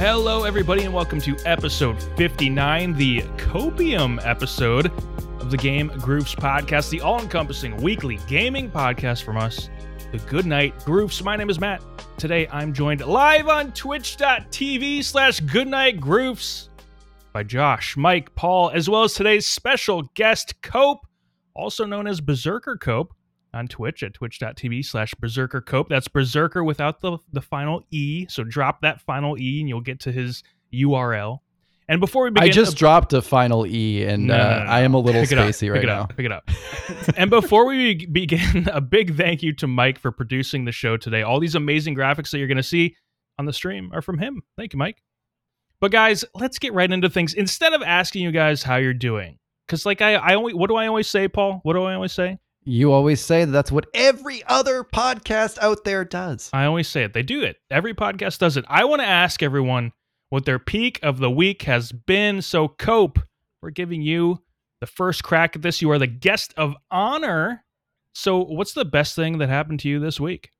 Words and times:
Hello, 0.00 0.44
everybody, 0.44 0.84
and 0.84 0.94
welcome 0.94 1.20
to 1.20 1.36
episode 1.44 2.02
59, 2.16 2.94
the 2.94 3.20
copium 3.36 4.18
episode 4.26 4.86
of 5.42 5.50
the 5.50 5.58
Game 5.58 5.88
Grooves 5.98 6.34
podcast, 6.34 6.88
the 6.88 7.02
all 7.02 7.20
encompassing 7.20 7.76
weekly 7.76 8.18
gaming 8.26 8.70
podcast 8.70 9.24
from 9.24 9.36
us, 9.36 9.68
the 10.10 10.16
Goodnight 10.20 10.86
Grooves. 10.86 11.22
My 11.22 11.36
name 11.36 11.50
is 11.50 11.60
Matt. 11.60 11.82
Today, 12.16 12.48
I'm 12.50 12.72
joined 12.72 13.04
live 13.04 13.48
on 13.48 13.72
twitch.tv 13.72 15.04
slash 15.04 15.40
goodnight 15.40 16.00
grooves 16.00 16.70
by 17.34 17.42
Josh, 17.42 17.94
Mike, 17.98 18.34
Paul, 18.34 18.70
as 18.70 18.88
well 18.88 19.02
as 19.02 19.12
today's 19.12 19.46
special 19.46 20.04
guest, 20.14 20.62
Cope, 20.62 21.06
also 21.52 21.84
known 21.84 22.06
as 22.06 22.22
Berserker 22.22 22.78
Cope 22.78 23.12
on 23.52 23.68
Twitch 23.68 24.02
at 24.02 24.14
twitch.tv 24.14 24.84
slash 24.84 25.14
berserker 25.14 25.60
cope. 25.60 25.88
That's 25.88 26.08
berserker 26.08 26.62
without 26.64 27.00
the, 27.00 27.18
the 27.32 27.40
final 27.40 27.82
E. 27.90 28.26
So 28.28 28.44
drop 28.44 28.82
that 28.82 29.00
final 29.00 29.38
E 29.38 29.60
and 29.60 29.68
you'll 29.68 29.80
get 29.80 30.00
to 30.00 30.12
his 30.12 30.42
URL. 30.72 31.40
And 31.88 31.98
before 31.98 32.22
we 32.22 32.30
begin, 32.30 32.48
I 32.48 32.52
just 32.52 32.76
dropped 32.76 33.12
a 33.12 33.20
final 33.20 33.66
E 33.66 34.04
and 34.04 34.28
No, 34.28 34.36
no, 34.36 34.42
uh, 34.42 34.58
no, 34.58 34.64
no. 34.64 34.70
I 34.70 34.80
am 34.82 34.94
a 34.94 34.98
little 34.98 35.22
Pick 35.22 35.30
spacey 35.30 35.60
pick 35.62 35.72
right 35.72 35.82
it 35.82 35.86
now. 35.88 36.02
up, 36.02 36.16
pick 36.16 36.26
it 36.26 36.30
up. 36.30 36.48
and 37.16 37.30
before 37.30 37.66
we 37.66 38.06
begin, 38.06 38.68
a 38.72 38.80
big 38.80 39.16
thank 39.16 39.42
you 39.42 39.52
to 39.54 39.66
Mike 39.66 39.98
for 39.98 40.12
producing 40.12 40.64
the 40.64 40.72
show 40.72 40.96
today. 40.96 41.22
All 41.22 41.40
these 41.40 41.56
amazing 41.56 41.96
graphics 41.96 42.30
that 42.30 42.38
you're 42.38 42.46
going 42.46 42.56
to 42.58 42.62
see 42.62 42.94
on 43.40 43.46
the 43.46 43.52
stream 43.52 43.90
are 43.92 44.02
from 44.02 44.18
him. 44.18 44.42
Thank 44.56 44.72
you, 44.72 44.78
Mike. 44.78 45.02
But 45.80 45.90
guys, 45.90 46.24
let's 46.34 46.60
get 46.60 46.74
right 46.74 46.90
into 46.90 47.10
things. 47.10 47.34
Instead 47.34 47.72
of 47.72 47.82
asking 47.82 48.22
you 48.22 48.30
guys 48.30 48.62
how 48.62 48.76
you're 48.76 48.94
doing, 48.94 49.38
because 49.66 49.84
like 49.84 50.00
I, 50.00 50.14
I 50.14 50.34
always, 50.36 50.54
what 50.54 50.68
do 50.68 50.76
I 50.76 50.86
always 50.86 51.08
say, 51.08 51.26
Paul? 51.26 51.58
What 51.64 51.72
do 51.72 51.82
I 51.82 51.94
always 51.94 52.12
say? 52.12 52.38
You 52.64 52.92
always 52.92 53.24
say 53.24 53.44
that 53.44 53.50
that's 53.50 53.72
what 53.72 53.86
every 53.94 54.42
other 54.46 54.84
podcast 54.84 55.58
out 55.58 55.84
there 55.84 56.04
does. 56.04 56.50
I 56.52 56.66
always 56.66 56.88
say 56.88 57.04
it. 57.04 57.14
They 57.14 57.22
do 57.22 57.42
it. 57.42 57.56
Every 57.70 57.94
podcast 57.94 58.38
does 58.38 58.56
it. 58.56 58.64
I 58.68 58.84
want 58.84 59.00
to 59.00 59.06
ask 59.06 59.42
everyone 59.42 59.92
what 60.28 60.44
their 60.44 60.58
peak 60.58 61.00
of 61.02 61.18
the 61.18 61.30
week 61.30 61.62
has 61.62 61.90
been. 61.90 62.42
So, 62.42 62.68
Cope, 62.68 63.18
we're 63.62 63.70
giving 63.70 64.02
you 64.02 64.42
the 64.80 64.86
first 64.86 65.24
crack 65.24 65.56
at 65.56 65.62
this. 65.62 65.80
You 65.80 65.90
are 65.90 65.98
the 65.98 66.06
guest 66.06 66.52
of 66.56 66.74
honor. 66.90 67.64
So, 68.14 68.44
what's 68.44 68.72
the 68.72 68.84
best 68.84 69.16
thing 69.16 69.38
that 69.38 69.48
happened 69.48 69.80
to 69.80 69.88
you 69.88 69.98
this 69.98 70.20
week? 70.20 70.50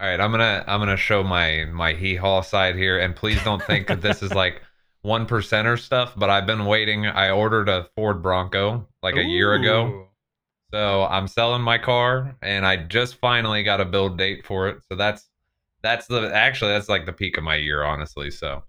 All 0.00 0.08
right, 0.08 0.20
I'm 0.20 0.32
gonna 0.32 0.64
I'm 0.66 0.80
gonna 0.80 0.96
show 0.96 1.22
my 1.22 1.64
my 1.66 1.92
hee 1.92 2.16
haw 2.16 2.40
side 2.40 2.74
here, 2.74 2.98
and 2.98 3.14
please 3.14 3.42
don't 3.44 3.62
think 3.62 3.86
that 3.86 4.00
this 4.00 4.22
is 4.22 4.34
like 4.34 4.60
one 5.02 5.26
percenter 5.26 5.78
stuff. 5.78 6.14
But 6.16 6.28
I've 6.28 6.46
been 6.46 6.64
waiting. 6.64 7.06
I 7.06 7.30
ordered 7.30 7.68
a 7.68 7.88
Ford 7.94 8.22
Bronco 8.22 8.88
like 9.02 9.16
a 9.16 9.22
year 9.22 9.54
ago, 9.54 9.86
Ooh. 9.86 10.06
So 10.72 11.04
I'm 11.04 11.28
selling 11.28 11.62
my 11.62 11.76
car, 11.78 12.34
and 12.42 12.66
I 12.66 12.76
just 12.76 13.16
finally 13.16 13.62
got 13.62 13.80
a 13.80 13.84
build 13.84 14.16
date 14.16 14.46
for 14.46 14.68
it. 14.68 14.78
So 14.88 14.96
that's 14.96 15.28
that's 15.82 16.06
the 16.06 16.30
actually 16.34 16.72
that's 16.72 16.88
like 16.88 17.04
the 17.04 17.12
peak 17.12 17.36
of 17.36 17.44
my 17.44 17.56
year, 17.56 17.84
honestly. 17.84 18.30
So 18.30 18.62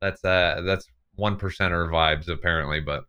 that's 0.00 0.24
uh 0.24 0.62
that's 0.64 0.86
one 1.14 1.38
percenter 1.38 1.88
vibes 1.88 2.28
apparently, 2.28 2.80
but 2.80 3.04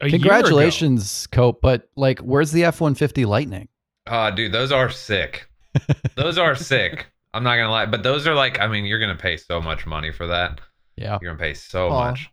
A. 0.00 0.10
Congratulations, 0.10 1.26
Cope. 1.28 1.60
But 1.60 1.88
like, 1.96 2.20
where's 2.20 2.52
the 2.52 2.64
F 2.64 2.80
one 2.80 2.94
fifty 2.94 3.24
Lightning? 3.24 3.68
uh 4.06 4.30
dude, 4.30 4.52
those 4.52 4.70
are 4.70 4.90
sick. 4.90 5.48
those 6.16 6.38
are 6.38 6.54
sick. 6.54 7.06
I'm 7.32 7.42
not 7.42 7.56
gonna 7.56 7.70
lie, 7.70 7.86
but 7.86 8.04
those 8.04 8.26
are 8.26 8.34
like 8.34 8.60
I 8.60 8.68
mean, 8.68 8.84
you're 8.84 9.00
gonna 9.00 9.16
pay 9.16 9.36
so 9.36 9.60
much 9.60 9.86
money 9.86 10.12
for 10.12 10.28
that. 10.28 10.60
Yeah. 10.96 11.18
You're 11.20 11.32
gonna 11.32 11.42
pay 11.42 11.54
so 11.54 11.88
Aw. 11.88 12.10
much. 12.10 12.30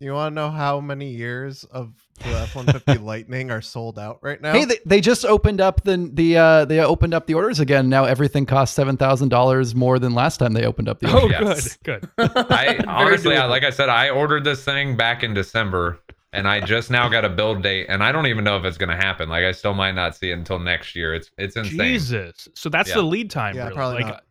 You 0.00 0.12
want 0.12 0.30
to 0.30 0.34
know 0.36 0.50
how 0.50 0.80
many 0.80 1.08
years 1.10 1.64
of 1.64 1.92
the 2.20 2.28
F 2.28 2.54
one 2.54 2.66
fifty 2.66 2.98
Lightning 2.98 3.50
are 3.50 3.60
sold 3.60 3.98
out 3.98 4.20
right 4.22 4.40
now? 4.40 4.52
Hey, 4.52 4.64
they, 4.64 4.78
they 4.86 5.00
just 5.00 5.24
opened 5.24 5.60
up 5.60 5.82
the 5.82 6.08
the 6.12 6.36
uh, 6.36 6.64
they 6.66 6.78
opened 6.78 7.14
up 7.14 7.26
the 7.26 7.34
orders 7.34 7.58
again. 7.58 7.88
Now 7.88 8.04
everything 8.04 8.46
costs 8.46 8.76
seven 8.76 8.96
thousand 8.96 9.30
dollars 9.30 9.74
more 9.74 9.98
than 9.98 10.14
last 10.14 10.36
time 10.36 10.52
they 10.52 10.64
opened 10.64 10.88
up 10.88 11.00
the 11.00 11.08
Oh. 11.10 11.28
Yes. 11.28 11.76
good, 11.82 12.08
good. 12.16 12.30
I 12.52 12.78
honestly, 12.86 13.36
I, 13.36 13.46
like 13.46 13.64
I 13.64 13.70
said, 13.70 13.88
I 13.88 14.10
ordered 14.10 14.44
this 14.44 14.64
thing 14.64 14.96
back 14.96 15.24
in 15.24 15.34
December, 15.34 15.98
and 16.32 16.46
I 16.46 16.60
just 16.60 16.92
now 16.92 17.08
got 17.08 17.24
a 17.24 17.28
build 17.28 17.64
date, 17.64 17.86
and 17.88 18.00
I 18.00 18.12
don't 18.12 18.28
even 18.28 18.44
know 18.44 18.56
if 18.56 18.64
it's 18.64 18.78
gonna 18.78 18.94
happen. 18.94 19.28
Like, 19.28 19.42
I 19.42 19.50
still 19.50 19.74
might 19.74 19.96
not 19.96 20.14
see 20.14 20.30
it 20.30 20.34
until 20.34 20.60
next 20.60 20.94
year. 20.94 21.12
It's 21.12 21.32
it's 21.38 21.56
insane. 21.56 21.76
Jesus. 21.76 22.48
So, 22.54 22.68
that's 22.68 22.90
Yeah. 22.90 22.94
the 22.96 23.02
lead 23.02 23.30
time. 23.32 23.56
Yeah, 23.56 23.64
really. 23.64 23.74
probably 23.74 24.02
like, 24.04 24.12
not. 24.12 24.24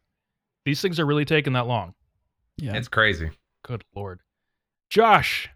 These 0.64 0.80
things 0.82 0.98
are 0.98 1.06
really 1.06 1.26
taking 1.26 1.52
that 1.54 1.68
long. 1.68 1.94
Yeah. 2.56 2.78
It's 2.78 2.88
crazy. 2.88 3.32
Good 3.64 3.84
Lord. 3.94 4.22
Josh, 4.90 5.50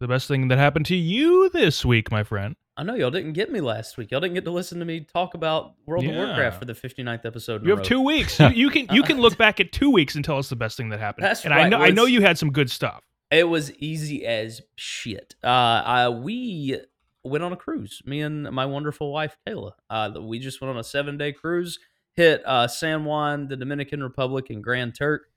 the 0.00 0.08
best 0.08 0.26
thing 0.26 0.48
that 0.48 0.58
happened 0.58 0.86
to 0.86 0.96
you 0.96 1.48
this 1.50 1.84
week, 1.84 2.10
my 2.10 2.24
friend. 2.24 2.56
I 2.76 2.82
know 2.82 2.94
y'all 2.94 3.10
didn't 3.10 3.34
get 3.34 3.52
me 3.52 3.60
last 3.60 3.98
week. 3.98 4.10
Y'all 4.10 4.20
didn't 4.20 4.34
get 4.34 4.44
to 4.46 4.50
listen 4.50 4.78
to 4.78 4.86
me 4.86 5.00
talk 5.00 5.34
about 5.34 5.74
World 5.86 6.02
Yeah. 6.04 6.12
of 6.12 6.16
Warcraft 6.28 6.58
for 6.58 6.64
the 6.64 6.72
59th 6.72 7.26
episode. 7.26 7.64
You 7.64 7.70
have 7.76 7.82
two 7.82 8.00
weeks. 8.00 8.40
You, 8.40 8.48
you 8.48 8.70
can 8.70 8.86
you 8.90 9.02
can 9.02 9.20
look 9.20 9.36
back 9.38 9.60
at 9.60 9.70
two 9.70 9.90
weeks 9.90 10.14
and 10.14 10.24
tell 10.24 10.38
us 10.38 10.48
the 10.48 10.56
best 10.56 10.76
thing 10.78 10.88
that 10.88 10.98
happened. 10.98 11.26
That's 11.26 11.44
and 11.44 11.52
I 11.52 11.58
right. 11.58 11.68
know 11.68 11.78
I 11.78 11.90
know 11.90 12.06
you 12.06 12.22
had 12.22 12.38
some 12.38 12.50
good 12.50 12.70
stuff. 12.70 13.02
It 13.30 13.44
was 13.48 13.72
easy 13.74 14.24
as 14.26 14.60
shit. 14.76 15.36
Uh, 15.44 15.46
I, 15.46 16.08
we 16.08 16.80
went 17.22 17.44
on 17.44 17.52
a 17.52 17.56
cruise. 17.56 18.02
Me 18.06 18.22
and 18.22 18.50
my 18.50 18.64
wonderful 18.66 19.12
wife 19.12 19.36
Kayla. 19.46 19.72
Uh, 19.90 20.12
we 20.20 20.38
just 20.38 20.60
went 20.60 20.70
on 20.70 20.78
a 20.78 20.84
seven 20.84 21.18
day 21.18 21.32
cruise. 21.32 21.78
Hit 22.14 22.42
uh, 22.46 22.66
San 22.66 23.04
Juan, 23.04 23.46
the 23.46 23.56
Dominican 23.56 24.02
Republic, 24.02 24.50
and 24.50 24.64
Grand 24.64 24.94
Turk. 24.96 25.29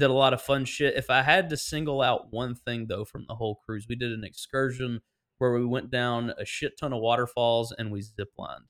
Did 0.00 0.08
a 0.10 0.14
lot 0.14 0.32
of 0.32 0.40
fun 0.40 0.64
shit. 0.64 0.94
If 0.96 1.10
I 1.10 1.20
had 1.22 1.50
to 1.50 1.56
single 1.58 2.00
out 2.00 2.32
one 2.32 2.54
thing 2.54 2.86
though 2.88 3.04
from 3.04 3.26
the 3.28 3.34
whole 3.34 3.60
cruise, 3.66 3.86
we 3.86 3.94
did 3.96 4.10
an 4.12 4.24
excursion 4.24 5.02
where 5.38 5.52
we 5.52 5.64
went 5.66 5.90
down 5.90 6.32
a 6.38 6.44
shit 6.46 6.78
ton 6.80 6.92
of 6.94 7.00
waterfalls 7.00 7.72
and 7.78 7.92
we 7.92 8.00
ziplined. 8.00 8.64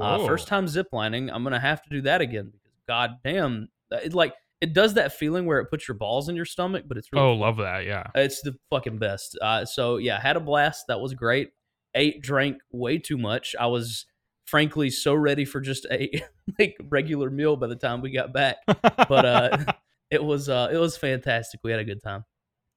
Uh, 0.00 0.26
first 0.26 0.48
time 0.48 0.66
ziplining, 0.66 1.30
I'm 1.32 1.44
gonna 1.44 1.60
have 1.60 1.82
to 1.84 1.88
do 1.90 2.00
that 2.02 2.20
again 2.20 2.50
because 2.52 2.72
goddamn, 2.88 3.68
it 3.92 4.12
like 4.12 4.34
it 4.60 4.72
does 4.72 4.94
that 4.94 5.12
feeling 5.12 5.46
where 5.46 5.60
it 5.60 5.66
puts 5.70 5.86
your 5.86 5.96
balls 5.96 6.28
in 6.28 6.34
your 6.36 6.44
stomach, 6.44 6.84
but 6.88 6.96
it's 6.96 7.12
really 7.12 7.24
Oh, 7.26 7.32
fun. 7.34 7.40
love 7.40 7.56
that. 7.58 7.84
Yeah. 7.84 8.04
It's 8.14 8.40
the 8.42 8.56
fucking 8.70 8.98
best. 8.98 9.38
Uh, 9.40 9.64
so 9.64 9.98
yeah, 9.98 10.20
had 10.20 10.36
a 10.36 10.40
blast. 10.40 10.86
That 10.88 11.00
was 11.00 11.14
great. 11.14 11.50
Ate, 11.94 12.22
drank 12.22 12.56
way 12.72 12.98
too 12.98 13.18
much. 13.18 13.54
I 13.60 13.66
was 13.66 14.06
frankly 14.46 14.90
so 14.90 15.14
ready 15.14 15.44
for 15.44 15.60
just 15.60 15.86
a 15.92 16.10
like 16.58 16.76
regular 16.88 17.28
meal 17.30 17.54
by 17.56 17.66
the 17.68 17.76
time 17.76 18.00
we 18.00 18.10
got 18.10 18.32
back. 18.32 18.56
But 18.66 19.24
uh, 19.24 19.58
it 20.12 20.22
was 20.22 20.48
uh, 20.48 20.68
it 20.70 20.76
was 20.76 20.96
fantastic. 20.96 21.60
We 21.64 21.70
had 21.70 21.80
a 21.80 21.84
good 21.84 22.02
time. 22.02 22.24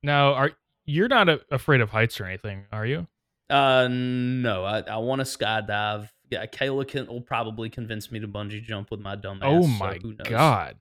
Now, 0.01 0.33
are 0.33 0.51
you're 0.85 1.09
not 1.09 1.29
a, 1.29 1.41
afraid 1.51 1.81
of 1.81 1.89
heights 1.89 2.19
or 2.19 2.25
anything, 2.25 2.65
are 2.71 2.85
you? 2.85 3.07
Uh, 3.49 3.87
no, 3.89 4.63
I, 4.63 4.79
I 4.81 4.97
want 4.97 5.19
to 5.19 5.25
skydive. 5.25 6.09
Yeah, 6.31 6.45
Kayla 6.47 6.87
can, 6.87 7.05
will 7.07 7.21
probably 7.21 7.69
convince 7.69 8.11
me 8.11 8.19
to 8.19 8.27
bungee 8.27 8.63
jump 8.63 8.89
with 8.89 8.99
my 8.99 9.15
dumb 9.15 9.39
ass. 9.43 9.49
oh 9.49 9.61
so 9.61 9.67
my 9.67 9.99
knows? 10.01 10.15
god. 10.27 10.77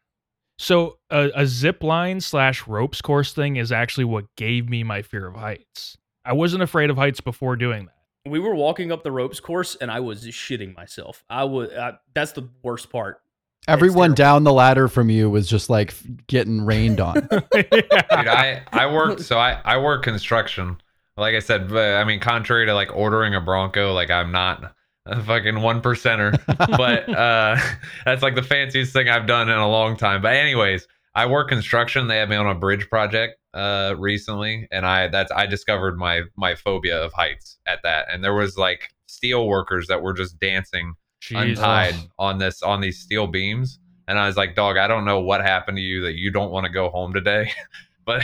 So 0.59 0.99
a, 1.11 1.31
a 1.35 1.47
zip 1.47 1.83
line 1.83 2.21
slash 2.21 2.67
ropes 2.67 3.03
course 3.03 3.33
thing 3.33 3.57
is 3.57 3.73
actually 3.73 4.05
what 4.05 4.25
gave 4.37 4.69
me 4.69 4.85
my 4.85 5.03
fear 5.03 5.27
of 5.27 5.35
heights. 5.35 5.99
I 6.25 6.33
wasn't 6.33 6.63
afraid 6.63 6.89
of 6.89 6.97
heights 6.97 7.21
before 7.21 7.57
doing 7.57 7.87
that. 7.87 8.31
We 8.31 8.39
were 8.39 8.55
walking 8.55 8.93
up 8.93 9.03
the 9.03 9.13
ropes 9.13 9.41
course, 9.41 9.75
and 9.75 9.91
I 9.91 10.01
was 10.01 10.25
shitting 10.27 10.75
myself. 10.75 11.25
I 11.29 11.45
was 11.45 11.71
I, 11.73 11.95
that's 12.15 12.33
the 12.33 12.49
worst 12.63 12.91
part. 12.91 13.21
Everyone 13.67 14.15
down 14.15 14.45
the 14.45 14.53
ladder 14.53 14.89
from 14.89 15.09
you 15.09 15.31
was 15.31 15.49
just 15.49 15.71
like 15.71 15.95
getting 16.27 16.65
rained 16.65 17.01
on. 17.01 17.15
Dude, 17.53 17.65
I 17.81 18.63
I 18.73 18.93
worked 18.93 19.23
so 19.23 19.39
I 19.39 19.61
I 19.65 19.79
work 19.79 20.03
construction. 20.03 20.77
Like 21.17 21.35
I 21.35 21.39
said, 21.39 21.69
but 21.69 21.95
I 21.95 22.05
mean, 22.05 22.21
contrary 22.21 22.67
to 22.67 22.75
like 22.75 22.95
ordering 22.95 23.35
a 23.35 23.41
Bronco, 23.41 23.93
like 23.93 24.11
I'm 24.11 24.33
not 24.33 24.75
a 25.07 25.23
fucking 25.23 25.61
one 25.61 25.81
percenter. 25.81 26.35
but 26.77 27.09
uh, 27.09 27.57
that's 28.05 28.23
like 28.23 28.35
the 28.35 28.43
fanciest 28.43 28.93
thing 28.93 29.09
I've 29.09 29.27
done 29.27 29.49
in 29.49 29.57
a 29.57 29.69
long 29.69 29.97
time. 29.97 30.21
But 30.23 30.35
anyways, 30.35 30.87
I 31.15 31.27
work 31.27 31.49
construction. 31.49 32.09
They 32.09 32.19
had 32.19 32.29
me 32.29 32.37
on 32.37 32.47
a 32.47 32.55
bridge 32.55 32.89
project 32.91 33.37
uh 33.55 33.95
recently, 33.97 34.67
and 34.73 34.85
I 34.85 35.09
that's 35.09 35.31
I 35.33 35.47
discovered 35.47 35.97
my 35.97 36.23
my 36.37 36.55
phobia 36.55 37.03
of 37.03 37.13
heights 37.13 37.59
at 37.67 37.81
that. 37.85 38.09
And 38.13 38.23
there 38.23 38.35
was 38.35 38.59
like 38.59 38.91
steel 39.07 39.47
workers 39.47 39.87
that 39.87 40.03
were 40.03 40.13
just 40.13 40.39
dancing 40.39 40.95
Jesus. 41.29 41.59
untied 41.59 41.95
on 42.19 42.39
this 42.39 42.63
on 42.63 42.81
these 42.81 43.01
steel 43.01 43.27
beams 43.27 43.79
and 44.09 44.19
i 44.19 44.27
was 44.27 44.37
like 44.37 44.55
dog 44.55 44.77
i 44.77 44.87
don't 44.87 45.05
know 45.05 45.21
what 45.21 45.41
happened 45.41 45.77
to 45.77 45.83
you 45.83 46.03
that 46.03 46.15
you 46.15 46.31
don't 46.31 46.51
want 46.51 46.65
to 46.65 46.73
go 46.73 46.91
home 46.91 47.13
today 47.13 47.51
but 48.05 48.23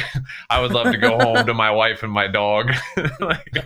i 0.50 0.61
would 0.61 0.73
love 0.73 0.93
to 0.93 0.99
go 0.99 1.19
home 1.20 1.47
to 1.47 1.55
my 1.55 1.70
wife 1.70 2.02
and 2.02 2.12
my 2.12 2.26
dog 2.26 2.70
like, 3.20 3.58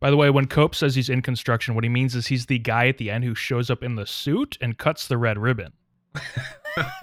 By 0.00 0.10
the 0.10 0.16
way, 0.16 0.30
when 0.30 0.48
Cope 0.48 0.74
says 0.74 0.96
he's 0.96 1.08
in 1.08 1.22
construction, 1.22 1.76
what 1.76 1.84
he 1.84 1.88
means 1.88 2.16
is 2.16 2.26
he's 2.26 2.46
the 2.46 2.58
guy 2.58 2.88
at 2.88 2.98
the 2.98 3.08
end 3.08 3.22
who 3.22 3.36
shows 3.36 3.70
up 3.70 3.84
in 3.84 3.94
the 3.94 4.04
suit 4.04 4.58
and 4.60 4.76
cuts 4.76 5.06
the 5.06 5.16
red 5.16 5.38
ribbon. 5.38 5.72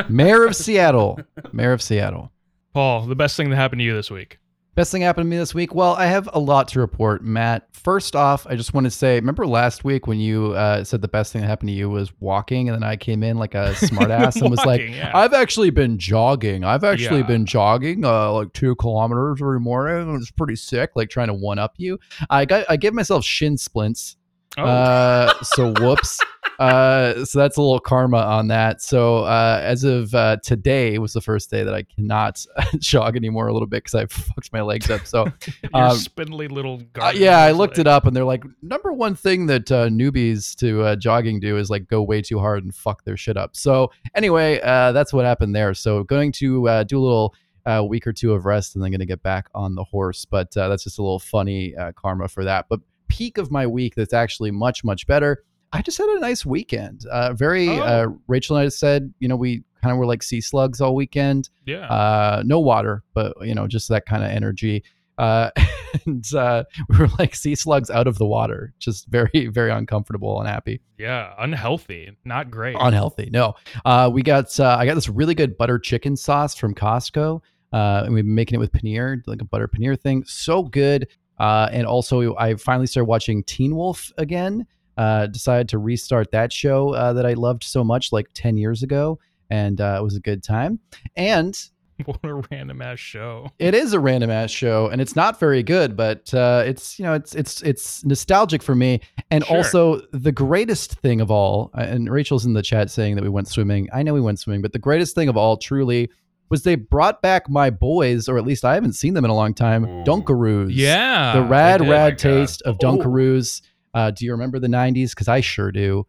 Mayor 0.10 0.46
of 0.46 0.54
Seattle. 0.54 1.18
Mayor 1.54 1.72
of 1.72 1.82
Seattle. 1.82 2.30
Paul, 2.74 3.06
the 3.06 3.16
best 3.16 3.38
thing 3.38 3.50
that 3.52 3.56
happened 3.56 3.80
to 3.80 3.86
you 3.86 3.94
this 3.94 4.12
week. 4.12 4.39
Best 4.76 4.92
thing 4.94 5.02
happened 5.02 5.26
to 5.26 5.30
me 5.30 5.36
this 5.38 5.54
week? 5.54 5.76
Well, 5.76 5.94
I 5.96 6.06
have 6.06 6.30
a 6.32 6.40
lot 6.40 6.70
to 6.70 6.80
report, 6.80 7.22
Matt. 7.24 7.68
First 7.76 8.16
off, 8.16 8.48
I 8.48 8.56
just 8.56 8.74
want 8.74 8.86
to 8.86 8.92
say, 8.92 9.16
remember 9.16 9.46
last 9.46 9.84
week 9.84 10.08
when 10.08 10.20
you 10.20 10.54
uh, 10.54 10.86
said 10.86 11.02
the 11.02 11.08
best 11.10 11.34
thing 11.34 11.42
that 11.42 11.48
happened 11.48 11.68
to 11.70 11.74
you 11.74 11.90
was 11.90 12.14
walking, 12.22 12.70
and 12.70 12.76
then 12.76 12.84
I 12.84 12.96
came 12.96 13.22
in 13.22 13.38
like 13.38 13.56
a 13.56 13.74
smartass 13.76 14.40
and 14.42 14.50
was 14.50 14.64
like, 14.66 14.82
yeah. 14.82 15.12
"I've 15.14 15.34
actually 15.34 15.70
been 15.70 15.98
jogging. 15.98 16.64
I've 16.64 16.86
actually 16.86 17.22
Yeah. 17.22 17.28
been 17.28 17.46
jogging 17.46 18.06
uh, 18.06 18.32
like 18.32 18.54
two 18.54 18.76
kilometers 18.76 19.42
every 19.42 19.60
morning. 19.60 20.16
It's 20.16 20.32
pretty 20.32 20.56
sick. 20.56 20.92
Like 20.96 21.10
trying 21.10 21.28
to 21.28 21.34
one 21.34 21.60
up 21.60 21.74
you. 21.78 22.00
I 22.30 22.46
got 22.46 22.66
I 22.70 22.78
gave 22.78 22.94
myself 22.94 23.26
shin 23.26 23.58
splints. 23.58 24.16
Oh, 24.58 24.64
Uh, 24.64 25.34
so 25.44 25.74
whoops. 25.74 26.20
uh, 26.60 27.24
so 27.24 27.40
that's 27.40 27.56
a 27.56 27.62
little 27.62 27.80
karma 27.80 28.18
on 28.18 28.50
that. 28.50 28.82
So 28.82 29.20
uh, 29.20 29.62
as 29.64 29.86
of 29.86 30.14
uh, 30.14 30.38
today 30.44 30.98
was 30.98 31.14
the 31.14 31.22
first 31.22 31.50
day 31.50 31.64
that 31.64 31.74
I 31.74 31.84
cannot 31.84 32.46
jog 32.80 33.16
anymore 33.16 33.48
a 33.48 33.54
little 33.54 33.68
bit 33.68 33.84
because 33.84 33.96
I 33.96 34.06
fucked 34.08 34.52
my 34.52 34.62
legs 34.62 34.90
up. 34.90 35.06
So 35.06 35.26
Your 35.74 35.84
um, 35.86 35.98
spindly 35.98 36.50
little 36.50 36.82
uh, 37.00 37.14
yeah, 37.16 37.40
I 37.40 37.52
looked 37.52 37.78
like- 37.78 37.80
it 37.80 37.88
up 37.88 38.06
and 38.06 38.16
they're 38.16 38.26
like 38.26 38.44
number 38.62 38.92
one 38.92 39.16
thing 39.16 39.46
that 39.46 39.72
uh, 39.72 39.88
newbies 39.88 40.54
to 40.58 40.82
uh, 40.84 40.96
jogging 40.98 41.40
do 41.40 41.58
is 41.58 41.70
like 41.70 41.88
go 41.88 42.04
way 42.04 42.22
too 42.22 42.40
hard 42.40 42.64
and 42.64 42.76
fuck 42.76 43.06
their 43.06 43.18
shit 43.18 43.38
up. 43.38 43.56
So 43.56 43.92
anyway, 44.14 44.60
uh, 44.62 44.92
that's 44.92 45.14
what 45.14 45.24
happened 45.26 45.56
there. 45.56 45.74
So 45.74 46.04
going 46.04 46.34
to 46.34 46.68
uh, 46.68 46.84
do 46.84 47.00
a 47.00 47.02
little 47.02 47.36
uh, 47.66 47.84
week 47.88 48.06
or 48.06 48.12
two 48.12 48.34
of 48.34 48.46
rest 48.46 48.76
and 48.76 48.84
then 48.84 48.92
going 48.92 49.00
to 49.00 49.06
get 49.06 49.24
back 49.24 49.50
on 49.56 49.76
the 49.76 49.84
horse. 49.86 50.26
But 50.26 50.56
uh, 50.58 50.68
that's 50.68 50.84
just 50.84 51.00
a 51.00 51.02
little 51.02 51.20
funny 51.20 51.76
uh, 51.76 51.94
karma 51.94 52.28
for 52.28 52.44
that. 52.44 52.66
But 52.68 52.82
peak 53.08 53.38
of 53.38 53.50
my 53.50 53.66
week 53.66 53.96
that's 53.96 54.14
actually 54.14 54.52
much 54.52 54.84
much 54.84 55.08
better. 55.08 55.44
I 55.72 55.82
just 55.82 55.98
had 55.98 56.08
a 56.10 56.20
nice 56.20 56.46
weekend. 56.46 57.06
Uh, 57.12 57.34
very 57.34 57.70
Oh. 57.70 57.82
uh, 57.82 58.08
Rachel 58.28 58.58
and 58.58 58.66
I 58.66 58.70
said, 58.70 59.14
you 59.20 59.28
know, 59.28 59.36
we 59.36 59.64
kind 59.82 59.92
of 59.92 59.98
were 59.98 60.06
like 60.06 60.24
sea 60.24 60.42
slugs 60.42 60.82
all 60.82 60.96
weekend 60.96 61.50
Yeah. 61.66 61.88
uh, 61.88 62.44
no 62.46 62.60
water, 62.60 63.04
but 63.14 63.34
you 63.42 63.54
know, 63.56 63.68
just 63.68 63.88
that 63.90 64.06
kind 64.06 64.24
of 64.24 64.30
energy. 64.32 64.84
Uh, 65.18 65.52
and 66.06 66.26
uh, 66.34 66.64
we 66.90 66.98
were 66.98 67.10
like 67.20 67.36
sea 67.36 67.54
slugs 67.56 67.90
out 67.92 68.08
of 68.08 68.18
the 68.18 68.26
water, 68.26 68.74
just 68.80 69.08
very, 69.08 69.48
very 69.52 69.70
uncomfortable 69.72 70.40
and 70.40 70.48
happy. 70.50 70.82
yeah. 70.98 71.34
Unhealthy. 71.38 72.18
Not 72.26 72.50
great. 72.50 72.76
Unhealthy. 72.80 73.30
No, 73.32 73.54
uh, 73.86 74.10
we 74.12 74.24
got 74.24 74.58
uh, 74.60 74.76
I 74.80 74.86
got 74.86 74.96
this 74.96 75.10
really 75.10 75.36
good 75.36 75.58
butter 75.58 75.78
chicken 75.78 76.16
sauce 76.16 76.56
from 76.56 76.74
Costco, 76.74 77.42
uh, 77.74 78.02
and 78.06 78.14
we've 78.14 78.24
been 78.26 78.34
making 78.36 78.56
it 78.56 78.60
with 78.60 78.72
paneer, 78.72 79.22
like 79.28 79.42
a 79.42 79.46
butter 79.46 79.68
paneer 79.68 80.00
thing. 80.00 80.24
So 80.26 80.64
good. 80.64 81.08
Uh, 81.38 81.70
and 81.72 81.86
also, 81.88 82.36
I 82.36 82.56
finally 82.56 82.88
started 82.88 83.06
watching 83.06 83.44
Teen 83.44 83.76
Wolf 83.76 84.12
again. 84.18 84.66
Uh, 85.00 85.28
decided 85.28 85.70
to 85.70 85.78
restart 85.78 86.30
that 86.32 86.52
show 86.52 86.94
uh, 86.94 87.14
that 87.14 87.26
I 87.26 87.34
loved 87.34 87.64
so 87.64 87.84
much 87.86 88.12
like 88.12 88.28
ten 88.34 88.58
years 88.58 88.84
ago, 88.84 89.18
and 89.50 89.80
uh, 89.80 89.98
it 90.00 90.04
was 90.04 90.16
a 90.18 90.20
good 90.20 90.44
time. 90.44 90.80
And 91.16 91.58
what 92.06 92.20
a 92.24 92.36
random 92.52 92.82
ass 92.82 93.00
show. 93.00 93.50
it 93.60 93.74
is 93.74 93.94
a 93.94 94.00
random 94.00 94.30
ass 94.30 94.52
show, 94.52 94.88
and 94.88 95.00
it's 95.00 95.16
not 95.16 95.40
very 95.40 95.64
good, 95.64 95.96
but 95.96 96.34
uh, 96.34 96.64
it's 96.66 97.00
you 97.00 97.06
know 97.06 97.14
it's 97.14 97.34
it's 97.34 97.62
it's 97.62 98.04
nostalgic 98.04 98.62
for 98.62 98.76
me. 98.76 99.00
And 99.32 99.46
Sure. 99.46 99.58
also 99.58 100.02
the 100.12 100.34
greatest 100.34 100.96
thing 100.96 101.22
of 101.22 101.32
all, 101.32 101.72
uh, 101.78 101.82
and 101.82 102.10
Rachel's 102.12 102.46
in 102.46 102.52
the 102.54 102.62
chat 102.62 102.90
saying 102.92 103.16
that 103.16 103.24
we 103.24 103.30
went 103.30 103.48
swimming. 103.48 103.88
I 103.94 104.04
know 104.04 104.14
we 104.14 104.20
went 104.22 104.40
swimming, 104.40 104.62
but 104.62 104.74
the 104.74 104.80
greatest 104.80 105.16
thing 105.16 105.30
of 105.30 105.38
all, 105.38 105.56
truly, 105.56 106.10
was 106.50 106.64
they 106.64 106.76
brought 106.76 107.22
back 107.22 107.50
my 107.50 107.70
boys, 107.70 108.28
or 108.28 108.38
at 108.38 108.44
least 108.44 108.66
I 108.66 108.74
haven't 108.74 108.94
seen 108.94 109.14
them 109.14 109.24
in 109.24 109.32
a 109.32 109.36
long 109.36 109.54
time. 109.54 109.86
Ooh. 109.86 110.04
Dunkaroos, 110.04 110.72
Yeah. 110.72 111.34
the 111.36 111.44
rad 111.44 111.80
rad 111.88 112.12
God. 112.14 112.18
taste 112.18 112.62
of 112.64 112.76
Oh. 112.76 112.86
Dunkaroos. 112.86 113.62
Uh, 113.94 114.12
do 114.12 114.26
you 114.26 114.32
remember 114.32 114.60
the 114.60 114.68
'90s? 114.68 115.12
Because 115.12 115.28
I 115.28 115.42
sure 115.42 115.72
do. 115.72 116.06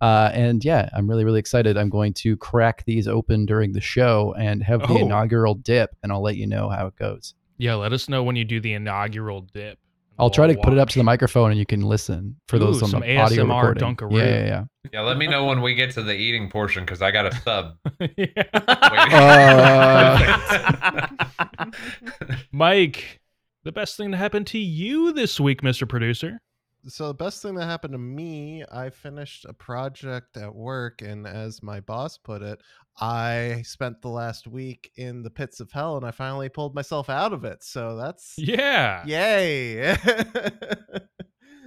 Uh, 0.00 0.30
and 0.34 0.62
yeah, 0.64 0.88
I'm 0.94 1.08
really, 1.08 1.24
really 1.24 1.40
excited. 1.40 1.76
I'm 1.78 1.88
going 1.88 2.12
to 2.14 2.36
crack 2.36 2.84
these 2.84 3.08
open 3.08 3.46
during 3.46 3.72
the 3.72 3.80
show 3.80 4.34
and 4.38 4.62
have 4.62 4.80
the 4.80 4.88
Oh. 4.94 4.98
inaugural 4.98 5.54
dip, 5.54 5.96
and 6.02 6.12
I'll 6.12 6.22
let 6.22 6.36
you 6.36 6.46
know 6.46 6.68
how 6.68 6.86
it 6.86 6.96
goes. 6.96 7.34
Yeah. 7.58 7.74
Let 7.76 7.92
us 7.94 8.08
know 8.08 8.22
when 8.22 8.36
you 8.36 8.44
do 8.44 8.60
the 8.60 8.74
inaugural 8.74 9.40
dip. 9.40 9.78
I'll 10.18 10.30
try 10.30 10.46
to 10.46 10.54
We'll 10.54 10.62
put 10.64 10.72
it 10.72 10.78
up 10.78 10.88
to 10.90 10.98
the 10.98 11.04
microphone, 11.04 11.50
and 11.50 11.58
you 11.58 11.66
can 11.66 11.82
listen 11.82 12.36
for 12.48 12.58
those 12.58 12.80
Ooh, 12.80 12.84
on 12.86 12.90
some 12.90 13.00
the 13.02 13.16
audio 13.18 13.44
ASMR 13.44 13.58
recording. 13.74 13.96
Dunkaroo. 13.96 14.12
Yeah, 14.18 14.24
yeah, 14.24 14.44
yeah. 14.46 14.64
Yeah, 14.92 15.00
let 15.02 15.18
me 15.18 15.26
know 15.26 15.44
when 15.46 15.60
we 15.60 15.74
get 15.74 15.90
to 15.92 16.02
the 16.02 16.14
eating 16.14 16.48
portion 16.50 16.84
because 16.84 17.02
I 17.02 17.10
got 17.10 17.26
a 17.26 17.34
sub. 17.36 17.76
Uh, 19.18 21.06
Mike, 22.52 23.20
the 23.64 23.72
best 23.72 23.96
thing 23.96 24.10
to 24.12 24.16
happen 24.16 24.44
to 24.46 24.58
you 24.58 25.12
this 25.12 25.38
week, 25.40 25.62
Mr. 25.62 25.88
Producer. 25.88 26.40
So 26.88 27.08
the 27.08 27.14
best 27.14 27.42
thing 27.42 27.54
that 27.56 27.66
happened 27.66 27.92
to 27.94 27.98
me, 27.98 28.64
I 28.70 28.90
finished 28.90 29.44
a 29.44 29.52
project 29.52 30.36
at 30.36 30.54
work, 30.54 31.02
and 31.02 31.26
as 31.26 31.60
my 31.62 31.80
boss 31.80 32.16
put 32.16 32.42
it, 32.42 32.60
I 33.00 33.62
spent 33.64 34.00
the 34.02 34.08
last 34.08 34.46
week 34.46 34.92
in 34.96 35.22
the 35.22 35.30
pits 35.30 35.58
of 35.58 35.72
hell, 35.72 35.96
and 35.96 36.06
I 36.06 36.12
finally 36.12 36.48
pulled 36.48 36.74
myself 36.76 37.10
out 37.10 37.32
of 37.32 37.44
it. 37.44 37.64
So 37.64 37.96
that's 37.96 38.34
Yeah. 38.38 39.04
yay! 39.04 39.96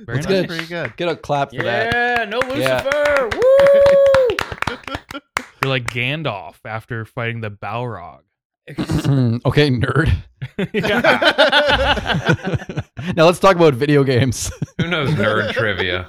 Very 0.05 0.21
That's 0.21 0.27
nice. 0.27 0.27
good. 0.27 0.47
Pretty 0.47 0.65
good. 0.67 0.95
Get 0.95 1.09
a 1.09 1.15
clap 1.17 1.49
for 1.53 1.63
that. 1.63 1.93
yeah, 1.93 2.23
no 2.23 2.39
Yeah. 2.55 2.83
Lucifer. 2.83 3.29
Woo! 3.37 5.19
You're 5.61 5.69
like 5.69 5.87
Gandalf 5.87 6.55
after 6.63 7.03
fighting 7.03 7.41
the 7.41 7.51
Balrog. 7.51 8.21
okay, 9.45 9.71
nerd. 9.71 10.11
now 13.15 13.25
let's 13.25 13.39
talk 13.39 13.55
about 13.55 13.73
video 13.73 14.03
games. 14.03 14.51
Who 14.79 14.87
knows 14.87 15.09
nerd 15.11 15.51
trivia? 15.53 16.07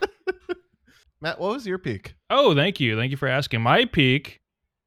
Matt, 1.23 1.41
what 1.41 1.55
was 1.55 1.67
your 1.67 1.79
peak? 1.79 2.15
Oh, 2.29 2.55
thank 2.55 2.79
you. 2.79 2.97
Thank 2.97 3.13
you 3.13 3.17
for 3.17 3.29
asking. 3.29 3.63
My 3.63 3.87
peak 3.87 4.41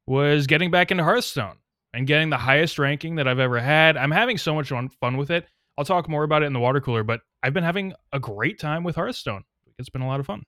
was 0.06 0.46
getting 0.46 0.70
back 0.70 0.92
into 0.92 1.02
Hearthstone 1.02 1.56
and 1.92 2.06
getting 2.06 2.30
the 2.30 2.36
highest 2.36 2.78
ranking 2.78 3.16
that 3.16 3.26
I've 3.26 3.40
ever 3.40 3.58
had. 3.58 3.96
I'm 3.96 4.12
having 4.12 4.38
so 4.38 4.54
much 4.54 4.68
fun 4.68 4.88
fun 5.00 5.16
with 5.16 5.30
it. 5.30 5.46
I'll 5.76 5.84
talk 5.84 6.08
more 6.08 6.22
about 6.22 6.42
it 6.42 6.46
in 6.46 6.52
the 6.52 6.60
water 6.60 6.80
cooler, 6.80 7.02
but 7.02 7.20
I've 7.42 7.54
been 7.54 7.64
having 7.64 7.92
a 8.12 8.20
great 8.20 8.60
time 8.60 8.84
with 8.84 8.94
Hearthstone. 8.94 9.42
It's 9.78 9.88
been 9.88 10.02
a 10.02 10.06
lot 10.06 10.20
of 10.20 10.26
fun. 10.26 10.44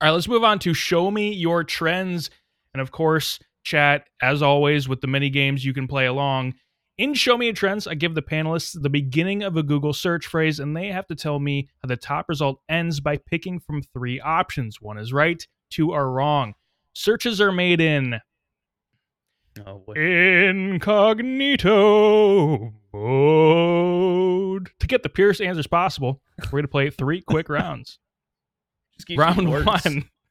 All 0.00 0.08
right, 0.08 0.14
let's 0.14 0.26
move 0.26 0.42
on 0.42 0.58
to 0.60 0.74
show 0.74 1.10
me 1.10 1.32
your 1.32 1.62
trends. 1.62 2.30
And 2.74 2.80
of 2.80 2.90
course, 2.90 3.38
chat, 3.62 4.08
as 4.22 4.42
always, 4.42 4.88
with 4.88 5.00
the 5.00 5.06
mini 5.06 5.30
games 5.30 5.64
you 5.64 5.72
can 5.74 5.86
play 5.88 6.06
along. 6.06 6.54
In 6.98 7.14
Show 7.14 7.38
Me 7.38 7.46
Your 7.46 7.54
Trends, 7.54 7.86
I 7.86 7.94
give 7.94 8.14
the 8.14 8.22
panelists 8.22 8.76
the 8.80 8.90
beginning 8.90 9.42
of 9.42 9.56
a 9.56 9.62
Google 9.62 9.94
search 9.94 10.26
phrase, 10.26 10.60
and 10.60 10.76
they 10.76 10.88
have 10.88 11.06
to 11.06 11.14
tell 11.14 11.38
me 11.38 11.68
how 11.82 11.86
the 11.88 11.96
top 11.96 12.28
result 12.28 12.60
ends 12.68 13.00
by 13.00 13.16
picking 13.16 13.58
from 13.58 13.82
three 13.82 14.20
options. 14.20 14.82
One 14.82 14.98
is 14.98 15.12
right, 15.12 15.42
two 15.70 15.92
are 15.92 16.10
wrong. 16.10 16.54
Searches 16.92 17.40
are 17.40 17.52
made 17.52 17.80
in 17.80 18.20
Oh, 19.66 19.82
incognito 21.40 22.72
mode. 22.92 24.70
To 24.78 24.86
get 24.86 25.02
the 25.02 25.08
purest 25.08 25.40
answers 25.40 25.66
possible, 25.66 26.20
we're 26.44 26.50
going 26.50 26.62
to 26.64 26.68
play 26.68 26.90
three 26.90 27.20
quick 27.20 27.48
rounds. 27.50 27.98
Just 28.98 29.18
Round 29.18 29.48
one. 29.50 29.64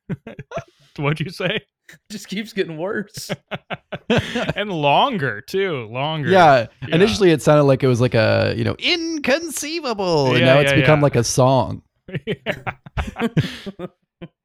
What'd 0.98 1.20
you 1.20 1.32
say? 1.32 1.62
Just 2.12 2.28
keeps 2.28 2.54
getting 2.54 2.78
worse. 2.78 3.32
and 4.56 4.72
longer, 4.72 5.42
too. 5.42 5.88
Longer. 5.92 6.30
yeah, 6.30 6.68
Yeah. 6.88 6.96
initially 6.96 7.32
it 7.32 7.42
sounded 7.42 7.64
like 7.64 7.84
it 7.84 7.88
was 7.88 8.02
like 8.02 8.16
a 8.16 8.54
you 8.58 8.64
know 8.64 8.76
inconceivable, 8.80 10.28
and 10.32 10.40
Yeah, 10.40 10.46
now 10.56 10.60
it's 10.60 10.74
become 10.74 11.00
yeah. 11.00 11.04
like 11.04 11.16
a 11.16 11.24
song. 11.24 11.84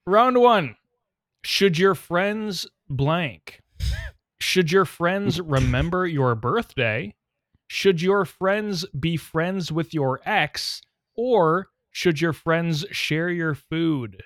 Round 0.06 0.38
one. 0.38 0.76
Should 1.44 1.78
your 1.78 1.94
friends 1.94 2.66
blank? 2.88 3.60
Should 4.40 4.70
your 4.72 4.84
friends 4.84 5.40
remember 5.40 6.06
your 6.06 6.34
birthday? 6.34 7.14
Should 7.68 8.02
your 8.02 8.24
friends 8.24 8.84
be 8.98 9.16
friends 9.16 9.72
with 9.72 9.94
your 9.94 10.20
ex? 10.24 10.82
Or 11.16 11.68
should 11.90 12.20
your 12.20 12.32
friends 12.32 12.84
share 12.90 13.30
your 13.30 13.54
food? 13.54 14.22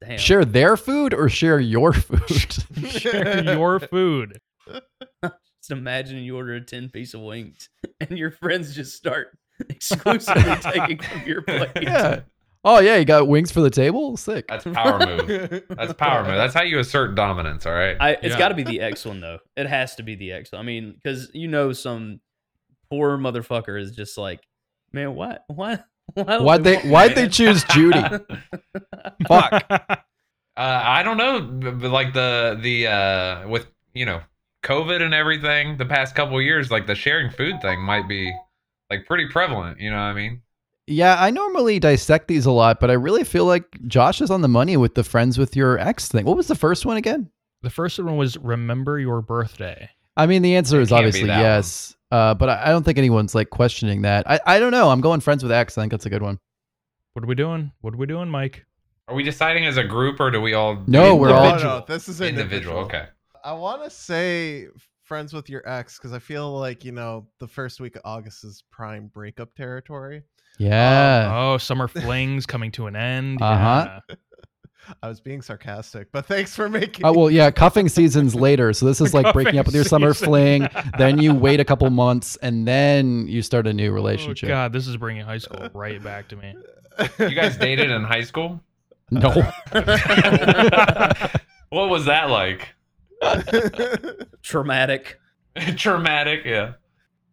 Damn. 0.00 0.18
Share 0.18 0.44
their 0.44 0.76
food 0.76 1.12
or 1.12 1.28
share 1.28 1.58
your 1.58 1.92
food. 1.92 2.88
Share 2.90 3.42
your 3.42 3.80
food. 3.80 4.40
Just 5.24 5.70
imagine 5.70 6.18
you 6.18 6.36
order 6.36 6.54
a 6.54 6.60
10 6.60 6.90
piece 6.90 7.14
of 7.14 7.20
wings 7.20 7.68
and 8.00 8.16
your 8.16 8.30
friends 8.30 8.74
just 8.76 8.94
start 8.96 9.36
exclusively 9.68 10.54
taking 10.60 10.98
from 10.98 11.22
your 11.26 11.42
plate. 11.42 11.70
yeah. 11.82 12.20
Oh 12.64 12.78
yeah, 12.80 12.96
you 12.96 13.04
got 13.04 13.26
wings 13.28 13.50
for 13.50 13.60
the 13.60 13.70
table. 13.70 14.16
Sick. 14.16 14.46
That's 14.48 14.64
power 14.64 14.98
move. 15.04 15.62
That's 15.68 15.92
power 15.94 16.22
move. 16.24 16.34
That's 16.36 16.54
how 16.54 16.62
you 16.62 16.78
assert 16.78 17.14
dominance. 17.14 17.66
All 17.66 17.72
right. 17.72 17.96
I, 18.00 18.10
it's 18.12 18.26
Yeah. 18.34 18.38
got 18.38 18.48
to 18.48 18.54
be 18.54 18.62
the 18.64 18.80
X 18.80 19.04
one 19.04 19.20
though. 19.20 19.38
It 19.56 19.66
has 19.66 19.94
to 19.96 20.02
be 20.02 20.14
the 20.14 20.32
X 20.32 20.52
one. 20.52 20.60
I 20.60 20.64
mean, 20.64 20.92
because 20.94 21.30
you 21.34 21.48
know 21.48 21.72
some 21.72 22.20
poor 22.90 23.16
motherfucker 23.18 23.80
is 23.80 23.92
just 23.96 24.16
like, 24.18 24.40
man, 24.92 25.14
what, 25.14 25.44
what, 25.48 25.56
why? 25.56 25.78
Why'd 26.14 26.64
they 26.64 26.78
Why'd 26.78 27.14
they 27.14 27.28
choose 27.28 27.64
Judy? 27.64 28.02
Fuck. 29.28 30.04
Uh, 30.56 30.82
I 30.84 31.04
don't 31.04 31.18
know, 31.18 31.40
but 31.70 31.92
like 31.92 32.12
the 32.14 32.58
the 32.60 32.88
uh 32.88 33.48
with 33.48 33.68
you 33.94 34.04
know 34.04 34.20
COVID 34.64 35.00
and 35.00 35.14
everything, 35.14 35.76
the 35.76 35.86
past 35.86 36.16
couple 36.16 36.36
of 36.36 36.42
years, 36.42 36.68
like 36.68 36.88
the 36.88 36.96
sharing 36.96 37.30
food 37.30 37.62
thing 37.62 37.80
might 37.80 38.08
be 38.08 38.34
like 38.90 39.06
pretty 39.06 39.28
prevalent. 39.28 39.78
You 39.78 39.90
know 39.90 39.98
what 39.98 40.02
I 40.02 40.14
mean? 40.14 40.42
Yeah, 40.88 41.16
I 41.16 41.30
normally 41.30 41.78
dissect 41.78 42.26
these 42.26 42.44
a 42.44 42.50
lot, 42.50 42.80
but 42.80 42.90
I 42.90 42.94
really 42.94 43.22
feel 43.22 43.44
like 43.44 43.66
Josh 43.86 44.20
is 44.20 44.32
on 44.32 44.40
the 44.40 44.48
money 44.48 44.76
with 44.76 44.96
the 44.96 45.04
friends 45.04 45.38
with 45.38 45.54
your 45.54 45.78
ex 45.78 46.08
thing. 46.08 46.24
What 46.24 46.36
was 46.36 46.48
the 46.48 46.56
first 46.56 46.84
one 46.84 46.96
again? 46.96 47.30
The 47.62 47.70
first 47.70 47.98
one 47.98 48.16
was 48.16 48.36
remember 48.38 48.98
your 48.98 49.20
birthday. 49.20 49.90
I 50.16 50.26
mean, 50.26 50.42
the 50.42 50.56
answer 50.56 50.80
It 50.80 50.82
is 50.82 50.92
obviously 50.92 51.28
yes. 51.28 51.90
one. 51.92 51.97
Yes, 52.10 52.16
uh, 52.16 52.34
but 52.34 52.48
I, 52.48 52.66
I 52.66 52.68
don't 52.70 52.84
think 52.84 52.98
anyone's 52.98 53.34
like 53.34 53.50
questioning 53.50 54.02
that. 54.02 54.28
I, 54.30 54.40
I 54.46 54.58
don't 54.58 54.72
know. 54.72 54.90
I'm 54.90 55.00
going 55.00 55.20
friends 55.20 55.42
with 55.42 55.52
X. 55.52 55.76
I 55.78 55.82
think 55.82 55.90
that's 55.92 56.06
a 56.06 56.10
good 56.10 56.22
one. 56.22 56.38
What 57.14 57.24
are 57.24 57.28
we 57.28 57.34
doing? 57.34 57.72
What 57.80 57.94
are 57.94 57.96
we 57.96 58.06
doing, 58.06 58.28
Mike? 58.28 58.64
Are 59.08 59.14
we 59.14 59.22
deciding 59.22 59.64
as 59.66 59.76
a 59.76 59.84
group 59.84 60.20
or 60.20 60.30
do 60.30 60.40
we 60.40 60.54
all? 60.54 60.82
No, 60.86 61.16
we're 61.16 61.32
all- 61.32 61.56
No, 61.56 61.62
no, 61.78 61.84
this 61.88 62.08
is 62.08 62.20
individual. 62.20 62.78
individual. 62.78 62.78
Okay. 62.84 63.06
I 63.44 63.52
want 63.54 63.82
to 63.84 63.90
say 63.90 64.66
friends 65.04 65.32
with 65.32 65.48
your 65.48 65.66
ex 65.66 65.96
because 65.98 66.12
I 66.12 66.18
feel 66.18 66.52
like 66.58 66.84
you 66.84 66.92
know 66.92 67.26
the 67.40 67.48
first 67.48 67.80
week 67.80 67.96
of 67.96 68.02
August 68.04 68.44
is 68.44 68.62
prime 68.70 69.06
breakup 69.06 69.54
territory. 69.54 70.22
Yeah. 70.58 71.30
Oh, 71.34 71.56
summer 71.58 71.88
flings 71.88 72.44
coming 72.44 72.70
to 72.72 72.86
an 72.88 72.96
end. 72.96 73.40
Uh-huh. 73.40 74.00
Yeah. 74.10 74.16
I 75.02 75.08
was 75.08 75.20
being 75.20 75.42
sarcastic, 75.42 76.10
but 76.12 76.26
thanks 76.26 76.54
for 76.54 76.68
making. 76.68 77.04
Oh 77.04 77.12
well, 77.12 77.30
yeah, 77.30 77.50
cuffing 77.50 77.88
season's 77.88 78.34
later, 78.34 78.72
so 78.72 78.86
this 78.86 79.00
is 79.00 79.12
like 79.14 79.32
breaking 79.32 79.58
up 79.58 79.66
with 79.66 79.74
your 79.74 79.84
summer 79.84 80.08
Cuffing 80.14 80.26
fling. 80.26 80.68
Then 80.98 81.18
you 81.18 81.34
wait 81.46 81.60
a 81.60 81.64
couple 81.64 81.88
months, 81.90 82.36
and 82.42 82.66
then 82.66 83.26
you 83.28 83.42
start 83.42 83.66
a 83.66 83.72
new 83.72 83.90
Oh, 83.90 83.94
relationship. 83.94 84.48
God, 84.48 84.72
this 84.72 84.86
is 84.86 84.96
bringing 84.96 85.24
high 85.24 85.38
school 85.38 85.68
right 85.74 86.02
back 86.02 86.28
to 86.28 86.36
me. 86.36 86.54
You 87.18 87.34
guys 87.34 87.56
dated 87.56 87.90
in 87.90 88.02
high 88.04 88.22
school? 88.22 88.60
No, 89.10 89.30
what 91.70 91.88
was 91.88 92.04
that 92.06 92.28
like? 92.30 92.68
Traumatic. 94.42 95.18
Traumatic, 95.76 96.42
yeah. 96.44 96.72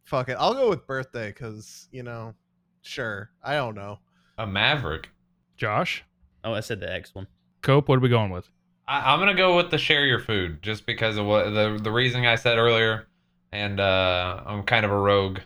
Fuck 0.06 0.30
it. 0.30 0.38
I'll 0.40 0.54
go 0.54 0.70
with 0.70 0.86
birthday 0.88 1.28
because 1.28 1.88
you 1.92 2.04
know, 2.04 2.34
sure. 2.82 3.30
I 3.44 3.56
don't 3.56 3.76
know. 3.76 4.00
A 4.38 4.46
maverick. 4.48 5.10
Josh, 5.58 6.04
Oh, 6.44 6.54
I 6.54 6.60
said 6.60 6.80
the 6.80 6.92
X 6.94 7.16
one. 7.16 7.28
Cope, 7.66 7.90
what 7.90 7.98
are 7.98 8.02
we 8.02 8.10
going 8.10 8.30
with? 8.32 8.50
I, 8.88 9.12
I'm 9.14 9.20
gonna 9.20 9.34
go 9.36 9.56
with 9.58 9.72
the 9.72 9.78
share 9.78 10.06
your 10.06 10.20
food, 10.20 10.62
just 10.62 10.86
because 10.86 11.18
of 11.18 11.26
what 11.26 11.46
the 11.50 11.78
the 11.82 11.92
reason 11.92 12.24
I 12.26 12.36
said 12.36 12.58
earlier, 12.58 13.08
and 13.52 13.80
uh, 13.80 14.42
I'm 14.46 14.64
kind 14.64 14.86
of 14.86 14.92
a 14.92 14.98
rogue, 14.98 15.40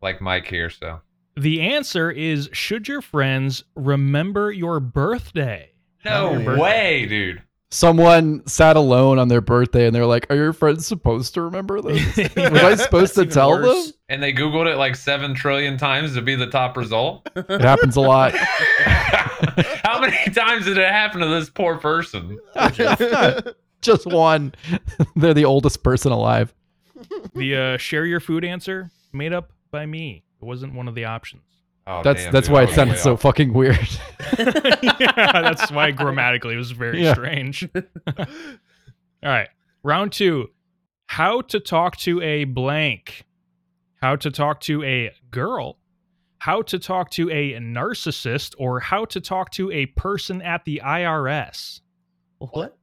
like 0.00 0.20
Mike 0.20 0.46
here. 0.48 0.70
So 0.70 1.00
The 1.36 1.60
answer 1.60 2.10
is 2.10 2.48
should 2.52 2.88
your 2.88 3.02
friends 3.02 3.64
remember 3.76 4.50
your 4.50 4.80
birthday? 4.80 5.68
no 6.04 6.32
Happy 6.34 6.60
way, 6.60 7.06
dude. 7.06 7.42
someone 7.70 8.44
sat 8.46 8.76
alone 8.76 9.18
on 9.20 9.28
their 9.28 9.40
birthday, 9.42 9.86
and 9.86 9.94
they're 9.94 10.06
like, 10.06 10.26
"Are 10.30 10.36
your 10.36 10.52
friends 10.54 10.86
supposed 10.86 11.34
to 11.34 11.42
remember 11.42 11.80
this? 11.82 12.16
Was 12.36 12.62
I 12.62 12.74
supposed 12.76 13.14
to 13.16 13.26
tell 13.26 13.50
worse. 13.50 13.84
them?" 13.88 13.92
And 14.08 14.22
they 14.22 14.32
googled 14.32 14.66
it 14.72 14.76
like 14.78 14.96
seven 14.96 15.34
trillion 15.34 15.76
times 15.76 16.14
to 16.14 16.22
be 16.22 16.34
the 16.34 16.46
top 16.48 16.76
result. 16.78 17.28
It 17.36 17.60
happens 17.60 17.96
a 17.96 18.00
lot. 18.00 18.34
How 19.84 20.00
many 20.00 20.16
times 20.32 20.64
did 20.66 20.78
it 20.78 20.88
happen 20.90 21.20
to 21.20 21.26
this 21.28 21.50
poor 21.50 21.76
person? 21.76 22.38
Just 23.82 24.06
one. 24.06 24.54
They're 25.16 25.34
the 25.34 25.44
oldest 25.44 25.82
person 25.82 26.12
alive. 26.12 26.54
The 27.34 27.56
uh, 27.56 27.76
share 27.78 28.06
your 28.06 28.20
food 28.20 28.44
answer 28.44 28.90
made 29.12 29.32
up 29.32 29.52
by 29.70 29.86
me. 29.86 30.24
It 30.40 30.44
wasn't 30.44 30.74
one 30.74 30.86
of 30.88 30.94
the 30.94 31.04
options. 31.06 31.42
Oh, 31.84 32.00
That's 32.04 32.22
damn, 32.22 32.32
that's 32.32 32.46
dude, 32.46 32.52
why 32.54 32.60
I 32.60 32.62
it 32.62 32.66
was 32.66 32.74
sounded 32.76 32.98
so 32.98 33.14
off. 33.14 33.22
fucking 33.22 33.52
weird. 33.52 33.88
yeah, 34.38 35.42
that's 35.42 35.68
why 35.72 35.90
grammatically 35.90 36.54
it 36.54 36.58
was 36.58 36.70
very 36.70 37.02
Yeah. 37.02 37.12
strange. 37.14 37.68
All 38.16 38.26
right, 39.24 39.48
round 39.82 40.12
two. 40.12 40.50
How 41.06 41.40
to 41.42 41.58
talk 41.58 41.96
to 41.98 42.22
a 42.22 42.44
blank. 42.44 43.24
How 44.00 44.14
to 44.16 44.30
talk 44.30 44.60
to 44.62 44.84
a 44.84 45.10
girl. 45.32 45.78
How 46.42 46.60
to 46.62 46.78
talk 46.80 47.10
to 47.10 47.30
a 47.30 47.52
narcissist, 47.60 48.56
or 48.58 48.80
how 48.80 49.04
to 49.04 49.20
talk 49.20 49.52
to 49.52 49.70
a 49.70 49.86
person 49.86 50.42
at 50.42 50.64
the 50.64 50.80
IRS. 50.84 51.82
What? 52.38 52.76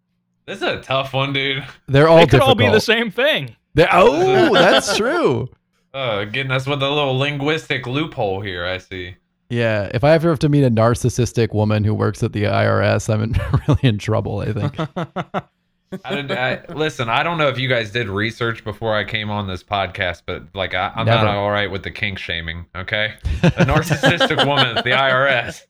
This 0.46 0.60
is 0.60 0.64
a 0.64 0.80
tough 0.80 1.14
one, 1.14 1.34
dude. 1.34 1.66
They're 1.86 2.08
all 2.08 2.16
they 2.16 2.22
could 2.22 2.32
difficult. 2.40 2.50
all 2.52 2.56
be 2.56 2.70
the 2.70 2.80
same 2.80 3.12
thing. 3.12 3.58
They- 3.74 3.86
oh, 3.92 4.54
that's 4.54 4.96
true. 5.04 5.50
Uh, 5.94 6.24
getting 6.24 6.54
us 6.54 6.68
with 6.68 6.82
a 6.82 6.90
little 6.90 7.18
linguistic 7.18 7.86
loophole 7.86 8.40
here. 8.40 8.66
I 8.66 8.78
see. 8.78 9.18
Yeah, 9.50 9.90
if 9.94 10.06
I 10.06 10.14
ever 10.14 10.30
have 10.30 10.40
to 10.40 10.48
meet 10.48 10.64
a 10.64 10.72
narcissistic 10.72 11.54
woman 11.54 11.84
who 11.84 11.94
works 11.94 12.24
at 12.24 12.32
the 12.32 12.44
IRS, 12.44 13.14
I'm 13.14 13.22
in, 13.24 13.36
really 13.68 13.82
in 13.84 13.98
trouble. 13.98 14.40
I 14.40 14.54
think. 14.54 15.44
I 16.06 16.16
didn't, 16.16 16.32
I, 16.32 16.64
listen, 16.74 17.10
I 17.10 17.24
don't 17.24 17.38
know 17.38 17.48
if 17.48 17.58
you 17.58 17.68
guys 17.68 17.92
did 17.92 18.08
research 18.10 18.64
before 18.64 18.96
I 18.96 19.04
came 19.04 19.30
on 19.30 19.48
this 19.48 19.64
podcast, 19.64 20.22
but 20.26 20.44
like 20.54 20.74
I, 20.76 20.92
I'm 20.96 21.06
Never. 21.06 21.26
not 21.26 21.36
all 21.36 21.50
right 21.52 21.70
with 21.72 21.84
the 21.84 21.92
kink 21.92 22.20
shaming. 22.20 22.66
Okay, 22.76 23.14
a 23.44 23.66
narcissistic 23.66 24.46
woman 24.46 24.76
the 24.76 24.92
IRS. 24.92 25.66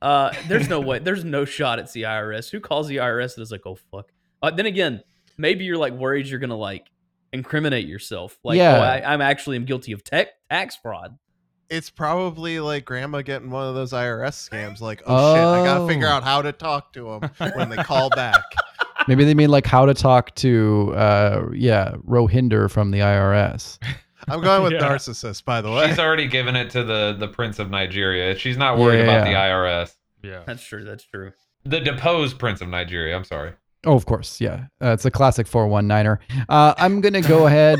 Uh, 0.01 0.31
there's 0.47 0.69
no 0.69 0.79
way. 0.79 0.99
There's 0.99 1.23
no 1.23 1.45
shot 1.45 1.79
at 1.79 1.91
the 1.91 2.03
IRS. 2.03 2.51
Who 2.51 2.59
calls 2.59 2.87
the 2.87 2.97
IRS 2.97 3.35
and 3.37 3.41
is 3.43 3.51
like, 3.51 3.65
oh 3.65 3.75
fuck? 3.91 4.11
Uh, 4.41 4.51
then 4.51 4.67
again, 4.67 5.01
maybe 5.37 5.65
you're 5.65 5.77
like 5.77 5.93
worried 5.93 6.27
you're 6.27 6.37
gonna 6.39 6.55
like 6.55 6.91
incriminate 7.33 7.87
yourself. 7.87 8.37
Like, 8.43 8.57
Yeah. 8.57 8.77
oh, 8.77 8.81
I, 8.81 9.13
I'm 9.13 9.21
actually 9.21 9.55
am 9.55 9.65
guilty 9.65 9.93
of 9.93 10.03
tech 10.03 10.27
tax 10.49 10.75
fraud. 10.75 11.17
It's 11.69 11.89
probably 11.89 12.59
like 12.59 12.85
grandma 12.85 13.21
getting 13.21 13.49
one 13.49 13.67
of 13.67 13.75
those 13.75 13.91
IRS 13.91 14.49
scams. 14.49 14.81
Like, 14.81 15.01
oh, 15.05 15.35
shit, 15.35 15.43
I 15.43 15.63
gotta 15.65 15.87
figure 15.87 16.07
Oh. 16.07 16.11
out 16.11 16.23
how 16.23 16.41
to 16.41 16.51
talk 16.51 16.93
to 16.93 17.19
them 17.19 17.51
when 17.55 17.69
they 17.69 17.77
call 17.77 18.09
back. 18.11 18.43
Maybe 19.07 19.23
they 19.23 19.33
mean 19.33 19.49
like 19.49 19.65
how 19.67 19.85
to 19.85 19.93
talk 19.93 20.33
to, 20.35 20.93
uh, 20.95 21.45
yeah, 21.53 21.95
Rohinder 22.07 22.69
from 22.71 22.91
the 22.91 22.99
IRS. 22.99 23.77
I'm 24.27 24.41
going 24.41 24.63
with 24.63 24.73
Yeah. 24.73 24.79
narcissist, 24.89 25.45
by 25.45 25.61
the 25.61 25.69
way. 25.71 25.87
She's 25.87 25.99
already 25.99 26.27
given 26.27 26.55
it 26.55 26.69
to 26.71 26.83
the 26.83 27.15
the 27.19 27.27
Prince 27.27 27.59
of 27.59 27.69
Nigeria. 27.69 28.35
She's 28.37 28.57
not 28.57 28.77
worried 28.79 29.05
Yeah. 29.05 29.11
about 29.17 29.25
the 29.25 29.33
IRS. 29.35 29.93
Yeah. 30.23 30.41
That's 30.47 30.63
true. 30.63 30.83
That's 30.83 31.03
true. 31.03 31.31
The 31.65 31.79
deposed 31.79 32.39
Prince 32.39 32.61
of 32.61 32.67
Nigeria. 32.69 33.15
I'm 33.15 33.23
sorry. 33.23 33.53
Oh, 33.85 33.93
of 33.95 34.05
course, 34.05 34.41
yeah. 34.41 34.65
Uh, 34.81 34.89
it's 34.93 35.05
a 35.05 35.11
classic 35.11 35.47
419er. 35.47 36.17
Uh, 36.49 36.73
I'm 36.77 37.01
gonna 37.01 37.21
go 37.21 37.45
ahead. 37.47 37.79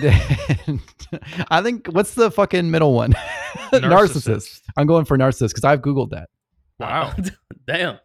And 0.67 0.79
I 1.49 1.61
think 1.61 1.87
what's 1.87 2.13
the 2.13 2.29
fucking 2.31 2.69
middle 2.69 2.93
one? 2.93 3.13
narcissist. 3.73 4.61
I'm 4.77 4.87
going 4.87 5.05
for 5.05 5.17
narcissist 5.17 5.49
because 5.49 5.63
I've 5.63 5.81
googled 5.81 6.11
that. 6.11 6.29
Wow. 6.79 7.13
Damn. 7.67 7.95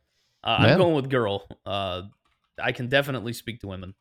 Uh, 0.42 0.56
I'm 0.60 0.78
going 0.78 0.94
with 0.94 1.10
girl. 1.10 1.46
Uh, 1.66 2.02
I 2.62 2.72
can 2.72 2.88
definitely 2.88 3.32
speak 3.32 3.60
to 3.60 3.66
women. 3.68 3.94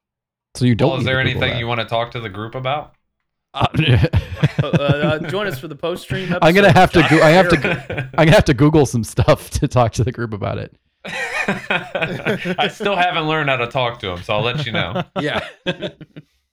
So 0.55 0.65
you 0.65 0.75
don't. 0.75 0.89
Well, 0.91 0.99
is 0.99 1.05
there 1.05 1.19
anything 1.19 1.41
that. 1.41 1.59
you 1.59 1.67
want 1.67 1.79
to 1.81 1.85
talk 1.85 2.11
to 2.11 2.19
the 2.19 2.29
group 2.29 2.55
about? 2.55 2.95
Uh, 3.53 3.67
Uh, 4.61 4.67
uh, 4.67 5.19
join 5.29 5.47
us 5.47 5.57
for 5.57 5.67
the 5.69 5.75
post 5.75 6.03
stream. 6.03 6.35
I'm 6.41 6.53
gonna 6.53 6.71
have 6.73 6.91
to. 6.91 7.01
Go- 7.09 7.21
I 7.21 7.29
have 7.29 7.47
to. 7.49 7.57
Go- 7.57 7.69
I'm 8.17 8.25
gonna 8.25 8.31
have 8.31 8.45
to 8.45 8.53
Google 8.53 8.85
some 8.85 9.03
stuff 9.03 9.49
to 9.51 9.67
talk 9.67 9.93
to 9.93 10.03
the 10.03 10.11
group 10.11 10.33
about 10.33 10.57
it. 10.57 10.75
I 11.05 12.69
still 12.71 12.95
haven't 12.95 13.27
learned 13.27 13.49
how 13.49 13.57
to 13.57 13.67
talk 13.67 13.99
to 13.99 14.09
him, 14.09 14.21
so 14.23 14.33
I'll 14.33 14.43
let 14.43 14.65
you 14.65 14.71
know. 14.71 15.03
Yeah. 15.21 15.47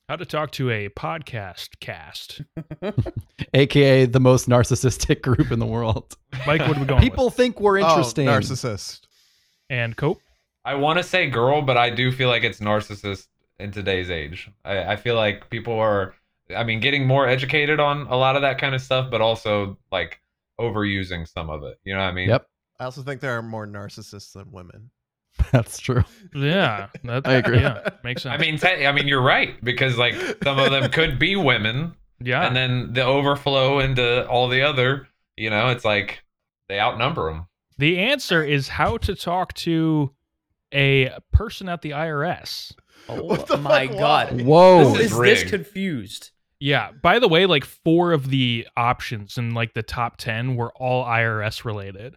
How 0.09 0.15
to 0.15 0.25
talk 0.25 0.53
to 0.53 0.71
a 0.71 0.89
podcast 0.89 1.81
cast. 1.81 2.41
AKA 3.55 4.07
the 4.07 4.21
most 4.21 4.49
narcissistic 4.49 5.21
group 5.21 5.51
in 5.51 5.59
the 5.59 5.67
world. 5.67 6.17
Mike, 6.47 6.61
what 6.61 6.77
are 6.77 6.81
we 6.81 6.87
going 6.87 7.01
People 7.01 7.25
with? 7.25 7.35
think 7.35 7.61
we're 7.61 7.81
oh, 7.81 7.89
interesting. 7.89 8.29
Oh, 8.29 8.39
narcissist. 8.39 9.01
And 9.69 9.97
Cope? 9.97 10.21
I 10.65 10.77
want 10.77 10.99
to 10.99 11.03
say 11.03 11.29
girl, 11.29 11.61
but 11.61 11.77
I 11.77 11.91
do 11.91 12.13
feel 12.13 12.29
like 12.29 12.45
it's 12.45 12.61
narcissist 12.61 13.27
in 13.59 13.73
today's 13.73 14.09
age. 14.09 14.49
I, 14.65 14.93
I 14.93 14.97
feel 14.97 15.17
like 15.17 15.51
people 15.51 15.75
are, 15.77 16.15
I 16.57 16.63
mean, 16.63 16.79
getting 16.79 17.05
more 17.05 17.27
educated 17.27 17.81
on 17.81 18.07
a 18.07 18.17
lot 18.17 18.37
of 18.37 18.43
that 18.43 18.59
kind 18.59 18.77
of 18.77 18.81
stuff, 18.81 19.11
but 19.11 19.21
also 19.21 19.77
like 19.91 20.21
overusing 20.61 21.27
some 21.27 21.51
of 21.51 21.65
it. 21.65 21.81
You 21.83 21.95
know 21.95 22.01
what 22.01 22.07
I 22.07 22.13
mean? 22.13 22.29
Yep. 22.29 22.47
I 22.79 22.85
also 22.85 23.03
think 23.03 23.21
there 23.21 23.37
are 23.39 23.43
more 23.43 23.67
narcissists 23.67 24.33
than 24.33 24.51
women. 24.53 24.91
That's 25.53 25.79
true. 25.79 26.05
Yeah. 26.35 26.89
That, 27.05 27.27
I 27.27 27.35
agree. 27.35 27.61
Yeah, 27.61 27.89
makes 28.05 28.23
sense. 28.23 28.35
I 28.35 28.39
mean, 28.39 28.59
te- 28.59 28.87
I 28.87 28.93
mean, 28.93 29.07
you're 29.09 29.23
right 29.23 29.63
because 29.65 29.97
like 29.99 30.15
some 30.43 30.59
of 30.59 30.71
them 30.71 30.91
could 30.93 31.19
be 31.19 31.37
women, 31.37 31.95
yeah. 32.21 32.47
and 32.47 32.57
then 32.57 32.93
the 32.93 33.05
overflow 33.05 33.81
into 33.81 34.27
all 34.29 34.49
the 34.49 34.63
other. 34.63 35.09
You 35.37 35.51
know, 35.51 35.69
it's 35.69 35.85
like 35.85 36.23
they 36.69 36.81
outnumber 36.81 37.31
them. 37.31 37.47
The 37.79 37.99
answer 37.99 38.43
is 38.43 38.69
how 38.69 38.97
to 38.99 39.15
talk 39.15 39.53
to 39.55 40.15
a 40.73 41.11
person 41.33 41.69
at 41.69 41.83
the 41.83 41.91
IRS. 41.91 42.73
What 43.07 43.43
Oh 43.51 43.57
the 43.57 43.57
my 43.59 43.87
fuck? 43.87 43.99
god. 43.99 44.41
Whoa. 44.43 44.79
This 44.95 45.13
Who 45.13 45.23
is 45.23 45.37
is 45.37 45.43
this 45.43 45.51
confused? 45.51 46.31
Yeah. 46.59 46.93
By 47.03 47.19
the 47.19 47.29
way, 47.29 47.45
like 47.45 47.65
four 47.67 48.13
of 48.13 48.31
the 48.31 48.67
options 48.77 49.37
in 49.37 49.53
like 49.53 49.75
the 49.75 49.83
top 49.83 50.17
10 50.17 50.57
were 50.57 50.73
all 50.77 51.05
IRS 51.05 51.65
related. 51.67 52.17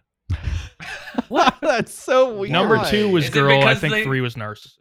Wow, 1.28 1.52
that's 1.60 1.92
so 1.92 2.36
weird. 2.38 2.52
Number 2.52 2.82
two 2.86 3.08
was 3.10 3.24
Is 3.24 3.30
it 3.30 3.32
girl. 3.34 3.56
I 3.56 3.58
because 3.60 3.80
think 3.80 3.92
they- 3.94 4.04
three 4.04 4.20
was 4.20 4.34
narcissist. 4.34 4.76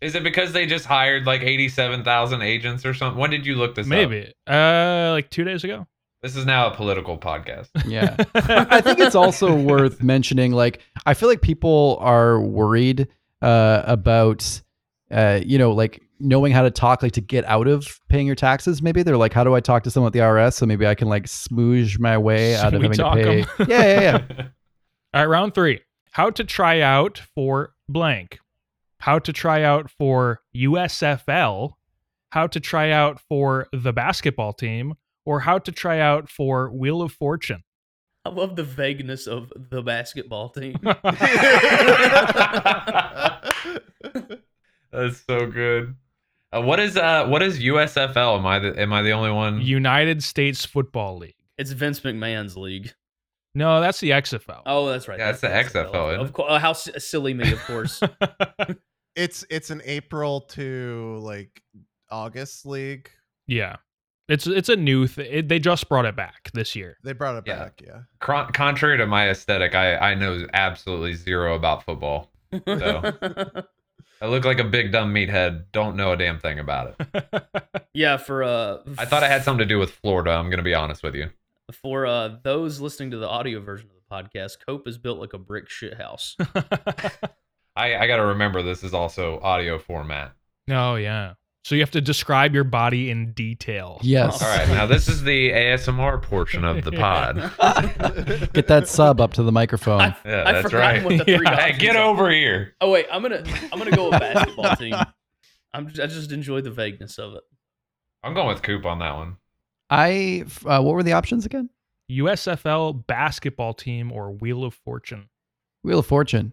Is 0.00 0.14
it 0.14 0.22
because 0.22 0.52
they 0.52 0.66
just 0.66 0.84
hired 0.84 1.24
like 1.24 1.40
eighty-seven 1.42 2.04
thousand 2.04 2.42
agents 2.42 2.84
or 2.84 2.92
something? 2.92 3.18
When 3.18 3.30
did 3.30 3.46
you 3.46 3.54
look 3.54 3.74
this 3.74 3.86
up? 3.86 3.90
Maybe. 3.90 4.32
Uh, 4.46 5.10
like 5.12 5.30
two 5.30 5.44
days 5.44 5.64
ago. 5.64 5.86
This 6.20 6.36
is 6.36 6.44
now 6.44 6.66
a 6.70 6.74
political 6.74 7.16
podcast. 7.16 7.68
Yeah. 7.86 8.16
I 8.34 8.80
think 8.82 8.98
it's 8.98 9.14
also 9.14 9.54
worth 9.54 10.02
mentioning. 10.02 10.52
Like, 10.52 10.80
I 11.06 11.14
feel 11.14 11.28
like 11.28 11.40
people 11.42 11.96
are 12.00 12.40
worried 12.40 13.08
uh, 13.40 13.82
about, 13.86 14.60
uh, 15.10 15.40
you 15.44 15.58
know, 15.58 15.72
like 15.72 16.02
knowing 16.20 16.52
how 16.52 16.62
to 16.62 16.70
talk, 16.70 17.02
like 17.02 17.12
to 17.12 17.20
get 17.20 17.44
out 17.44 17.66
of 17.68 17.98
paying 18.08 18.26
your 18.26 18.36
taxes. 18.36 18.80
Maybe 18.82 19.02
they're 19.02 19.16
like, 19.18 19.32
how 19.32 19.44
do 19.44 19.54
I 19.54 19.60
talk 19.60 19.84
to 19.84 19.90
someone 19.90 20.08
at 20.08 20.12
the 20.14 20.18
IRS? 20.20 20.54
So 20.54 20.64
maybe 20.66 20.86
I 20.86 20.94
can 20.94 21.08
like 21.08 21.24
smooge 21.24 21.98
my 21.98 22.16
way 22.18 22.56
out 22.56 22.72
of 22.74 22.82
having 22.82 22.90
to 22.92 22.96
Sweet-talk 22.96 23.14
pay. 23.16 23.40
'em. 23.42 23.46
Yeah, 23.68 24.00
yeah, 24.00 24.00
yeah. 24.00 24.46
All 25.14 25.20
right, 25.20 25.28
round 25.28 25.54
three. 25.54 25.78
How 26.10 26.30
to 26.30 26.42
try 26.42 26.80
out 26.80 27.22
for 27.36 27.72
blank. 27.88 28.40
How 28.98 29.20
to 29.20 29.32
try 29.32 29.62
out 29.62 29.88
for 29.88 30.40
USFL. 30.56 31.74
How 32.30 32.48
to 32.48 32.58
try 32.58 32.90
out 32.90 33.20
for 33.20 33.68
the 33.72 33.92
basketball 33.92 34.52
team. 34.52 34.94
Or 35.24 35.38
how 35.38 35.58
to 35.60 35.70
try 35.70 36.00
out 36.00 36.28
for 36.28 36.68
Wheel 36.68 37.00
of 37.00 37.12
Fortune. 37.12 37.62
I 38.24 38.30
love 38.30 38.56
the 38.56 38.64
vagueness 38.64 39.28
of 39.28 39.52
the 39.54 39.82
basketball 39.82 40.48
team. 40.48 40.78
That's 40.82 40.98
so 45.28 45.46
good. 45.46 45.94
Uh, 46.52 46.62
what 46.62 46.80
is 46.80 46.96
uh 46.96 47.26
what 47.28 47.40
is 47.40 47.60
USFL? 47.60 48.38
Am 48.38 48.46
I 48.46 48.58
the 48.58 48.80
am 48.80 48.92
I 48.92 49.02
the 49.02 49.12
only 49.12 49.30
one? 49.30 49.60
United 49.60 50.24
States 50.24 50.64
Football 50.64 51.18
League. 51.18 51.36
it's 51.56 51.70
Vince 51.70 52.00
McMahon's 52.00 52.56
league. 52.56 52.92
No, 53.54 53.80
that's 53.80 54.00
the 54.00 54.10
XFL. 54.10 54.62
Oh, 54.66 54.88
that's 54.88 55.06
right. 55.06 55.18
Yeah, 55.18 55.30
it's 55.30 55.40
the 55.40 55.48
XFL, 55.48 56.10
isn't 56.14 56.20
Of 56.20 56.32
course. 56.32 56.60
How 56.60 56.70
s- 56.70 56.88
silly 57.04 57.34
me, 57.34 57.52
of 57.52 57.62
course. 57.64 58.00
It's 59.16 59.44
it's 59.48 59.70
an 59.70 59.80
April 59.84 60.40
to 60.40 61.18
like 61.22 61.62
August 62.10 62.66
league. 62.66 63.08
yeah, 63.46 63.76
it's 64.28 64.48
it's 64.48 64.68
a 64.68 64.74
new. 64.74 65.06
Th- 65.06 65.30
it, 65.30 65.48
they 65.48 65.60
just 65.60 65.88
brought 65.88 66.04
it 66.04 66.16
back 66.16 66.50
this 66.52 66.74
year. 66.74 66.96
They 67.04 67.12
brought 67.12 67.36
it 67.36 67.44
Yeah. 67.46 67.56
back. 67.58 67.80
Yeah. 67.80 68.00
Con- 68.18 68.50
contrary 68.52 68.98
to 68.98 69.06
my 69.06 69.30
aesthetic, 69.30 69.76
I 69.76 69.96
I 69.98 70.14
know 70.14 70.48
absolutely 70.52 71.14
zero 71.14 71.54
about 71.54 71.84
football. 71.84 72.32
So. 72.66 73.12
I 74.20 74.26
look 74.26 74.44
like 74.44 74.58
a 74.58 74.64
big 74.64 74.90
dumb 74.90 75.12
meathead. 75.14 75.66
Don't 75.72 75.94
know 75.96 76.12
a 76.12 76.16
damn 76.16 76.40
thing 76.40 76.58
about 76.58 76.96
it. 76.98 77.44
yeah, 77.94 78.16
for 78.16 78.42
uh, 78.42 78.78
I 78.98 79.04
thought 79.04 79.22
it 79.22 79.30
had 79.30 79.44
something 79.44 79.60
to 79.60 79.64
do 79.72 79.78
with 79.78 79.90
Florida. 79.92 80.30
I'm 80.32 80.50
gonna 80.50 80.62
be 80.64 80.74
honest 80.74 81.04
with 81.04 81.14
you. 81.14 81.30
For 81.72 82.06
uh 82.06 82.36
those 82.42 82.80
listening 82.80 83.10
to 83.12 83.16
the 83.18 83.28
audio 83.28 83.60
version 83.60 83.88
of 83.90 83.96
the 83.96 84.14
podcast, 84.38 84.56
Cope 84.66 84.86
is 84.86 84.98
built 84.98 85.18
like 85.18 85.32
a 85.32 85.38
brick 85.38 85.68
shit 85.68 85.94
house. 85.94 86.36
I 87.76 87.96
I 87.96 88.06
got 88.06 88.16
to 88.16 88.26
remember 88.26 88.62
this 88.62 88.82
is 88.84 88.94
also 88.94 89.40
audio 89.40 89.78
format. 89.78 90.32
oh 90.70 90.96
yeah. 90.96 91.34
So 91.64 91.74
you 91.74 91.80
have 91.80 91.92
to 91.92 92.02
describe 92.02 92.52
your 92.54 92.64
body 92.64 93.08
in 93.10 93.32
detail. 93.32 93.98
Yes. 94.02 94.42
All 94.42 94.48
right, 94.54 94.68
now 94.68 94.84
this 94.84 95.08
is 95.08 95.22
the 95.22 95.50
ASMR 95.50 96.20
portion 96.20 96.62
of 96.62 96.84
the 96.84 96.92
pod. 96.92 97.36
Get 98.52 98.66
that 98.66 98.86
sub 98.86 99.18
up 99.18 99.32
to 99.34 99.42
the 99.42 99.50
microphone. 99.50 100.02
I, 100.02 100.16
Yeah, 100.26 100.44
I 100.46 100.52
that's 100.52 100.64
forgot 100.70 100.78
right. 100.78 101.02
what 101.04 101.16
the 101.18 101.24
three 101.24 101.32
Yeah. 101.46 101.56
Hey, 101.56 101.62
options 101.70 101.78
get 101.80 101.96
are. 101.96 102.04
over 102.04 102.30
here. 102.30 102.74
Oh 102.82 102.90
wait, 102.90 103.06
I'm 103.10 103.22
gonna 103.22 103.42
I'm 103.72 103.78
gonna 103.78 103.92
go 103.96 104.10
with 104.10 104.20
basketball 104.20 104.76
team. 104.76 104.94
I'm 105.72 105.86
I 105.88 106.06
just 106.06 106.32
enjoy 106.32 106.60
the 106.60 106.70
vagueness 106.70 107.18
of 107.18 107.32
it. 107.34 107.42
I'm 108.22 108.34
going 108.34 108.48
with 108.48 108.62
Coop 108.62 108.84
on 108.84 108.98
that 108.98 109.14
one. 109.16 109.38
I 109.94 110.44
uh, 110.66 110.82
what 110.82 110.94
were 110.94 111.04
the 111.04 111.12
options 111.12 111.46
again? 111.46 111.70
USFL 112.10 113.06
basketball 113.06 113.74
team 113.74 114.10
or 114.10 114.32
Wheel 114.32 114.64
of 114.64 114.74
Fortune. 114.74 115.28
Wheel 115.84 116.00
of 116.00 116.06
Fortune. 116.06 116.52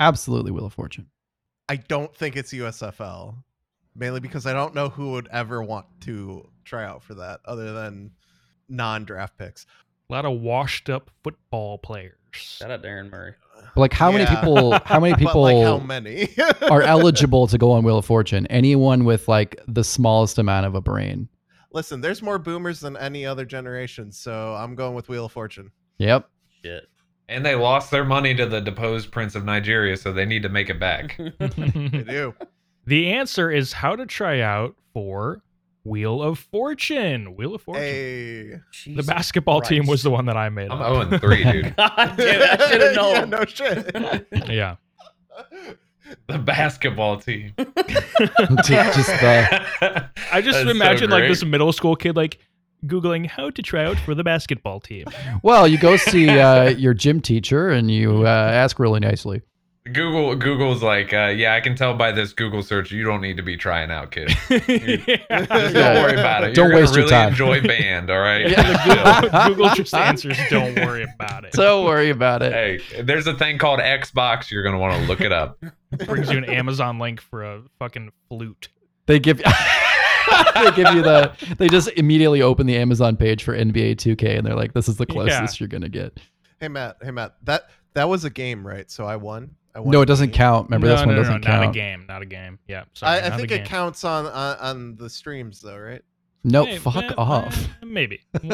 Absolutely 0.00 0.50
Wheel 0.50 0.66
of 0.66 0.72
Fortune. 0.72 1.06
I 1.68 1.76
don't 1.76 2.12
think 2.12 2.36
it's 2.36 2.52
USFL, 2.52 3.36
mainly 3.94 4.18
because 4.18 4.46
I 4.46 4.52
don't 4.52 4.74
know 4.74 4.88
who 4.88 5.12
would 5.12 5.28
ever 5.30 5.62
want 5.62 5.86
to 6.02 6.48
try 6.64 6.84
out 6.84 7.04
for 7.04 7.14
that 7.14 7.38
other 7.44 7.72
than 7.72 8.10
non-draft 8.68 9.38
picks. 9.38 9.64
A 10.10 10.12
lot 10.12 10.24
of 10.24 10.40
washed 10.40 10.90
up 10.90 11.08
football 11.22 11.78
players. 11.78 12.16
Shout 12.32 12.72
out 12.72 12.82
Darren 12.82 13.10
Murray. 13.10 13.34
But, 13.74 13.80
Like 13.80 13.92
how 13.92 14.10
many 14.10 14.26
people 14.26 14.76
how 14.84 14.98
many 14.98 15.14
people 15.24 15.42
like 15.42 15.64
how 15.64 15.78
many 15.78 16.28
are 16.68 16.82
eligible 16.82 17.46
to 17.46 17.58
go 17.58 17.70
on 17.70 17.84
Wheel 17.84 17.98
of 17.98 18.04
Fortune? 18.04 18.48
Anyone 18.48 19.04
with 19.04 19.28
like 19.28 19.60
the 19.68 19.84
smallest 19.84 20.38
amount 20.38 20.66
of 20.66 20.74
a 20.74 20.80
brain. 20.80 21.28
Listen, 21.74 22.00
there's 22.00 22.22
more 22.22 22.38
boomers 22.38 22.80
than 22.80 22.96
any 22.96 23.24
other 23.24 23.44
generation, 23.44 24.12
so 24.12 24.54
I'm 24.54 24.74
going 24.74 24.94
with 24.94 25.08
Wheel 25.08 25.26
of 25.26 25.32
Fortune. 25.32 25.70
Yep. 25.98 26.28
Shit. 26.62 26.88
And 27.28 27.46
they 27.46 27.54
lost 27.54 27.90
their 27.90 28.04
money 28.04 28.34
to 28.34 28.46
the 28.46 28.60
deposed 28.60 29.10
prince 29.10 29.34
of 29.34 29.44
Nigeria, 29.44 29.96
so 29.96 30.12
they 30.12 30.26
need 30.26 30.42
to 30.42 30.48
make 30.48 30.68
it 30.68 30.78
back. 30.78 31.18
They 31.38 32.02
do. 32.04 32.34
the 32.86 33.12
answer 33.12 33.50
is 33.50 33.72
how 33.72 33.96
to 33.96 34.04
try 34.06 34.40
out 34.40 34.74
for 34.92 35.42
Wheel 35.84 36.22
of 36.22 36.38
Fortune. 36.38 37.34
Wheel 37.36 37.54
of 37.54 37.62
Fortune. 37.62 37.82
Hey. 37.84 38.42
the 38.50 38.60
Jesus 38.72 39.06
basketball 39.06 39.60
team 39.62 39.86
was 39.86 40.02
the 40.02 40.10
one 40.10 40.26
that 40.26 40.36
I 40.36 40.48
made. 40.48 40.70
I'm 40.70 40.80
up. 40.80 41.08
0 41.08 41.18
3, 41.18 41.44
dude. 41.44 41.76
God 41.78 42.14
damn 42.16 42.42
it, 42.42 42.60
I 42.60 42.68
should 42.70 42.80
have 42.82 42.96
known. 42.96 43.14
yeah, 43.14 43.24
no 43.24 43.44
shit. 43.44 44.48
yeah. 44.48 44.76
The 46.28 46.38
basketball 46.38 47.18
team. 47.18 47.52
Just 47.58 49.08
the 49.08 50.08
I 50.32 50.40
just 50.40 50.58
That's 50.58 50.64
so 50.64 50.70
imagine 50.70 51.10
like 51.10 51.28
this 51.28 51.44
middle 51.44 51.72
school 51.72 51.96
kid 51.96 52.16
like 52.16 52.38
googling 52.86 53.26
how 53.26 53.50
to 53.50 53.62
try 53.62 53.84
out 53.84 53.98
for 53.98 54.14
the 54.14 54.24
basketball 54.24 54.80
team. 54.80 55.04
well, 55.42 55.68
you 55.68 55.78
go 55.78 55.96
see 55.96 56.28
uh, 56.28 56.70
your 56.70 56.94
gym 56.94 57.20
teacher 57.20 57.68
and 57.70 57.90
you 57.90 58.26
uh, 58.26 58.28
ask 58.28 58.78
really 58.78 59.00
nicely. 59.00 59.42
Google 59.84 60.36
Google's 60.36 60.80
like, 60.80 61.12
uh, 61.12 61.32
yeah, 61.36 61.54
I 61.54 61.60
can 61.60 61.74
tell 61.74 61.94
by 61.94 62.12
this 62.12 62.32
Google 62.32 62.62
search 62.62 62.92
you 62.92 63.02
don't 63.02 63.20
need 63.20 63.36
to 63.36 63.42
be 63.42 63.56
trying 63.56 63.90
out, 63.90 64.12
kid. 64.12 64.28
Just 64.48 64.68
yeah. 64.68 65.16
don't 65.72 66.02
worry 66.04 66.20
about 66.20 66.44
it. 66.44 66.54
Don't 66.54 66.66
You're 66.66 66.70
gonna 66.70 66.80
waste 66.82 66.94
your 66.94 67.04
really 67.04 67.10
time. 67.10 67.28
enjoy 67.30 67.62
band, 67.62 68.08
all 68.08 68.20
right? 68.20 68.48
Yeah. 68.48 69.20
Google, 69.20 69.48
Google 69.48 69.74
just 69.74 69.92
answers. 69.92 70.38
Don't 70.50 70.76
worry 70.76 71.02
about 71.02 71.44
it. 71.44 71.52
Don't 71.52 71.84
worry 71.84 72.10
about 72.10 72.42
it. 72.42 72.52
Hey, 72.52 73.02
there's 73.02 73.26
a 73.26 73.34
thing 73.34 73.58
called 73.58 73.80
Xbox. 73.80 74.52
You're 74.52 74.62
gonna 74.62 74.78
want 74.78 75.00
to 75.00 75.08
look 75.08 75.20
it 75.20 75.32
up. 75.32 75.58
brings 76.06 76.30
you 76.30 76.38
an 76.38 76.44
Amazon 76.44 77.00
link 77.00 77.20
for 77.20 77.42
a 77.42 77.62
fucking 77.80 78.12
flute. 78.28 78.68
They 79.06 79.18
give 79.18 79.38
they 80.54 80.70
give 80.76 80.94
you 80.94 81.02
the 81.02 81.32
they 81.58 81.68
just 81.68 81.88
immediately 81.96 82.40
open 82.40 82.68
the 82.68 82.76
Amazon 82.76 83.16
page 83.16 83.42
for 83.42 83.56
NBA 83.56 83.96
2K 83.96 84.38
and 84.38 84.46
they're 84.46 84.54
like, 84.54 84.74
this 84.74 84.88
is 84.88 84.96
the 84.96 85.06
closest 85.06 85.58
you're 85.58 85.68
gonna 85.68 85.88
get. 85.88 86.20
Hey 86.60 86.68
Matt, 86.68 86.98
hey 87.02 87.10
Matt. 87.10 87.34
That 87.42 87.68
that 87.94 88.08
was 88.08 88.24
a 88.24 88.30
game, 88.30 88.64
right? 88.64 88.88
So 88.88 89.06
I 89.06 89.16
won. 89.16 89.56
I 89.74 89.80
won 89.80 89.90
No, 89.90 90.02
it 90.02 90.06
doesn't 90.06 90.28
game. 90.30 90.36
count. 90.36 90.68
Remember 90.68 90.86
no, 90.86 90.92
this 90.92 91.00
one 91.00 91.08
no, 91.08 91.14
no, 91.14 91.22
doesn't 91.22 91.44
no, 91.44 91.50
Not 91.60 91.68
a 91.68 91.72
game. 91.72 92.04
Not 92.08 92.22
a 92.22 92.26
game. 92.26 92.58
Yeah. 92.68 92.84
Sorry, 92.94 93.20
I, 93.20 93.26
I 93.28 93.30
think 93.36 93.50
it 93.50 93.58
game. 93.58 93.66
counts 93.66 94.04
on, 94.04 94.26
on 94.26 94.56
on 94.58 94.96
the 94.96 95.08
streams 95.08 95.60
though, 95.60 95.78
right? 95.78 96.02
No, 96.44 96.64
Hey, 96.64 96.78
fuck 96.78 97.12
off. 97.16 97.68
maybe. 97.82 98.20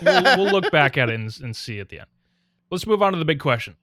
We'll, 0.00 0.22
we'll, 0.22 0.36
we'll 0.38 0.52
look 0.52 0.70
back 0.72 0.96
at 0.96 1.10
it 1.10 1.16
and, 1.16 1.36
and 1.42 1.54
see 1.54 1.78
at 1.80 1.88
the 1.90 1.98
end. 1.98 2.08
Let's 2.70 2.86
move 2.86 3.02
on 3.02 3.12
to 3.12 3.18
the 3.18 3.24
big 3.26 3.40
question. 3.40 3.76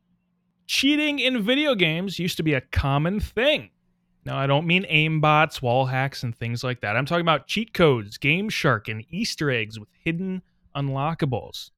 Cheating 0.66 1.20
in 1.20 1.44
video 1.44 1.76
games 1.76 2.18
used 2.18 2.38
to 2.38 2.44
be 2.44 2.54
a 2.54 2.62
common 2.62 3.20
thing. 3.20 3.70
Now, 4.26 4.38
I 4.38 4.48
don't 4.48 4.66
mean 4.66 4.86
aimbots, 4.86 5.62
wall 5.62 5.86
hacks, 5.86 6.24
and 6.24 6.36
things 6.36 6.64
like 6.64 6.82
that. 6.82 6.96
I'm 6.96 7.06
talking 7.06 7.22
about 7.22 7.46
cheat 7.48 7.74
codes, 7.74 8.18
Game 8.18 8.50
Shark, 8.50 8.88
and 8.88 9.04
Easter 9.12 9.52
eggs 9.52 9.80
with 9.80 9.90
hidden 10.04 10.42
unlockables. 10.76 11.70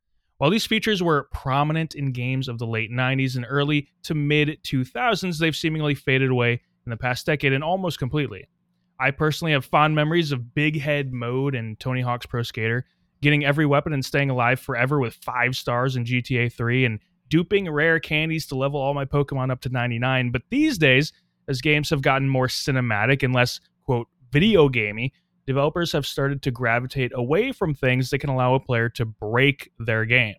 While 0.42 0.50
these 0.50 0.66
features 0.66 1.04
were 1.04 1.30
prominent 1.32 1.94
in 1.94 2.14
games 2.14 2.48
of 2.48 2.58
the 2.58 2.66
late 2.66 2.90
90s 2.90 3.36
and 3.36 3.46
early 3.48 3.90
to 4.02 4.16
mid 4.16 4.58
2000s, 4.64 5.38
they've 5.38 5.56
seemingly 5.56 5.94
faded 5.94 6.32
away 6.32 6.54
in 6.54 6.90
the 6.90 6.98
past 6.98 7.28
decade 7.28 7.54
and 7.54 7.64
almost 7.64 8.00
completely. 8.00 8.48
I 9.00 9.12
personally 9.12 9.52
have 9.52 9.66
fond 9.66 9.94
memories 9.94 10.32
of 10.32 10.56
Big 10.56 10.80
Head 10.80 11.14
Mode 11.14 11.54
and 11.54 11.80
Tony 11.80 12.02
Hawk's 12.02 12.26
Pro 12.26 12.42
Skater, 12.42 12.88
getting 13.22 13.46
every 13.46 13.68
weapon 13.68 13.94
and 13.94 14.04
staying 14.04 14.32
alive 14.32 14.60
forever 14.60 15.00
with 15.00 15.14
five 15.14 15.56
stars 15.56 15.96
in 15.96 16.06
GTA 16.06 16.52
3, 16.52 16.86
and 16.86 17.00
duping 17.30 17.70
rare 17.70 18.00
candies 18.00 18.48
to 18.48 18.56
level 18.56 18.82
all 18.82 18.96
my 18.96 19.06
Pokemon 19.06 19.52
up 19.52 19.62
to 19.62 19.70
99. 19.70 20.32
But 20.32 20.42
these 20.50 20.80
days, 20.80 21.14
as 21.48 21.62
games 21.62 21.92
have 21.92 22.02
gotten 22.02 22.28
more 22.28 22.48
cinematic 22.48 23.22
and 23.22 23.32
less, 23.32 23.60
quote, 23.86 24.08
video 24.32 24.70
gamey, 24.70 25.14
developers 25.52 25.92
have 25.92 26.06
started 26.06 26.42
to 26.42 26.52
gravitate 26.52 27.12
away 27.14 27.52
from 27.52 27.74
things 27.74 28.10
that 28.10 28.20
can 28.20 28.30
allow 28.30 28.56
a 28.56 28.60
player 28.60 28.88
to 28.88 29.06
break 29.06 29.70
their 29.80 30.06
game. 30.06 30.36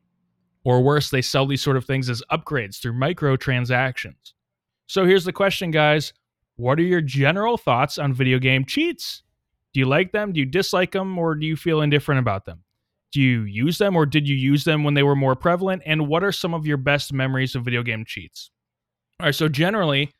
Or 0.64 0.82
worse, 0.82 1.10
they 1.10 1.22
sell 1.22 1.46
these 1.46 1.60
sort 1.60 1.76
of 1.76 1.84
things 1.84 2.08
as 2.08 2.22
upgrades 2.30 2.80
through 2.80 2.94
microtransactions. 2.94 4.32
So 4.86 5.04
here's 5.04 5.24
the 5.24 5.32
question, 5.32 5.70
guys. 5.70 6.12
What 6.56 6.78
are 6.78 6.84
your 6.84 7.00
general 7.00 7.58
thoughts 7.58 7.98
on 7.98 8.14
video 8.14 8.38
game 8.38 8.64
cheats? 8.64 9.22
Do 9.72 9.80
you 9.80 9.86
like 9.86 10.12
them? 10.12 10.32
Do 10.32 10.40
you 10.40 10.46
dislike 10.46 10.92
them? 10.92 11.18
Or 11.18 11.34
do 11.34 11.46
you 11.46 11.56
feel 11.56 11.82
indifferent 11.82 12.18
about 12.18 12.44
them? 12.44 12.62
Do 13.10 13.20
you 13.20 13.42
use 13.42 13.76
them 13.76 13.94
or 13.94 14.06
did 14.06 14.26
you 14.26 14.36
use 14.36 14.64
them 14.64 14.84
when 14.84 14.94
they 14.94 15.02
were 15.02 15.16
more 15.16 15.36
prevalent? 15.36 15.82
And 15.84 16.08
what 16.08 16.24
are 16.24 16.32
some 16.32 16.54
of 16.54 16.66
your 16.66 16.78
best 16.78 17.12
memories 17.12 17.54
of 17.54 17.64
video 17.64 17.82
game 17.82 18.04
cheats? 18.06 18.50
All 19.20 19.26
right, 19.26 19.34
so 19.34 19.48
generally, 19.48 20.10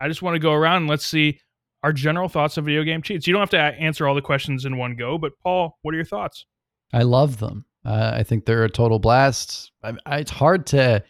I 0.00 0.08
just 0.08 0.22
want 0.22 0.34
to 0.34 0.40
go 0.40 0.52
around 0.52 0.78
and 0.78 0.90
let's 0.90 1.06
see 1.06 1.40
our 1.82 1.92
general 1.92 2.28
thoughts 2.28 2.56
of 2.56 2.64
video 2.66 2.82
game 2.84 3.02
cheats. 3.02 3.26
You 3.26 3.32
don't 3.32 3.40
have 3.40 3.50
to 3.50 3.58
answer 3.58 4.06
all 4.06 4.14
the 4.14 4.20
questions 4.22 4.64
in 4.64 4.76
one 4.76 4.96
go, 4.96 5.16
but 5.18 5.32
Paul, 5.42 5.78
what 5.82 5.92
are 5.92 5.96
your 5.96 6.04
thoughts? 6.04 6.46
I 6.92 7.02
love 7.02 7.38
them. 7.38 7.64
Uh, 7.84 8.12
I 8.14 8.22
think 8.22 8.44
they're 8.44 8.64
a 8.64 8.70
total 8.70 8.98
blast. 8.98 9.72
I, 9.82 9.92
I, 10.04 10.18
it's 10.18 10.30
hard 10.30 10.66
to, 10.68 11.02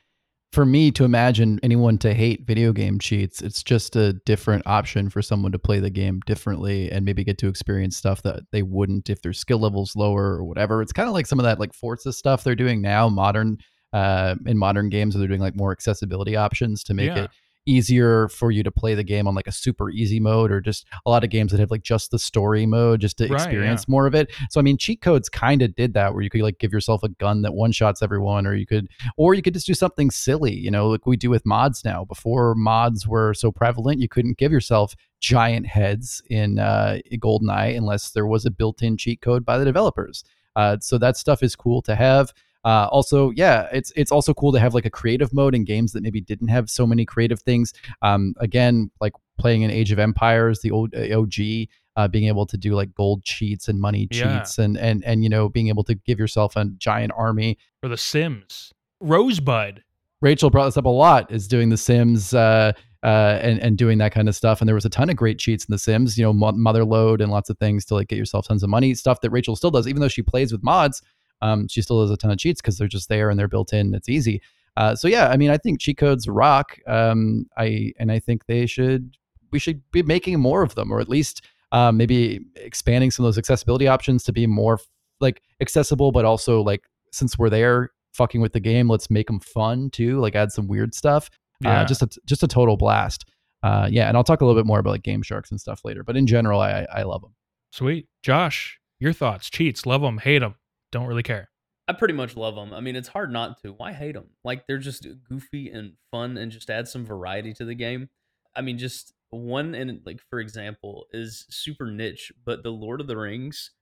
for 0.53 0.65
me, 0.65 0.93
to 0.93 1.05
imagine 1.05 1.59
anyone 1.65 1.99
to 1.99 2.15
hate 2.15 2.47
video 2.47 2.73
game 2.73 2.99
cheats. 3.01 3.43
It's 3.43 3.63
just 3.65 3.97
a 3.97 4.13
different 4.13 4.65
option 4.67 5.11
for 5.11 5.23
someone 5.23 5.51
to 5.53 5.59
play 5.59 5.81
the 5.81 5.91
game 5.91 6.21
differently 6.27 6.91
and 6.93 7.05
maybe 7.05 7.25
get 7.25 7.39
to 7.39 7.49
experience 7.49 7.97
stuff 7.97 8.23
that 8.23 8.43
they 8.53 8.63
wouldn't 8.63 9.11
if 9.11 9.23
their 9.23 9.33
skill 9.33 9.59
level's 9.59 9.97
lower 9.97 10.35
or 10.37 10.45
whatever. 10.45 10.83
It's 10.83 10.93
kind 10.93 11.09
of 11.09 11.15
like 11.15 11.27
some 11.27 11.41
of 11.41 11.45
that 11.45 11.59
like 11.59 11.75
Forza 11.75 12.13
stuff 12.13 12.45
they're 12.45 12.55
doing 12.55 12.81
now, 12.81 13.09
modern 13.09 13.59
uh, 13.93 14.37
in 14.47 14.57
modern 14.57 14.89
games, 14.91 15.15
where 15.15 15.19
they're 15.21 15.29
doing 15.29 15.41
like 15.41 15.57
more 15.57 15.73
accessibility 15.73 16.37
options 16.37 16.85
to 16.85 16.95
make 16.95 17.09
Yeah. 17.09 17.25
it 17.25 17.31
easier 17.71 18.29
for 18.29 18.51
you 18.51 18.63
to 18.63 18.71
play 18.71 18.95
the 18.95 19.05
game 19.05 19.27
on 19.29 19.35
like 19.35 19.47
a 19.47 19.53
super 19.53 19.91
easy 19.91 20.19
mode 20.21 20.51
or 20.51 20.61
just 20.61 20.87
a 21.07 21.11
lot 21.11 21.25
of 21.25 21.31
games 21.31 21.53
that 21.53 21.61
have 21.61 21.71
like 21.71 21.83
just 21.83 22.11
the 22.11 22.19
story 22.19 22.67
mode 22.67 23.01
just 23.01 23.19
to 23.19 23.29
Right, 23.29 23.35
experience 23.35 23.87
more 23.89 24.07
of 24.07 24.15
it. 24.15 24.31
So 24.51 24.61
I 24.61 24.63
mean 24.63 24.77
cheat 24.77 25.01
codes 25.01 25.29
kind 25.29 25.63
of 25.63 25.75
did 25.75 25.95
that 25.95 26.13
where 26.13 26.23
you 26.23 26.31
could 26.31 26.43
like 26.43 26.59
give 26.59 26.73
yourself 26.73 27.03
a 27.03 27.09
gun 27.09 27.43
that 27.43 27.55
one 27.55 27.73
shots 27.73 28.03
everyone 28.03 28.47
or 28.47 28.55
you 28.55 28.67
could 28.67 28.89
or 29.17 29.35
you 29.35 29.43
could 29.43 29.55
just 29.55 29.67
do 29.67 29.75
something 29.75 30.11
silly, 30.11 30.55
you 30.55 30.71
know, 30.71 30.89
like 30.89 31.07
we 31.07 31.17
do 31.17 31.31
with 31.31 31.47
mods 31.47 31.85
now. 31.85 32.05
Before 32.05 32.55
mods 32.55 33.07
were 33.07 33.35
so 33.35 33.53
prevalent, 33.53 34.01
you 34.01 34.09
couldn't 34.09 34.39
give 34.39 34.53
yourself 34.53 34.95
giant 35.21 35.67
heads 35.67 36.23
in 36.31 36.59
uh 36.59 36.99
GoldenEye 37.13 37.77
unless 37.77 38.11
there 38.11 38.27
was 38.27 38.45
a 38.47 38.51
built-in 38.51 38.97
cheat 38.97 39.21
code 39.21 39.45
by 39.45 39.59
the 39.59 39.65
developers. 39.65 40.25
Uh, 40.57 40.77
so 40.81 40.99
that 40.99 41.17
stuff 41.17 41.43
is 41.43 41.55
cool 41.55 41.81
to 41.83 41.95
have. 41.95 42.33
Uh, 42.65 42.87
also, 42.91 43.31
yeah, 43.31 43.69
it's 43.73 43.91
it's 43.97 44.13
also 44.13 44.35
cool 44.35 44.53
to 44.53 44.61
have 44.61 44.75
like 44.75 44.85
a 44.85 44.91
creative 44.91 45.33
mode 45.33 45.55
in 45.55 45.65
games 45.65 45.93
that 45.93 46.03
maybe 46.03 46.21
didn't 46.21 46.49
have 46.49 46.69
so 46.69 46.87
many 46.87 47.05
creative 47.05 47.41
things. 47.41 47.73
Um, 48.03 48.35
again, 48.39 48.91
like 49.01 49.13
playing 49.39 49.63
in 49.63 49.71
Age 49.71 49.93
of 49.93 49.99
Empires, 49.99 50.61
the 50.61 50.71
old 50.71 50.95
uh, 50.95 51.19
OG, 51.19 51.69
uh, 51.97 52.07
being 52.09 52.29
able 52.29 52.45
to 52.47 52.59
do 52.59 52.75
like 52.75 52.95
gold 52.95 53.23
cheats 53.25 53.69
and 53.69 53.81
money 53.81 54.07
Yeah. 54.11 54.41
cheats, 54.41 54.59
and 54.59 54.77
and 54.77 55.03
and 55.05 55.23
you 55.23 55.31
know 55.31 55.49
being 55.49 55.69
able 55.69 55.85
to 55.85 55.95
give 55.95 56.19
yourself 56.19 56.55
a 56.57 56.67
giant 56.77 57.13
army. 57.17 57.57
For 57.83 57.89
The 57.89 57.97
Sims? 57.97 58.73
Rosebud. 59.01 59.83
Rachel 60.23 60.51
brought 60.51 60.67
this 60.67 60.77
up 60.77 60.85
a 60.85 60.89
lot. 60.91 61.33
Is 61.33 61.49
doing 61.49 61.71
The 61.71 61.79
Sims 61.79 62.35
uh, 62.35 62.73
uh, 63.03 63.39
and 63.41 63.59
and 63.61 63.79
doing 63.79 63.97
that 63.99 64.13
kind 64.13 64.29
of 64.29 64.37
stuff. 64.37 64.61
And 64.61 64.69
there 64.69 64.75
was 64.75 64.85
a 64.85 64.91
ton 64.91 65.09
of 65.09 65.17
great 65.17 65.39
cheats 65.39 65.65
in 65.65 65.73
The 65.73 65.79
Sims. 65.79 66.19
You 66.19 66.25
know, 66.25 66.35
mo- 66.35 66.53
motherlode 66.53 67.23
and 67.23 67.33
lots 67.33 67.49
of 67.49 67.59
things 67.59 67.87
to 67.87 67.95
like 67.95 68.09
get 68.09 68.19
yourself 68.19 68.47
tons 68.47 68.63
of 68.63 68.69
money. 68.69 68.93
Stuff 68.95 69.23
that 69.23 69.31
Rachel 69.31 69.57
still 69.57 69.71
does, 69.71 69.89
even 69.89 70.03
though 70.03 70.09
she 70.09 70.21
plays 70.23 70.53
with 70.53 70.63
mods. 70.63 71.01
Um, 71.43 71.69
she 71.69 71.83
still 71.83 72.01
does 72.01 72.11
a 72.11 72.17
ton 72.17 72.31
of 72.31 72.39
cheats 72.39 72.61
because 72.61 72.79
they're 72.79 72.89
just 72.89 73.09
there 73.09 73.31
and 73.31 73.39
they're 73.39 73.49
built 73.49 73.73
in. 73.73 73.95
It's 73.95 74.09
easy. 74.09 74.43
Uh, 74.77 74.95
so 74.95 75.09
yeah, 75.09 75.29
I 75.29 75.37
mean, 75.37 75.51
I 75.51 75.57
think 75.59 75.81
cheat 75.81 75.99
codes 75.99 76.29
rock. 76.29 76.79
Um, 76.87 77.47
I 77.57 77.93
and 77.99 78.13
I 78.13 78.19
think 78.19 78.47
they 78.47 78.67
should 78.67 79.17
we 79.51 79.59
should 79.59 79.83
be 79.91 80.03
making 80.03 80.39
more 80.41 80.63
of 80.63 80.75
them, 80.75 80.93
or 80.93 81.01
at 81.01 81.09
least 81.09 81.45
um, 81.73 81.97
maybe 81.97 82.41
expanding 82.57 83.11
some 83.11 83.25
of 83.25 83.29
those 83.29 83.39
accessibility 83.39 83.89
options 83.89 84.25
to 84.25 84.33
be 84.33 84.47
more 84.47 84.79
like 85.21 85.43
accessible, 85.61 86.13
but 86.13 86.25
also 86.25 86.63
like 86.63 86.83
since 87.13 87.39
we're 87.39 87.51
there 87.51 87.91
fucking 88.13 88.41
with 88.41 88.53
the 88.53 88.61
game, 88.61 88.89
let's 88.89 89.11
make 89.11 89.27
them 89.27 89.41
fun 89.41 89.91
too. 89.91 90.21
Like 90.21 90.35
add 90.35 90.53
some 90.53 90.69
weird 90.69 90.95
stuff. 90.95 91.29
Yeah. 91.61 91.83
Uh, 91.83 91.85
just 91.85 92.03
a 92.03 92.09
just 92.27 92.43
a 92.43 92.49
total 92.49 92.77
blast. 92.77 93.25
Uh, 93.63 93.89
yeah, 93.91 94.09
and 94.09 94.17
I'll 94.17 94.25
talk 94.25 94.41
a 94.41 94.47
little 94.47 94.59
bit 94.59 94.67
more 94.67 94.79
about 94.79 94.91
like 94.91 95.03
Game 95.03 95.23
Sharks 95.23 95.51
and 95.51 95.61
stuff 95.61 95.83
later. 95.85 96.03
But 96.03 96.17
in 96.17 96.27
general, 96.27 96.61
I 96.61 96.87
I 96.93 97.03
love 97.03 97.23
them. 97.23 97.35
Sweet. 97.73 98.09
Josh, 98.23 98.81
your 98.99 99.13
thoughts? 99.13 99.51
Cheats, 99.51 99.87
love 99.87 100.01
them, 100.01 100.19
hate 100.19 100.41
them, 100.41 100.55
don't 100.91 101.07
really 101.07 101.23
care. 101.23 101.49
I 101.89 101.93
pretty 101.93 102.15
much 102.15 102.37
love 102.37 102.55
them. 102.55 102.73
I 102.73 102.81
mean, 102.81 102.95
it's 102.95 103.09
hard 103.09 103.33
not 103.33 103.61
to. 103.63 103.73
Why 103.73 103.93
hate 103.93 104.15
them? 104.15 104.29
Like 104.45 104.67
they're 104.67 104.79
just 104.79 105.07
goofy 105.29 105.71
and 105.71 105.95
fun, 106.11 106.37
and 106.37 106.53
just 106.53 106.71
add 106.71 106.87
some 106.87 107.05
variety 107.05 107.53
to 107.55 107.65
the 107.65 107.75
game. 107.75 108.09
I 108.55 108.61
mean, 108.61 108.79
just 108.79 109.13
one 109.31 109.75
and 109.75 110.01
like 110.05 110.21
for 110.29 110.41
example 110.41 111.07
is 111.13 111.47
super 111.51 111.91
niche, 111.91 112.33
but 112.45 112.63
the 112.63 112.71
Lord 112.71 113.01
of 113.01 113.07
the 113.07 113.17
Rings. 113.17 113.73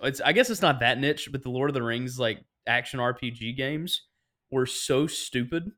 It's 0.00 0.20
I 0.20 0.32
guess 0.32 0.48
it's 0.48 0.62
not 0.62 0.80
that 0.80 0.98
niche, 0.98 1.28
but 1.30 1.42
the 1.42 1.50
Lord 1.50 1.68
of 1.68 1.74
the 1.74 1.82
Rings 1.82 2.18
like 2.18 2.38
action 2.66 3.00
RPG 3.00 3.56
games 3.56 4.02
were 4.50 4.64
so 4.64 5.06
stupid. 5.06 5.72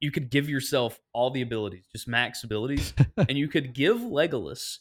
You 0.00 0.10
could 0.10 0.30
give 0.30 0.48
yourself 0.48 0.98
all 1.12 1.30
the 1.30 1.42
abilities, 1.42 1.84
just 1.92 2.08
max 2.08 2.44
abilities, 2.44 2.94
and 3.16 3.36
you 3.36 3.46
could 3.46 3.74
give 3.74 3.98
Legolas 3.98 4.78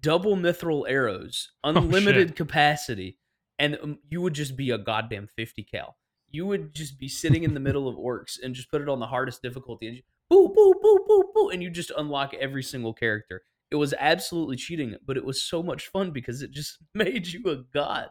double 0.00 0.36
mithril 0.36 0.84
arrows, 0.88 1.50
oh, 1.64 1.70
unlimited 1.70 2.36
capacity, 2.36 3.18
and 3.62 3.78
um, 3.82 3.98
you 4.10 4.20
would 4.20 4.34
just 4.34 4.56
be 4.56 4.70
a 4.70 4.76
goddamn 4.78 5.26
50 5.28 5.62
cal. 5.64 5.96
You 6.30 6.46
would 6.46 6.74
just 6.74 6.98
be 6.98 7.08
sitting 7.08 7.44
in 7.44 7.54
the 7.54 7.60
middle 7.60 7.88
of 7.88 7.96
orcs 7.96 8.38
and 8.42 8.54
just 8.54 8.70
put 8.70 8.82
it 8.82 8.88
on 8.88 9.00
the 9.00 9.06
hardest 9.06 9.40
difficulty 9.42 9.86
and 9.88 10.02
boo, 10.28 10.48
boo, 10.54 10.74
boo, 10.82 11.04
boo, 11.06 11.30
boo, 11.34 11.48
and 11.50 11.62
you 11.62 11.70
just 11.70 11.92
unlock 11.96 12.34
every 12.34 12.62
single 12.62 12.92
character. 12.94 13.42
It 13.70 13.76
was 13.76 13.94
absolutely 13.98 14.56
cheating, 14.56 14.96
but 15.06 15.16
it 15.16 15.24
was 15.24 15.42
so 15.42 15.62
much 15.62 15.88
fun 15.88 16.10
because 16.10 16.42
it 16.42 16.50
just 16.50 16.78
made 16.94 17.26
you 17.26 17.42
a 17.50 17.56
god. 17.72 18.08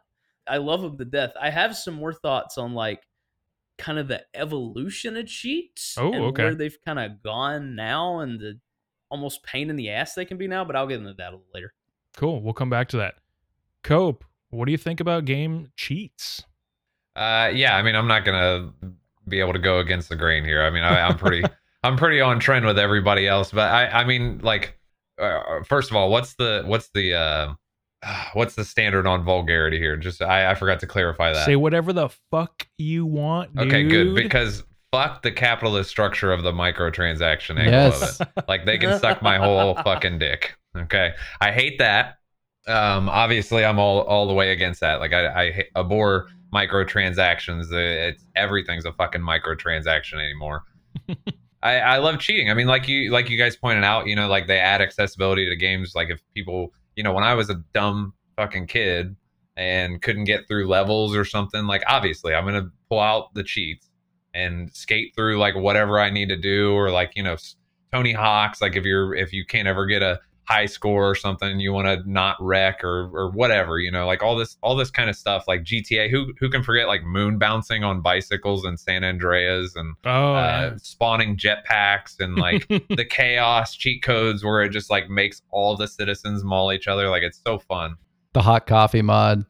I 0.48 0.58
love 0.58 0.82
them 0.82 0.98
to 0.98 1.06
death. 1.06 1.34
I 1.40 1.50
have 1.52 1.76
some 1.76 1.94
more 1.96 2.14
thoughts 2.14 2.58
on 2.58 2.74
like 2.74 3.04
kind 3.78 3.98
of 4.00 4.08
the 4.08 4.24
evolution 4.36 5.18
of 5.18 5.26
cheats 5.28 5.96
Oh, 6.00 6.12
and 6.14 6.24
okay. 6.26 6.44
where 6.44 6.56
they've 6.56 6.78
kind 6.86 7.00
of 7.00 7.22
gone 7.24 7.76
now 7.76 8.20
and 8.20 8.40
the 8.40 8.60
almost 9.10 9.44
pain 9.44 9.70
in 9.70 9.76
the 9.76 9.90
ass 9.90 10.14
they 10.14 10.26
can 10.26 10.38
be 10.38 10.48
now, 10.48 10.64
but 10.64 10.76
I'll 10.76 10.88
get 10.88 11.00
into 11.00 11.14
that 11.16 11.30
a 11.30 11.36
little 11.38 11.46
later. 11.54 11.74
cool. 12.16 12.42
We'll 12.42 12.54
come 12.54 12.70
back 12.70 12.88
to 12.90 12.98
that. 12.98 13.16
Cope, 13.84 14.24
what 14.52 14.66
do 14.66 14.72
you 14.72 14.78
think 14.78 15.00
about 15.00 15.26
game 15.26 15.72
cheats? 15.76 16.44
Uh, 17.16 17.52
yeah, 17.54 17.76
I 17.76 17.82
mean, 17.82 17.96
I'm 17.96 18.08
not 18.08 18.24
gonna 18.24 18.72
be 19.28 19.40
able 19.40 19.54
to 19.54 19.60
go 19.60 19.80
against 19.80 20.10
the 20.10 20.16
grain 20.16 20.44
here. 20.46 20.62
I 20.64 20.70
mean, 20.70 20.84
I, 20.84 21.02
I'm 21.02 21.18
pretty, 21.18 21.44
I'm 21.84 21.98
pretty 21.98 22.22
on 22.22 22.40
trend 22.40 22.66
with 22.66 22.78
everybody 22.80 23.28
else. 23.28 23.52
But 23.52 23.72
I, 23.72 23.88
I 23.88 24.04
mean, 24.06 24.40
like, 24.44 24.78
uh, 25.20 25.64
first 25.66 25.90
of 25.90 25.96
all, 25.98 26.10
what's 26.10 26.36
the, 26.36 26.64
what's 26.66 26.90
the, 26.94 27.14
uh, 27.14 27.54
what's 28.34 28.56
the 28.56 28.64
standard 28.64 29.08
on 29.08 29.24
vulgarity 29.24 29.78
here? 29.78 29.98
Just, 29.98 30.22
I, 30.22 30.52
I 30.52 30.56
forgot 30.56 30.80
to 30.82 30.88
clarify 30.88 31.34
that. 31.34 31.46
Say 31.46 31.56
whatever 31.56 31.92
the 31.94 32.10
fuck 32.30 32.68
you 32.78 33.06
want. 33.06 33.56
Dude. 33.56 33.68
okay, 33.68 33.84
good 33.84 34.16
because 34.16 34.64
fuck 34.92 35.22
the 35.22 35.32
capitalist 35.32 35.90
structure 35.90 36.32
of 36.34 36.44
the 36.44 36.52
microtransaction 36.52 37.58
angle 37.60 37.72
Yes. 37.74 38.20
of 38.20 38.28
it. 38.38 38.44
Like, 38.48 38.66
they 38.66 38.78
can 38.78 39.00
suck 39.00 39.22
my 39.22 39.38
whole 39.38 39.76
fucking 39.84 40.20
dick. 40.20 40.56
Okay, 40.76 41.12
I 41.42 41.52
hate 41.52 41.80
that. 41.80 42.18
Um, 42.68 43.10
obviously, 43.10 43.66
I'm 43.66 43.80
all 43.80 44.02
all 44.02 44.28
the 44.28 44.34
way 44.34 44.52
against 44.52 44.82
that. 44.82 45.00
Like, 45.00 45.14
I, 45.14 45.28
I 45.28 45.66
abhor 45.76 46.30
microtransactions. 46.54 47.72
Uh, 47.72 48.10
It's 48.10 48.26
everything's 48.36 48.86
a 48.86 48.94
fucking 48.94 49.22
microtransaction 49.22 50.16
anymore. 50.16 50.64
I, 51.64 51.76
I 51.80 51.98
love 51.98 52.20
cheating. 52.20 52.50
I 52.50 52.54
mean, 52.54 52.68
like 52.68 52.88
you 52.88 53.12
like 53.12 53.30
you 53.30 53.38
guys 53.38 53.56
pointed 53.56 53.84
out, 53.84 54.08
you 54.08 54.16
know, 54.16 54.28
like 54.28 54.48
they 54.48 54.58
add 54.58 54.82
accessibility 54.82 55.48
to 55.48 55.56
games. 55.56 55.94
Like 55.96 56.10
if 56.10 56.20
people, 56.34 56.74
you 56.96 57.04
know, 57.04 57.14
when 57.14 57.24
I 57.24 57.36
was 57.36 57.50
a 57.50 57.56
dumb 57.74 58.14
fucking 58.36 58.68
kid 58.68 59.16
and 59.56 60.02
couldn't 60.02 60.24
get 60.24 60.48
through 60.48 60.68
levels 60.68 61.16
or 61.16 61.24
something, 61.24 61.68
like 61.68 61.84
obviously 61.88 62.34
I'm 62.34 62.46
gonna 62.46 62.70
pull 62.90 63.00
out 63.00 63.34
the 63.36 63.44
cheats 63.44 63.90
and 64.34 64.74
skate 64.74 65.14
through 65.16 65.38
like 65.38 65.56
whatever 65.56 66.00
I 66.00 66.10
need 66.10 66.30
to 66.30 66.38
do, 66.38 66.74
or 66.74 66.90
like 66.90 67.12
you 67.16 67.24
know, 67.24 67.38
Tony 67.94 68.14
Hawk's. 68.14 68.62
Like 68.62 68.76
if 68.76 68.84
you're 68.84 69.14
if 69.14 69.32
you 69.32 69.46
can't 69.46 69.68
ever 69.68 69.86
get 69.86 70.02
a 70.02 70.20
high 70.52 70.66
score 70.66 71.10
or 71.10 71.16
something, 71.16 71.60
you 71.60 71.72
want 71.72 71.88
to 71.88 72.10
not 72.10 72.36
wreck 72.40 72.84
or 72.84 73.10
or 73.14 73.30
whatever, 73.32 73.80
you 73.80 73.90
know, 73.90 74.06
like 74.06 74.22
all 74.22 74.36
this 74.36 74.58
all 74.62 74.76
this 74.76 74.92
kind 74.92 75.10
of 75.10 75.16
stuff. 75.16 75.46
Like 75.48 75.64
GTA, 75.64 76.10
who 76.10 76.34
who 76.40 76.50
can 76.50 76.62
forget 76.62 76.88
like 76.88 77.04
moon 77.04 77.38
bouncing 77.38 77.84
on 77.84 78.02
bicycles 78.02 78.66
in 78.66 78.78
San 78.78 79.04
Andreas 79.04 79.76
and 79.76 79.96
Oh, 80.06 80.34
uh, 80.34 80.78
spawning 80.78 81.38
jetpacks 81.38 82.20
and 82.20 82.36
like 82.36 82.68
the 82.90 83.06
chaos 83.06 83.76
cheat 83.76 84.04
codes 84.04 84.44
where 84.44 84.62
it 84.62 84.70
just 84.70 84.90
like 84.90 85.10
makes 85.10 85.42
all 85.52 85.78
the 85.78 85.88
citizens 85.88 86.44
maul 86.44 86.74
each 86.74 86.88
other. 86.88 87.10
Like 87.10 87.24
it's 87.24 87.42
so 87.46 87.60
fun. 87.60 87.96
The 88.34 88.42
hot 88.42 88.68
coffee 88.68 89.02
mod. 89.02 89.46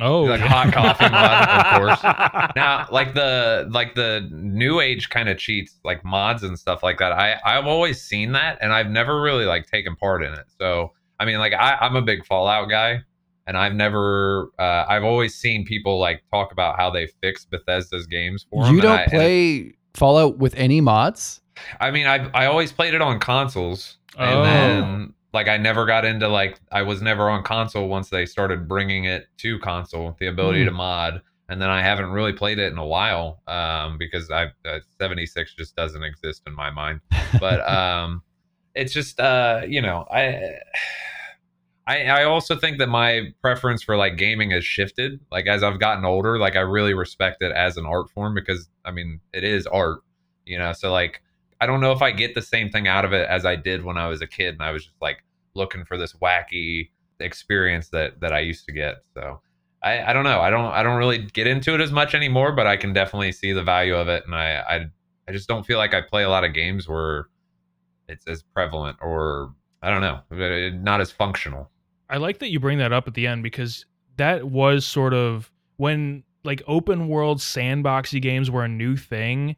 Oh, 0.00 0.22
like 0.24 0.40
hot 0.40 0.72
coffee 0.72 1.08
mod, 1.08 1.48
of 1.48 2.00
course. 2.00 2.52
Now, 2.56 2.86
like 2.90 3.14
the 3.14 3.66
like 3.70 3.94
the 3.94 4.28
new 4.30 4.80
age 4.80 5.08
kind 5.10 5.28
of 5.28 5.38
cheats, 5.38 5.78
like 5.84 6.04
mods 6.04 6.42
and 6.42 6.58
stuff 6.58 6.82
like 6.82 6.98
that. 6.98 7.12
I 7.12 7.36
I've 7.44 7.66
always 7.66 8.00
seen 8.00 8.32
that, 8.32 8.58
and 8.60 8.72
I've 8.72 8.90
never 8.90 9.20
really 9.20 9.44
like 9.44 9.66
taken 9.66 9.96
part 9.96 10.22
in 10.22 10.32
it. 10.32 10.46
So 10.60 10.92
I 11.18 11.24
mean, 11.24 11.38
like 11.38 11.52
I, 11.52 11.76
I'm 11.80 11.96
a 11.96 12.02
big 12.02 12.24
Fallout 12.26 12.68
guy, 12.68 13.00
and 13.46 13.56
I've 13.56 13.74
never 13.74 14.50
uh, 14.58 14.84
I've 14.88 15.04
always 15.04 15.34
seen 15.34 15.64
people 15.64 15.98
like 15.98 16.22
talk 16.30 16.52
about 16.52 16.76
how 16.76 16.90
they 16.90 17.08
fix 17.22 17.44
Bethesda's 17.44 18.06
games 18.06 18.46
for 18.50 18.64
them. 18.64 18.74
You 18.74 18.80
don't 18.82 18.98
I- 19.00 19.06
play 19.06 19.74
Fallout 19.94 20.38
with 20.38 20.54
any 20.56 20.80
mods? 20.80 21.40
I 21.80 21.90
mean, 21.90 22.06
I 22.06 22.28
I 22.34 22.46
always 22.46 22.70
played 22.70 22.92
it 22.92 23.00
on 23.00 23.18
consoles, 23.18 23.96
and 24.18 24.30
Oh. 24.38 24.42
then 24.42 25.12
like 25.36 25.48
I 25.48 25.58
never 25.58 25.84
got 25.84 26.04
into 26.06 26.28
like 26.28 26.58
I 26.72 26.82
was 26.82 27.02
never 27.02 27.28
on 27.28 27.42
console 27.44 27.88
once 27.88 28.08
they 28.08 28.24
started 28.26 28.66
bringing 28.66 29.04
it 29.04 29.26
to 29.38 29.58
console, 29.58 30.16
the 30.18 30.26
ability 30.26 30.60
Hmm. 30.60 30.66
to 30.66 30.70
mod, 30.72 31.22
and 31.48 31.60
then 31.60 31.68
I 31.68 31.82
haven't 31.82 32.10
really 32.10 32.32
played 32.32 32.58
it 32.58 32.72
in 32.72 32.78
a 32.78 32.86
while 32.86 33.42
um, 33.46 33.98
because 33.98 34.30
I 34.30 34.46
uh, 34.64 34.80
76 34.98 35.54
just 35.54 35.76
doesn't 35.76 36.02
exist 36.02 36.42
in 36.46 36.54
my 36.54 36.70
mind. 36.70 37.00
But 37.38 37.60
um, 37.78 38.22
it's 38.74 38.92
just 38.94 39.20
uh, 39.20 39.62
you 39.68 39.82
know 39.82 40.06
I. 40.10 40.54
I, 41.88 42.02
I 42.06 42.24
also 42.24 42.56
think 42.56 42.78
that 42.78 42.88
my 42.88 43.32
preference 43.40 43.80
for 43.80 43.96
like 43.96 44.16
gaming 44.16 44.50
has 44.50 44.64
shifted. 44.64 45.20
Like 45.30 45.46
as 45.46 45.62
I've 45.62 45.78
gotten 45.78 46.04
older, 46.04 46.36
like 46.36 46.56
I 46.56 46.60
really 46.60 46.94
respect 46.94 47.42
it 47.42 47.52
as 47.52 47.76
an 47.76 47.86
art 47.86 48.10
form 48.10 48.34
because 48.34 48.68
I 48.84 48.90
mean 48.90 49.20
it 49.32 49.44
is 49.44 49.68
art, 49.68 50.00
you 50.44 50.58
know. 50.58 50.72
So 50.72 50.90
like 50.90 51.22
I 51.60 51.66
don't 51.66 51.80
know 51.80 51.92
if 51.92 52.02
I 52.02 52.10
get 52.10 52.34
the 52.34 52.42
same 52.42 52.70
thing 52.70 52.86
out 52.86 53.04
of 53.04 53.12
it 53.12 53.28
as 53.28 53.46
I 53.46 53.56
did 53.56 53.84
when 53.84 53.96
I 53.96 54.08
was 54.08 54.20
a 54.20 54.26
kid 54.26 54.54
and 54.54 54.62
I 54.62 54.70
was 54.70 54.84
just 54.84 54.96
like 55.00 55.24
looking 55.54 55.84
for 55.84 55.96
this 55.96 56.12
wacky 56.14 56.90
experience 57.20 57.88
that 57.90 58.20
that 58.20 58.32
I 58.32 58.40
used 58.40 58.66
to 58.66 58.72
get. 58.72 58.96
So 59.14 59.40
I, 59.82 60.10
I 60.10 60.12
don't 60.12 60.24
know. 60.24 60.40
I 60.40 60.50
don't 60.50 60.72
I 60.72 60.82
don't 60.82 60.98
really 60.98 61.18
get 61.18 61.46
into 61.46 61.74
it 61.74 61.80
as 61.80 61.92
much 61.92 62.14
anymore, 62.14 62.52
but 62.52 62.66
I 62.66 62.76
can 62.76 62.92
definitely 62.92 63.32
see 63.32 63.52
the 63.52 63.62
value 63.62 63.94
of 63.94 64.08
it 64.08 64.24
and 64.26 64.34
I 64.34 64.56
I, 64.56 64.86
I 65.28 65.32
just 65.32 65.48
don't 65.48 65.64
feel 65.64 65.78
like 65.78 65.94
I 65.94 66.00
play 66.00 66.24
a 66.24 66.28
lot 66.28 66.44
of 66.44 66.52
games 66.52 66.88
where 66.88 67.28
it's 68.08 68.26
as 68.26 68.42
prevalent 68.42 68.98
or 69.00 69.54
I 69.82 69.90
don't 69.90 70.00
know, 70.00 70.20
uh, 70.30 70.76
not 70.82 71.00
as 71.00 71.10
functional. 71.10 71.70
I 72.08 72.18
like 72.18 72.38
that 72.38 72.50
you 72.50 72.60
bring 72.60 72.78
that 72.78 72.92
up 72.92 73.08
at 73.08 73.14
the 73.14 73.26
end 73.26 73.42
because 73.42 73.84
that 74.16 74.44
was 74.44 74.86
sort 74.86 75.14
of 75.14 75.50
when 75.76 76.24
like 76.44 76.62
open 76.66 77.08
world 77.08 77.38
sandboxy 77.38 78.22
games 78.22 78.50
were 78.50 78.64
a 78.64 78.68
new 78.68 78.96
thing. 78.96 79.56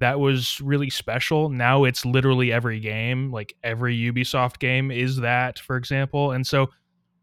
That 0.00 0.18
was 0.18 0.60
really 0.60 0.90
special. 0.90 1.48
Now 1.50 1.84
it's 1.84 2.04
literally 2.04 2.52
every 2.52 2.80
game, 2.80 3.30
like 3.30 3.54
every 3.62 3.96
Ubisoft 3.96 4.58
game 4.58 4.90
is 4.90 5.16
that, 5.18 5.58
for 5.58 5.76
example. 5.76 6.32
And 6.32 6.46
so 6.46 6.70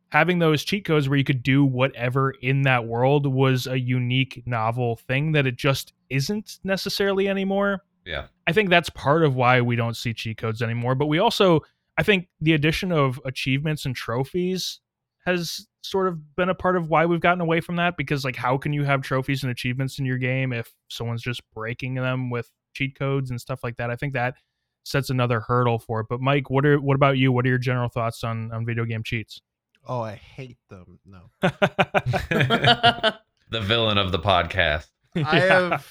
having 0.10 0.40
those 0.40 0.64
cheat 0.64 0.86
codes 0.86 1.10
where 1.10 1.18
you 1.18 1.24
could 1.24 1.44
do 1.44 1.66
whatever 1.66 2.32
in 2.42 2.62
that 2.62 2.86
world 2.86 3.26
was 3.26 3.68
a 3.68 3.80
unique, 3.80 4.44
novel 4.46 4.96
thing 4.96 5.32
that 5.34 5.46
it 5.46 5.58
just 5.58 5.94
isn't 6.10 6.60
necessarily 6.64 7.28
anymore. 7.28 7.84
Yeah. 8.06 8.28
I 8.46 8.54
think 8.54 8.70
that's 8.70 8.90
part 8.92 9.24
of 9.24 9.36
why 9.36 9.60
we 9.60 9.76
don't 9.76 9.98
see 9.98 10.14
cheat 10.14 10.38
codes 10.38 10.62
anymore. 10.62 10.96
But 10.96 11.08
we 11.08 11.20
also, 11.20 11.62
I 11.98 12.04
think 12.04 12.30
the 12.40 12.54
addition 12.54 12.92
of 12.92 13.20
achievements 13.26 13.86
and 13.86 13.96
trophies 13.96 14.80
has 15.26 15.68
sort 15.82 16.08
of 16.08 16.36
been 16.36 16.50
a 16.50 16.56
part 16.56 16.78
of 16.78 16.90
why 16.90 17.06
we've 17.06 17.20
gotten 17.20 17.42
away 17.42 17.60
from 17.60 17.76
that 17.78 17.98
because 17.98 18.24
like 18.24 18.36
how 18.36 18.58
can 18.58 18.72
you 18.72 18.84
have 18.84 19.02
trophies 19.02 19.44
and 19.44 19.52
achievements 19.52 20.00
in 20.00 20.06
your 20.06 20.18
game 20.18 20.54
if 20.54 20.74
someone's 20.90 21.22
just 21.22 21.42
breaking 21.54 21.96
them 21.96 22.30
with 22.30 22.50
cheat 22.74 22.98
codes 22.98 23.30
and 23.30 23.40
stuff 23.40 23.64
like 23.64 23.78
that? 23.78 23.90
I 23.90 23.96
think 23.96 24.14
that 24.14 24.36
sets 24.84 25.10
another 25.10 25.42
hurdle 25.42 25.80
for 25.80 26.02
it. 26.02 26.08
But 26.10 26.22
Mike, 26.22 26.50
what 26.50 26.66
are 26.66 26.80
what 26.80 26.96
about 26.96 27.18
you? 27.18 27.32
What 27.32 27.46
are 27.46 27.50
your 27.50 27.58
general 27.58 27.90
thoughts 27.90 28.24
on 28.24 28.52
on 28.52 28.66
video 28.66 28.86
game 28.86 29.04
cheats? 29.04 29.42
Oh, 29.86 30.02
I 30.02 30.16
hate 30.16 30.58
them. 30.70 31.00
No. 31.06 31.30
the 31.42 33.14
villain 33.62 33.98
of 33.98 34.12
the 34.12 34.20
podcast. 34.20 34.88
I 35.16 35.38
Yeah. 35.38 35.70
have 35.70 35.88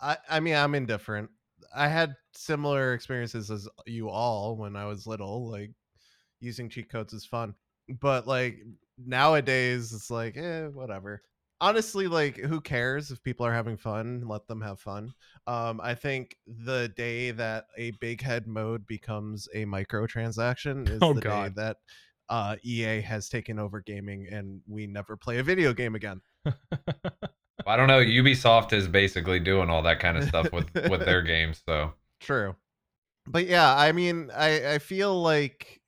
I, 0.00 0.16
I 0.28 0.40
mean, 0.40 0.54
I'm 0.54 0.74
indifferent. 0.74 1.30
I 1.74 1.88
had 1.88 2.14
similar 2.34 2.94
experiences 2.94 3.50
as 3.50 3.68
you 3.86 4.10
all 4.10 4.56
when 4.56 4.76
I 4.76 4.86
was 4.86 5.06
little. 5.06 5.50
Like 5.50 5.70
using 6.40 6.68
cheat 6.68 6.90
codes 6.90 7.12
is 7.12 7.24
fun, 7.24 7.54
but 8.00 8.26
like 8.26 8.58
nowadays, 8.98 9.92
it's 9.92 10.10
like, 10.10 10.36
eh, 10.36 10.66
whatever. 10.66 11.22
Honestly, 11.60 12.08
like, 12.08 12.36
who 12.36 12.60
cares 12.60 13.10
if 13.10 13.22
people 13.22 13.46
are 13.46 13.52
having 13.52 13.76
fun? 13.76 14.24
Let 14.26 14.46
them 14.46 14.60
have 14.60 14.80
fun. 14.80 15.14
Um, 15.46 15.80
I 15.82 15.94
think 15.94 16.36
the 16.46 16.92
day 16.96 17.30
that 17.30 17.66
a 17.78 17.92
big 17.92 18.20
head 18.20 18.46
mode 18.46 18.86
becomes 18.86 19.48
a 19.54 19.64
microtransaction 19.64 20.88
is 20.88 20.98
Oh, 21.00 21.14
the 21.14 21.20
day 21.20 21.50
that 21.56 21.76
uh, 22.28 22.56
EA 22.62 23.00
has 23.02 23.28
taken 23.28 23.58
over 23.58 23.80
gaming 23.80 24.26
and 24.30 24.60
we 24.66 24.86
never 24.86 25.16
play 25.16 25.38
a 25.38 25.42
video 25.42 25.72
game 25.72 25.94
again. 25.94 26.20
I 27.66 27.76
don't 27.76 27.88
know. 27.88 28.00
Ubisoft 28.00 28.72
is 28.72 28.88
basically 28.88 29.40
doing 29.40 29.70
all 29.70 29.82
that 29.82 30.00
kind 30.00 30.18
of 30.18 30.24
stuff 30.24 30.52
with 30.52 30.72
with 30.90 31.04
their 31.04 31.22
games. 31.32 31.62
So 31.66 31.92
True. 32.20 32.56
But 33.26 33.46
yeah, 33.46 33.74
I 33.74 33.92
mean, 33.92 34.30
I 34.34 34.74
I 34.74 34.78
feel 34.78 35.22
like 35.22 35.80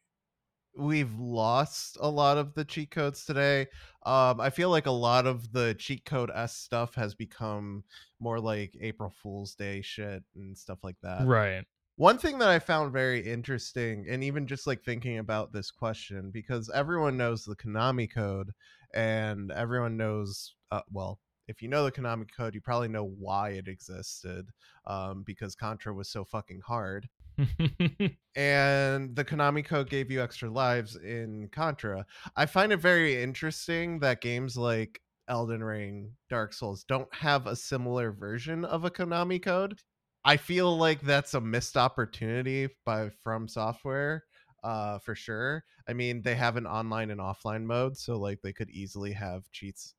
we've 0.76 1.18
lost 1.18 1.96
a 2.00 2.08
lot 2.08 2.38
of 2.38 2.54
the 2.54 2.64
cheat 2.64 2.90
codes 2.90 3.24
today. 3.24 3.66
Um 4.06 4.40
I 4.40 4.50
feel 4.50 4.70
like 4.70 4.86
a 4.86 4.90
lot 4.90 5.26
of 5.26 5.52
the 5.52 5.74
cheat 5.74 6.04
code 6.06 6.30
s 6.34 6.56
stuff 6.56 6.94
has 6.94 7.14
become 7.14 7.84
more 8.20 8.40
like 8.40 8.76
April 8.80 9.10
Fool's 9.10 9.54
Day 9.54 9.82
shit 9.82 10.22
and 10.34 10.56
stuff 10.56 10.84
like 10.84 10.96
that. 11.02 11.28
right. 11.28 11.64
One 11.96 12.18
thing 12.18 12.38
that 12.38 12.48
I 12.48 12.58
found 12.58 12.92
very 12.92 13.20
interesting, 13.20 14.06
and 14.08 14.24
even 14.24 14.46
just 14.46 14.66
like 14.66 14.82
thinking 14.84 15.18
about 15.18 15.52
this 15.52 15.70
question, 15.70 16.30
because 16.30 16.70
everyone 16.70 17.16
knows 17.16 17.44
the 17.44 17.56
Konami 17.56 18.10
code 18.12 18.52
and 18.94 19.50
everyone 19.52 19.96
knows, 19.96 20.54
uh, 20.70 20.82
well, 20.92 21.20
if 21.48 21.62
you 21.62 21.68
know 21.68 21.84
the 21.84 21.92
Konami 21.92 22.26
code, 22.30 22.54
you 22.54 22.60
probably 22.60 22.88
know 22.88 23.04
why 23.04 23.50
it 23.50 23.68
existed, 23.68 24.50
um, 24.86 25.22
because 25.24 25.54
Contra 25.54 25.94
was 25.94 26.08
so 26.10 26.24
fucking 26.24 26.60
hard. 26.62 27.08
And 28.36 29.16
the 29.16 29.24
Konami 29.24 29.64
code 29.64 29.88
gave 29.88 30.10
you 30.10 30.22
extra 30.22 30.50
lives 30.50 30.96
in 30.96 31.48
Contra. 31.52 32.04
I 32.36 32.44
find 32.44 32.70
it 32.70 32.76
very 32.78 33.22
interesting 33.22 33.98
that 34.00 34.20
games 34.20 34.58
like 34.58 35.00
Elden 35.28 35.64
Ring, 35.64 36.12
Dark 36.28 36.52
Souls 36.52 36.84
don't 36.84 37.12
have 37.14 37.46
a 37.46 37.56
similar 37.56 38.12
version 38.12 38.66
of 38.66 38.84
a 38.84 38.90
Konami 38.90 39.42
code. 39.42 39.78
I 40.24 40.36
feel 40.36 40.76
like 40.76 41.00
that's 41.00 41.32
a 41.32 41.40
missed 41.40 41.78
opportunity 41.78 42.68
by 42.84 43.08
From 43.22 43.48
Software, 43.48 44.24
uh, 44.62 44.98
for 44.98 45.14
sure. 45.14 45.64
I 45.88 45.94
mean, 45.94 46.20
they 46.20 46.34
have 46.34 46.56
an 46.56 46.66
online 46.66 47.10
and 47.10 47.20
offline 47.20 47.64
mode, 47.64 47.96
so 47.96 48.18
like 48.18 48.42
they 48.42 48.52
could 48.52 48.68
easily 48.70 49.12
have 49.12 49.50
cheats 49.50 49.94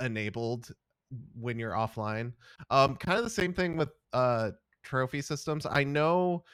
enabled 0.00 0.70
when 1.34 1.58
you're 1.58 1.72
offline. 1.72 2.32
Um, 2.70 2.96
kind 2.96 3.18
of 3.18 3.24
the 3.24 3.30
same 3.30 3.52
thing 3.52 3.76
with 3.76 3.90
uh 4.12 4.52
trophy 4.82 5.22
systems. 5.22 5.66
I 5.68 5.84
know 5.84 6.44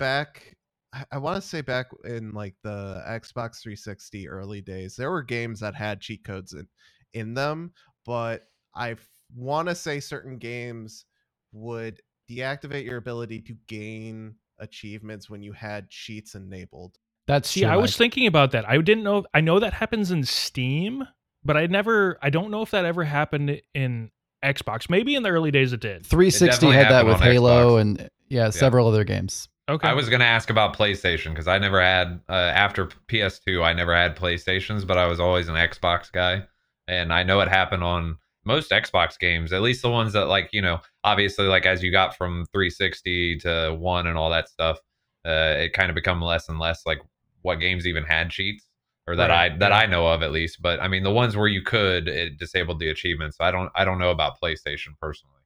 back 0.00 0.56
I- 0.92 1.04
I 1.12 1.18
want 1.18 1.40
to 1.40 1.48
say 1.48 1.60
back 1.60 1.86
in 2.04 2.32
like 2.32 2.56
the 2.64 3.00
Xbox 3.06 3.62
360 3.62 4.28
early 4.28 4.60
days, 4.60 4.96
there 4.96 5.10
were 5.12 5.22
games 5.22 5.60
that 5.60 5.76
had 5.76 6.00
cheat 6.00 6.24
codes 6.24 6.52
in, 6.52 6.66
in 7.14 7.32
them, 7.34 7.72
but 8.04 8.48
I 8.74 8.96
want 9.32 9.68
to 9.68 9.76
say 9.76 10.00
certain 10.00 10.36
games 10.38 11.04
would 11.52 12.00
deactivate 12.28 12.84
your 12.86 12.96
ability 12.96 13.40
to 13.42 13.54
gain 13.68 14.34
achievements 14.58 15.30
when 15.30 15.42
you 15.44 15.52
had 15.52 15.88
cheats 15.90 16.34
enabled. 16.34 16.96
That's 17.28 17.48
See, 17.50 17.60
true, 17.60 17.68
I 17.70 17.76
was 17.76 17.92
Mike. 17.92 17.98
thinking 17.98 18.26
about 18.26 18.50
that. 18.50 18.68
I 18.68 18.76
didn't 18.78 19.04
know. 19.04 19.24
I 19.32 19.40
know 19.40 19.60
that 19.60 19.74
happens 19.74 20.10
in 20.10 20.24
Steam, 20.24 21.04
but 21.44 21.56
I 21.56 21.66
never. 21.66 22.18
I 22.20 22.30
don't 22.30 22.50
know 22.50 22.62
if 22.62 22.72
that 22.72 22.84
ever 22.84 23.04
happened 23.04 23.60
in 23.74 24.10
Xbox. 24.44 24.90
Maybe 24.90 25.14
in 25.14 25.22
the 25.22 25.28
early 25.30 25.52
days 25.52 25.72
it 25.72 25.80
did. 25.80 26.04
360 26.04 26.46
definitely 26.46 26.76
had 26.76 26.90
that 26.90 27.06
with 27.06 27.20
Halo 27.20 27.76
Xbox. 27.76 27.80
and 27.80 28.10
yeah, 28.28 28.50
several 28.50 28.88
other 28.88 29.04
games. 29.04 29.48
Okay. 29.70 29.88
I 29.88 29.92
was 29.92 30.08
gonna 30.08 30.24
ask 30.24 30.50
about 30.50 30.76
PlayStation 30.76 31.30
because 31.30 31.46
I 31.46 31.58
never 31.58 31.80
had 31.80 32.20
uh, 32.28 32.32
after 32.32 32.86
PS2. 33.08 33.62
I 33.62 33.72
never 33.72 33.94
had 33.94 34.16
PlayStations, 34.16 34.84
but 34.84 34.98
I 34.98 35.06
was 35.06 35.20
always 35.20 35.48
an 35.48 35.54
Xbox 35.54 36.10
guy, 36.10 36.42
and 36.88 37.12
I 37.12 37.22
know 37.22 37.40
it 37.40 37.48
happened 37.48 37.84
on 37.84 38.18
most 38.44 38.72
Xbox 38.72 39.16
games, 39.18 39.52
at 39.52 39.62
least 39.62 39.82
the 39.82 39.90
ones 39.90 40.12
that 40.14 40.26
like 40.26 40.48
you 40.52 40.60
know, 40.60 40.80
obviously 41.04 41.46
like 41.46 41.66
as 41.66 41.84
you 41.84 41.92
got 41.92 42.16
from 42.16 42.46
360 42.52 43.38
to 43.40 43.76
one 43.78 44.08
and 44.08 44.18
all 44.18 44.30
that 44.30 44.48
stuff, 44.48 44.78
uh, 45.24 45.54
it 45.58 45.72
kind 45.72 45.88
of 45.88 45.94
become 45.94 46.20
less 46.20 46.48
and 46.48 46.58
less 46.58 46.82
like 46.84 46.98
what 47.42 47.56
games 47.60 47.86
even 47.86 48.02
had 48.02 48.30
cheats 48.30 48.66
or 49.06 49.14
that 49.16 49.30
Right, 49.30 49.52
I 49.52 49.58
that. 49.58 49.72
I 49.72 49.86
know 49.86 50.08
of 50.08 50.22
at 50.22 50.32
least. 50.32 50.60
But 50.60 50.80
I 50.80 50.88
mean, 50.88 51.04
the 51.04 51.12
ones 51.12 51.36
where 51.36 51.46
you 51.46 51.62
could, 51.62 52.08
it 52.08 52.38
disabled 52.38 52.80
the 52.80 52.88
achievements. 52.88 53.36
I 53.38 53.52
don't 53.52 53.70
I 53.76 53.84
don't 53.84 53.98
know 53.98 54.10
about 54.10 54.40
PlayStation 54.42 54.98
personally. 55.00 55.36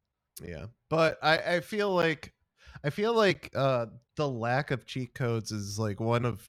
Yeah, 0.43 0.67
but 0.89 1.19
I 1.23 1.57
I 1.57 1.61
feel 1.61 1.95
like 1.95 2.33
I 2.83 2.91
feel 2.91 3.13
like 3.13 3.51
uh 3.55 3.87
the 4.17 4.29
lack 4.29 4.71
of 4.71 4.87
cheat 4.87 5.15
codes 5.15 5.53
is 5.53 5.79
like 5.79 6.01
one 6.01 6.25
of 6.25 6.49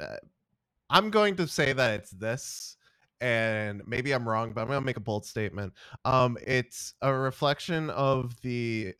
uh, 0.00 0.16
I'm 0.90 1.10
going 1.10 1.36
to 1.36 1.48
say 1.48 1.72
that 1.72 2.00
it's 2.00 2.10
this 2.10 2.76
and 3.20 3.82
maybe 3.86 4.12
I'm 4.12 4.28
wrong, 4.28 4.52
but 4.52 4.62
I'm 4.62 4.66
going 4.66 4.80
to 4.80 4.84
make 4.86 4.96
a 4.96 5.00
bold 5.00 5.24
statement. 5.24 5.72
Um 6.04 6.36
it's 6.46 6.94
a 7.02 7.12
reflection 7.12 7.90
of 7.90 8.40
the 8.42 8.94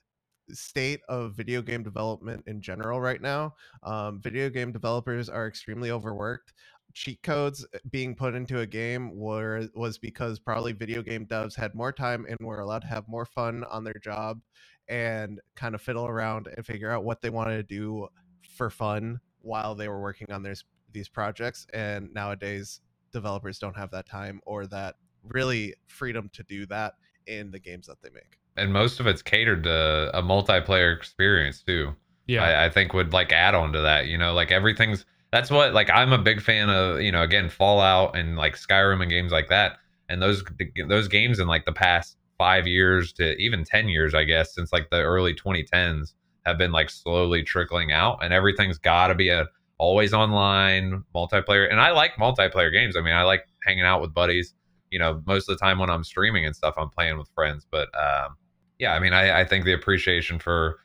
state 0.51 1.01
of 1.09 1.35
video 1.35 1.63
game 1.63 1.83
development 1.83 2.45
in 2.47 2.61
general 2.61 3.01
right 3.01 3.21
now. 3.21 3.55
Um 3.83 4.21
video 4.21 4.49
game 4.51 4.73
developers 4.73 5.29
are 5.29 5.47
extremely 5.49 5.91
overworked. 5.91 6.53
Cheat 6.95 7.23
codes 7.23 7.67
being 7.91 8.15
put 8.15 8.35
into 8.35 8.61
a 8.61 8.67
game 8.67 9.17
were 9.17 9.69
was 9.75 9.99
because 9.99 10.39
probably 10.39 10.73
video 10.73 11.03
game 11.03 11.27
devs 11.27 11.57
had 11.57 11.75
more 11.75 11.93
time 11.93 12.27
and 12.29 12.39
were 12.41 12.61
allowed 12.61 12.83
to 12.83 12.89
have 12.89 13.09
more 13.09 13.25
fun 13.27 13.65
on 13.65 13.83
their 13.85 14.01
job 14.03 14.41
and 14.89 15.41
kind 15.55 15.75
of 15.75 15.83
fiddle 15.83 16.07
around 16.07 16.49
and 16.55 16.65
figure 16.65 16.91
out 16.91 17.05
what 17.05 17.21
they 17.21 17.31
wanted 17.31 17.57
to 17.57 17.63
do 17.63 18.09
for 18.57 18.71
fun 18.71 19.21
while 19.41 19.75
they 19.75 19.89
were 19.89 20.01
working 20.01 20.31
on 20.31 20.43
their, 20.43 20.55
these 20.93 21.09
projects. 21.09 21.67
And 21.73 22.13
nowadays, 22.13 22.81
developers 23.13 23.59
don't 23.59 23.77
have 23.77 23.91
that 23.91 24.09
time 24.09 24.41
or 24.45 24.67
that 24.69 24.97
really 25.23 25.75
freedom 25.87 26.31
to 26.33 26.43
do 26.43 26.67
that 26.67 26.95
in 27.27 27.51
the 27.51 27.59
games 27.59 27.87
that 27.87 28.03
they 28.03 28.11
make. 28.11 28.39
And 28.57 28.73
most 28.73 29.01
of 29.01 29.07
it's 29.07 29.23
catered 29.23 29.65
to 29.65 30.11
a 30.13 30.23
multiplayer 30.23 30.95
experience 30.95 31.63
too. 31.63 31.95
yeah. 32.27 32.45
I, 32.45 32.67
I 32.67 32.71
think 32.71 32.93
would 32.93 33.13
like 33.13 33.33
add 33.33 33.55
on 33.55 33.73
to 33.73 33.81
that. 33.81 34.07
You 34.07 34.19
know, 34.19 34.35
like 34.35 34.51
everything's 34.51 35.05
that's 35.31 35.51
what 35.51 35.73
like 35.73 35.89
I'm 35.91 36.13
a 36.13 36.19
big 36.19 36.43
fan 36.43 36.69
of. 36.69 37.01
You 37.01 37.13
know, 37.13 37.23
again, 37.23 37.49
Fallout 37.49 38.17
and 38.17 38.37
like 38.37 38.57
Skyrim 38.57 39.01
and 39.01 39.11
games 39.11 39.33
like 39.33 39.49
that. 39.49 39.79
And 40.09 40.21
those 40.21 40.45
those 40.89 41.09
games 41.09 41.39
in 41.39 41.47
like 41.47 41.65
the 41.65 41.73
past 41.73 42.17
five 42.39 42.67
years 42.67 43.13
to 43.15 43.37
even 43.37 43.65
ten 43.65 43.89
years, 43.89 44.15
I 44.15 44.25
guess, 44.25 44.55
since 44.55 44.73
like 44.73 44.91
the 44.91 45.01
early 45.01 45.35
2010s, 45.35 46.15
have 46.47 46.59
been 46.59 46.73
like 46.73 46.91
slowly 46.91 47.43
trickling 47.43 47.93
out. 47.93 48.19
And 48.23 48.33
everything's 48.33 48.79
got 48.79 49.09
to 49.09 49.15
be 49.15 49.29
a 49.29 49.47
always 49.79 50.13
online 50.13 51.05
multiplayer. 51.15 51.71
And 51.71 51.81
I 51.81 51.91
like 51.91 52.17
multiplayer 52.17 52.73
games. 52.73 52.97
I 52.97 53.01
mean, 53.01 53.15
I 53.15 53.23
like 53.23 53.47
hanging 53.65 53.85
out 53.85 54.01
with 54.01 54.15
buddies. 54.15 54.55
You 54.91 54.99
know, 54.99 55.23
most 55.27 55.49
of 55.49 55.57
the 55.57 55.65
time 55.65 55.79
when 55.79 55.91
I'm 55.91 56.05
streaming 56.05 56.45
and 56.45 56.55
stuff, 56.55 56.75
I'm 56.77 56.91
playing 56.91 57.19
with 57.19 57.29
friends. 57.35 57.67
But 57.71 57.89
um, 57.99 58.37
yeah, 58.79 58.95
I 58.95 58.99
mean, 58.99 59.13
I, 59.13 59.41
I 59.41 59.45
think 59.45 59.65
the 59.65 59.73
appreciation 59.73 60.39
for 60.39 60.81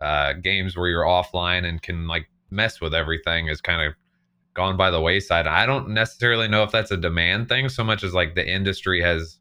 uh, 0.00 0.32
games 0.34 0.76
where 0.76 0.88
you're 0.88 1.04
offline 1.04 1.64
and 1.64 1.80
can 1.80 2.06
like 2.06 2.28
mess 2.50 2.80
with 2.80 2.94
everything 2.94 3.48
is 3.48 3.60
kind 3.60 3.82
of 3.82 3.94
gone 4.54 4.76
by 4.76 4.90
the 4.90 5.00
wayside. 5.00 5.46
I 5.46 5.64
don't 5.64 5.90
necessarily 5.90 6.48
know 6.48 6.62
if 6.62 6.72
that's 6.72 6.90
a 6.90 6.96
demand 6.96 7.48
thing 7.48 7.68
so 7.68 7.84
much 7.84 8.02
as 8.02 8.12
like 8.12 8.34
the 8.34 8.46
industry 8.46 9.00
has 9.00 9.38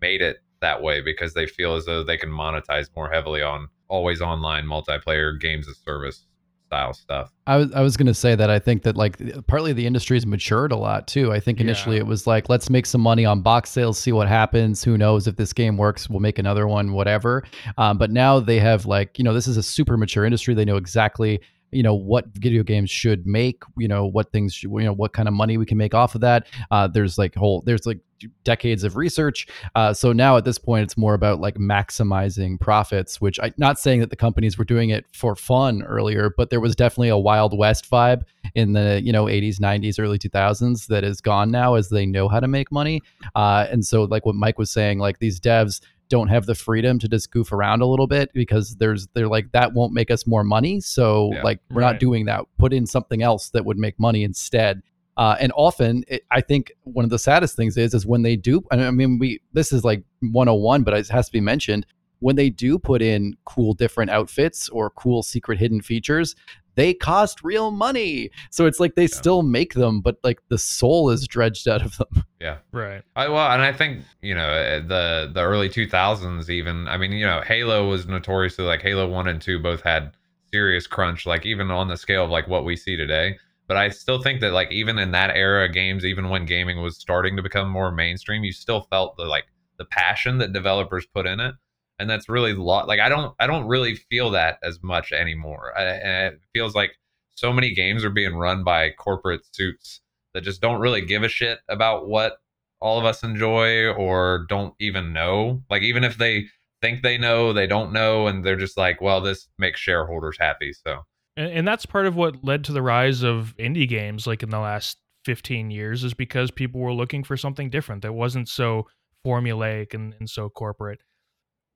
made 0.00 0.22
it 0.22 0.38
that 0.66 0.82
way 0.82 1.00
because 1.00 1.32
they 1.34 1.46
feel 1.46 1.74
as 1.76 1.84
though 1.86 2.02
they 2.02 2.16
can 2.16 2.30
monetize 2.30 2.88
more 2.96 3.08
heavily 3.08 3.40
on 3.42 3.68
always 3.88 4.20
online 4.20 4.64
multiplayer 4.66 5.40
games 5.40 5.68
of 5.68 5.76
service 5.76 6.26
style 6.66 6.92
stuff. 6.92 7.30
I 7.46 7.56
was 7.58 7.72
I 7.72 7.80
was 7.80 7.96
gonna 7.96 8.12
say 8.12 8.34
that 8.34 8.50
I 8.50 8.58
think 8.58 8.82
that 8.82 8.96
like 8.96 9.16
partly 9.46 9.72
the 9.72 9.86
industry's 9.86 10.26
matured 10.26 10.72
a 10.72 10.76
lot 10.76 11.06
too. 11.06 11.32
I 11.32 11.38
think 11.38 11.60
initially 11.60 11.94
Yeah. 11.96 12.02
it 12.02 12.06
was 12.08 12.26
like 12.26 12.48
let's 12.48 12.68
make 12.68 12.86
some 12.86 13.00
money 13.00 13.24
on 13.24 13.40
box 13.42 13.70
sales, 13.70 13.96
see 14.00 14.10
what 14.10 14.26
happens. 14.26 14.82
Who 14.82 14.98
knows 14.98 15.28
if 15.28 15.36
this 15.36 15.52
game 15.52 15.76
works? 15.76 16.10
We'll 16.10 16.18
make 16.18 16.40
another 16.40 16.66
one, 16.66 16.92
whatever. 16.92 17.44
Um, 17.78 17.98
but 17.98 18.10
now 18.10 18.40
they 18.40 18.58
have 18.58 18.84
like 18.86 19.16
you 19.16 19.22
know 19.24 19.32
this 19.32 19.46
is 19.46 19.56
a 19.56 19.62
super 19.62 19.96
mature 19.96 20.24
industry. 20.24 20.54
They 20.54 20.64
know 20.64 20.76
exactly 20.76 21.40
you 21.70 21.82
know 21.82 21.94
what 21.94 22.26
video 22.34 22.62
games 22.62 22.90
should 22.90 23.26
make. 23.26 23.62
You 23.76 23.88
know 23.88 24.06
what 24.06 24.32
things 24.32 24.54
should, 24.54 24.70
you 24.70 24.84
know 24.84 24.92
what 24.92 25.12
kind 25.12 25.28
of 25.28 25.34
money 25.34 25.56
we 25.56 25.66
can 25.66 25.78
make 25.78 25.94
off 25.94 26.14
of 26.14 26.20
that. 26.22 26.46
Uh, 26.70 26.86
there's 26.86 27.18
like 27.18 27.34
whole 27.34 27.62
there's 27.66 27.86
like 27.86 27.98
decades 28.44 28.84
of 28.84 28.96
research. 28.96 29.46
Uh, 29.74 29.92
so 29.92 30.12
now 30.12 30.36
at 30.36 30.44
this 30.44 30.58
point, 30.58 30.84
it's 30.84 30.96
more 30.96 31.14
about 31.14 31.40
like 31.40 31.56
maximizing 31.56 32.58
profits. 32.60 33.20
Which 33.20 33.38
I 33.40 33.52
not 33.56 33.78
saying 33.78 34.00
that 34.00 34.10
the 34.10 34.16
companies 34.16 34.58
were 34.58 34.64
doing 34.64 34.90
it 34.90 35.06
for 35.12 35.36
fun 35.36 35.82
earlier, 35.82 36.30
but 36.36 36.50
there 36.50 36.60
was 36.60 36.76
definitely 36.76 37.08
a 37.08 37.18
Wild 37.18 37.56
West 37.56 37.90
vibe 37.90 38.22
in 38.54 38.72
the 38.72 39.00
you 39.02 39.12
know 39.12 39.24
80s, 39.24 39.58
90s, 39.58 39.98
early 39.98 40.18
2000s 40.18 40.86
that 40.86 41.04
is 41.04 41.20
gone 41.20 41.50
now 41.50 41.74
as 41.74 41.88
they 41.88 42.06
know 42.06 42.28
how 42.28 42.40
to 42.40 42.48
make 42.48 42.70
money. 42.70 43.02
Uh, 43.34 43.66
and 43.70 43.84
so 43.84 44.04
like 44.04 44.24
what 44.24 44.34
Mike 44.34 44.58
was 44.58 44.70
saying, 44.70 44.98
like 44.98 45.18
these 45.18 45.40
devs 45.40 45.80
don't 46.08 46.28
have 46.28 46.46
the 46.46 46.54
freedom 46.54 46.98
to 46.98 47.08
just 47.08 47.30
goof 47.30 47.52
around 47.52 47.82
a 47.82 47.86
little 47.86 48.06
bit 48.06 48.30
because 48.34 48.76
there's 48.76 49.06
they're 49.14 49.28
like 49.28 49.50
that 49.52 49.72
won't 49.74 49.92
make 49.92 50.10
us 50.10 50.26
more 50.26 50.44
money 50.44 50.80
so 50.80 51.30
Yeah. 51.32 51.42
like 51.42 51.60
we're 51.70 51.82
Right. 51.82 51.92
not 51.92 52.00
doing 52.00 52.26
that 52.26 52.44
put 52.58 52.72
in 52.72 52.86
something 52.86 53.22
else 53.22 53.50
that 53.50 53.64
would 53.64 53.78
make 53.78 53.98
money 53.98 54.22
instead 54.22 54.82
uh, 55.16 55.34
and 55.40 55.50
often 55.56 56.04
it, 56.08 56.22
i 56.30 56.40
think 56.40 56.72
one 56.84 57.04
of 57.04 57.10
the 57.10 57.18
saddest 57.18 57.56
things 57.56 57.76
is 57.76 57.94
is 57.94 58.06
when 58.06 58.22
they 58.22 58.36
do 58.36 58.62
i 58.70 58.90
mean 58.90 59.18
we 59.18 59.40
this 59.52 59.72
is 59.72 59.82
like 59.84 60.02
101 60.20 60.82
but 60.82 60.94
it 60.94 61.08
has 61.08 61.26
to 61.26 61.32
be 61.32 61.40
mentioned 61.40 61.86
when 62.20 62.36
they 62.36 62.50
do 62.50 62.78
put 62.78 63.02
in 63.02 63.34
cool 63.44 63.74
different 63.74 64.10
outfits 64.10 64.68
or 64.68 64.90
cool 64.90 65.22
secret 65.22 65.58
hidden 65.58 65.80
features, 65.80 66.34
they 66.76 66.94
cost 66.94 67.42
real 67.42 67.70
money. 67.70 68.30
So 68.50 68.66
it's 68.66 68.78
like 68.78 68.94
they 68.94 69.06
still 69.06 69.42
make 69.42 69.74
them, 69.74 70.00
but 70.00 70.16
like 70.22 70.40
the 70.48 70.58
soul 70.58 71.10
is 71.10 71.26
dredged 71.26 71.66
out 71.66 71.82
of 71.82 71.96
them. 71.96 72.08
Yeah. 72.38 72.58
Right. 72.70 73.02
I, 73.16 73.28
well, 73.28 73.50
and 73.50 73.62
I 73.62 73.72
think 73.72 74.04
you 74.20 74.34
know 74.34 74.50
eh, 74.50 74.80
the 74.80 75.30
the 75.32 75.40
early 75.40 75.70
2000s 75.70 76.50
even. 76.50 76.86
I 76.86 76.98
mean, 76.98 77.12
you 77.12 77.24
know, 77.24 77.40
Halo 77.40 77.88
was 77.88 78.06
notoriously 78.06 78.66
like 78.66 78.82
Halo 78.82 79.08
One 79.08 79.26
and 79.26 79.40
Two 79.40 79.58
both 79.58 79.80
had 79.80 80.12
serious 80.52 80.86
crunch, 80.86 81.24
like 81.24 81.46
even 81.46 81.70
on 81.70 81.88
the 81.88 81.96
scale 81.96 82.24
of 82.24 82.30
like 82.30 82.46
what 82.46 82.66
we 82.66 82.76
see 82.76 82.94
today. 82.94 83.38
But 83.68 83.78
I 83.78 83.88
still 83.88 84.22
think 84.22 84.42
that 84.42 84.52
like 84.52 84.70
even 84.70 84.98
in 84.98 85.12
that 85.12 85.34
era 85.34 85.64
of 85.66 85.72
games, 85.72 86.04
even 86.04 86.28
when 86.28 86.44
gaming 86.44 86.82
was 86.82 86.98
starting 86.98 87.36
to 87.36 87.42
become 87.42 87.70
more 87.70 87.90
mainstream, 87.90 88.44
you 88.44 88.52
still 88.52 88.82
felt 88.90 89.16
the 89.16 89.24
like 89.24 89.46
the 89.78 89.86
passion 89.86 90.38
that 90.38 90.52
developers 90.52 91.06
put 91.06 91.26
in 91.26 91.40
it, 91.40 91.54
and 91.98 92.08
that's 92.08 92.28
really 92.28 92.52
lot. 92.52 92.88
Like 92.88 93.00
I 93.00 93.08
don't 93.08 93.34
I 93.38 93.46
don't 93.46 93.66
really 93.66 93.94
feel 93.94 94.30
that 94.30 94.58
as 94.62 94.82
much 94.82 95.12
anymore. 95.12 95.72
I, 95.76 95.82
and 95.82 96.34
it 96.34 96.40
feels 96.52 96.74
like 96.74 96.92
so 97.34 97.52
many 97.52 97.74
games 97.74 98.04
are 98.04 98.10
being 98.10 98.34
run 98.34 98.64
by 98.64 98.90
corporate 98.90 99.42
suits 99.52 100.00
that 100.34 100.42
just 100.42 100.60
don't 100.60 100.80
really 100.80 101.02
give 101.02 101.22
a 101.22 101.28
shit 101.28 101.60
about 101.68 102.08
what 102.08 102.38
all 102.80 102.98
of 102.98 103.04
us 103.04 103.22
enjoy 103.22 103.86
or 103.88 104.46
don't 104.48 104.74
even 104.80 105.12
know. 105.12 105.62
Like 105.70 105.82
even 105.82 106.04
if 106.04 106.18
they 106.18 106.46
think 106.82 107.02
they 107.02 107.18
know, 107.18 107.52
they 107.52 107.66
don't 107.66 107.92
know, 107.92 108.26
and 108.26 108.44
they're 108.44 108.56
just 108.56 108.76
like, 108.76 109.00
well, 109.00 109.20
this 109.20 109.48
makes 109.58 109.80
shareholders 109.80 110.36
happy. 110.38 110.72
So 110.72 111.00
And, 111.36 111.50
and 111.50 111.68
that's 111.68 111.86
part 111.86 112.06
of 112.06 112.16
what 112.16 112.44
led 112.44 112.64
to 112.64 112.72
the 112.72 112.82
rise 112.82 113.22
of 113.22 113.54
indie 113.58 113.88
games 113.88 114.26
like 114.26 114.42
in 114.42 114.50
the 114.50 114.58
last 114.58 114.98
15 115.24 115.70
years 115.70 116.04
is 116.04 116.14
because 116.14 116.50
people 116.50 116.80
were 116.80 116.92
looking 116.92 117.24
for 117.24 117.36
something 117.36 117.68
different 117.68 118.02
that 118.02 118.12
wasn't 118.12 118.48
so 118.48 118.86
formulaic 119.26 119.92
and, 119.92 120.14
and 120.20 120.30
so 120.30 120.48
corporate. 120.48 121.00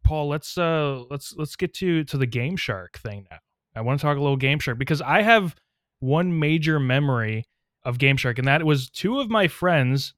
Paul, 0.04 0.28
let's 0.28 0.56
uh 0.58 1.02
let's 1.10 1.34
let's 1.36 1.56
get 1.56 1.74
to 1.74 2.04
to 2.04 2.16
the 2.16 2.26
Game 2.26 2.56
Shark 2.56 2.98
thing 2.98 3.26
now. 3.30 3.38
I 3.74 3.82
want 3.82 4.00
to 4.00 4.04
talk 4.04 4.16
a 4.16 4.20
little 4.20 4.36
Game 4.36 4.58
Shark 4.58 4.78
because 4.78 5.00
I 5.00 5.22
have 5.22 5.54
one 6.00 6.38
major 6.38 6.80
memory 6.80 7.44
of 7.84 7.98
Game 7.98 8.16
Shark, 8.16 8.38
and 8.38 8.48
that 8.48 8.64
was 8.64 8.90
two 8.90 9.20
of 9.20 9.30
my 9.30 9.48
friends 9.48 10.14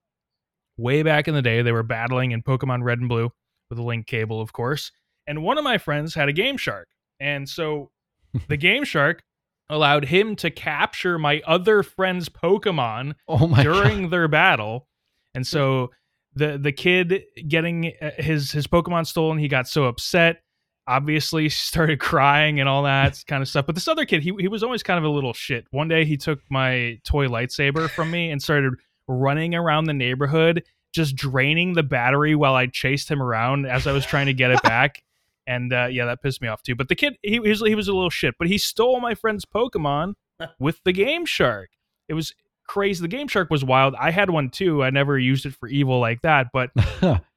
way 0.77 1.03
back 1.03 1.29
in 1.29 1.35
the 1.35 1.43
day. 1.43 1.63
They 1.63 1.73
were 1.73 1.83
battling 1.83 2.33
in 2.33 2.43
Pokemon 2.43 2.83
Red 2.83 2.99
and 2.99 3.09
Blue 3.09 3.31
with 3.69 3.79
a 3.79 3.83
link 3.83 4.07
cable, 4.07 4.41
of 4.41 4.53
course. 4.53 4.91
And 5.27 5.43
one 5.43 5.59
of 5.59 5.65
my 5.65 5.79
friends 5.79 6.15
had 6.15 6.29
a 6.29 6.33
Game 6.33 6.57
Shark. 6.57 6.89
And 7.21 7.49
so 7.49 7.91
the 8.49 8.57
Game 8.57 8.85
Shark 8.85 9.23
allowed 9.69 10.05
him 10.05 10.37
to 10.37 10.51
capture 10.51 11.19
my 11.19 11.41
other 11.47 11.83
friend's 11.83 12.29
Pokemon 12.29 13.15
Oh 13.29 13.47
my 13.47 13.63
during 13.63 14.11
their 14.11 14.29
battle. 14.29 14.89
And 15.35 15.47
so 15.47 15.91
the 16.35 16.59
the 16.59 16.73
kid 16.73 17.25
getting 17.49 17.93
uh, 18.01 18.11
his 18.17 18.53
his 18.53 18.67
Pokemon 18.67 19.07
stolen, 19.07 19.39
he 19.39 19.49
got 19.49 19.69
so 19.69 19.85
upset. 19.85 20.43
Obviously, 20.87 21.49
started 21.49 22.01
crying 22.01 22.61
and 22.61 22.69
all 22.69 22.85
that 22.85 23.23
kind 23.29 23.43
of 23.43 23.49
stuff. 23.49 23.67
But 23.67 23.75
this 23.75 23.89
other 23.89 24.05
kid, 24.05 24.23
he 24.23 24.33
he 24.39 24.49
was 24.49 24.63
always 24.63 24.83
kind 24.83 24.99
of 24.99 25.05
a 25.05 25.09
little 25.09 25.33
shit. 25.33 25.67
One 25.71 25.89
day, 25.89 26.05
he 26.05 26.17
took 26.17 26.41
my 26.51 26.99
toy 27.05 27.27
lightsaber 27.27 27.89
from 27.91 28.11
me 28.11 28.31
and 28.31 28.43
started 28.43 28.75
running 29.09 29.55
around 29.55 29.85
the 29.85 29.95
neighborhood, 29.95 30.65
just 30.93 31.17
draining 31.17 31.75
the 31.75 31.83
battery 31.83 32.35
while 32.35 32.55
I 32.55 32.67
chased 32.67 33.11
him 33.11 33.23
around 33.23 33.67
as 33.67 33.87
I 33.87 33.93
was 33.93 34.07
trying 34.07 34.27
to 34.27 34.35
get 34.35 34.51
it 34.51 34.63
back. 34.63 35.03
And 35.45 35.73
uh, 35.73 35.89
yeah, 35.91 36.05
that 36.05 36.23
pissed 36.23 36.41
me 36.41 36.47
off 36.47 36.63
too. 36.63 36.77
But 36.77 36.89
the 36.89 36.95
kid, 36.95 37.17
he, 37.21 37.33
he 37.33 37.41
was 37.41 37.61
he 37.63 37.75
was 37.75 37.89
a 37.89 37.93
little 37.93 38.11
shit. 38.11 38.37
But 38.39 38.47
he 38.47 38.59
stole 38.59 39.01
my 39.01 39.17
friend's 39.17 39.45
Pokemon 39.45 40.15
with 40.61 40.79
the 40.85 40.93
Game 40.93 41.27
Shark. 41.27 41.71
It 42.09 42.15
was 42.15 42.33
crazy. 42.73 43.03
The 43.03 43.09
Game 43.09 43.29
Shark 43.29 43.51
was 43.51 43.63
wild. 43.63 43.95
I 44.01 44.11
had 44.11 44.31
one 44.31 44.49
too. 44.49 44.83
I 44.83 44.89
never 44.89 45.19
used 45.19 45.45
it 45.45 45.55
for 45.55 45.69
evil 45.69 46.01
like 46.01 46.23
that, 46.23 46.47
but 46.55 46.71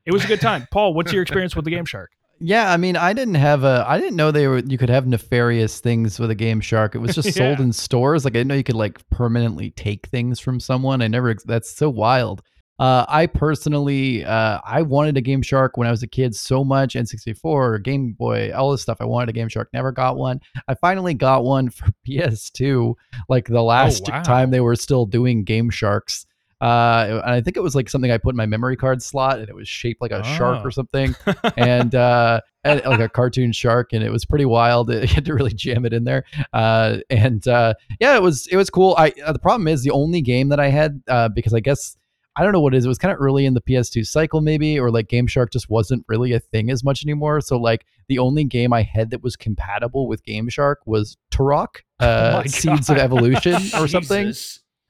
it 0.05 0.13
was 0.13 0.23
a 0.23 0.27
good 0.27 0.39
time. 0.39 0.65
Paul, 0.71 0.93
what's 0.93 1.11
your 1.11 1.21
experience 1.21 1.57
with 1.57 1.65
the 1.65 1.71
Game 1.71 1.83
Shark? 1.83 2.11
Yeah, 2.39 2.71
I 2.71 2.77
mean, 2.77 2.95
I 2.95 3.11
didn't 3.11 3.35
have 3.35 3.65
a, 3.65 3.83
I 3.85 3.99
didn't 3.99 4.15
know 4.15 4.31
they 4.31 4.47
were, 4.47 4.59
you 4.59 4.77
could 4.77 4.89
have 4.89 5.07
nefarious 5.07 5.81
things 5.81 6.19
with 6.19 6.31
a 6.31 6.35
Game 6.35 6.61
Shark. 6.61 6.95
It 6.95 6.99
was 6.99 7.15
just 7.15 7.33
sold 7.33 7.59
in 7.59 7.73
stores. 7.73 8.23
Like 8.23 8.31
I 8.31 8.39
didn't 8.39 8.47
know 8.47 8.55
you 8.55 8.63
could 8.63 8.75
like 8.75 9.09
permanently 9.09 9.71
take 9.71 10.07
things 10.07 10.39
from 10.39 10.61
someone. 10.61 11.01
I 11.01 11.07
never, 11.07 11.35
that's 11.45 11.69
so 11.69 11.89
wild. 11.89 12.41
Uh, 12.77 13.05
I 13.07 13.25
personally, 13.27 14.25
uh, 14.25 14.59
I 14.65 14.81
wanted 14.81 15.15
a 15.15 15.21
Game 15.21 15.41
Shark 15.41 15.77
when 15.77 15.87
I 15.87 15.91
was 15.91 16.03
a 16.03 16.07
kid 16.07 16.35
so 16.35 16.63
much. 16.63 16.95
N64, 16.95 17.83
Game 17.83 18.11
Boy, 18.13 18.51
all 18.53 18.71
this 18.71 18.81
stuff. 18.81 18.97
I 18.99 19.05
wanted 19.05 19.29
a 19.29 19.33
Game 19.33 19.47
Shark. 19.47 19.69
Never 19.73 19.91
got 19.91 20.17
one. 20.17 20.41
I 20.67 20.75
finally 20.75 21.13
got 21.13 21.43
one 21.43 21.69
for 21.69 21.87
PS2, 22.07 22.93
like 23.29 23.47
the 23.47 23.63
last 23.63 24.09
wow. 24.09 24.21
time 24.23 24.51
they 24.51 24.59
were 24.59 24.75
still 24.75 25.05
doing 25.05 25.43
Game 25.43 25.69
Sharks. 25.69 26.25
Uh, 26.61 27.21
and 27.25 27.31
I 27.31 27.41
think 27.41 27.57
it 27.57 27.61
was 27.61 27.75
like 27.75 27.89
something 27.89 28.11
I 28.11 28.17
put 28.17 28.33
in 28.33 28.37
my 28.37 28.45
memory 28.45 28.77
card 28.77 29.03
slot, 29.03 29.39
and 29.39 29.49
it 29.49 29.55
was 29.55 29.67
shaped 29.67 30.01
like 30.01 30.11
a 30.11 30.23
shark 30.23 30.59
Oh. 30.61 30.67
or 30.67 30.71
something 30.71 31.13
and 31.57 31.93
uh 31.93 32.39
like 32.63 32.99
a 32.99 33.09
cartoon 33.09 33.51
shark 33.51 33.93
and 33.93 34.03
it 34.03 34.09
was 34.09 34.25
pretty 34.25 34.45
wild 34.45 34.89
you 34.93 35.05
had 35.05 35.25
to 35.25 35.33
really 35.35 35.53
jam 35.53 35.85
it 35.85 35.93
in 35.93 36.03
there 36.05 36.23
uh 36.53 36.97
and 37.11 37.47
uh 37.47 37.73
yeah 37.99 38.15
it 38.15 38.23
was 38.23 38.47
it 38.47 38.55
was 38.55 38.71
cool 38.71 38.95
i 38.97 39.13
uh, 39.23 39.31
the 39.31 39.37
problem 39.37 39.67
is 39.67 39.83
the 39.83 39.91
only 39.91 40.21
game 40.21 40.49
that 40.49 40.59
i 40.59 40.67
had 40.69 41.03
uh 41.07 41.29
because 41.29 41.53
i 41.53 41.59
guess 41.59 41.95
i 42.35 42.43
don't 42.43 42.51
know 42.51 42.59
what 42.59 42.73
it 42.73 42.77
is 42.77 42.85
it 42.85 42.87
was 42.87 42.97
kind 42.97 43.11
of 43.13 43.19
early 43.19 43.45
in 43.45 43.53
the 43.53 43.61
ps2 43.61 44.05
cycle 44.05 44.41
maybe 44.41 44.79
or 44.79 44.91
like 44.91 45.07
game 45.07 45.27
shark 45.27 45.51
just 45.51 45.69
wasn't 45.69 46.03
really 46.07 46.33
a 46.33 46.39
thing 46.39 46.69
as 46.69 46.83
much 46.83 47.03
anymore 47.03 47.41
so 47.41 47.57
like 47.57 47.85
the 48.07 48.19
only 48.19 48.43
game 48.43 48.73
i 48.73 48.81
had 48.81 49.09
that 49.09 49.23
was 49.23 49.35
compatible 49.35 50.07
with 50.07 50.23
game 50.23 50.49
shark 50.49 50.79
was 50.85 51.17
turok 51.31 51.77
uh 51.99 52.41
Oh 52.43 52.47
seeds 52.47 52.89
of 52.89 52.97
evolution 52.97 53.55
or 53.77 53.87
something. 53.87 54.33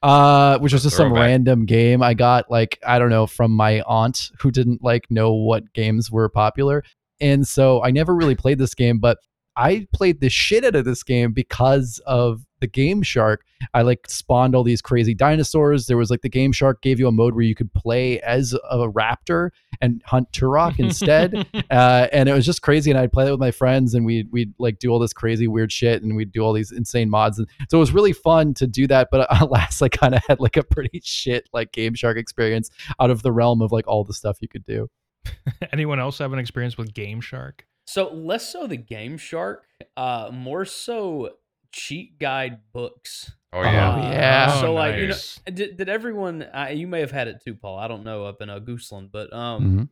Uh 0.02 0.58
which 0.58 0.72
was 0.72 0.82
just 0.82 0.96
some 0.96 1.12
random 1.12 1.64
game 1.64 2.02
i 2.02 2.14
got 2.14 2.50
like 2.50 2.78
i 2.86 2.98
don't 2.98 3.10
know 3.10 3.26
from 3.26 3.50
my 3.50 3.80
aunt 3.82 4.30
who 4.40 4.50
didn't 4.50 4.82
like 4.82 5.10
know 5.10 5.32
what 5.32 5.72
games 5.72 6.10
were 6.10 6.28
popular. 6.28 6.82
And 7.20 7.46
so 7.48 7.82
i 7.82 7.90
never 7.90 8.14
really 8.14 8.34
played 8.34 8.58
this 8.58 8.74
game 8.74 8.98
but 8.98 9.18
i 9.56 9.86
played 9.92 10.20
the 10.20 10.28
shit 10.28 10.64
out 10.64 10.74
of 10.74 10.84
this 10.84 11.02
game 11.02 11.32
because 11.32 12.00
of 12.06 12.42
the 12.60 12.66
game 12.66 13.02
shark 13.02 13.44
i 13.74 13.82
like 13.82 14.08
spawned 14.08 14.54
all 14.54 14.62
these 14.62 14.80
crazy 14.80 15.14
dinosaurs 15.14 15.86
there 15.86 15.96
was 15.96 16.10
like 16.10 16.22
the 16.22 16.28
game 16.28 16.52
shark 16.52 16.80
gave 16.82 16.98
you 16.98 17.06
a 17.06 17.12
mode 17.12 17.34
where 17.34 17.44
you 17.44 17.54
could 17.54 17.72
play 17.74 18.20
as 18.20 18.54
a 18.54 18.88
raptor 18.88 19.50
and 19.80 20.02
hunt 20.06 20.30
turok 20.32 20.78
instead 20.78 21.34
uh, 21.70 22.08
and 22.12 22.28
it 22.28 22.32
was 22.32 22.46
just 22.46 22.62
crazy. 22.62 22.90
And 22.90 22.98
I'd 22.98 23.12
play 23.12 23.26
it 23.26 23.30
with 23.30 23.40
my 23.40 23.50
friends, 23.50 23.94
and 23.94 24.04
we'd 24.04 24.30
we'd 24.32 24.52
like 24.58 24.78
do 24.78 24.90
all 24.90 24.98
this 24.98 25.12
crazy 25.12 25.48
weird 25.48 25.72
shit, 25.72 26.02
and 26.02 26.16
we'd 26.16 26.32
do 26.32 26.40
all 26.42 26.52
these 26.52 26.72
insane 26.72 27.10
mods, 27.10 27.38
and 27.38 27.48
so 27.68 27.78
it 27.78 27.80
was 27.80 27.92
really 27.92 28.12
fun 28.12 28.54
to 28.54 28.66
do 28.66 28.86
that. 28.88 29.08
But 29.10 29.26
alas, 29.40 29.82
I 29.82 29.88
kind 29.88 30.14
of 30.14 30.22
had 30.26 30.40
like 30.40 30.56
a 30.56 30.62
pretty 30.62 31.00
shit 31.04 31.48
like 31.52 31.72
Game 31.72 31.94
Shark 31.94 32.16
experience 32.16 32.70
out 33.00 33.10
of 33.10 33.22
the 33.22 33.32
realm 33.32 33.62
of 33.62 33.72
like 33.72 33.86
all 33.86 34.04
the 34.04 34.14
stuff 34.14 34.38
you 34.40 34.48
could 34.48 34.64
do. 34.64 34.88
Anyone 35.72 36.00
else 36.00 36.18
have 36.18 36.32
an 36.32 36.38
experience 36.38 36.76
with 36.76 36.94
Game 36.94 37.20
Shark? 37.20 37.66
So 37.86 38.12
less 38.12 38.50
so 38.52 38.66
the 38.66 38.76
Game 38.76 39.16
Shark, 39.16 39.64
uh, 39.96 40.30
more 40.32 40.64
so 40.64 41.30
cheat 41.72 42.18
guide 42.18 42.58
books. 42.72 43.32
oh 43.52 43.62
yeah, 43.62 43.94
Oh, 43.94 44.10
yeah. 44.12 44.60
So 44.60 44.66
Oh, 44.68 44.74
like, 44.74 44.96
you 44.96 45.08
know, 45.08 45.14
did, 45.52 45.76
did 45.76 45.88
everyone? 45.88 46.42
Uh, 46.42 46.68
you 46.72 46.86
may 46.86 47.00
have 47.00 47.12
had 47.12 47.28
it 47.28 47.36
too, 47.44 47.54
Paul. 47.54 47.78
I 47.78 47.86
don't 47.88 48.02
know 48.04 48.24
up 48.24 48.42
in 48.42 48.50
uh, 48.50 48.58
Gooseland, 48.58 49.10
but 49.12 49.32
um, 49.32 49.88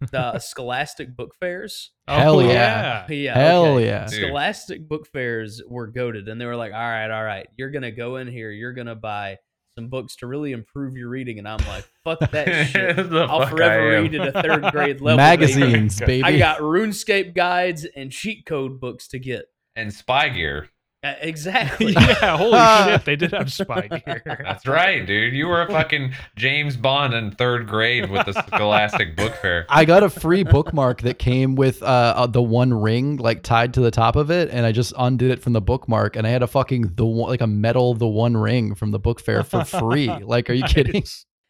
Mhm. 0.00 0.10
the 0.10 0.38
Scholastic 0.38 1.16
book 1.16 1.34
fairs. 1.34 1.90
Hell 2.08 2.36
Oh, 2.36 2.40
yeah. 2.40 3.06
Yeah, 3.08 3.34
Hell 3.34 3.64
okay. 3.76 3.86
yeah. 3.86 4.06
Dude. 4.06 4.20
Scholastic 4.28 4.88
book 4.88 5.06
fairs 5.08 5.60
were 5.68 5.86
goaded, 5.88 6.28
and 6.28 6.40
they 6.40 6.46
were 6.46 6.56
like, 6.56 6.72
"All 6.72 6.78
right, 6.80 7.10
all 7.10 7.24
right, 7.24 7.46
you're 7.56 7.70
gonna 7.70 7.90
go 7.92 8.16
in 8.16 8.28
here. 8.28 8.50
You're 8.50 8.72
gonna 8.72 8.94
buy 8.96 9.38
some 9.74 9.88
books 9.88 10.16
to 10.16 10.26
really 10.26 10.52
improve 10.52 10.96
your 10.96 11.08
reading." 11.08 11.38
And 11.38 11.48
I'm 11.48 11.64
like, 11.66 11.88
"Fuck 12.04 12.18
that 12.32 12.66
shit! 12.68 12.98
I'll 12.98 13.46
forever 13.46 14.02
read 14.02 14.14
at 14.14 14.34
a 14.34 14.42
third 14.42 14.72
grade 14.72 15.00
level." 15.00 15.16
baby." 15.16 15.16
Magazines, 15.16 15.98
baby. 16.06 16.24
I 16.24 16.38
got 16.38 16.58
RuneScape 16.58 17.34
guides 17.34 17.84
and 17.96 18.10
cheat 18.10 18.46
code 18.46 18.80
books 18.80 19.08
to 19.08 19.18
get. 19.18 19.46
and 19.76 19.92
spy 19.92 20.28
gear. 20.28 20.68
Uh, 21.04 21.14
exactly. 21.20 21.92
yeah, 21.98 22.36
holy 22.36 22.86
shit, 22.92 23.04
they 23.04 23.16
did 23.16 23.32
have 23.32 23.52
spy 23.52 23.88
gear. 23.88 24.22
That's 24.24 24.66
right, 24.68 25.04
dude. 25.04 25.34
You 25.34 25.48
were 25.48 25.62
a 25.62 25.66
fucking 25.66 26.14
James 26.36 26.76
Bond 26.76 27.12
in 27.12 27.32
third 27.32 27.66
grade 27.66 28.08
with 28.08 28.26
the 28.26 28.32
Scholastic 28.32 29.16
Book 29.16 29.34
Fair. 29.34 29.66
I 29.68 29.84
got 29.84 30.04
a 30.04 30.08
free 30.08 30.44
bookmark 30.44 31.02
that 31.02 31.18
came 31.18 31.56
with 31.56 31.82
uh, 31.82 31.86
uh, 31.86 32.26
the 32.28 32.42
one 32.42 32.72
ring 32.72 33.16
like 33.16 33.42
tied 33.42 33.74
to 33.74 33.80
the 33.80 33.90
top 33.90 34.14
of 34.14 34.30
it, 34.30 34.50
and 34.50 34.64
I 34.64 34.70
just 34.70 34.92
undid 34.96 35.32
it 35.32 35.42
from 35.42 35.54
the 35.54 35.60
bookmark, 35.60 36.14
and 36.14 36.24
I 36.24 36.30
had 36.30 36.44
a 36.44 36.46
fucking 36.46 36.92
the 36.94 37.04
one, 37.04 37.28
like 37.30 37.40
a 37.40 37.48
metal 37.48 37.94
the 37.94 38.06
one 38.06 38.36
ring 38.36 38.76
from 38.76 38.92
the 38.92 39.00
book 39.00 39.20
fair 39.20 39.42
for 39.42 39.64
free. 39.64 40.08
like, 40.08 40.48
are 40.50 40.54
you 40.54 40.64
kidding? 40.64 41.02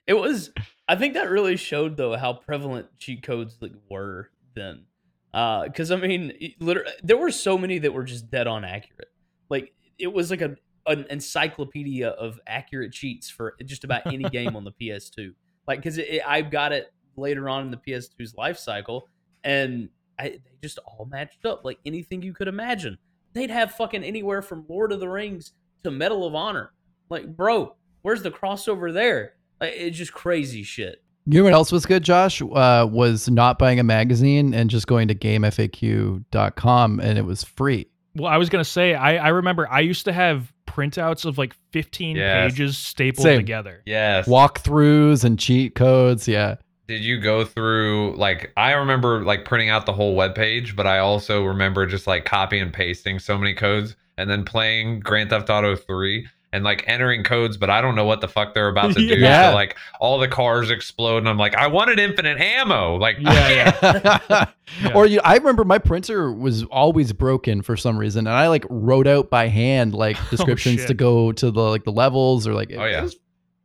It 0.06 0.14
was. 0.14 0.50
I 0.88 0.96
think 0.96 1.14
that 1.14 1.28
really 1.30 1.56
showed 1.56 1.98
though 1.98 2.16
how 2.16 2.32
prevalent 2.32 2.86
cheat 2.98 3.22
codes 3.22 3.58
like 3.60 3.72
were 3.90 4.30
then. 4.54 4.86
Because 5.32 5.90
I 5.90 5.96
mean, 5.96 6.32
it 6.40 6.60
liter- 6.60 6.86
there 7.02 7.18
were 7.18 7.30
so 7.30 7.58
many 7.58 7.78
that 7.80 7.92
were 7.92 8.04
just 8.04 8.30
dead 8.30 8.46
on 8.46 8.64
accurate. 8.64 9.11
Like 9.52 9.74
it 9.98 10.10
was 10.10 10.30
like 10.30 10.40
a 10.40 10.56
an 10.86 11.04
encyclopedia 11.10 12.08
of 12.08 12.40
accurate 12.46 12.92
cheats 12.92 13.28
for 13.28 13.54
just 13.64 13.84
about 13.84 14.06
any 14.06 14.24
game 14.30 14.56
on 14.56 14.64
the 14.64 14.72
PS2. 14.72 15.34
Like 15.68 15.82
because 15.82 16.00
I 16.26 16.40
got 16.40 16.72
it 16.72 16.92
later 17.16 17.50
on 17.50 17.66
in 17.66 17.70
the 17.70 17.76
PS2's 17.76 18.34
life 18.34 18.58
cycle, 18.58 19.08
and 19.44 19.90
I, 20.18 20.30
they 20.30 20.40
just 20.62 20.78
all 20.78 21.04
matched 21.04 21.44
up 21.44 21.66
like 21.66 21.78
anything 21.84 22.22
you 22.22 22.32
could 22.32 22.48
imagine. 22.48 22.96
They'd 23.34 23.50
have 23.50 23.72
fucking 23.72 24.02
anywhere 24.02 24.40
from 24.40 24.64
Lord 24.68 24.90
of 24.90 25.00
the 25.00 25.08
Rings 25.08 25.52
to 25.84 25.90
Medal 25.90 26.26
of 26.26 26.34
Honor. 26.34 26.72
Like, 27.10 27.36
bro, 27.36 27.76
where's 28.00 28.22
the 28.22 28.30
crossover 28.30 28.92
there? 28.92 29.34
Like, 29.60 29.74
it's 29.76 29.98
just 29.98 30.14
crazy 30.14 30.62
shit. 30.62 31.02
You 31.26 31.38
know 31.38 31.44
what 31.44 31.52
else 31.52 31.70
was 31.70 31.86
good, 31.86 32.02
Josh? 32.02 32.42
Uh, 32.42 32.86
was 32.90 33.28
not 33.30 33.58
buying 33.58 33.78
a 33.78 33.84
magazine 33.84 34.54
and 34.54 34.68
just 34.68 34.86
going 34.86 35.08
to 35.08 35.14
gamefaq.com 35.14 37.00
and 37.00 37.18
it 37.18 37.24
was 37.24 37.44
free. 37.44 37.91
Well, 38.14 38.30
I 38.30 38.36
was 38.36 38.48
gonna 38.48 38.64
say 38.64 38.94
I, 38.94 39.16
I 39.16 39.28
remember 39.28 39.68
I 39.70 39.80
used 39.80 40.04
to 40.04 40.12
have 40.12 40.52
printouts 40.66 41.24
of 41.24 41.38
like 41.38 41.54
15 41.72 42.16
Yes. 42.16 42.52
pages 42.52 42.78
stapled 42.78 43.24
Same. 43.24 43.38
together. 43.38 43.82
Yes. 43.86 44.26
Walkthroughs 44.28 45.24
and 45.24 45.38
cheat 45.38 45.74
codes. 45.74 46.26
Yeah. 46.28 46.56
Did 46.88 47.02
you 47.02 47.20
go 47.20 47.44
through 47.44 48.14
like 48.16 48.52
I 48.56 48.72
remember 48.72 49.22
like 49.24 49.44
printing 49.44 49.70
out 49.70 49.86
the 49.86 49.92
whole 49.92 50.14
web 50.14 50.34
page, 50.34 50.76
but 50.76 50.86
I 50.86 50.98
also 50.98 51.44
remember 51.44 51.86
just 51.86 52.06
like 52.06 52.24
copy 52.24 52.58
and 52.58 52.72
pasting 52.72 53.18
so 53.18 53.38
many 53.38 53.54
codes 53.54 53.96
and 54.18 54.28
then 54.28 54.44
playing 54.44 55.00
Grand 55.00 55.30
Theft 55.30 55.48
Auto 55.48 55.74
3 55.76 56.26
and 56.52 56.64
like 56.64 56.84
entering 56.86 57.24
codes, 57.24 57.56
but 57.56 57.70
I 57.70 57.80
don't 57.80 57.94
know 57.94 58.04
what 58.04 58.20
the 58.20 58.28
fuck 58.28 58.52
they're 58.54 58.68
about 58.68 58.94
to 58.94 58.98
do. 59.08 59.14
Yeah. 59.18 59.50
So 59.50 59.54
like 59.54 59.76
all 60.00 60.18
the 60.18 60.28
cars 60.28 60.70
explode 60.70 61.18
and 61.18 61.28
I'm 61.28 61.38
like, 61.38 61.54
I 61.54 61.66
wanted 61.66 61.98
infinite 61.98 62.38
ammo. 62.40 62.96
Like 62.96 63.16
Yeah, 63.18 63.48
yeah. 63.82 64.18
Yeah. 64.34 64.46
Or 64.94 65.04
you, 65.06 65.20
I 65.22 65.36
remember 65.36 65.64
my 65.64 65.78
printer 65.78 66.32
was 66.32 66.62
always 66.64 67.12
broken 67.12 67.60
for 67.60 67.76
some 67.76 67.98
reason, 67.98 68.26
and 68.26 68.34
I 68.34 68.48
like 68.48 68.64
wrote 68.70 69.06
out 69.06 69.28
by 69.28 69.48
hand 69.48 69.92
like 69.94 70.16
oh, 70.18 70.26
descriptions 70.30 70.78
shit. 70.80 70.88
to 70.88 70.94
go 70.94 71.30
to 71.32 71.50
the 71.50 71.60
like 71.60 71.84
the 71.84 71.92
levels 71.92 72.46
or 72.46 72.54
like 72.54 72.70
it, 72.70 72.76
Oh, 72.76 72.84
yeah. 72.86 73.00
it 73.00 73.02
was 73.02 73.16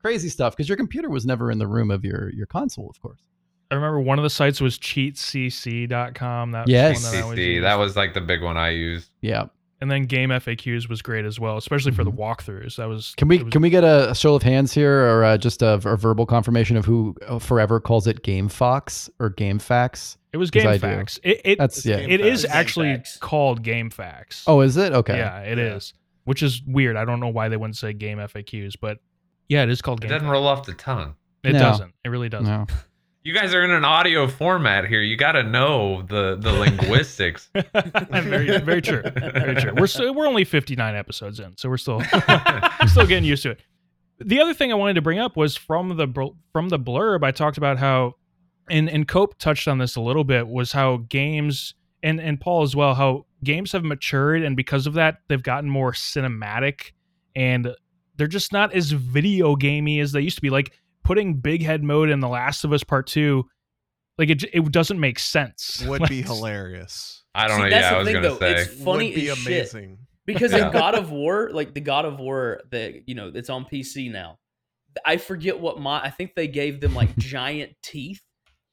crazy 0.02 0.28
stuff 0.28 0.54
because 0.56 0.68
your 0.68 0.76
computer 0.78 1.10
was 1.10 1.26
never 1.26 1.50
in 1.50 1.60
the 1.60 1.68
room 1.68 1.92
of 1.92 2.04
your 2.04 2.30
your 2.34 2.46
console, 2.46 2.90
of 2.90 3.02
course. 3.02 3.20
I 3.72 3.76
remember 3.76 4.02
one 4.02 4.18
of 4.20 4.24
the 4.24 4.30
sites 4.30 4.60
was 4.62 4.78
cheatcc.com. 4.80 6.52
That 6.52 6.66
was 6.66 6.72
Yes. 6.72 7.04
one 7.04 7.12
that 7.14 7.24
CC, 7.38 7.54
used. 7.56 7.66
that 7.66 7.76
was 7.76 7.96
like 7.96 8.14
the 8.14 8.22
big 8.22 8.42
one 8.44 8.58
I 8.58 8.70
used. 8.70 9.10
Yeah. 9.22 9.46
And 9.82 9.92
then 9.92 10.04
game 10.04 10.30
FAQs 10.30 10.90
was 10.90 11.02
great 11.02 11.26
as 11.26 11.40
well, 11.40 11.58
especially 11.58 11.92
for 11.92 12.04
the 12.04 12.12
walkthroughs. 12.12 12.78
That 12.78 12.88
was 12.88 13.08
Mm-hmm. 13.08 13.16
Can 13.18 13.28
we 13.28 13.44
was- 13.44 13.52
can 13.52 13.62
we 13.62 13.70
get 13.70 13.84
a, 13.84 14.14
show 14.16 14.36
of 14.36 14.44
hands 14.44 14.74
here, 14.74 15.06
or 15.06 15.24
uh, 15.24 15.38
just 15.38 15.62
a, 15.62 15.74
a 15.74 15.96
verbal 15.98 16.26
confirmation 16.26 16.78
of 16.78 16.86
who 16.86 17.16
uh, 17.28 17.40
forever 17.40 17.80
calls 17.80 18.08
it 18.08 18.24
Game 18.24 18.48
Fox 18.50 19.10
or 19.20 19.30
Game 19.30 19.60
Facts? 19.60 20.18
It 20.34 20.38
was 20.38 20.52
Game 20.52 20.72
do. 20.72 20.78
Facts. 20.80 21.20
It, 21.24 21.42
it 21.46 21.58
That's 21.58 21.86
yeah. 21.86 21.98
It 21.98 22.22
is 22.22 22.46
actually 22.46 22.88
Game 22.88 22.98
Facts. 22.98 23.18
called 23.18 23.64
Game 23.64 23.90
Facts. 23.90 24.44
Oh, 24.48 24.62
is 24.62 24.78
it 24.78 24.94
okay? 24.94 25.18
yeah, 25.18 25.40
it 25.42 25.58
is, 25.58 25.94
which 26.26 26.44
is 26.44 26.62
weird. 26.68 26.96
I 26.96 27.06
don't 27.06 27.20
know 27.20 27.30
why 27.30 27.50
they 27.50 27.58
wouldn't 27.58 27.78
say 27.78 27.94
Game 27.94 28.18
FAQs, 28.18 28.74
but 28.80 29.00
yeah, 29.50 29.64
it 29.64 29.70
is 29.70 29.82
called 29.82 30.00
It 30.00 30.02
Game. 30.04 30.10
doesn't 30.10 30.28
Facts. 30.28 30.34
roll 30.34 30.48
off 30.48 30.66
the 30.66 30.74
tongue. 30.74 31.16
It 31.44 31.54
No. 31.54 31.60
doesn't. 31.60 31.94
It 32.04 32.10
really 32.10 32.30
doesn't. 32.30 32.48
No. 32.48 32.66
You 33.28 33.34
guys 33.34 33.54
are 33.54 33.62
in 33.62 33.72
an 33.72 33.84
audio 33.84 34.26
format 34.26 34.88
here. 34.88 35.02
You 35.02 35.18
got 35.18 35.34
to 35.34 35.44
know 35.44 36.02
the 36.04 36.38
the 36.40 36.54
linguistics. 36.60 37.50
very, 38.10 38.58
very 38.60 38.82
true. 38.82 39.04
Very 39.04 39.54
true. 39.56 39.74
We're 39.76 39.88
still, 39.88 40.14
we're 40.14 40.28
only 40.28 40.46
59 40.46 40.96
episodes 40.96 41.42
in, 41.42 41.58
so 41.58 41.68
we're 41.68 41.76
still 41.76 42.02
still 42.88 43.06
getting 43.06 43.26
used 43.26 43.44
to 43.44 43.52
it. 43.52 43.60
The 44.20 44.40
other 44.40 44.54
thing 44.54 44.72
I 44.72 44.76
wanted 44.76 44.94
to 44.94 45.02
bring 45.02 45.20
up 45.20 45.36
was 45.36 45.58
from 45.58 45.98
the 45.98 46.08
from 46.54 46.70
the 46.70 46.80
blurb. 46.80 47.26
I 47.26 47.32
talked 47.32 47.58
about 47.58 47.78
how, 47.78 48.14
and 48.70 48.90
and 48.90 49.06
Cope 49.06 49.38
touched 49.40 49.68
on 49.68 49.78
this 49.78 49.98
a 49.98 50.02
little 50.02 50.24
bit, 50.24 50.48
was 50.48 50.72
how 50.72 51.04
games 51.10 51.74
and 52.02 52.22
and 52.22 52.40
Paul 52.40 52.64
as 52.64 52.78
well, 52.78 52.96
how 52.96 53.26
games 53.44 53.74
have 53.74 53.84
matured, 53.84 54.42
and 54.42 54.56
because 54.56 54.88
of 54.88 54.94
that, 54.94 55.18
they've 55.28 55.44
gotten 55.44 55.70
more 55.70 55.92
cinematic, 55.92 56.94
and 57.36 57.76
they're 58.16 58.28
just 58.28 58.54
not 58.54 58.74
as 58.74 58.94
video 58.94 59.58
gamey 59.58 60.00
as 60.00 60.14
they 60.14 60.22
used 60.22 60.38
to 60.38 60.42
be. 60.42 60.50
Like 60.50 60.72
putting 61.08 61.36
big 61.36 61.64
head 61.64 61.84
mode 61.84 62.10
in 62.10 62.20
The 62.20 62.28
Last 62.28 62.64
of 62.66 62.74
Us 62.74 62.84
Part 62.84 63.08
Two, 63.08 63.46
like 64.18 64.30
it 64.30 64.44
it 64.54 64.72
doesn't 64.72 65.00
make 65.00 65.20
sense. 65.20 65.84
Would 65.88 66.02
Like, 66.02 66.10
be 66.10 66.22
hilarious. 66.22 67.24
I 67.34 67.48
don't 67.48 67.58
See, 67.58 67.64
know. 67.64 67.70
that's 67.70 67.84
Yeah, 67.84 67.90
the 67.92 67.96
I 67.96 68.00
was 68.00 68.08
thing, 68.08 68.22
though. 68.22 68.38
say. 68.40 68.54
It's 68.62 68.84
funny 68.84 69.08
Would 69.10 69.16
be 69.16 69.30
as 69.30 69.38
shit. 69.38 69.48
amazing. 69.48 69.98
Because 70.26 70.52
Yeah. 70.52 70.68
in 70.68 70.74
God 70.74 70.96
of 70.96 71.10
War, 71.12 71.50
like 71.54 71.74
the 71.74 71.80
God 71.82 72.04
of 72.06 72.20
War 72.20 72.62
that 72.72 73.08
you 73.08 73.16
know, 73.16 73.32
it's 73.34 73.50
on 73.50 73.66
PC 73.66 74.12
now. 74.12 74.38
I 75.06 75.18
forget 75.18 75.60
what 75.60 75.80
my 75.80 76.02
I 76.02 76.10
think 76.10 76.34
they 76.36 76.48
gave 76.48 76.82
them 76.82 76.94
like 76.94 77.16
giant 77.18 77.72
teeth 77.84 78.22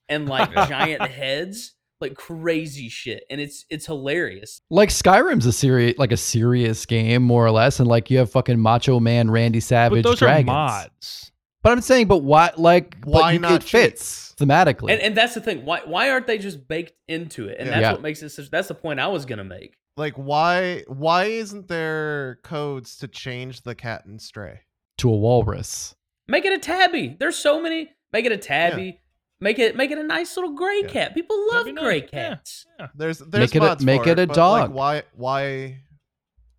and 0.09 0.29
like 0.29 0.53
giant 0.69 1.03
heads, 1.03 1.75
like 2.01 2.15
crazy 2.15 2.89
shit. 2.89 3.25
And 3.31 3.41
it's 3.41 3.65
it's 3.71 3.87
hilarious. 3.87 4.61
Like 4.71 4.89
Skyrim's 4.89 5.47
a 5.47 5.53
serious, 5.53 5.97
like 5.99 6.11
a 6.13 6.17
serious 6.17 6.85
game, 6.87 7.23
more 7.23 7.45
or 7.47 7.51
less, 7.51 7.79
and 7.79 7.87
like 7.89 8.11
you 8.11 8.19
have 8.19 8.31
fucking 8.33 8.59
Macho 8.59 8.99
Man 8.99 9.31
Randy 9.31 9.61
Savage 9.61 10.03
but 10.03 10.09
those 10.09 10.19
dragons. 10.19 10.49
are 10.49 10.53
mods. 10.55 11.31
But 11.65 11.73
I'm 11.73 11.81
saying, 11.81 12.07
but 12.07 12.19
why? 12.19 12.53
Like, 12.57 12.97
Why 13.05 13.33
you- 13.33 13.39
not 13.41 13.53
It 13.53 13.63
fits 13.65 14.35
thematically. 14.39 14.93
And 14.93 15.01
and 15.01 15.17
that's 15.17 15.35
the 15.35 15.41
thing. 15.41 15.65
Why 15.65 15.81
why 15.85 16.11
aren't 16.11 16.27
they 16.29 16.39
just 16.39 16.69
baked 16.69 16.93
into 17.09 17.49
it? 17.49 17.57
And 17.59 17.67
Yeah. 17.69 17.75
that's 17.75 17.83
Yeah. 17.83 17.93
what 17.93 18.03
makes 18.03 18.23
it 18.23 18.29
such 18.29 18.51
that's 18.51 18.69
the 18.69 18.75
point 18.75 19.01
I 19.01 19.07
was 19.09 19.25
gonna 19.25 19.45
make. 19.45 19.75
Like 19.97 20.15
why 20.15 20.85
why 20.87 21.25
isn't 21.25 21.67
there 21.69 22.39
codes 22.45 22.97
to 22.99 23.09
change 23.09 23.63
the 23.63 23.75
cat 23.75 24.05
and 24.05 24.21
stray? 24.23 24.61
to 24.99 25.09
a 25.09 25.17
walrus. 25.17 25.97
Make 26.29 26.45
it 26.45 26.53
a 26.53 26.59
tabby. 26.59 27.17
There's 27.19 27.35
so 27.37 27.61
many. 27.61 27.91
Make 28.13 28.27
it 28.27 28.31
a 28.33 28.37
tabby. 28.37 29.01
Make 29.41 29.59
it 29.59 29.75
make 29.75 29.91
it 29.91 29.99
a 29.99 30.05
nice 30.05 30.37
little 30.37 30.53
gray 30.53 30.83
Yeah. 30.83 30.89
cat. 30.89 31.15
People 31.15 31.37
love 31.51 31.65
gray 31.75 32.01
nice. 32.01 32.11
Yeah. 32.13 32.29
cats. 32.29 32.67
There's 32.95 33.19
there's 33.19 33.53
Make 33.53 33.57
it 33.57 33.63
a- 33.83 33.85
make 33.85 34.05
for 34.05 34.11
it 34.11 34.19
a 34.21 34.27
dog. 34.27 34.71
Like, 34.71 34.77
why 34.77 35.03
why 35.15 35.81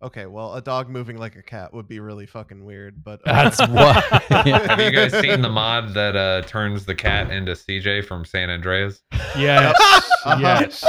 Okay, 0.02 0.26
well, 0.26 0.54
a 0.54 0.60
dog 0.60 0.90
moving 0.90 1.16
like 1.16 1.36
a 1.36 1.42
cat 1.42 1.72
would 1.72 1.88
be 1.88 2.00
really 2.00 2.26
fucking 2.26 2.64
weird, 2.64 3.02
but 3.02 3.20
That's 3.24 3.58
what. 3.68 4.04
Have 4.28 4.78
you 4.80 4.90
guys 4.90 5.12
seen 5.12 5.40
the 5.40 5.48
mod 5.48 5.94
that 5.94 6.14
uh, 6.14 6.42
turns 6.42 6.84
the 6.84 6.94
cat 6.94 7.30
into 7.30 7.52
CJ 7.52 8.04
from 8.04 8.24
San 8.24 8.50
Andreas? 8.50 9.02
Yes. 9.36 9.76
Uh-huh. 10.26 10.40
yes. 10.42 10.84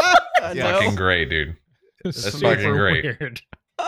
Yeah. 0.55 0.71
Fucking 0.73 0.95
great, 0.95 1.29
dude. 1.29 1.55
That's 2.03 2.23
Super 2.23 2.55
fucking 2.55 2.71
great. 2.73 3.03
weird. 3.03 3.39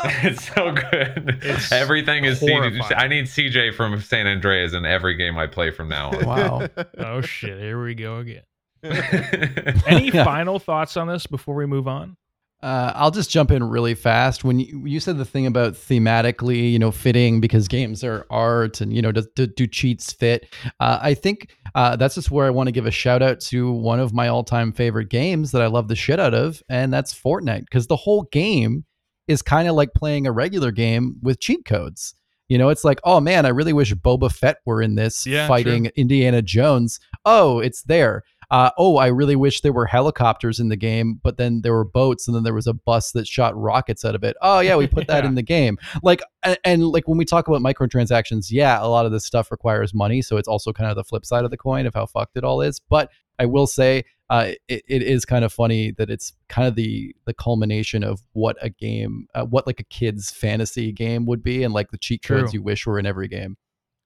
it's 0.04 0.54
so 0.54 0.74
good. 0.74 1.40
It's 1.42 1.72
Everything 1.72 2.26
is 2.26 2.40
CJ. 2.40 2.94
I 2.96 3.08
need 3.08 3.26
CJ 3.26 3.74
from 3.74 4.00
San 4.00 4.28
Andreas 4.28 4.74
in 4.74 4.86
every 4.86 5.16
game 5.16 5.40
I 5.40 5.48
play 5.48 5.72
from 5.72 5.90
now 5.90 6.12
on. 6.12 6.26
Wow. 6.26 6.68
Oh 7.00 7.22
shit! 7.22 7.58
Here 7.60 7.84
we 7.84 7.96
go 7.96 8.18
again. 8.18 8.44
Any 9.88 10.12
final 10.12 10.60
thoughts 10.60 10.96
on 10.98 11.08
this 11.08 11.26
before 11.26 11.56
we 11.56 11.66
move 11.66 11.88
on? 11.88 12.16
Uh, 12.62 12.92
I'll 12.94 13.12
just 13.12 13.30
jump 13.30 13.52
in 13.52 13.64
really 13.64 13.96
fast. 13.96 14.44
When 14.44 14.60
you, 14.60 14.86
you 14.86 15.00
said 15.00 15.18
the 15.18 15.26
thing 15.26 15.46
about 15.46 15.74
thematically, 15.74 16.72
you 16.72 16.80
know, 16.80 16.92
fitting 16.92 17.40
because 17.40 17.68
games 17.70 18.04
are 18.04 18.26
art 18.30 18.82
and, 18.82 18.94
you 18.94 19.02
know, 19.02 19.14
do, 19.14 19.26
do, 19.36 19.48
do 19.48 19.66
cheats 19.66 20.12
fit? 20.12 20.54
Uh, 20.80 21.00
I 21.02 21.14
think 21.14 21.52
uh, 21.74 21.96
that's 21.96 22.16
just 22.16 22.32
where 22.32 22.46
I 22.46 22.50
want 22.50 22.68
to 22.68 22.74
give 22.74 22.86
a 22.86 22.92
shout 22.92 23.22
out 23.22 23.40
to 23.42 23.72
one 23.72 24.00
of 24.00 24.14
my 24.14 24.28
all 24.28 24.44
time 24.44 24.74
favorite 24.74 25.10
games 25.10 25.52
that 25.52 25.62
I 25.62 25.68
love 25.68 25.88
the 25.88 25.96
shit 25.96 26.20
out 26.20 26.34
of, 26.34 26.62
and 26.70 26.92
that's 26.92 27.18
Fortnite 27.18 27.62
because 27.62 27.88
the 27.88 27.96
whole 27.96 28.24
game 28.24 28.84
is 29.28 29.42
kind 29.42 29.70
of 29.70 29.76
like 29.76 29.94
playing 29.94 30.28
a 30.28 30.32
regular 30.32 30.72
game 30.72 31.16
with 31.22 31.40
cheat 31.40 31.64
codes. 31.64 32.16
You 32.50 32.58
know, 32.58 32.70
it's 32.70 32.84
like, 32.84 33.00
oh 33.04 33.22
man, 33.22 33.46
I 33.46 33.50
really 33.50 33.74
wish 33.74 33.94
Boba 33.94 34.34
Fett 34.34 34.58
were 34.66 34.82
in 34.82 34.96
this 34.96 35.26
Yeah, 35.26 35.48
fighting 35.48 35.92
Indiana 35.96 36.42
Jones. 36.42 37.00
Oh, 37.24 37.60
it's 37.60 37.84
there. 37.84 38.24
Uh, 38.52 38.72
oh, 38.78 38.98
I 38.98 39.08
really 39.08 39.36
wish 39.36 39.62
there 39.62 39.72
were 39.74 39.86
helicopters 39.86 40.60
in 40.60 40.70
the 40.70 40.76
game, 40.76 41.20
but 41.24 41.38
then 41.38 41.62
there 41.62 41.74
were 41.74 41.86
boats, 41.86 42.28
and 42.28 42.36
then 42.36 42.44
there 42.44 42.54
was 42.54 42.66
a 42.68 42.74
bus 42.74 43.12
that 43.12 43.28
shot 43.28 43.56
rockets 43.56 44.04
out 44.04 44.16
of 44.16 44.24
it. 44.24 44.36
Oh 44.42 44.60
yeah, 44.60 44.76
we 44.76 44.88
put 44.88 45.08
that 45.08 45.20
Yeah. 45.24 45.30
in 45.30 45.36
the 45.36 45.44
game. 45.44 45.78
Like, 46.02 46.22
and, 46.44 46.58
and 46.64 46.88
like 46.88 47.08
when 47.08 47.18
we 47.18 47.26
talk 47.26 47.48
about 47.48 47.62
microtransactions, 47.62 48.48
yeah, 48.50 48.80
a 48.84 48.88
lot 48.88 49.06
of 49.06 49.12
this 49.12 49.26
stuff 49.26 49.52
requires 49.52 49.94
money, 49.94 50.22
so 50.22 50.38
it's 50.38 50.48
also 50.48 50.74
kind 50.74 50.90
of 50.90 50.96
the 50.96 51.04
flip 51.04 51.26
side 51.26 51.46
of 51.46 51.52
the 51.52 51.58
coin 51.58 51.86
of 51.86 51.94
how 51.94 52.06
fucked 52.08 52.38
it 52.38 52.44
all 52.44 52.62
is. 52.62 52.80
But 52.80 53.12
I 53.38 53.46
will 53.46 53.68
say, 53.68 54.04
uh, 54.32 54.52
it, 54.68 54.84
it 54.88 55.02
is 55.04 55.26
kind 55.26 55.46
of 55.46 55.54
funny 55.54 55.92
that 55.92 56.10
it's 56.10 56.34
kind 56.50 56.68
of 56.68 56.76
the 56.76 57.16
the 57.26 57.34
culmination 57.36 58.04
of 58.04 58.20
what 58.34 58.58
a 58.62 58.70
game, 58.70 59.28
uh, 59.36 59.46
what 59.46 59.68
like 59.68 59.80
a 59.80 59.84
kid's 59.86 60.32
fantasy 60.32 60.92
game 60.92 61.26
would 61.28 61.44
be, 61.44 61.64
and 61.64 61.74
like 61.74 61.92
the 61.92 61.98
cheat 61.98 62.24
True. 62.24 62.42
codes 62.42 62.54
you 62.54 62.64
wish 62.64 62.88
were 62.88 62.98
in 62.98 63.06
every 63.06 63.28
game. 63.28 63.58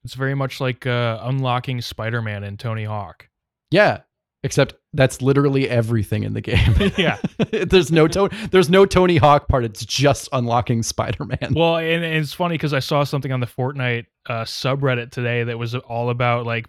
It's 0.04 0.16
very 0.16 0.36
much 0.36 0.60
like 0.60 0.86
uh, 0.86 1.20
unlocking 1.22 1.80
Spider-Man 1.80 2.44
and 2.44 2.60
Tony 2.60 2.84
Hawk. 2.84 3.30
Yeah, 3.72 4.02
except 4.44 4.76
that's 4.94 5.22
literally 5.22 5.70
everything 5.70 6.24
in 6.24 6.34
the 6.34 6.42
game. 6.42 6.74
Yeah. 6.98 7.18
there's 7.66 7.92
no 7.92 8.08
Tony. 8.08 8.36
There's 8.52 8.70
no 8.70 8.86
Tony 8.86 9.18
Hawk 9.18 9.48
part. 9.48 9.64
It's 9.64 9.86
just 9.86 10.30
unlocking 10.34 10.84
Spider-Man. 10.84 11.54
Well, 11.56 11.78
and, 11.78 12.04
and 12.04 12.16
it's 12.16 12.34
funny 12.34 12.56
because 12.56 12.74
I 12.74 12.80
saw 12.80 13.04
something 13.04 13.32
on 13.32 13.40
the 13.40 13.48
Fortnite 13.48 14.06
uh, 14.28 14.44
subreddit 14.44 15.12
today 15.12 15.44
that 15.46 15.58
was 15.58 15.76
all 15.76 16.10
about 16.10 16.46
like 16.46 16.68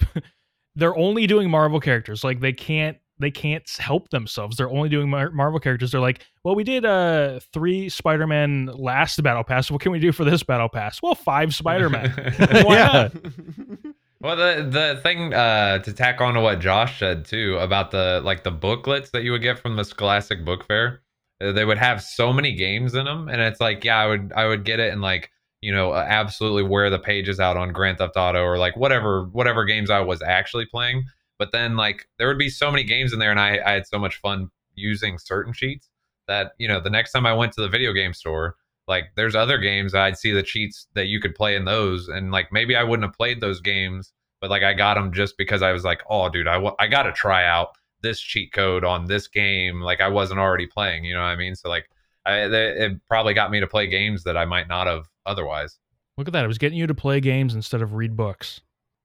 they're 0.76 0.96
only 0.96 1.26
doing 1.26 1.50
Marvel 1.50 1.80
characters. 1.80 2.24
Like 2.24 2.40
they 2.40 2.52
can't 2.52 2.96
they 3.20 3.30
can't 3.30 3.68
help 3.78 4.10
themselves. 4.10 4.56
They're 4.56 4.70
only 4.70 4.88
doing 4.88 5.08
Mar- 5.08 5.30
Marvel 5.30 5.60
characters. 5.60 5.92
They're 5.92 6.00
like, 6.00 6.26
well, 6.42 6.54
we 6.56 6.64
did 6.64 6.84
uh 6.84 7.38
three 7.52 7.88
Spider-Man 7.88 8.66
last 8.66 9.22
battle 9.22 9.44
pass. 9.44 9.70
What 9.70 9.80
can 9.80 9.92
we 9.92 10.00
do 10.00 10.10
for 10.12 10.24
this 10.24 10.42
battle 10.42 10.68
pass? 10.68 11.00
Well, 11.02 11.14
five 11.14 11.54
Spider-Man. 11.54 12.10
Why 12.64 12.76
Yeah. 12.76 13.08
not? 13.12 13.12
Well, 14.24 14.36
the 14.36 14.66
the 14.66 15.00
thing 15.02 15.34
uh, 15.34 15.80
to 15.80 15.92
tack 15.92 16.22
on 16.22 16.32
to 16.32 16.40
what 16.40 16.58
Josh 16.58 16.98
said 16.98 17.26
too 17.26 17.58
about 17.58 17.90
the 17.90 18.22
like 18.24 18.42
the 18.42 18.50
booklets 18.50 19.10
that 19.10 19.22
you 19.22 19.32
would 19.32 19.42
get 19.42 19.58
from 19.58 19.76
the 19.76 19.84
Scholastic 19.84 20.46
Book 20.46 20.64
Fair, 20.66 21.02
uh, 21.42 21.52
they 21.52 21.66
would 21.66 21.76
have 21.76 22.02
so 22.02 22.32
many 22.32 22.54
games 22.54 22.94
in 22.94 23.04
them, 23.04 23.28
and 23.28 23.42
it's 23.42 23.60
like, 23.60 23.84
yeah, 23.84 23.98
I 23.98 24.06
would 24.06 24.32
I 24.34 24.46
would 24.46 24.64
get 24.64 24.80
it 24.80 24.94
and 24.94 25.02
like 25.02 25.30
you 25.60 25.74
know 25.74 25.92
uh, 25.92 26.06
absolutely 26.08 26.62
wear 26.62 26.88
the 26.88 26.98
pages 26.98 27.38
out 27.38 27.58
on 27.58 27.74
Grand 27.74 27.98
Theft 27.98 28.16
Auto 28.16 28.42
or 28.42 28.56
like 28.56 28.78
whatever 28.78 29.24
whatever 29.24 29.66
games 29.66 29.90
I 29.90 30.00
was 30.00 30.22
actually 30.22 30.64
playing. 30.64 31.04
But 31.38 31.52
then 31.52 31.76
like 31.76 32.08
there 32.18 32.26
would 32.26 32.38
be 32.38 32.48
so 32.48 32.70
many 32.70 32.84
games 32.84 33.12
in 33.12 33.18
there, 33.18 33.30
and 33.30 33.38
I 33.38 33.60
I 33.66 33.72
had 33.72 33.86
so 33.86 33.98
much 33.98 34.16
fun 34.16 34.48
using 34.74 35.18
certain 35.18 35.52
sheets 35.52 35.90
that 36.28 36.52
you 36.56 36.66
know 36.66 36.80
the 36.80 36.88
next 36.88 37.12
time 37.12 37.26
I 37.26 37.34
went 37.34 37.52
to 37.54 37.60
the 37.60 37.68
video 37.68 37.92
game 37.92 38.14
store 38.14 38.56
like 38.86 39.04
there's 39.16 39.34
other 39.34 39.58
games 39.58 39.94
I'd 39.94 40.18
see 40.18 40.32
the 40.32 40.42
cheats 40.42 40.86
that 40.94 41.06
you 41.06 41.20
could 41.20 41.34
play 41.34 41.56
in 41.56 41.64
those 41.64 42.08
and 42.08 42.30
like 42.30 42.52
maybe 42.52 42.76
I 42.76 42.82
wouldn't 42.82 43.08
have 43.08 43.16
played 43.16 43.40
those 43.40 43.60
games 43.60 44.12
but 44.44 44.50
like 44.50 44.62
I 44.62 44.74
got 44.74 44.92
them 44.92 45.10
just 45.10 45.38
because 45.38 45.62
I 45.62 45.72
was 45.72 45.84
like, 45.84 46.02
oh, 46.10 46.28
dude, 46.28 46.46
I 46.46 46.62
I 46.78 46.86
got 46.86 47.04
to 47.04 47.12
try 47.12 47.46
out 47.46 47.70
this 48.02 48.20
cheat 48.20 48.52
code 48.52 48.84
on 48.84 49.06
this 49.06 49.26
game. 49.26 49.80
Like 49.80 50.02
I 50.02 50.08
wasn't 50.08 50.38
already 50.38 50.66
playing, 50.66 51.04
you 51.04 51.14
know 51.14 51.20
what 51.20 51.28
I 51.28 51.36
mean? 51.36 51.54
So 51.54 51.70
like, 51.70 51.88
I, 52.26 52.46
they, 52.48 52.66
it 52.72 52.92
probably 53.08 53.32
got 53.32 53.50
me 53.50 53.60
to 53.60 53.66
play 53.66 53.86
games 53.86 54.22
that 54.24 54.36
I 54.36 54.44
might 54.44 54.68
not 54.68 54.86
have 54.86 55.06
otherwise. 55.24 55.78
Look 56.18 56.28
at 56.28 56.34
that. 56.34 56.44
It 56.44 56.48
was 56.48 56.58
getting 56.58 56.76
you 56.76 56.86
to 56.86 56.94
play 56.94 57.20
games 57.20 57.54
instead 57.54 57.80
of 57.80 57.94
read 57.94 58.18
books. 58.18 58.60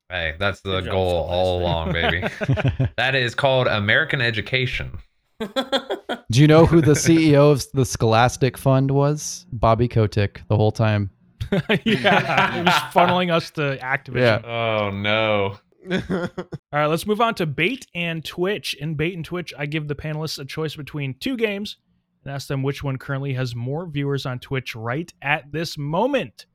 Hey, 0.10 0.36
that's 0.38 0.60
the 0.60 0.82
goal 0.82 1.26
all 1.30 1.62
along, 1.62 1.94
baby. 1.94 2.28
that 2.98 3.16
is 3.16 3.34
called 3.34 3.68
American 3.68 4.20
education. 4.20 5.00
Do 6.32 6.42
you 6.42 6.48
know 6.48 6.66
who 6.66 6.82
the 6.82 6.94
CEO 6.94 7.52
of 7.52 7.66
the 7.74 7.86
Scholastic 7.86 8.58
Fund 8.58 8.92
was? 8.92 9.46
Bobby 9.54 9.88
Kotick 9.88 10.42
the 10.48 10.58
whole 10.58 10.72
time. 10.72 11.10
yeah, 11.84 12.58
it 12.60 12.66
was 12.66 12.74
funneling 12.94 13.32
us 13.32 13.50
to 13.52 13.78
Activision. 13.78 14.44
Yeah. 14.44 14.50
Oh 14.50 14.92
no. 14.92 15.58
All 15.92 16.30
right, 16.74 16.88
let's 16.88 17.08
move 17.08 17.22
on 17.22 17.36
to 17.36 17.46
Bait 17.46 17.88
and 17.96 18.24
Twitch. 18.24 18.74
In 18.76 18.96
Bait 18.96 19.16
and 19.16 19.24
Twitch, 19.24 19.54
I 19.58 19.66
give 19.66 19.88
the 19.88 19.96
panelists 19.96 20.40
a 20.40 20.46
choice 20.46 20.76
between 20.76 21.16
two 21.20 21.38
games 21.38 21.78
and 22.24 22.34
ask 22.34 22.48
them 22.48 22.62
which 22.62 22.84
one 22.84 22.98
currently 22.98 23.34
has 23.34 23.56
more 23.56 23.88
viewers 23.88 24.26
on 24.26 24.40
Twitch 24.40 24.76
right 24.76 25.12
at 25.22 25.52
this 25.52 25.78
moment. 25.78 26.46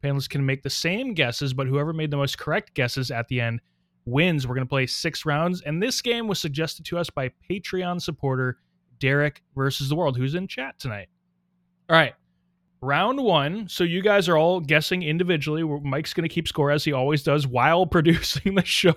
The 0.00 0.08
panelists 0.08 0.30
can 0.30 0.46
make 0.46 0.62
the 0.62 0.70
same 0.70 1.12
guesses, 1.12 1.52
but 1.52 1.66
whoever 1.66 1.92
made 1.92 2.10
the 2.10 2.16
most 2.16 2.38
correct 2.38 2.74
guesses 2.74 3.10
at 3.10 3.28
the 3.28 3.40
end 3.40 3.60
wins. 4.06 4.46
We're 4.46 4.54
going 4.54 4.66
to 4.66 4.70
play 4.70 4.86
six 4.86 5.24
rounds, 5.24 5.62
and 5.62 5.82
this 5.82 6.00
game 6.00 6.26
was 6.28 6.38
suggested 6.38 6.84
to 6.86 6.98
us 6.98 7.10
by 7.10 7.30
Patreon 7.50 8.00
supporter 8.00 8.58
Derek 8.98 9.42
versus 9.56 9.88
the 9.88 9.96
World, 9.96 10.16
who's 10.16 10.34
in 10.34 10.46
chat 10.46 10.78
tonight. 10.78 11.08
All 11.88 11.96
right, 11.96 12.14
round 12.82 13.18
one. 13.20 13.68
So 13.68 13.84
you 13.84 14.02
guys 14.02 14.28
are 14.28 14.36
all 14.36 14.60
guessing 14.60 15.02
individually. 15.02 15.62
Mike's 15.62 16.14
going 16.14 16.28
to 16.28 16.32
keep 16.34 16.46
score 16.48 16.70
as 16.70 16.84
he 16.84 16.92
always 16.92 17.22
does 17.22 17.46
while 17.46 17.86
producing 17.86 18.54
the 18.54 18.64
show, 18.64 18.92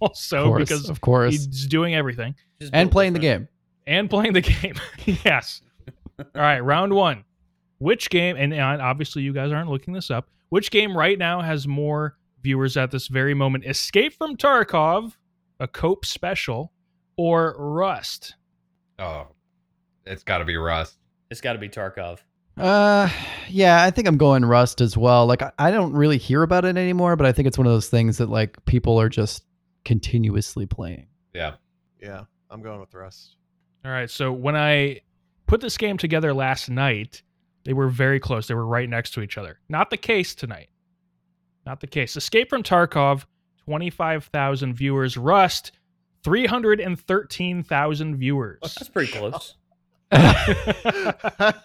also 0.00 0.38
of 0.38 0.46
course, 0.46 0.60
because 0.62 0.88
of 0.88 1.00
course, 1.00 1.32
he's 1.32 1.66
doing 1.66 1.94
everything 1.94 2.34
Just 2.60 2.74
and 2.74 2.88
built 2.88 2.92
playing 2.92 3.12
the 3.12 3.18
game. 3.20 3.48
and 3.86 4.10
playing 4.10 4.32
the 4.32 4.40
game. 4.40 4.74
yes. 5.24 5.62
All 6.18 6.26
right, 6.34 6.60
round 6.60 6.92
one. 6.92 7.24
Which 7.78 8.08
game? 8.08 8.36
And 8.36 8.54
obviously, 8.54 9.22
you 9.22 9.32
guys 9.32 9.52
aren't 9.52 9.68
looking 9.68 9.94
this 9.94 10.10
up. 10.10 10.28
Which 10.48 10.70
game 10.70 10.96
right 10.96 11.18
now 11.18 11.40
has 11.40 11.66
more 11.66 12.16
viewers 12.44 12.76
at 12.76 12.92
this 12.92 13.08
very 13.08 13.34
moment? 13.34 13.64
Escape 13.64 14.12
from 14.12 14.36
Tarkov, 14.36 15.14
a 15.58 15.66
Cope 15.66 16.04
special, 16.04 16.70
or 17.16 17.56
Rust? 17.58 18.36
Oh, 19.00 19.26
it's 20.04 20.22
got 20.22 20.38
to 20.38 20.44
be 20.44 20.56
Rust. 20.56 20.98
It's 21.30 21.40
got 21.40 21.54
to 21.54 21.58
be 21.58 21.68
Tarkov. 21.68 22.20
Uh, 22.56 23.08
yeah, 23.48 23.82
I 23.82 23.90
think 23.90 24.06
I'm 24.06 24.18
going 24.18 24.44
Rust 24.44 24.80
as 24.80 24.96
well. 24.96 25.26
Like, 25.26 25.42
I, 25.42 25.50
I 25.58 25.70
don't 25.72 25.92
really 25.92 26.18
hear 26.18 26.44
about 26.44 26.64
it 26.64 26.76
anymore, 26.76 27.16
but 27.16 27.26
I 27.26 27.32
think 27.32 27.48
it's 27.48 27.58
one 27.58 27.66
of 27.66 27.72
those 27.72 27.88
things 27.88 28.18
that 28.18 28.28
like 28.28 28.64
people 28.66 29.00
are 29.00 29.08
just 29.08 29.42
continuously 29.84 30.66
playing. 30.66 31.06
Yeah. 31.34 31.54
yeah, 32.00 32.24
I'm 32.50 32.62
going 32.62 32.78
with 32.78 32.94
Rust. 32.94 33.36
All 33.84 33.90
right. 33.90 34.08
So 34.08 34.32
when 34.32 34.54
I 34.54 35.00
put 35.46 35.60
this 35.60 35.76
game 35.76 35.98
together 35.98 36.32
last 36.32 36.70
night, 36.70 37.22
they 37.64 37.72
were 37.72 37.88
very 37.88 38.20
close. 38.20 38.46
They 38.46 38.54
were 38.54 38.66
right 38.66 38.88
next 38.88 39.12
to 39.14 39.22
each 39.22 39.36
other. 39.36 39.58
Not 39.68 39.90
the 39.90 39.96
case 39.96 40.34
tonight. 40.34 40.68
Not 41.66 41.80
the 41.80 41.86
case. 41.86 42.16
Escape 42.16 42.50
from 42.50 42.62
Tarkov, 42.62 43.24
25,000 43.64 44.74
viewers. 44.74 45.16
Rust, 45.16 45.72
313,000 46.24 48.16
viewers. 48.16 48.58
That's 48.62 48.88
pretty 48.88 49.12
close. 49.12 49.54
yeah, 50.12 50.34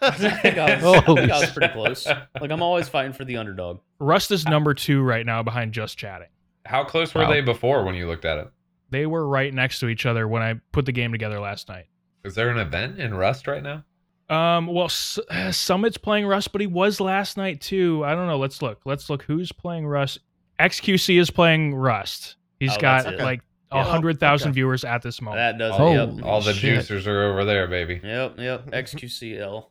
I 0.01 0.39
think 0.41 0.57
I 0.57 0.75
was, 0.81 0.83
I 0.83 1.01
think 1.01 1.31
I 1.31 1.39
was 1.39 1.51
pretty 1.51 1.73
close. 1.73 2.05
Like 2.07 2.51
I'm 2.51 2.61
always 2.63 2.87
fighting 2.89 3.13
for 3.13 3.25
the 3.25 3.37
underdog. 3.37 3.79
Rust 3.99 4.31
is 4.31 4.45
number 4.45 4.73
two 4.73 5.01
right 5.01 5.25
now 5.25 5.43
behind 5.43 5.73
Just 5.73 5.97
Chatting. 5.97 6.29
How 6.65 6.83
close 6.83 7.13
were 7.13 7.21
Wow. 7.21 7.29
they 7.31 7.41
before 7.41 7.83
when 7.83 7.95
you 7.95 8.07
looked 8.07 8.25
at 8.25 8.37
it? 8.37 8.49
They 8.89 9.05
were 9.05 9.27
right 9.27 9.53
next 9.53 9.79
to 9.79 9.87
each 9.87 10.05
other 10.05 10.27
when 10.27 10.41
I 10.41 10.55
put 10.71 10.85
the 10.85 10.91
game 10.91 11.11
together 11.11 11.39
last 11.39 11.69
night. 11.69 11.85
Is 12.23 12.33
there 12.35 12.49
an 12.49 12.57
event 12.57 12.99
in 12.99 13.13
Rust 13.13 13.45
right 13.47 13.61
now? 13.61 13.83
Um, 14.29 14.67
well, 14.67 14.85
S- 14.85 15.19
Summit's 15.51 15.97
playing 15.97 16.27
Rust, 16.27 16.51
but 16.51 16.61
he 16.61 16.67
was 16.67 16.99
last 16.99 17.35
night 17.37 17.61
too. 17.61 18.03
I 18.05 18.13
don't 18.13 18.27
know. 18.27 18.37
Let's 18.37 18.61
look. 18.61 18.79
Let's 18.85 19.09
look. 19.09 19.23
Who's 19.23 19.51
playing 19.51 19.87
Rust? 19.87 20.19
XQC 20.59 21.19
is 21.19 21.31
playing 21.31 21.73
Rust. 21.75 22.35
He's 22.59 22.75
Oh, 22.77 22.79
got 22.79 23.05
that's 23.05 23.21
like 23.21 23.41
a 23.71 23.83
hundred 23.83 24.19
thousand 24.19 24.49
Okay. 24.49 24.55
viewers 24.55 24.83
at 24.83 25.01
this 25.01 25.21
moment. 25.21 25.37
That 25.39 25.57
does 25.57 25.73
Oh. 25.79 25.87
it. 25.93 26.13
Yep. 26.15 26.25
All 26.25 26.41
the 26.41 26.53
Shit. 26.53 26.79
juicers 26.79 27.07
are 27.07 27.23
over 27.31 27.45
there, 27.45 27.67
baby. 27.67 28.01
Yep. 28.03 28.35
Yep. 28.39 28.71
XQCL. 28.71 29.47
All 29.51 29.69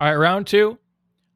right, 0.00 0.14
round 0.14 0.46
two. 0.46 0.78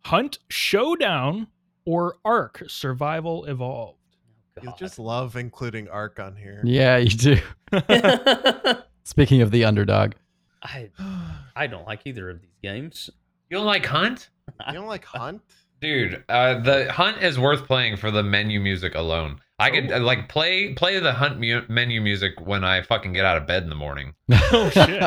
Hunt 0.06 0.38
Showdown 0.48 1.48
or 1.84 2.16
Ark 2.24 2.62
Survival 2.68 3.44
Evolved. 3.46 3.98
You 4.62 4.72
just 4.78 4.98
love 4.98 5.36
including 5.36 5.88
Ark 5.88 6.20
on 6.20 6.36
here. 6.36 6.60
Yeah, 6.64 6.96
you 6.98 7.08
do. 7.10 7.36
Speaking 9.04 9.42
of 9.42 9.50
the 9.50 9.64
underdog, 9.64 10.12
I 10.64 10.90
I 11.56 11.66
don't 11.66 11.86
like 11.86 12.00
either 12.06 12.30
of 12.30 12.40
these 12.40 12.56
games. 12.62 13.10
You 13.50 13.58
don't 13.58 13.66
like 13.66 13.86
Hunt? 13.86 14.30
You 14.68 14.74
don't 14.74 14.86
like 14.86 15.04
Hunt? 15.04 15.42
Dude, 15.80 16.24
uh, 16.28 16.60
the 16.60 16.90
Hunt 16.92 17.22
is 17.22 17.38
worth 17.38 17.66
playing 17.66 17.96
for 17.98 18.10
the 18.10 18.22
menu 18.22 18.58
music 18.60 18.94
alone. 18.94 19.40
I 19.58 19.70
could 19.70 19.92
uh, 19.92 20.00
like 20.00 20.28
play 20.28 20.72
play 20.74 20.98
the 20.98 21.12
Hunt 21.12 21.38
mu- 21.38 21.62
menu 21.68 22.00
music 22.00 22.40
when 22.40 22.64
I 22.64 22.82
fucking 22.82 23.12
get 23.12 23.24
out 23.24 23.36
of 23.36 23.46
bed 23.46 23.62
in 23.62 23.68
the 23.68 23.74
morning. 23.76 24.14
Oh, 24.52 24.70
shit. 24.70 25.02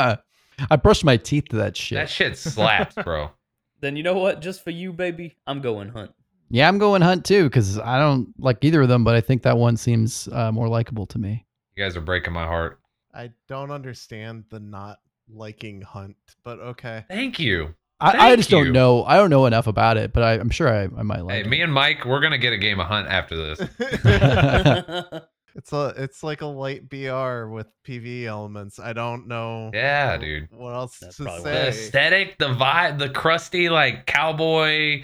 I 0.72 0.76
brushed 0.76 1.04
my 1.04 1.18
teeth 1.18 1.50
to 1.50 1.58
that 1.58 1.76
shit. 1.78 1.98
That 1.98 2.10
shit 2.10 2.38
slaps, 2.38 2.96
bro. 2.96 3.32
Then 3.80 3.96
you 3.96 4.02
know 4.02 4.16
what? 4.18 4.42
Just 4.42 4.64
for 4.64 4.72
you, 4.72 4.92
baby, 4.92 5.38
I'm 5.46 5.62
going 5.62 5.90
hunt. 5.90 6.12
yeah, 6.50 6.68
I'm 6.68 6.80
going 6.80 7.04
Hunt 7.04 7.24
too 7.26 7.44
because 7.44 7.78
I 7.78 8.00
don't 8.00 8.34
like 8.40 8.58
either 8.64 8.82
of 8.82 8.90
them, 8.90 9.04
but 9.04 9.14
I 9.14 9.22
think 9.22 9.44
that 9.44 9.56
one 9.56 9.78
seems 9.78 10.28
uh, 10.32 10.52
more 10.52 10.68
likable 10.68 11.06
to 11.06 11.20
me. 11.20 11.46
You 11.76 11.84
guys 11.84 11.96
are 11.96 12.02
breaking 12.02 12.34
my 12.34 12.46
heart. 12.48 12.80
I 13.14 13.30
don't 13.48 13.70
understand 13.70 14.46
the 14.50 14.60
not 14.60 14.98
liking 15.34 15.82
Hunt, 15.82 16.16
but 16.44 16.60
okay. 16.60 17.06
Thank 17.10 17.40
you. 17.40 17.76
I, 18.00 18.32
I 18.32 18.36
just 18.36 18.52
you. 18.52 18.64
don't 18.64 18.74
know. 18.74 19.04
I 19.06 19.16
don't 19.18 19.32
know 19.32 19.48
enough 19.48 19.66
about 19.66 19.98
it, 19.98 20.14
but 20.14 20.22
I, 20.22 20.34
I'm 20.34 20.52
sure 20.52 20.68
I, 20.72 20.84
I 20.84 21.02
might 21.02 21.22
like 21.22 21.34
Hey, 21.34 21.42
it. 21.42 21.48
me 21.48 21.62
and 21.62 21.74
Mike, 21.74 22.06
we're 22.06 22.20
gonna 22.20 22.38
get 22.38 22.54
a 22.54 22.58
game 22.58 22.80
of 22.80 22.86
Hunt 22.88 23.08
after 23.08 23.36
this. 23.36 23.60
it's 25.56 25.74
a 25.74 25.94
it's 25.98 26.22
like 26.24 26.42
a 26.42 26.46
light 26.46 26.88
BR 26.90 27.48
with 27.48 27.68
PV 27.88 28.26
elements. 28.26 28.80
I 28.80 28.94
don't 28.94 29.28
know. 29.28 29.72
Yeah, 29.74 30.16
dude. 30.18 30.48
What 30.52 30.74
else 30.74 31.00
That's 31.00 31.18
to 31.18 31.24
probably 31.24 31.44
The 31.44 31.50
say? 31.50 31.68
aesthetic, 31.70 32.38
the 32.38 32.50
vibe, 32.50 33.00
the 33.00 33.10
crusty 33.10 33.70
like 33.70 34.06
cowboy 34.06 35.04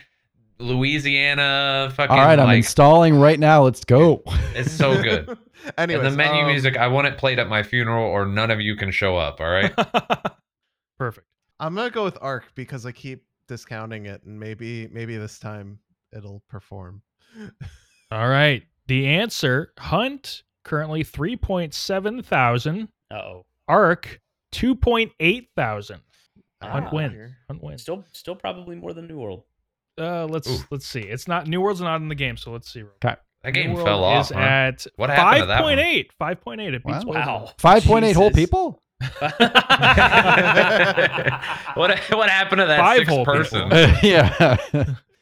Louisiana 0.60 1.92
fucking 1.96 2.16
All 2.16 2.24
right, 2.26 2.40
I'm 2.40 2.46
like 2.48 2.58
installing 2.58 3.16
right 3.20 3.40
now. 3.40 3.64
Let's 3.64 3.84
go. 3.84 4.22
it's 4.56 4.72
so 4.72 5.02
good. 5.02 5.38
Anyways, 5.78 6.06
and 6.06 6.14
the 6.14 6.18
menu 6.18 6.42
um, 6.42 6.48
music, 6.48 6.78
I 6.78 6.88
want 6.88 7.08
it 7.08 7.18
played 7.18 7.40
at 7.40 7.48
my 7.48 7.64
funeral 7.64 8.06
or 8.06 8.26
none 8.26 8.52
of 8.52 8.60
you 8.60 8.76
can 8.76 8.92
show 8.92 9.16
up, 9.18 9.40
all 9.40 9.50
right? 9.50 9.74
Perfect. 10.98 11.28
I'm 11.60 11.76
gonna 11.76 11.90
go 11.90 12.04
with 12.04 12.18
Ark 12.22 12.46
because 12.56 12.86
I 12.86 12.92
keep 12.92 13.24
discounting 13.48 14.06
it, 14.06 14.24
and 14.24 14.40
maybe 14.40 14.88
maybe 14.92 15.16
this 15.18 15.40
time 15.40 15.80
it'll 16.16 16.42
perform. 16.50 17.02
All 18.12 18.28
right. 18.28 18.64
The 18.88 19.08
answer 19.08 19.74
Hunt 19.80 20.44
currently 20.64 21.04
3.7 21.04 22.24
thousand. 22.26 22.90
Uh 23.10 23.16
oh. 23.16 23.46
Ark 23.68 24.20
2.8 24.54 25.48
thousand. 25.56 26.02
Hunt 26.62 26.88
Ah. 26.88 26.96
wins. 26.96 27.32
Hunt 27.48 27.64
wins. 27.64 27.82
Still, 27.82 28.04
still 28.14 28.36
probably 28.36 28.76
more 28.76 28.94
than 28.94 29.08
New 29.08 29.18
World. 29.18 29.44
Uh, 30.00 30.26
let's 30.26 30.50
Ooh. 30.50 30.58
let's 30.72 30.86
see. 30.88 31.02
It's 31.02 31.28
not 31.28 31.48
New 31.48 31.62
World's 31.62 31.82
not 31.82 32.02
in 32.02 32.08
the 32.08 32.16
game, 32.16 32.36
so 32.38 32.52
let's 32.52 32.72
see. 32.72 32.84
That 33.02 33.20
game 33.52 33.70
New 33.70 33.76
World 33.76 33.86
fell 33.88 34.04
off. 34.04 34.26
is 34.28 34.32
huh? 34.36 34.40
at 34.40 34.88
What 34.96 35.10
happened 35.10 35.44
to 35.44 35.48
that 35.48 35.64
one? 35.64 35.78
5.8. 35.78 36.08
5.8. 36.20 36.74
It 36.74 36.84
beats 36.86 37.06
Wow. 37.06 37.14
Wow. 37.14 37.52
Five 37.58 37.84
point 37.84 38.06
eight 38.06 38.16
whole 38.16 38.32
people. 38.32 38.82
what 41.76 42.00
what 42.00 42.30
happened 42.30 42.60
to 42.62 42.66
that 42.68 42.80
Five 42.80 42.98
sixth 43.00 43.12
whole 43.14 43.26
person? 43.26 43.70
people. 43.70 43.94
yeah. 44.04 44.58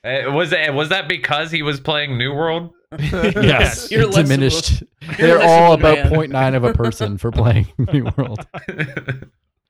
Uh, 0.04 0.32
was 0.32 0.52
it 0.52 0.74
was 0.74 0.90
that 0.90 1.08
because 1.08 1.52
he 1.52 1.62
was 1.64 1.80
playing 1.80 2.18
New 2.18 2.34
World? 2.34 2.74
yes. 3.00 3.90
You're 3.92 4.06
less 4.06 4.18
of 4.18 4.26
a- 4.26 4.28
diminished. 4.28 4.84
They're 5.18 5.42
all 5.42 5.74
about 5.74 6.12
man. 6.12 6.30
0.9 6.32 6.56
of 6.56 6.64
a 6.64 6.74
person 6.74 7.18
for 7.18 7.32
playing 7.32 7.68
New 7.92 8.04
World. 8.18 8.46
All 8.70 8.76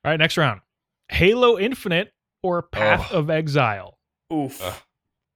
right, 0.04 0.18
next 0.18 0.38
round. 0.38 0.62
Halo 1.10 1.58
Infinite 1.60 2.12
or 2.44 2.64
Path 2.64 3.10
Oh. 3.12 3.20
of 3.20 3.30
Exile. 3.30 3.98
Oof. 4.34 4.62
Ugh. 4.64 4.74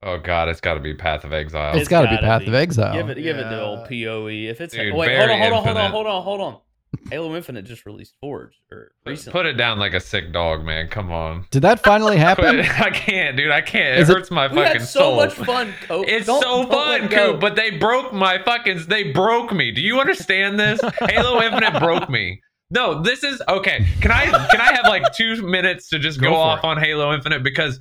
Oh 0.06 0.18
god, 0.18 0.48
it's 0.48 0.60
got 0.60 0.74
to 0.74 0.80
be 0.80 0.94
Path 0.94 1.24
of 1.24 1.32
Exile. 1.32 1.72
It's 1.72 1.80
It's 1.82 1.88
got 1.88 2.02
to 2.02 2.08
be 2.08 2.14
gotta 2.16 2.26
Path 2.26 2.40
be. 2.42 2.48
of 2.48 2.54
Exile. 2.54 2.94
Give 2.94 3.10
it, 3.10 3.20
give 3.22 3.36
it 3.36 3.44
the 3.50 3.60
old 3.62 3.88
Poe. 3.88 4.26
If 4.28 4.60
it's 4.60 4.74
Dude, 4.74 4.94
wait, 4.94 5.06
very 5.08 5.36
hold 5.38 5.52
on, 5.52 5.52
hold 5.52 5.52
on, 5.52 5.62
hold 5.62 5.66
on, 5.76 5.84
infinite. 5.84 5.90
hold 5.90 6.06
on, 6.06 6.22
hold 6.22 6.40
on. 6.40 6.60
Halo 7.10 7.36
Infinite 7.36 7.64
just 7.66 7.84
released 7.84 8.14
Forge 8.20 8.58
or 8.72 8.90
recently. 9.04 9.32
Put 9.32 9.46
it 9.46 9.52
down 9.54 9.78
like 9.78 9.92
a 9.92 10.00
sick 10.00 10.32
dog, 10.32 10.64
man. 10.64 10.88
Come 10.88 11.12
on. 11.12 11.44
Did 11.50 11.62
that 11.62 11.82
finally 11.82 12.16
happen? 12.28 12.60
I 12.60 12.90
can't, 12.90 13.36
dude. 13.36 13.50
I 13.50 13.60
can't. 13.60 13.98
It 13.98 14.00
Is 14.00 14.08
it- 14.10 14.14
hurts 14.14 14.30
my 14.30 14.46
we 14.48 14.54
fucking 14.56 14.80
had 14.80 14.88
so 14.88 15.00
soul. 15.00 15.16
much 15.16 15.34
fun, 15.34 15.74
Cope. 15.86 16.08
It's 16.08 16.26
Don't- 16.26 16.42
so 16.42 16.62
don't 16.62 16.70
fun, 16.70 17.08
go. 17.08 17.32
Coop, 17.32 17.40
but 17.40 17.54
they 17.54 17.70
broke 17.72 18.12
my 18.12 18.38
fucking. 18.42 18.84
They 18.88 19.12
broke 19.12 19.52
me. 19.52 19.72
Do 19.72 19.82
you 19.82 20.00
understand 20.00 20.58
this? 20.58 20.80
Halo 21.10 21.42
Infinite 21.42 21.78
broke 21.80 22.08
me. 22.08 22.40
No, 22.70 23.00
this 23.02 23.22
is 23.22 23.40
okay. 23.48 23.86
Can 24.00 24.10
I 24.10 24.24
can 24.48 24.60
I 24.60 24.72
have 24.72 24.86
like 24.86 25.12
two 25.14 25.42
minutes 25.42 25.88
to 25.90 25.98
just 26.00 26.20
Go 26.20 26.30
go, 26.30 26.34
for 26.34 26.38
off 26.40 26.58
it. 26.60 26.64
on 26.64 26.78
Halo 26.78 27.12
Infinite 27.14 27.42
because 27.44 27.78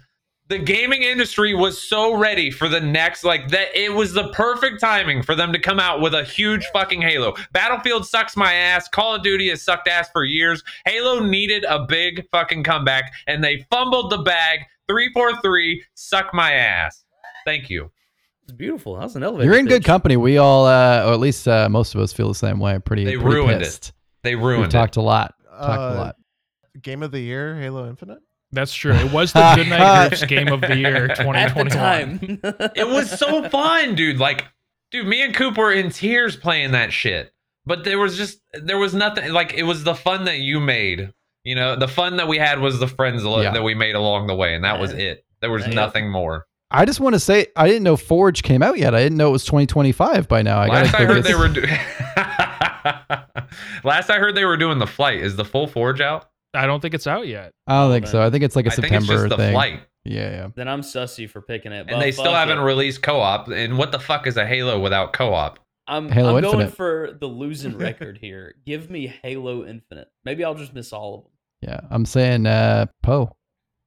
the 0.47 0.59
gaming 0.59 1.01
industry 1.01 1.53
was 1.55 1.81
so 1.81 2.15
ready 2.15 2.51
for 2.51 2.67
the 2.69 2.79
next 2.79 3.23
like 3.23 3.47
that 3.49 3.67
it 3.75 3.91
was 3.91 4.13
the 4.13 4.29
perfect 4.29 4.79
timing 4.79 5.23
for 5.23 5.33
them 5.35 5.51
to 5.51 5.59
come 5.59 5.79
out 5.79 6.01
with 6.01 6.13
a 6.13 6.23
huge 6.23 6.65
fucking 6.73 7.01
halo 7.01 7.33
battlefield 7.51 8.05
sucks 8.05 8.37
my 8.37 8.53
ass 8.53 8.87
call 8.87 9.15
of 9.15 9.23
duty 9.23 9.49
has 9.49 9.61
sucked 9.61 9.87
ass 9.87 10.07
for 10.11 10.23
years 10.23 10.63
halo 10.85 11.19
needed 11.19 11.63
a 11.67 11.85
big 11.87 12.23
fucking 12.31 12.63
comeback 12.63 13.11
and 13.27 13.43
they 13.43 13.65
fumbled 13.71 14.11
the 14.11 14.19
bag 14.19 14.59
343 14.87 15.83
suck 15.95 16.33
my 16.33 16.51
ass 16.53 17.05
thank 17.45 17.69
you 17.69 17.89
It's 18.43 18.51
beautiful. 18.53 18.93
That 18.95 19.03
was 19.05 19.15
an 19.15 19.23
elevator. 19.23 19.49
You're 19.49 19.59
in 19.59 19.65
good 19.65 19.83
company. 19.83 20.17
We 20.17 20.37
all, 20.37 20.67
uh, 20.67 21.03
or 21.07 21.13
at 21.13 21.19
least 21.19 21.47
uh, 21.47 21.67
most 21.67 21.95
of 21.95 22.01
us, 22.01 22.13
feel 22.13 22.27
the 22.27 22.35
same 22.35 22.59
way. 22.59 22.77
Pretty. 22.77 23.03
They 23.03 23.15
pretty 23.17 23.25
ruined 23.35 23.61
it. 23.63 23.65
pissed. 23.65 23.93
they 24.21 24.35
We've 24.35 24.45
ruined 24.45 24.65
it 24.65 24.69
talked 24.69 24.97
a 24.97 25.01
lot. 25.01 25.33
Talked 25.49 25.79
Uh, 25.79 25.95
a 25.95 25.97
lot. 25.97 26.15
Game 26.83 27.01
of 27.01 27.09
the 27.09 27.19
year, 27.19 27.59
Halo 27.59 27.89
Infinite. 27.89 28.19
That's 28.51 28.73
true. 28.73 28.93
It 28.93 29.11
was 29.11 29.33
the 29.33 29.53
Goodnight 29.55 30.09
Group's 30.09 30.25
Game 30.25 30.47
of 30.49 30.61
the 30.61 30.77
Year 30.77 31.09
At 31.11 31.17
2021. 31.17 32.39
the 32.41 32.51
time. 32.53 32.71
it 32.75 32.87
was 32.87 33.09
so 33.17 33.49
fun, 33.49 33.95
dude. 33.95 34.19
Like, 34.19 34.45
dude, 34.91 35.07
me 35.07 35.21
and 35.23 35.33
Coop 35.35 35.57
were 35.57 35.71
in 35.73 35.89
tears 35.89 36.35
playing 36.37 36.71
that 36.71 36.93
shit. 36.93 37.33
But 37.65 37.83
there 37.83 37.97
was 37.99 38.15
just 38.15 38.39
there 38.53 38.77
was 38.77 38.93
nothing 38.93 39.33
like 39.33 39.53
it 39.55 39.63
was 39.63 39.83
the 39.83 39.95
fun 39.95 40.25
that 40.25 40.37
you 40.39 40.59
made. 40.59 41.11
You 41.43 41.55
know, 41.55 41.75
the 41.75 41.87
fun 41.87 42.17
that 42.17 42.27
we 42.27 42.37
had 42.37 42.59
was 42.59 42.79
the 42.79 42.87
friends 42.87 43.23
Yeah. 43.23 43.51
that 43.51 43.63
we 43.63 43.73
made 43.75 43.95
along 43.95 44.27
the 44.27 44.35
way, 44.35 44.53
and 44.55 44.63
that 44.63 44.79
was 44.79 44.91
it. 44.93 45.25
There 45.41 45.51
was 45.51 45.67
Yeah. 45.67 45.73
nothing 45.73 46.09
more. 46.09 46.45
I 46.71 46.85
just 46.85 46.99
want 46.99 47.13
to 47.13 47.19
say 47.19 47.47
I 47.55 47.67
didn't 47.67 47.83
know 47.83 47.97
Forge 47.97 48.41
came 48.43 48.61
out 48.63 48.77
yet. 48.77 48.93
I 48.95 49.01
didn't 49.03 49.17
know 49.17 49.29
it 49.29 49.33
was 49.33 49.45
2025 49.45 50.27
by 50.27 50.41
now. 50.43 50.59
I 50.59 50.67
Last 50.67 50.91
gotta 50.91 51.03
I 51.03 51.07
go 51.07 51.13
heard 51.15 51.23
they 51.23 51.35
were 51.35 51.47
do- 51.49 51.61
Last 53.83 54.09
I 54.09 54.17
heard 54.19 54.35
they 54.35 54.45
were 54.45 54.57
doing 54.57 54.79
the 54.79 54.87
flight. 54.87 55.19
Is 55.19 55.35
the 55.35 55.45
full 55.45 55.67
Forge 55.67 56.01
out? 56.01 56.29
I 56.55 56.65
don't 56.65 56.79
think 56.81 56.93
it's 56.93 57.07
out 57.07 57.27
yet. 57.27 57.51
I 57.67 57.81
don't 57.81 57.91
think 57.91 58.07
so. 58.07 58.21
I 58.21 58.29
think 58.29 58.43
it's 58.43 58.55
like 58.55 58.65
a 58.65 58.71
I 58.71 58.75
think 58.75 58.85
September 58.87 59.13
it's 59.13 59.21
just 59.23 59.29
the 59.29 59.37
thing. 59.37 59.53
flight. 59.53 59.79
Yeah, 60.03 60.29
yeah. 60.29 60.47
then 60.55 60.67
I'm 60.67 60.81
sussy 60.81 61.27
for 61.29 61.41
picking 61.41 61.71
it. 61.71 61.87
And 61.89 62.01
they 62.01 62.11
still 62.11 62.25
fuck 62.25 62.35
haven't 62.35 62.59
it. 62.59 62.63
released 62.63 63.01
co-op. 63.01 63.47
And 63.47 63.77
what 63.77 63.91
the 63.91 63.99
fuck 63.99 64.27
is 64.27 64.37
a 64.37 64.45
Halo 64.45 64.79
without 64.79 65.13
co-op? 65.13 65.59
I'm, 65.87 66.09
Halo 66.09 66.35
I'm 66.37 66.41
going 66.43 66.53
Infinite. 66.61 66.75
for 66.75 67.17
the 67.19 67.27
losing 67.27 67.77
record 67.79 68.17
here. 68.19 68.55
Give 68.65 68.89
me 68.89 69.07
Halo 69.23 69.65
Infinite. 69.65 70.07
Maybe 70.23 70.43
I'll 70.43 70.55
just 70.55 70.73
miss 70.73 70.93
all 70.93 71.15
of 71.15 71.23
them. 71.23 71.31
Yeah. 71.61 71.79
I'm 71.89 72.05
saying 72.05 72.45
uh 72.45 72.85
Poe. 73.01 73.31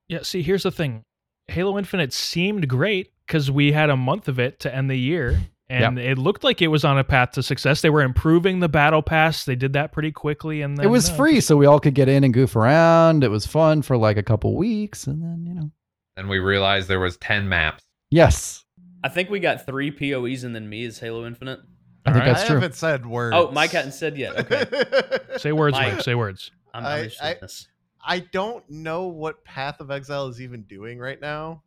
Yeah, 0.08 0.20
see, 0.22 0.42
here's 0.42 0.62
the 0.64 0.70
thing. 0.72 1.02
Halo 1.48 1.78
Infinite 1.78 2.12
seemed 2.12 2.68
great 2.68 3.12
because 3.26 3.50
we 3.50 3.72
had 3.72 3.90
a 3.90 3.96
month 3.96 4.26
of 4.28 4.38
it 4.40 4.58
to 4.60 4.74
end 4.74 4.90
the 4.90 4.96
year, 4.98 5.38
and 5.70 5.98
it 5.98 6.18
looked 6.18 6.44
like 6.44 6.62
it 6.62 6.68
was 6.68 6.84
on 6.84 6.98
a 6.98 7.04
path 7.04 7.32
to 7.32 7.42
success. 7.42 7.82
They 7.82 7.90
were 7.90 8.02
improving 8.02 8.60
the 8.60 8.68
battle 8.68 9.02
pass. 9.02 9.44
They 9.44 9.56
did 9.56 9.72
that 9.74 9.92
pretty 9.92 10.12
quickly, 10.12 10.62
and 10.62 10.76
then, 10.76 10.84
It 10.86 10.88
was 10.88 11.10
uh, 11.10 11.14
free, 11.14 11.40
so 11.40 11.56
we 11.56 11.66
all 11.66 11.78
could 11.80 11.94
get 11.94 12.08
in 12.08 12.24
and 12.24 12.32
goof 12.32 12.56
around. 12.56 13.22
It 13.24 13.30
was 13.30 13.46
fun 13.46 13.82
for 13.82 13.96
like 13.96 14.16
a 14.16 14.22
couple 14.22 14.56
weeks, 14.56 15.06
and 15.06 15.22
then 15.22 15.44
you 15.46 15.54
know. 15.54 15.70
And 16.16 16.28
we 16.28 16.38
realized 16.38 16.88
there 16.88 16.98
was 17.00 17.16
10 17.18 17.48
maps. 17.48 17.84
Yes. 18.10 18.64
I 19.04 19.08
think 19.08 19.30
we 19.30 19.38
got 19.38 19.64
three 19.66 19.90
POEs 19.92 20.42
and 20.42 20.52
then 20.54 20.68
me 20.68 20.84
is 20.84 20.98
Halo 20.98 21.24
Infinite. 21.26 21.60
I 22.04 22.10
think 22.12 22.22
Alright. 22.22 22.26
that's 22.36 22.42
I 22.44 22.46
true. 22.48 22.56
haven't 22.56 22.74
said 22.74 23.06
words. 23.06 23.36
Oh, 23.38 23.52
Mike 23.52 23.70
hadn't 23.70 23.92
said 23.92 24.16
yet. 24.18 24.36
Okay. 24.50 24.64
Say 25.36 25.52
words, 25.52 25.74
Mike. 25.74 25.92
Mike. 25.94 26.02
Say 26.02 26.14
words. 26.16 26.50
I'm, 26.74 26.84
I- 26.84 26.92
I'm 26.92 26.98
interested 27.04 27.24
I- 27.24 27.30
in 27.32 27.38
this. 27.42 27.68
I 28.04 28.18
don't 28.32 28.68
know 28.70 29.06
what 29.08 29.44
Path 29.44 29.80
of 29.80 29.90
Exile 29.90 30.26
is 30.28 30.40
even 30.40 30.62
doing 30.62 30.98
right 30.98 31.20
now. 31.20 31.62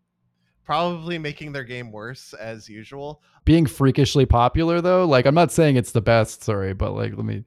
Probably 0.66 1.18
making 1.18 1.52
their 1.52 1.64
game 1.64 1.92
worse 1.92 2.34
as 2.34 2.70
usual. 2.70 3.22
Being 3.46 3.66
freakishly 3.66 4.26
popular 4.26 4.80
though, 4.82 5.06
like 5.06 5.26
I'm 5.26 5.36
not 5.36 5.52
saying 5.52 5.76
it's 5.76 5.92
the 5.92 6.02
best, 6.02 6.44
sorry, 6.44 6.74
but 6.74 6.92
like 6.94 7.16
let 7.16 7.26
me 7.26 7.44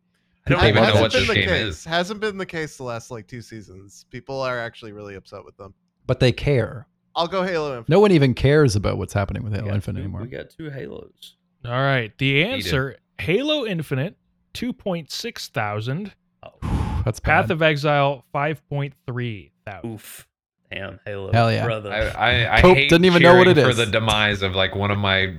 I 0.47 0.51
don't 0.51 0.62
even 0.65 0.75
know 0.75 0.83
hasn't 0.83 1.03
what 1.03 1.12
been 1.12 1.21
this 1.23 1.29
the 1.29 1.35
game 1.37 1.49
case. 1.49 1.62
is. 1.67 1.85
Hasn't 1.85 2.21
been 2.21 2.37
the 2.37 2.45
case 2.47 2.77
the 2.77 2.83
last 2.83 3.11
like 3.11 3.27
two 3.27 3.41
seasons. 3.41 4.05
People 4.11 4.41
are 4.43 4.59
actually 4.59 4.93
really 4.93 5.15
upset 5.15 5.45
with 5.45 5.57
them. 5.57 5.73
but 6.07 6.21
they 6.21 6.33
care. 6.33 6.87
I'll 7.17 7.29
go 7.29 7.45
Halo 7.45 7.69
Infinite. 7.79 7.89
No 7.89 8.01
one 8.01 8.11
even 8.12 8.35
cares 8.35 8.75
about 8.77 8.99
what's 8.99 9.12
happening 9.15 9.43
with 9.45 9.53
Halo 9.55 9.67
got 9.69 9.75
Infinite 9.77 10.01
two- 10.01 10.05
anymore. 10.05 10.21
We 10.23 10.29
got 10.29 10.51
two 10.51 10.69
Halos. 10.69 11.37
All 11.65 11.71
right. 11.71 12.12
The 12.19 12.45
answer 12.45 12.97
Halo 13.21 13.65
Infinite, 13.65 14.17
2.6 14.55 15.49
thousand. 15.51 16.12
Oh, 16.43 17.03
That's 17.05 17.21
Path 17.21 17.51
of 17.51 17.62
Exile, 17.62 18.25
5.3 18.35 19.51
thousand. 19.65 19.91
oof. 19.91 20.27
Damn, 20.75 20.99
Halo. 21.07 21.31
Hell 21.33 21.53
yeah. 21.53 21.64
Brother. 21.64 21.93
I, 21.93 22.09
I, 22.09 22.57
I 22.57 22.61
Cope 22.61 22.77
hate 22.77 22.91
didn't 22.91 23.05
even 23.05 23.22
know 23.22 23.37
what 23.37 23.45
cheering 23.45 23.59
it 23.59 23.62
for 23.62 23.70
is. 23.70 23.77
the 23.77 23.87
demise 23.87 24.43
of 24.43 24.55
like 24.57 24.75
one 24.75 24.91
of 24.91 24.99
my 24.99 25.33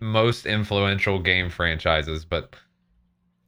most 0.00 0.46
influential 0.46 1.20
game 1.20 1.48
franchises, 1.48 2.24
but 2.24 2.56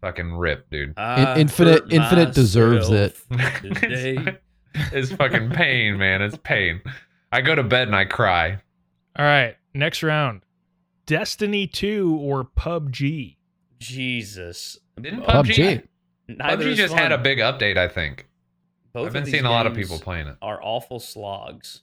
fucking 0.01 0.34
rip, 0.34 0.70
dude. 0.70 0.95
I 0.97 1.38
Infinite- 1.38 1.93
Infinite 1.93 2.32
deserves 2.34 2.90
it. 2.90 3.16
myself 3.28 3.61
Today. 3.80 4.38
it's 4.74 5.11
fucking 5.12 5.51
pain, 5.51 5.99
man. 5.99 6.22
It's 6.22 6.36
pain. 6.45 6.80
I 7.32 7.40
go 7.40 7.55
to 7.57 7.62
bed 7.64 7.88
and 7.88 7.97
I 7.97 8.05
cry. 8.05 8.59
All 9.16 9.24
right. 9.24 9.57
Next 9.74 10.03
round 10.05 10.43
Destiny 11.07 11.66
2 11.66 12.18
or 12.20 12.45
PUBG? 12.45 13.36
Jesus. 13.78 14.78
Didn't 15.01 15.22
PUBG? 15.22 15.82
Neither 16.28 16.64
PUBG 16.66 16.74
just 16.76 16.95
fun. 16.95 17.03
had 17.03 17.12
a 17.12 17.18
big 17.18 17.38
update, 17.38 17.76
I 17.76 17.88
think. 17.88 18.28
Both 18.93 19.07
I've 19.07 19.12
been 19.12 19.22
of 19.22 19.26
these 19.26 19.32
seeing 19.32 19.45
a 19.47 19.51
lot 19.51 19.66
of 19.66 19.74
people 19.74 19.99
playing 19.99 20.26
it. 20.28 20.36
Are 20.43 20.61
awful 20.62 21.01
slogs. 21.01 21.80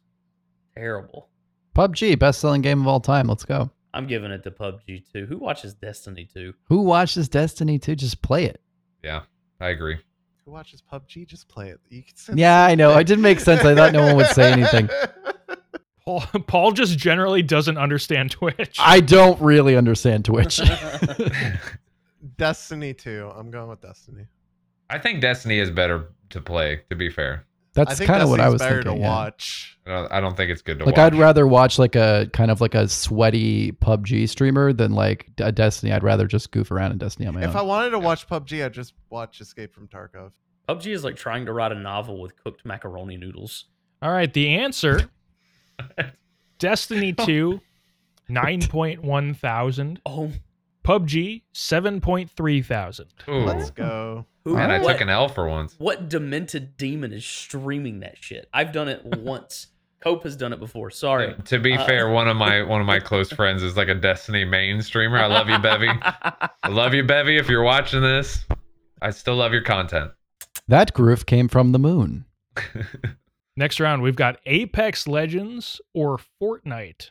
Terrible. 0.75 1.29
PUBG, 1.75 2.17
best 2.19 2.39
selling 2.39 2.61
game 2.61 2.81
of 2.81 2.87
all 2.87 2.99
time. 2.99 3.27
Let's 3.27 3.45
go. 3.45 3.71
I'm 3.93 4.05
giving 4.05 4.31
it 4.31 4.43
to 4.43 4.51
PUBG 4.51 5.11
2. 5.11 5.25
Who 5.25 5.37
watches 5.37 5.73
Destiny 5.73 6.27
2? 6.31 6.53
Who 6.65 6.81
watches 6.81 7.27
Destiny 7.27 7.79
2? 7.79 7.95
Just 7.95 8.21
play 8.21 8.45
it. 8.45 8.61
Yeah, 9.03 9.21
I 9.59 9.69
agree. 9.69 9.97
Who 10.45 10.51
watches 10.51 10.81
PUBG? 10.91 11.25
Just 11.25 11.47
play 11.47 11.69
it. 11.69 11.79
You 11.89 12.03
can 12.03 12.37
Yeah, 12.37 12.65
I 12.65 12.75
know. 12.75 12.91
thing. 12.91 13.01
It 13.01 13.07
didn't 13.07 13.23
make 13.23 13.39
sense. 13.39 13.61
I 13.65 13.73
thought 13.73 13.93
no 13.93 14.05
one 14.05 14.15
would 14.17 14.27
say 14.27 14.51
anything. 14.51 14.89
Paul, 16.05 16.21
Paul 16.47 16.71
just 16.71 16.97
generally 16.97 17.41
doesn't 17.41 17.77
understand 17.77 18.31
Twitch. 18.31 18.77
I 18.79 18.99
don't 18.99 19.39
really 19.41 19.75
understand 19.75 20.25
Twitch. 20.25 20.59
Destiny 22.37 22.93
2. 22.93 23.31
I'm 23.35 23.51
going 23.51 23.69
with 23.69 23.81
Destiny. 23.81 24.25
I 24.89 24.97
think 24.97 25.21
Destiny 25.21 25.59
is 25.59 25.69
better 25.69 26.09
to 26.31 26.41
play, 26.41 26.81
to 26.89 26.95
be 26.95 27.09
fair. 27.09 27.45
That's 27.73 27.99
kind 27.99 28.23
of 28.23 28.29
what 28.29 28.39
I 28.39 28.49
was 28.49 28.59
better 28.61 28.81
thinking. 28.83 28.95
to 28.95 28.99
yeah. 28.99 29.09
watch. 29.09 29.79
I 29.85 29.89
don't, 29.91 30.11
I 30.11 30.19
don't 30.19 30.35
think 30.35 30.51
it's 30.51 30.61
good 30.61 30.79
to 30.79 30.85
Like 30.85 30.97
watch. 30.97 31.13
I'd 31.13 31.19
rather 31.19 31.47
watch 31.47 31.79
like 31.79 31.95
a 31.95 32.27
kind 32.33 32.51
of 32.51 32.61
like 32.61 32.75
a 32.75 32.87
sweaty 32.87 33.71
PUBG 33.73 34.27
streamer 34.27 34.73
than 34.73 34.91
like 34.93 35.29
a 35.37 35.51
Destiny. 35.51 35.91
I'd 35.93 36.03
rather 36.03 36.27
just 36.27 36.51
goof 36.51 36.71
around 36.71 36.91
in 36.91 36.97
Destiny 36.97 37.27
on 37.27 37.35
my 37.35 37.43
own. 37.43 37.49
If 37.49 37.55
I 37.55 37.61
wanted 37.61 37.91
to 37.91 37.97
Yeah. 37.97 38.03
watch 38.03 38.27
PUBG, 38.27 38.65
I'd 38.65 38.73
just 38.73 38.93
watch 39.09 39.39
Escape 39.39 39.73
from 39.73 39.87
Tarkov. 39.87 40.31
PUBG 40.67 40.87
is 40.87 41.03
like 41.03 41.15
trying 41.15 41.45
to 41.45 41.53
write 41.53 41.71
a 41.71 41.75
novel 41.75 42.19
with 42.19 42.35
cooked 42.43 42.65
macaroni 42.65 43.17
noodles. 43.17 43.65
All 44.01 44.11
right. 44.11 44.31
The 44.33 44.49
answer 44.55 45.09
Destiny 46.59 47.13
2, 47.13 47.61
9.1 48.29 49.37
thousand. 49.37 50.01
Oh, 50.05 50.31
PUBG, 50.83 51.43
7.3 51.53 52.65
thousand. 52.65 53.07
Ooh. 53.27 53.45
Let's 53.45 53.69
go. 53.71 54.25
Who, 54.49 54.55
Man, 54.55 54.71
I 54.71 54.79
what, 54.79 54.93
took 54.93 55.01
an 55.01 55.09
L 55.09 55.27
for 55.29 55.47
once. 55.47 55.75
what 55.77 56.09
demented 56.09 56.75
demon 56.77 57.13
is 57.13 57.25
streaming 57.25 57.99
that 58.01 58.17
shit? 58.19 58.49
I've 58.53 58.71
done 58.71 58.87
it 58.87 59.03
once. 59.19 59.67
Cope 60.01 60.23
has 60.23 60.35
done 60.37 60.53
it 60.53 60.59
before. 60.59 60.89
Sorry. 60.91 61.35
To 61.45 61.59
be 61.59 61.73
Uh, 61.73 61.85
fair, 61.85 62.09
one 62.09 62.27
of 62.29 62.37
my 62.37 62.61
one 62.63 62.79
of 62.81 62.87
my 62.87 62.99
close 62.99 63.31
friends 63.31 63.61
is 63.63 63.75
like 63.75 63.89
a 63.89 63.95
Destiny 63.95 64.45
main 64.45 64.81
streamer. 64.81 65.17
I 65.17 65.25
love 65.27 65.49
you, 65.49 65.59
Bevy. 65.59 65.89
I 66.63 66.69
love 66.69 66.93
you, 66.93 67.03
Bevy. 67.03 67.37
If 67.37 67.49
you're 67.49 67.63
watching 67.63 68.01
this, 68.01 68.45
I 69.01 69.11
still 69.11 69.35
love 69.35 69.51
your 69.53 69.63
content. 69.63 70.11
that 70.67 70.93
groove 70.93 71.25
came 71.25 71.47
from 71.49 71.71
the 71.73 71.79
moon. 71.79 72.25
Next 73.57 73.79
round, 73.81 74.01
we've 74.01 74.15
got 74.15 74.39
Apex 74.45 75.05
Legends 75.07 75.81
or 75.93 76.17
Fortnite. 76.41 77.09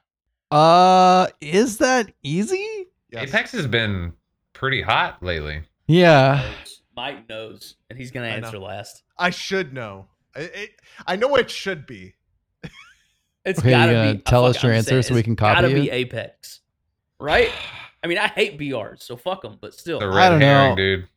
Uh, 0.50 1.26
is 1.42 1.76
that 1.78 2.10
easy? 2.22 2.86
Yes. 3.10 3.28
Apex 3.28 3.52
has 3.52 3.66
been 3.66 4.14
pretty 4.54 4.80
hot 4.80 5.22
lately. 5.22 5.60
Yeah. 5.86 6.42
Knows. 6.98 7.14
Mike 7.16 7.28
knows, 7.28 7.74
and 7.90 7.98
he's 7.98 8.10
gonna 8.10 8.26
I 8.28 8.38
know. 8.40 8.46
answer 8.46 8.58
last. 8.58 9.02
I 9.18 9.30
should 9.30 9.72
know. 9.72 10.06
I, 10.36 10.40
it, 10.40 10.70
I 11.06 11.16
know 11.16 11.34
it 11.36 11.50
should 11.50 11.86
be. 11.86 12.14
It's 13.44 13.60
Okay, 13.60 13.70
gotta 13.70 14.08
you 14.08 14.14
be. 14.14 14.18
tell 14.22 14.44
us 14.44 14.62
your 14.62 14.72
I'm 14.72 14.78
answer 14.78 14.90
saying 14.90 15.02
so 15.04 15.14
we 15.14 15.22
can 15.22 15.34
copy 15.36 15.54
Gotta 15.54 15.70
you? 15.70 15.82
be 15.82 15.90
Apex, 15.90 16.60
right? 17.18 17.50
I 18.02 18.06
mean, 18.06 18.18
I 18.18 18.26
hate 18.28 18.58
BRs, 18.58 19.02
so 19.02 19.16
fuck 19.16 19.42
them. 19.42 19.56
But 19.60 19.72
still, 19.74 20.00
The 20.00 20.06
I 20.08 20.28
don't 20.28 20.40
herring, 20.40 20.70
know. 20.70 20.76
dude. 20.76 21.08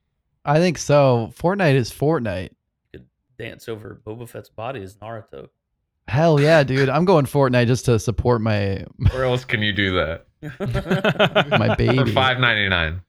I 0.46 0.60
think 0.60 0.78
so. 0.78 1.34
Fortnite 1.38 1.74
is 1.76 1.92
Fortnite. 1.92 2.52
You 2.94 3.00
could 3.00 3.08
dance 3.38 3.68
over 3.68 4.02
Boba 4.06 4.30
Fett's 4.30 4.50
body 4.50 4.80
is 4.82 4.96
Naruto. 4.96 5.50
Hell 6.08 6.40
yeah, 6.40 6.64
dude. 6.66 6.90
I'm 6.90 7.06
going 7.06 7.26
Fortnite 7.26 7.68
just 7.68 7.86
to 7.86 8.00
support 8.00 8.40
my 8.42 8.86
Where 9.12 9.26
else 9.26 9.44
can 9.44 9.62
you 9.62 9.74
do 9.74 9.94
that? 9.96 10.26
my 11.60 11.76
baby. 11.76 11.98
For 11.98 12.08
five 12.12 12.40
ninety 12.40 12.70
nine. 12.70 13.02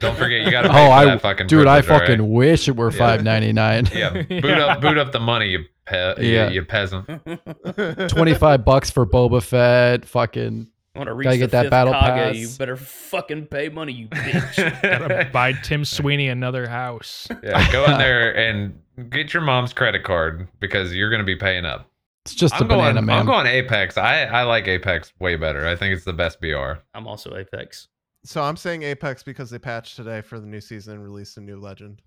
Don't 0.00 0.16
forget, 0.16 0.42
you 0.44 0.50
got 0.50 0.62
to 0.62 0.68
Oh, 0.70 0.72
pay 0.72 0.86
for 0.86 0.92
I 0.92 1.04
that 1.06 1.20
fucking. 1.22 1.46
dude, 1.46 1.66
I 1.66 1.80
privilege, 1.80 1.90
all 1.90 1.98
right? 2.00 2.08
fucking 2.18 2.32
wish 2.32 2.68
it 2.68 2.76
were 2.76 2.90
Yeah. 2.90 2.98
five 2.98 3.24
ninety 3.24 3.52
nine. 3.52 3.88
Yeah, 3.94 4.10
boot 4.28 4.44
Yeah. 4.44 4.64
up, 4.66 4.80
boot 4.80 4.98
up 4.98 5.12
the 5.12 5.20
money, 5.20 5.48
you 5.50 5.64
pe- 5.86 6.14
Yeah. 6.32 6.48
you, 6.48 6.54
you 6.56 6.64
peasant. 6.64 7.06
Twenty 8.08 8.34
five 8.34 8.64
bucks 8.64 8.90
for 8.90 9.06
Boba 9.06 9.42
Fett. 9.42 10.04
Fucking 10.04 10.68
I 10.94 10.98
want 10.98 11.08
to 11.08 11.14
reach 11.14 11.24
Gotta 11.26 11.36
the 11.36 11.40
get 11.44 11.50
that 11.52 11.70
battle 11.70 11.92
Kage, 11.92 12.02
pass. 12.02 12.36
You 12.36 12.48
better 12.58 12.76
fucking 12.76 13.46
pay 13.46 13.68
money, 13.68 13.92
you 13.92 14.08
bitch. 14.08 14.82
Gotta 14.82 15.28
buy 15.32 15.52
Tim 15.52 15.84
Sweeney 15.84 16.28
another 16.28 16.66
house. 16.68 17.28
yeah, 17.42 17.70
go 17.70 17.84
in 17.84 17.98
there 17.98 18.36
and 18.36 18.80
get 19.10 19.32
your 19.32 19.42
mom's 19.42 19.72
credit 19.72 20.02
card 20.02 20.48
because 20.60 20.92
you're 20.92 21.10
going 21.10 21.20
to 21.20 21.26
be 21.26 21.36
paying 21.36 21.64
up. 21.64 21.88
It's 22.24 22.34
just 22.34 22.52
a 22.54 22.58
I'm 22.58 22.66
going. 22.68 22.80
banana 22.80 23.02
man. 23.02 23.18
I'm 23.20 23.26
going 23.26 23.46
Apex. 23.46 23.96
I 23.96 24.24
I 24.24 24.42
like 24.42 24.66
Apex 24.66 25.12
way 25.20 25.36
better. 25.36 25.66
I 25.66 25.76
think 25.76 25.94
it's 25.94 26.04
the 26.04 26.12
best 26.12 26.40
BR. 26.40 26.72
I'm 26.94 27.06
also 27.06 27.36
Apex. 27.36 27.88
So 28.28 28.42
I'm 28.42 28.56
saying 28.58 28.82
Apex 28.82 29.22
because 29.22 29.48
they 29.48 29.58
patched 29.58 29.96
today 29.96 30.20
for 30.20 30.38
the 30.38 30.46
new 30.46 30.60
season 30.60 30.92
and 30.96 31.02
released 31.02 31.38
a 31.38 31.40
new 31.40 31.58
legend. 31.58 32.02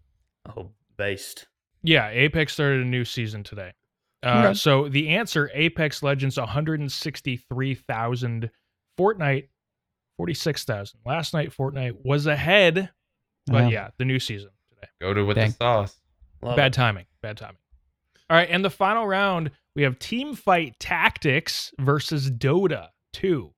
Oh, 0.55 0.69
based. 0.95 1.47
Yeah, 1.82 2.09
Apex 2.09 2.53
started 2.53 2.82
a 2.82 2.86
new 2.86 3.03
season 3.05 3.41
today. 3.43 3.72
Uh, 4.22 4.43
Okay. 4.45 4.53
So 4.53 4.88
the 4.88 5.09
answer: 5.09 5.49
Apex 5.55 6.03
Legends, 6.03 6.38
163,000. 6.38 8.51
Fortnite, 8.99 9.47
46,000. 10.17 10.99
Last 11.07 11.34
night, 11.34 11.49
Fortnite 11.51 12.05
was 12.05 12.28
ahead, 12.28 12.91
but 13.47 13.63
Yeah. 13.63 13.69
yeah, 13.69 13.89
the 13.97 14.05
new 14.05 14.19
season 14.19 14.51
today. 14.69 14.89
Go 14.99 15.15
to 15.15 15.26
with 15.26 15.38
Dang. 15.38 15.49
the 15.49 15.55
sauce. 15.55 15.99
Love 16.43 16.55
Bad 16.55 16.74
it. 16.74 16.76
timing. 16.76 17.07
Bad 17.24 17.38
timing. 17.38 17.57
All 18.30 18.38
right, 18.38 18.47
and 18.51 18.63
the 18.63 18.69
final 18.69 19.07
round, 19.07 19.49
we 19.76 19.82
have 19.82 19.97
Teamfight 19.97 20.76
Tactics 20.80 21.74
versus 21.80 22.30
Dota 22.30 22.89
2. 23.13 23.51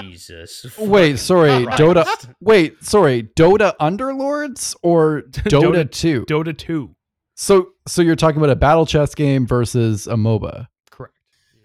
Jesus. 0.00 0.66
Wait, 0.78 1.18
sorry, 1.18 1.64
Christ. 1.64 1.80
Dota. 1.80 2.34
Wait, 2.40 2.82
sorry, 2.84 3.24
Dota 3.36 3.74
Underlords 3.78 4.76
or 4.82 5.22
Dota, 5.30 5.84
Dota- 5.84 5.90
2? 5.90 6.24
Dota 6.26 6.56
2. 6.56 6.94
So, 7.34 7.70
so 7.86 8.02
you're 8.02 8.16
talking 8.16 8.38
about 8.38 8.50
a 8.50 8.56
battle 8.56 8.86
chess 8.86 9.14
game 9.14 9.46
versus 9.46 10.06
a 10.06 10.14
MOBA. 10.14 10.66
Correct. 10.90 11.14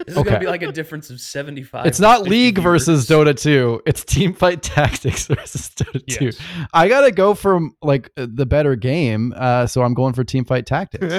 This 0.05 0.15
is 0.15 0.23
gonna 0.23 0.39
be 0.39 0.47
like 0.47 0.61
a 0.61 0.71
difference 0.71 1.09
of 1.09 1.19
75. 1.19 1.85
It's 1.85 1.99
not 1.99 2.19
50 2.19 2.29
League 2.29 2.57
versus. 2.59 3.07
Dota 3.07 3.37
2. 3.37 3.81
It's 3.85 4.03
Team 4.05 4.33
Fight 4.33 4.61
Tactics 4.63 5.27
versus 5.27 5.69
Dota 5.69 6.05
2. 6.07 6.31
I 6.73 6.87
gotta 6.87 7.11
go 7.11 7.33
for 7.33 7.59
like 7.81 8.09
uh, 8.17 8.27
the 8.29 8.45
better 8.45 8.75
game, 8.75 9.33
uh, 9.35 9.67
so 9.67 9.83
I'm 9.83 9.93
going 9.93 10.13
for 10.13 10.23
Teamfight 10.23 10.65
Tactics. 10.65 11.13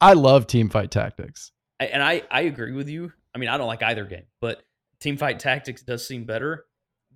I 0.00 0.12
love 0.12 0.46
Teamfight 0.46 0.90
Tactics. 0.90 1.50
And 1.80 2.02
I 2.02 2.22
I 2.30 2.42
agree 2.42 2.72
with 2.72 2.88
you. 2.88 3.12
I 3.34 3.38
mean, 3.38 3.48
I 3.48 3.56
don't 3.56 3.66
like 3.68 3.82
either 3.82 4.04
game, 4.04 4.24
but 4.40 4.62
Teamfight 5.00 5.38
Tactics 5.38 5.82
does 5.82 6.06
seem 6.06 6.24
better. 6.24 6.66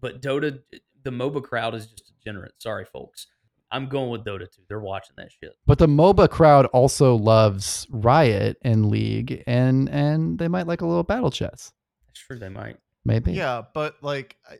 But 0.01 0.21
Dota, 0.21 0.61
the 1.03 1.11
MOBA 1.11 1.43
crowd 1.45 1.75
is 1.75 1.87
just 1.87 2.13
degenerate. 2.19 2.55
Sorry, 2.59 2.85
folks. 2.85 3.27
I'm 3.71 3.89
going 3.89 4.11
with 4.11 4.25
Dota 4.25 4.41
2. 4.41 4.63
They're 4.69 4.81
watching 4.81 5.15
that 5.17 5.31
shit. 5.33 5.57
But 5.67 5.79
the 5.79 5.87
MOBA 5.87 6.29
crowd 6.29 6.67
also 6.67 7.17
loves 7.17 7.87
Riot 7.91 8.59
and 8.63 8.91
League, 8.91 9.43
and 9.47 9.89
and 9.89 10.39
they 10.39 10.49
might 10.49 10.67
like 10.67 10.83
a 10.83 10.87
little 10.87 11.03
battle 11.03 11.31
chess. 11.31 11.73
Sure, 12.13 12.39
they 12.39 12.51
might. 12.51 12.77
Maybe. 13.05 13.33
yeah, 13.33 13.63
but 13.75 13.97
like 14.03 14.37
I, 14.49 14.59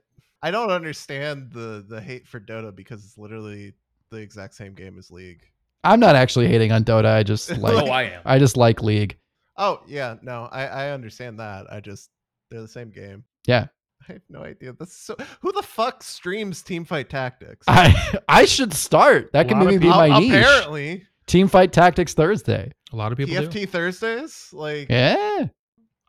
I 0.49 0.51
don't 0.51 0.71
understand 0.71 1.53
the 1.53 1.85
the 1.87 2.01
hate 2.01 2.27
for 2.27 2.41
Dota 2.41 2.75
because 2.75 3.05
it's 3.05 3.19
literally 3.19 3.75
the 4.11 4.17
exact 4.17 4.55
same 4.55 4.75
game 4.75 4.99
as 4.99 5.11
League. 5.11 5.43
I'm 5.85 6.01
not 6.01 6.17
actually 6.17 6.49
hating 6.49 6.73
on 6.73 6.85
Dota. 6.85 7.07
I 7.07 7.23
just 7.23 7.51
like 7.59 7.75
oh, 7.75 7.87
I 7.87 8.05
am. 8.05 8.23
I 8.25 8.39
just 8.39 8.57
like 8.57 8.83
League. 8.83 9.19
Oh 9.59 9.83
yeah, 9.87 10.17
no, 10.23 10.49
I 10.51 10.67
I 10.67 10.91
understand 10.91 11.39
that. 11.39 11.71
I 11.71 11.81
just 11.81 12.11
they're 12.53 12.63
the 12.63 12.69
same 12.69 12.91
game. 12.91 13.25
Yeah. 13.47 13.67
I 14.09 14.13
have 14.15 14.23
no 14.29 14.43
idea. 14.43 14.73
This 14.73 14.93
so 14.95 15.17
who 15.41 15.53
the 15.53 15.63
fuck 15.63 16.03
streams 16.03 16.63
Teamfight 16.63 17.09
Tactics? 17.09 17.65
I 17.69 18.19
I 18.29 18.45
should 18.45 18.75
start. 18.75 19.33
That 19.33 19.47
A 19.47 19.49
can 19.49 19.59
maybe 19.61 19.79
be 19.79 19.89
my 19.89 20.09
Ap- 20.11 20.21
niche. 20.21 20.31
Apparently, 20.33 21.07
Teamfight 21.27 21.71
Tactics 21.73 22.15
Thursday. 22.15 22.73
A 22.93 22.97
lot 22.97 23.13
of 23.13 23.19
people 23.19 23.35
do. 23.35 23.49
TFT 23.49 23.69
Thursdays. 23.69 24.49
Like, 24.53 24.89
Yeah. 24.91 25.47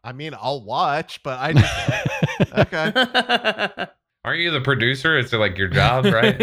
I 0.04 0.12
mean, 0.12 0.34
I'll 0.38 0.66
watch, 0.66 1.24
but 1.24 1.40
I 1.40 1.54
just 1.54 1.74
okay. 2.58 3.88
Aren't 4.26 4.40
you 4.42 4.52
the 4.52 4.60
producer? 4.62 5.18
It's 5.18 5.32
like 5.32 5.58
your 5.58 5.70
job, 5.70 6.04
right? 6.06 6.36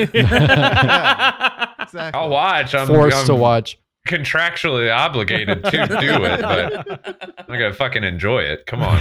Exactly. 1.80 2.20
I'll 2.20 2.30
watch. 2.30 2.74
I'm 2.74 2.86
Forced 2.86 3.16
I'm 3.18 3.26
to 3.26 3.34
watch. 3.34 3.78
Contractually 4.10 4.92
obligated 4.92 5.62
to 5.64 5.70
do 5.70 6.24
it, 6.24 6.40
but 6.40 7.34
I'm 7.48 7.58
gonna 7.58 7.72
fucking 7.72 8.02
enjoy 8.02 8.40
it. 8.40 8.66
Come 8.66 8.82
on. 8.82 8.98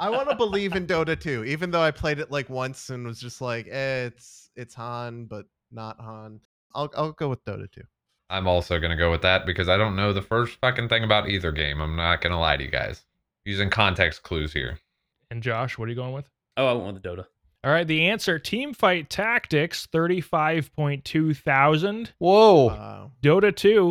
I 0.00 0.08
want 0.08 0.30
to 0.30 0.34
believe 0.34 0.74
in 0.74 0.86
Dota 0.86 1.18
2, 1.18 1.44
even 1.44 1.70
though 1.70 1.82
I 1.82 1.90
played 1.90 2.18
it 2.20 2.30
like 2.30 2.48
once 2.48 2.88
and 2.88 3.06
was 3.06 3.20
just 3.20 3.42
like, 3.42 3.66
eh, 3.70 4.06
it's 4.06 4.48
it's 4.56 4.74
Han, 4.76 5.26
but 5.26 5.44
not 5.70 6.00
Han. 6.00 6.40
I'll 6.74 6.90
I'll 6.96 7.12
go 7.12 7.28
with 7.28 7.44
Dota 7.44 7.70
2. 7.70 7.82
I'm 8.30 8.46
also 8.46 8.80
gonna 8.80 8.96
go 8.96 9.10
with 9.10 9.20
that 9.22 9.44
because 9.44 9.68
I 9.68 9.76
don't 9.76 9.94
know 9.94 10.14
the 10.14 10.22
first 10.22 10.56
fucking 10.60 10.88
thing 10.88 11.04
about 11.04 11.28
either 11.28 11.52
game. 11.52 11.82
I'm 11.82 11.96
not 11.96 12.22
gonna 12.22 12.40
lie 12.40 12.56
to 12.56 12.64
you 12.64 12.70
guys. 12.70 13.02
Using 13.44 13.68
context 13.68 14.22
clues 14.22 14.54
here. 14.54 14.78
And 15.30 15.42
Josh, 15.42 15.76
what 15.76 15.86
are 15.86 15.90
you 15.90 15.96
going 15.96 16.14
with? 16.14 16.30
oh, 16.56 16.66
I 16.66 16.72
went 16.72 16.94
with 16.94 17.02
the 17.02 17.08
Dota. 17.08 17.26
All 17.62 17.70
right, 17.70 17.86
the 17.86 18.08
answer 18.08 18.38
Teamfight 18.38 19.08
Tactics, 19.08 19.86
35.2 19.92 21.36
thousand. 21.36 22.12
Whoa. 22.18 22.66
Wow. 22.68 23.10
Dota 23.22 23.54
2, 23.54 23.86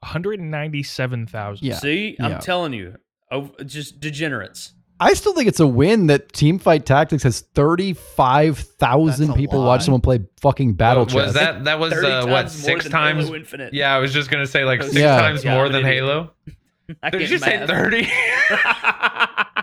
197,000. 0.00 1.64
Yeah. 1.66 1.74
See, 1.76 2.16
I'm 2.18 2.32
yeah. 2.32 2.38
telling 2.38 2.72
you, 2.72 2.96
oh, 3.30 3.50
just 3.64 4.00
degenerates. 4.00 4.72
I 5.00 5.12
still 5.14 5.32
think 5.34 5.48
it's 5.48 5.60
a 5.60 5.66
win 5.66 6.06
that 6.08 6.32
Teamfight 6.32 6.84
Tactics 6.84 7.22
has 7.24 7.40
35,000 7.40 9.26
That's 9.28 9.36
people 9.38 9.58
lot. 9.60 9.66
watch 9.66 9.84
someone 9.84 10.00
play 10.00 10.20
fucking 10.40 10.74
battle 10.74 11.04
was 11.04 11.12
chess. 11.12 11.34
that 11.34 11.64
that 11.64 11.78
was 11.80 11.92
uh, 11.92 12.26
what 12.28 12.50
six 12.50 12.88
times? 12.88 13.24
Halo 13.26 13.36
Infinite. 13.36 13.74
Yeah, 13.74 13.94
I 13.94 13.98
was 13.98 14.12
just 14.12 14.30
gonna 14.30 14.46
say 14.46 14.64
like 14.64 14.82
six 14.82 14.94
Yeah. 14.96 15.16
times 15.20 15.44
Yeah, 15.44 15.54
more 15.54 15.68
than. 15.68 15.84
Halo. 15.84 16.30
I 17.02 17.10
Did 17.10 17.20
can't 17.20 17.30
you 17.32 17.38
say 17.38 17.66
thirty? 17.66 18.08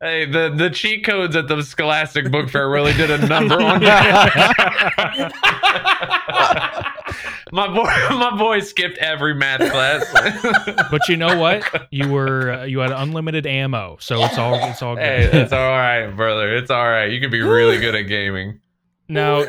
hey, 0.00 0.26
the 0.26 0.52
the 0.54 0.70
cheat 0.70 1.04
codes 1.04 1.36
at 1.36 1.48
the 1.48 1.62
Scholastic 1.62 2.30
Book 2.30 2.48
Fair 2.50 2.68
really 2.68 2.92
did 2.94 3.10
a 3.10 3.26
number 3.26 3.60
on 3.60 3.80
that. 3.80 5.32
my 7.52 7.66
boy, 7.68 7.84
my 8.16 8.36
boy 8.36 8.60
skipped 8.60 8.98
every 8.98 9.34
math 9.34 9.60
class. 9.70 10.04
But 10.90 11.08
you 11.08 11.16
know 11.16 11.38
what? 11.38 11.88
You 11.90 12.08
were 12.08 12.52
uh, 12.52 12.64
you 12.64 12.80
had 12.80 12.92
unlimited 12.92 13.46
ammo, 13.46 13.96
so 14.00 14.22
it's 14.24 14.38
all 14.38 14.54
it's 14.54 14.82
all 14.82 14.94
good. 14.96 15.04
hey, 15.04 15.42
it's 15.42 15.52
all 15.52 15.70
right, 15.70 16.08
brother. 16.08 16.54
It's 16.56 16.70
all 16.70 16.88
right. 16.88 17.10
You 17.10 17.20
can 17.20 17.30
be 17.30 17.42
really 17.42 17.78
good 17.78 17.94
at 17.94 18.02
gaming. 18.02 18.60
Now, 19.08 19.44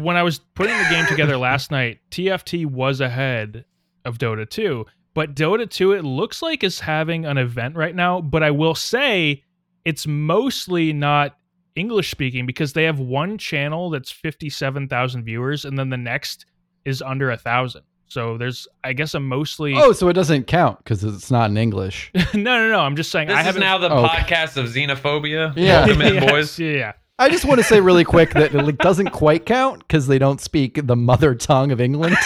when 0.00 0.16
I 0.16 0.22
was 0.22 0.40
putting 0.54 0.76
the 0.76 0.88
game 0.90 1.06
together 1.06 1.36
last 1.36 1.70
night, 1.70 2.00
TFT 2.10 2.66
was 2.66 3.00
ahead 3.00 3.64
of 4.04 4.18
Dota 4.18 4.48
2, 4.48 4.84
but 5.14 5.34
Dota 5.34 5.68
2 5.68 5.92
it 5.92 6.04
looks 6.04 6.42
like 6.42 6.64
is 6.64 6.80
having 6.80 7.24
an 7.24 7.38
event 7.38 7.76
right 7.76 7.94
now, 7.94 8.20
but 8.20 8.42
I 8.42 8.50
will 8.50 8.74
say 8.74 9.44
it's 9.84 10.06
mostly 10.06 10.92
not 10.92 11.36
English 11.76 12.10
speaking 12.10 12.44
because 12.46 12.72
they 12.72 12.84
have 12.84 12.98
one 12.98 13.38
channel 13.38 13.90
that's 13.90 14.10
57,000 14.10 15.24
viewers 15.24 15.64
and 15.64 15.78
then 15.78 15.90
the 15.90 15.96
next 15.96 16.46
is 16.84 17.00
under 17.02 17.28
a 17.28 17.34
1,000. 17.34 17.82
So 18.10 18.38
there's 18.38 18.66
I 18.82 18.94
guess 18.94 19.12
a 19.14 19.20
mostly 19.20 19.74
oh, 19.76 19.92
so 19.92 20.08
it 20.08 20.14
doesn't 20.14 20.46
count 20.46 20.78
because 20.78 21.04
it's 21.04 21.30
not 21.30 21.50
in 21.50 21.56
English. 21.58 22.10
no, 22.34 22.40
no, 22.42 22.70
no, 22.70 22.80
I'm 22.80 22.96
just 22.96 23.10
saying 23.10 23.28
This 23.28 23.36
I 23.36 23.40
is 23.40 23.46
haven't 23.46 23.60
now 23.60 23.76
the 23.78 23.90
Oh, 23.92 24.04
okay. 24.06 24.16
podcast 24.16 24.56
of 24.56 24.66
xenophobia. 24.66 25.52
Yeah. 25.56 25.84
Welcome 25.86 26.02
in, 26.02 26.14
Yes, 26.22 26.30
boys. 26.30 26.58
Yeah, 26.58 26.70
yeah. 26.72 26.92
I 27.18 27.28
just 27.28 27.44
want 27.44 27.58
to 27.58 27.64
say 27.64 27.80
really 27.80 28.04
quick 28.04 28.32
that 28.34 28.54
it 28.54 28.62
like, 28.64 28.78
doesn't 28.78 29.10
quite 29.10 29.44
count 29.44 29.80
because 29.80 30.06
they 30.06 30.18
don't 30.18 30.40
speak 30.40 30.86
the 30.86 30.94
mother 30.96 31.34
tongue 31.34 31.70
of 31.72 31.80
England. 31.80 32.16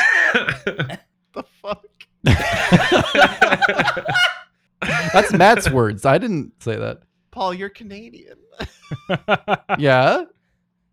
The 0.64 1.44
fuck? 1.62 1.84
That's 5.12 5.32
Matt's 5.32 5.70
words. 5.70 6.04
I 6.04 6.18
didn't 6.18 6.62
say 6.62 6.76
that. 6.76 7.00
Paul, 7.32 7.54
you're 7.54 7.68
Canadian. 7.70 8.38
Yeah. 9.78 10.24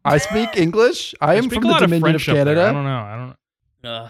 I 0.06 0.18
speak 0.18 0.56
English. 0.56 1.14
I 1.22 1.36
am 1.36 1.50
from 1.50 1.62
the 1.62 1.68
lot 1.68 1.84
of 1.84 1.90
Dominion 1.90 2.16
of 2.16 2.22
French 2.24 2.40
up 2.40 2.46
there. 2.46 2.56
Canada. 2.56 2.70
I 2.70 2.72
don't 2.74 2.84
know. 2.86 2.98
I 2.98 3.16
don't 3.18 3.36
know. 3.84 3.90
Uh, 3.90 4.10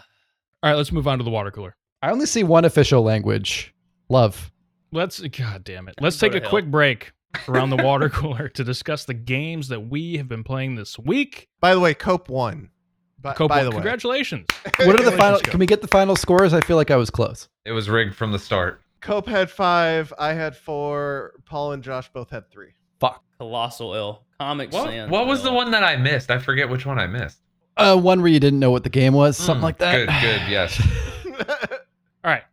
All 0.63 0.69
right, 0.71 0.75
let's 0.75 0.91
move 0.91 1.07
on 1.07 1.17
to 1.17 1.23
the 1.23 1.31
water 1.31 1.49
cooler. 1.51 1.75
I 2.03 2.11
only 2.11 2.27
see 2.27 2.43
one 2.43 2.63
official 2.63 3.01
language. 3.01 3.73
Love. 4.07 4.51
Let's 4.91 5.19
god 5.19 5.63
damn 5.63 5.87
it. 5.87 5.95
Let's 5.99 6.17
take 6.19 6.35
a 6.35 6.39
hell. 6.39 6.49
quick 6.49 6.69
break 6.69 7.11
around 7.49 7.71
the 7.71 7.83
water 7.83 8.09
cooler 8.09 8.47
to 8.49 8.63
discuss 8.63 9.05
the 9.05 9.13
games 9.15 9.67
that 9.69 9.89
we 9.89 10.17
have 10.17 10.27
been 10.27 10.43
playing 10.43 10.75
this 10.75 10.97
week. 10.99 11.49
By 11.59 11.73
the 11.73 11.79
way, 11.79 11.93
Cope 11.95 12.29
won. 12.29 12.69
By, 13.21 13.33
Cope, 13.33 13.49
by 13.49 13.63
the 13.63 13.69
way, 13.71 13.75
congratulations. 13.77 14.45
What 14.85 14.99
are 14.99 15.03
the 15.03 15.11
final? 15.11 15.39
Congratulations, 15.39 15.49
Can 15.49 15.59
we 15.59 15.65
get 15.65 15.81
the 15.81 15.87
final 15.89 16.15
scores? 16.15 16.53
I 16.53 16.61
feel 16.61 16.77
like 16.77 16.91
I 16.91 16.95
was 16.95 17.09
close. 17.09 17.49
it 17.65 17.71
was 17.71 17.89
rigged 17.89 18.15
from 18.15 18.31
the 18.31 18.39
start. 18.39 18.81
Cope 19.01 19.27
had 19.27 19.49
five. 19.49 20.11
I 20.19 20.33
had 20.33 20.55
four. 20.55 21.33
Paul 21.45 21.71
and 21.73 21.83
Josh 21.83 22.09
both 22.11 22.29
had 22.29 22.49
three. 22.51 22.73
Fuck. 22.99 23.23
Colossal 23.37 23.93
ill. 23.93 24.23
Comic 24.39 24.71
What, 24.73 24.85
Sans. 24.89 25.09
what 25.11 25.27
was 25.27 25.43
the 25.43 25.51
one 25.53 25.71
that 25.71 25.83
I 25.83 25.95
missed? 25.97 26.29
I 26.31 26.39
forget 26.39 26.69
which 26.69 26.85
one 26.85 26.99
I 26.99 27.07
missed. 27.07 27.39
Uh, 27.77 27.95
one 27.97 28.21
where 28.21 28.29
you 28.31 28.39
didn't 28.39 28.59
know 28.59 28.71
what 28.71 28.83
the 28.83 28.89
game 28.89 29.13
was, 29.13 29.37
something 29.37 29.61
Mm, 29.61 29.63
like 29.63 29.77
that. 29.77 29.95
Good, 29.95 30.07
good, 30.21 30.49
yes. 30.49 30.81
All 32.23 32.31
right. 32.31 32.43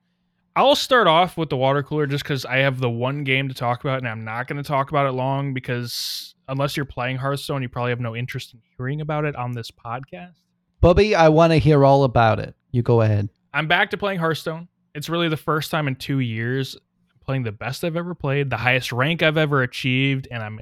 I'll 0.55 0.77
start 0.77 1.07
off 1.07 1.37
with 1.37 1.51
the 1.51 1.57
water 1.57 1.83
cooler 1.83 2.07
just 2.07 2.25
because 2.25 2.45
I 2.45 2.59
have 2.59 2.79
the 2.79 2.89
one 2.89 3.25
game 3.25 3.49
to 3.49 3.55
talk 3.55 3.83
about, 3.85 3.99
and 3.99 4.09
I'm 4.09 4.25
not 4.25 4.47
going 4.47 4.57
to 4.63 4.67
talk 4.67 4.91
about 4.91 5.07
it 5.07 5.13
long 5.13 5.53
because 5.53 6.35
unless 6.49 6.77
you're 6.77 6.87
playing 6.87 7.17
Hearthstone, 7.19 7.61
you 7.63 7.69
probably 7.69 7.91
have 7.91 8.01
no 8.01 8.17
interest 8.17 8.55
in 8.55 8.61
hearing 8.77 9.01
about 9.01 9.25
it 9.25 9.37
on 9.37 9.53
this 9.53 9.71
podcast. 9.71 10.35
Bubby, 10.81 11.15
I 11.15 11.29
want 11.29 11.53
to 11.53 11.59
hear 11.59 11.85
all 11.85 12.05
about 12.05 12.39
it. 12.39 12.55
You 12.71 12.83
go 12.83 13.03
ahead. 13.03 13.29
I'm 13.53 13.67
back 13.69 13.91
to 13.91 13.97
playing 13.99 14.19
Hearthstone. 14.21 14.69
It's 14.97 15.09
really 15.09 15.29
the 15.29 15.37
first 15.37 15.71
time 15.71 15.89
in 15.89 15.97
two 15.97 16.21
years 16.21 16.77
playing 17.25 17.43
the 17.43 17.53
best 17.53 17.85
I've 17.85 17.97
ever 17.97 18.15
played, 18.15 18.51
the 18.51 18.57
highest 18.57 18.93
rank 18.93 19.23
I've 19.23 19.37
ever 19.37 19.63
achieved, 19.63 20.27
and 20.31 20.43
I'm. 20.43 20.61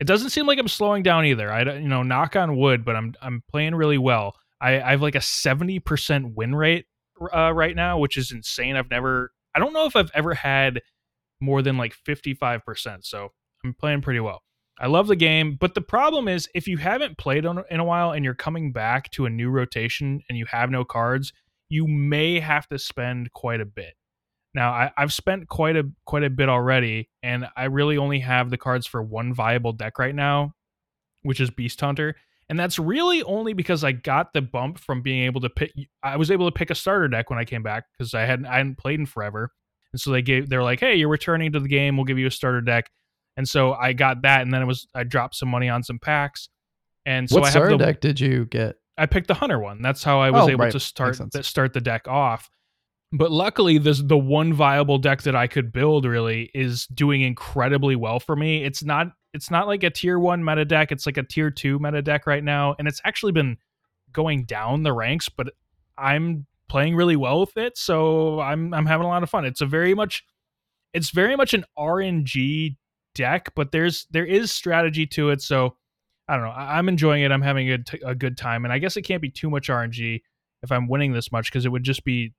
It 0.00 0.06
doesn't 0.06 0.30
seem 0.30 0.46
like 0.46 0.58
I'm 0.58 0.68
slowing 0.68 1.02
down 1.02 1.24
either. 1.24 1.52
I 1.52 1.62
you 1.62 1.88
know, 1.88 2.02
knock 2.02 2.36
on 2.36 2.56
wood, 2.56 2.84
but 2.84 2.96
I'm 2.96 3.14
I'm 3.20 3.42
playing 3.50 3.74
really 3.74 3.98
well. 3.98 4.36
I, 4.60 4.80
I 4.80 4.90
have 4.92 5.02
like 5.02 5.14
a 5.14 5.20
seventy 5.20 5.78
percent 5.78 6.34
win 6.36 6.54
rate 6.54 6.86
uh, 7.34 7.52
right 7.52 7.76
now, 7.76 7.98
which 7.98 8.16
is 8.16 8.32
insane. 8.32 8.76
I've 8.76 8.90
never. 8.90 9.32
I 9.54 9.60
don't 9.60 9.72
know 9.72 9.86
if 9.86 9.94
I've 9.94 10.10
ever 10.14 10.34
had 10.34 10.80
more 11.40 11.62
than 11.62 11.76
like 11.76 11.94
55%. 12.06 13.04
So 13.04 13.28
I'm 13.64 13.74
playing 13.74 14.02
pretty 14.02 14.20
well. 14.20 14.42
I 14.80 14.88
love 14.88 15.06
the 15.06 15.14
game, 15.14 15.56
but 15.60 15.74
the 15.74 15.80
problem 15.80 16.26
is 16.26 16.48
if 16.54 16.66
you 16.66 16.78
haven't 16.78 17.16
played 17.16 17.46
on, 17.46 17.62
in 17.70 17.78
a 17.78 17.84
while 17.84 18.10
and 18.10 18.24
you're 18.24 18.34
coming 18.34 18.72
back 18.72 19.08
to 19.12 19.26
a 19.26 19.30
new 19.30 19.50
rotation 19.50 20.20
and 20.28 20.36
you 20.36 20.46
have 20.46 20.70
no 20.70 20.84
cards, 20.84 21.32
you 21.68 21.86
may 21.86 22.40
have 22.40 22.68
to 22.68 22.78
spend 22.78 23.32
quite 23.32 23.60
a 23.60 23.66
bit. 23.66 23.94
Now 24.54 24.70
I, 24.70 24.92
I've 24.96 25.12
spent 25.12 25.48
quite 25.48 25.76
a 25.76 25.84
quite 26.06 26.22
a 26.22 26.30
bit 26.30 26.48
already, 26.48 27.10
and 27.22 27.46
I 27.56 27.64
really 27.64 27.98
only 27.98 28.20
have 28.20 28.50
the 28.50 28.56
cards 28.56 28.86
for 28.86 29.02
one 29.02 29.34
viable 29.34 29.72
deck 29.72 29.98
right 29.98 30.14
now, 30.14 30.54
which 31.22 31.40
is 31.40 31.50
Beast 31.50 31.80
Hunter. 31.80 32.14
And 32.48 32.60
that's 32.60 32.78
really 32.78 33.22
only 33.22 33.54
because 33.54 33.84
I 33.84 33.92
got 33.92 34.32
the 34.32 34.42
bump 34.42 34.78
from 34.78 35.00
being 35.00 35.24
able 35.24 35.40
to 35.40 35.50
pick. 35.50 35.72
I 36.02 36.16
was 36.16 36.30
able 36.30 36.50
to 36.50 36.52
pick 36.52 36.70
a 36.70 36.74
starter 36.74 37.08
deck 37.08 37.30
when 37.30 37.38
I 37.38 37.44
came 37.44 37.62
back 37.62 37.84
because 37.92 38.14
I 38.14 38.22
hadn't 38.22 38.46
I 38.46 38.58
hadn't 38.58 38.78
played 38.78 39.00
in 39.00 39.06
forever, 39.06 39.50
and 39.92 40.00
so 40.00 40.10
they 40.10 40.22
gave 40.22 40.48
they're 40.48 40.62
like, 40.62 40.80
hey, 40.80 40.94
you're 40.94 41.08
returning 41.08 41.52
to 41.52 41.60
the 41.60 41.68
game, 41.68 41.96
we'll 41.96 42.04
give 42.04 42.18
you 42.18 42.26
a 42.26 42.30
starter 42.30 42.60
deck. 42.60 42.90
And 43.36 43.48
so 43.48 43.72
I 43.72 43.92
got 43.94 44.22
that, 44.22 44.42
and 44.42 44.52
then 44.52 44.62
it 44.62 44.66
was 44.66 44.86
I 44.94 45.04
dropped 45.04 45.36
some 45.36 45.48
money 45.48 45.68
on 45.68 45.82
some 45.82 45.98
packs, 45.98 46.48
and 47.06 47.28
so 47.28 47.36
what 47.36 47.44
I 47.44 47.46
have 47.46 47.52
starter 47.52 47.78
the 47.78 47.84
deck 47.84 48.00
did 48.00 48.20
you 48.20 48.44
get? 48.44 48.76
I 48.96 49.06
picked 49.06 49.28
the 49.28 49.34
hunter 49.34 49.58
one. 49.58 49.82
That's 49.82 50.04
how 50.04 50.20
I 50.20 50.30
was 50.30 50.44
Oh, 50.44 50.50
able 50.50 50.64
right. 50.64 50.72
to 50.72 50.80
start 50.80 51.18
th- 51.32 51.44
start 51.44 51.72
the 51.72 51.80
deck 51.80 52.06
off. 52.08 52.48
But 53.12 53.30
luckily, 53.30 53.78
this 53.78 54.00
the 54.02 54.18
one 54.18 54.52
viable 54.52 54.98
deck 54.98 55.22
that 55.22 55.36
I 55.36 55.46
could 55.46 55.72
build 55.72 56.04
really 56.04 56.50
is 56.54 56.86
doing 56.86 57.20
incredibly 57.22 57.96
well 57.96 58.18
for 58.20 58.34
me. 58.36 58.64
It's 58.64 58.82
not 58.82 59.08
it's 59.32 59.50
not 59.50 59.66
like 59.66 59.82
a 59.82 59.90
tier 59.90 60.18
one 60.18 60.44
meta 60.44 60.64
deck. 60.64 60.92
It's 60.92 61.06
like 61.06 61.16
a 61.16 61.22
tier 61.22 61.50
two 61.50 61.78
meta 61.78 62.02
deck 62.02 62.26
right 62.26 62.42
now, 62.42 62.74
and 62.78 62.86
it's 62.88 63.00
actually 63.04 63.32
been 63.32 63.56
going 64.12 64.44
down 64.44 64.82
the 64.84 64.92
ranks. 64.92 65.28
But 65.28 65.48
I'm 65.98 66.46
playing 66.68 66.96
really 66.96 67.16
well 67.16 67.40
with 67.40 67.56
it, 67.56 67.76
so 67.78 68.40
I'm 68.40 68.72
I'm 68.74 68.86
having 68.86 69.04
a 69.06 69.08
lot 69.08 69.22
of 69.22 69.30
fun. 69.30 69.44
It's 69.44 69.60
a 69.60 69.66
very 69.66 69.94
much 69.94 70.24
it's 70.92 71.10
very 71.10 71.34
much 71.36 71.52
an 71.54 71.64
RNG 71.76 72.76
deck, 73.14 73.52
but 73.54 73.70
there's 73.72 74.06
there 74.10 74.26
is 74.26 74.50
strategy 74.52 75.06
to 75.06 75.30
it. 75.30 75.40
So 75.42 75.76
I 76.28 76.36
don't 76.36 76.44
know. 76.44 76.50
I, 76.50 76.78
I'm 76.78 76.88
enjoying 76.88 77.22
it. 77.22 77.32
I'm 77.32 77.42
having 77.42 77.70
a, 77.70 77.78
t- 77.78 78.00
a 78.04 78.14
good 78.14 78.36
time, 78.36 78.64
and 78.64 78.72
I 78.72 78.78
guess 78.78 78.96
it 78.96 79.02
can't 79.02 79.22
be 79.22 79.30
too 79.30 79.50
much 79.50 79.68
RNG 79.68 80.22
if 80.62 80.72
I'm 80.72 80.88
winning 80.88 81.12
this 81.12 81.30
much 81.30 81.50
because 81.50 81.66
it 81.66 81.68
would 81.70 81.84
just 81.84 82.04
be 82.04 82.32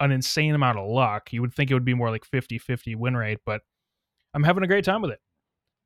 an 0.00 0.10
insane 0.10 0.54
amount 0.54 0.78
of 0.78 0.88
luck. 0.88 1.32
You 1.32 1.40
would 1.42 1.54
think 1.54 1.70
it 1.70 1.74
would 1.74 1.84
be 1.84 1.94
more 1.94 2.10
like 2.10 2.24
50-50 2.24 2.96
win 2.96 3.16
rate, 3.16 3.38
but 3.44 3.62
I'm 4.34 4.44
having 4.44 4.62
a 4.62 4.66
great 4.66 4.84
time 4.84 5.02
with 5.02 5.10
it. 5.10 5.20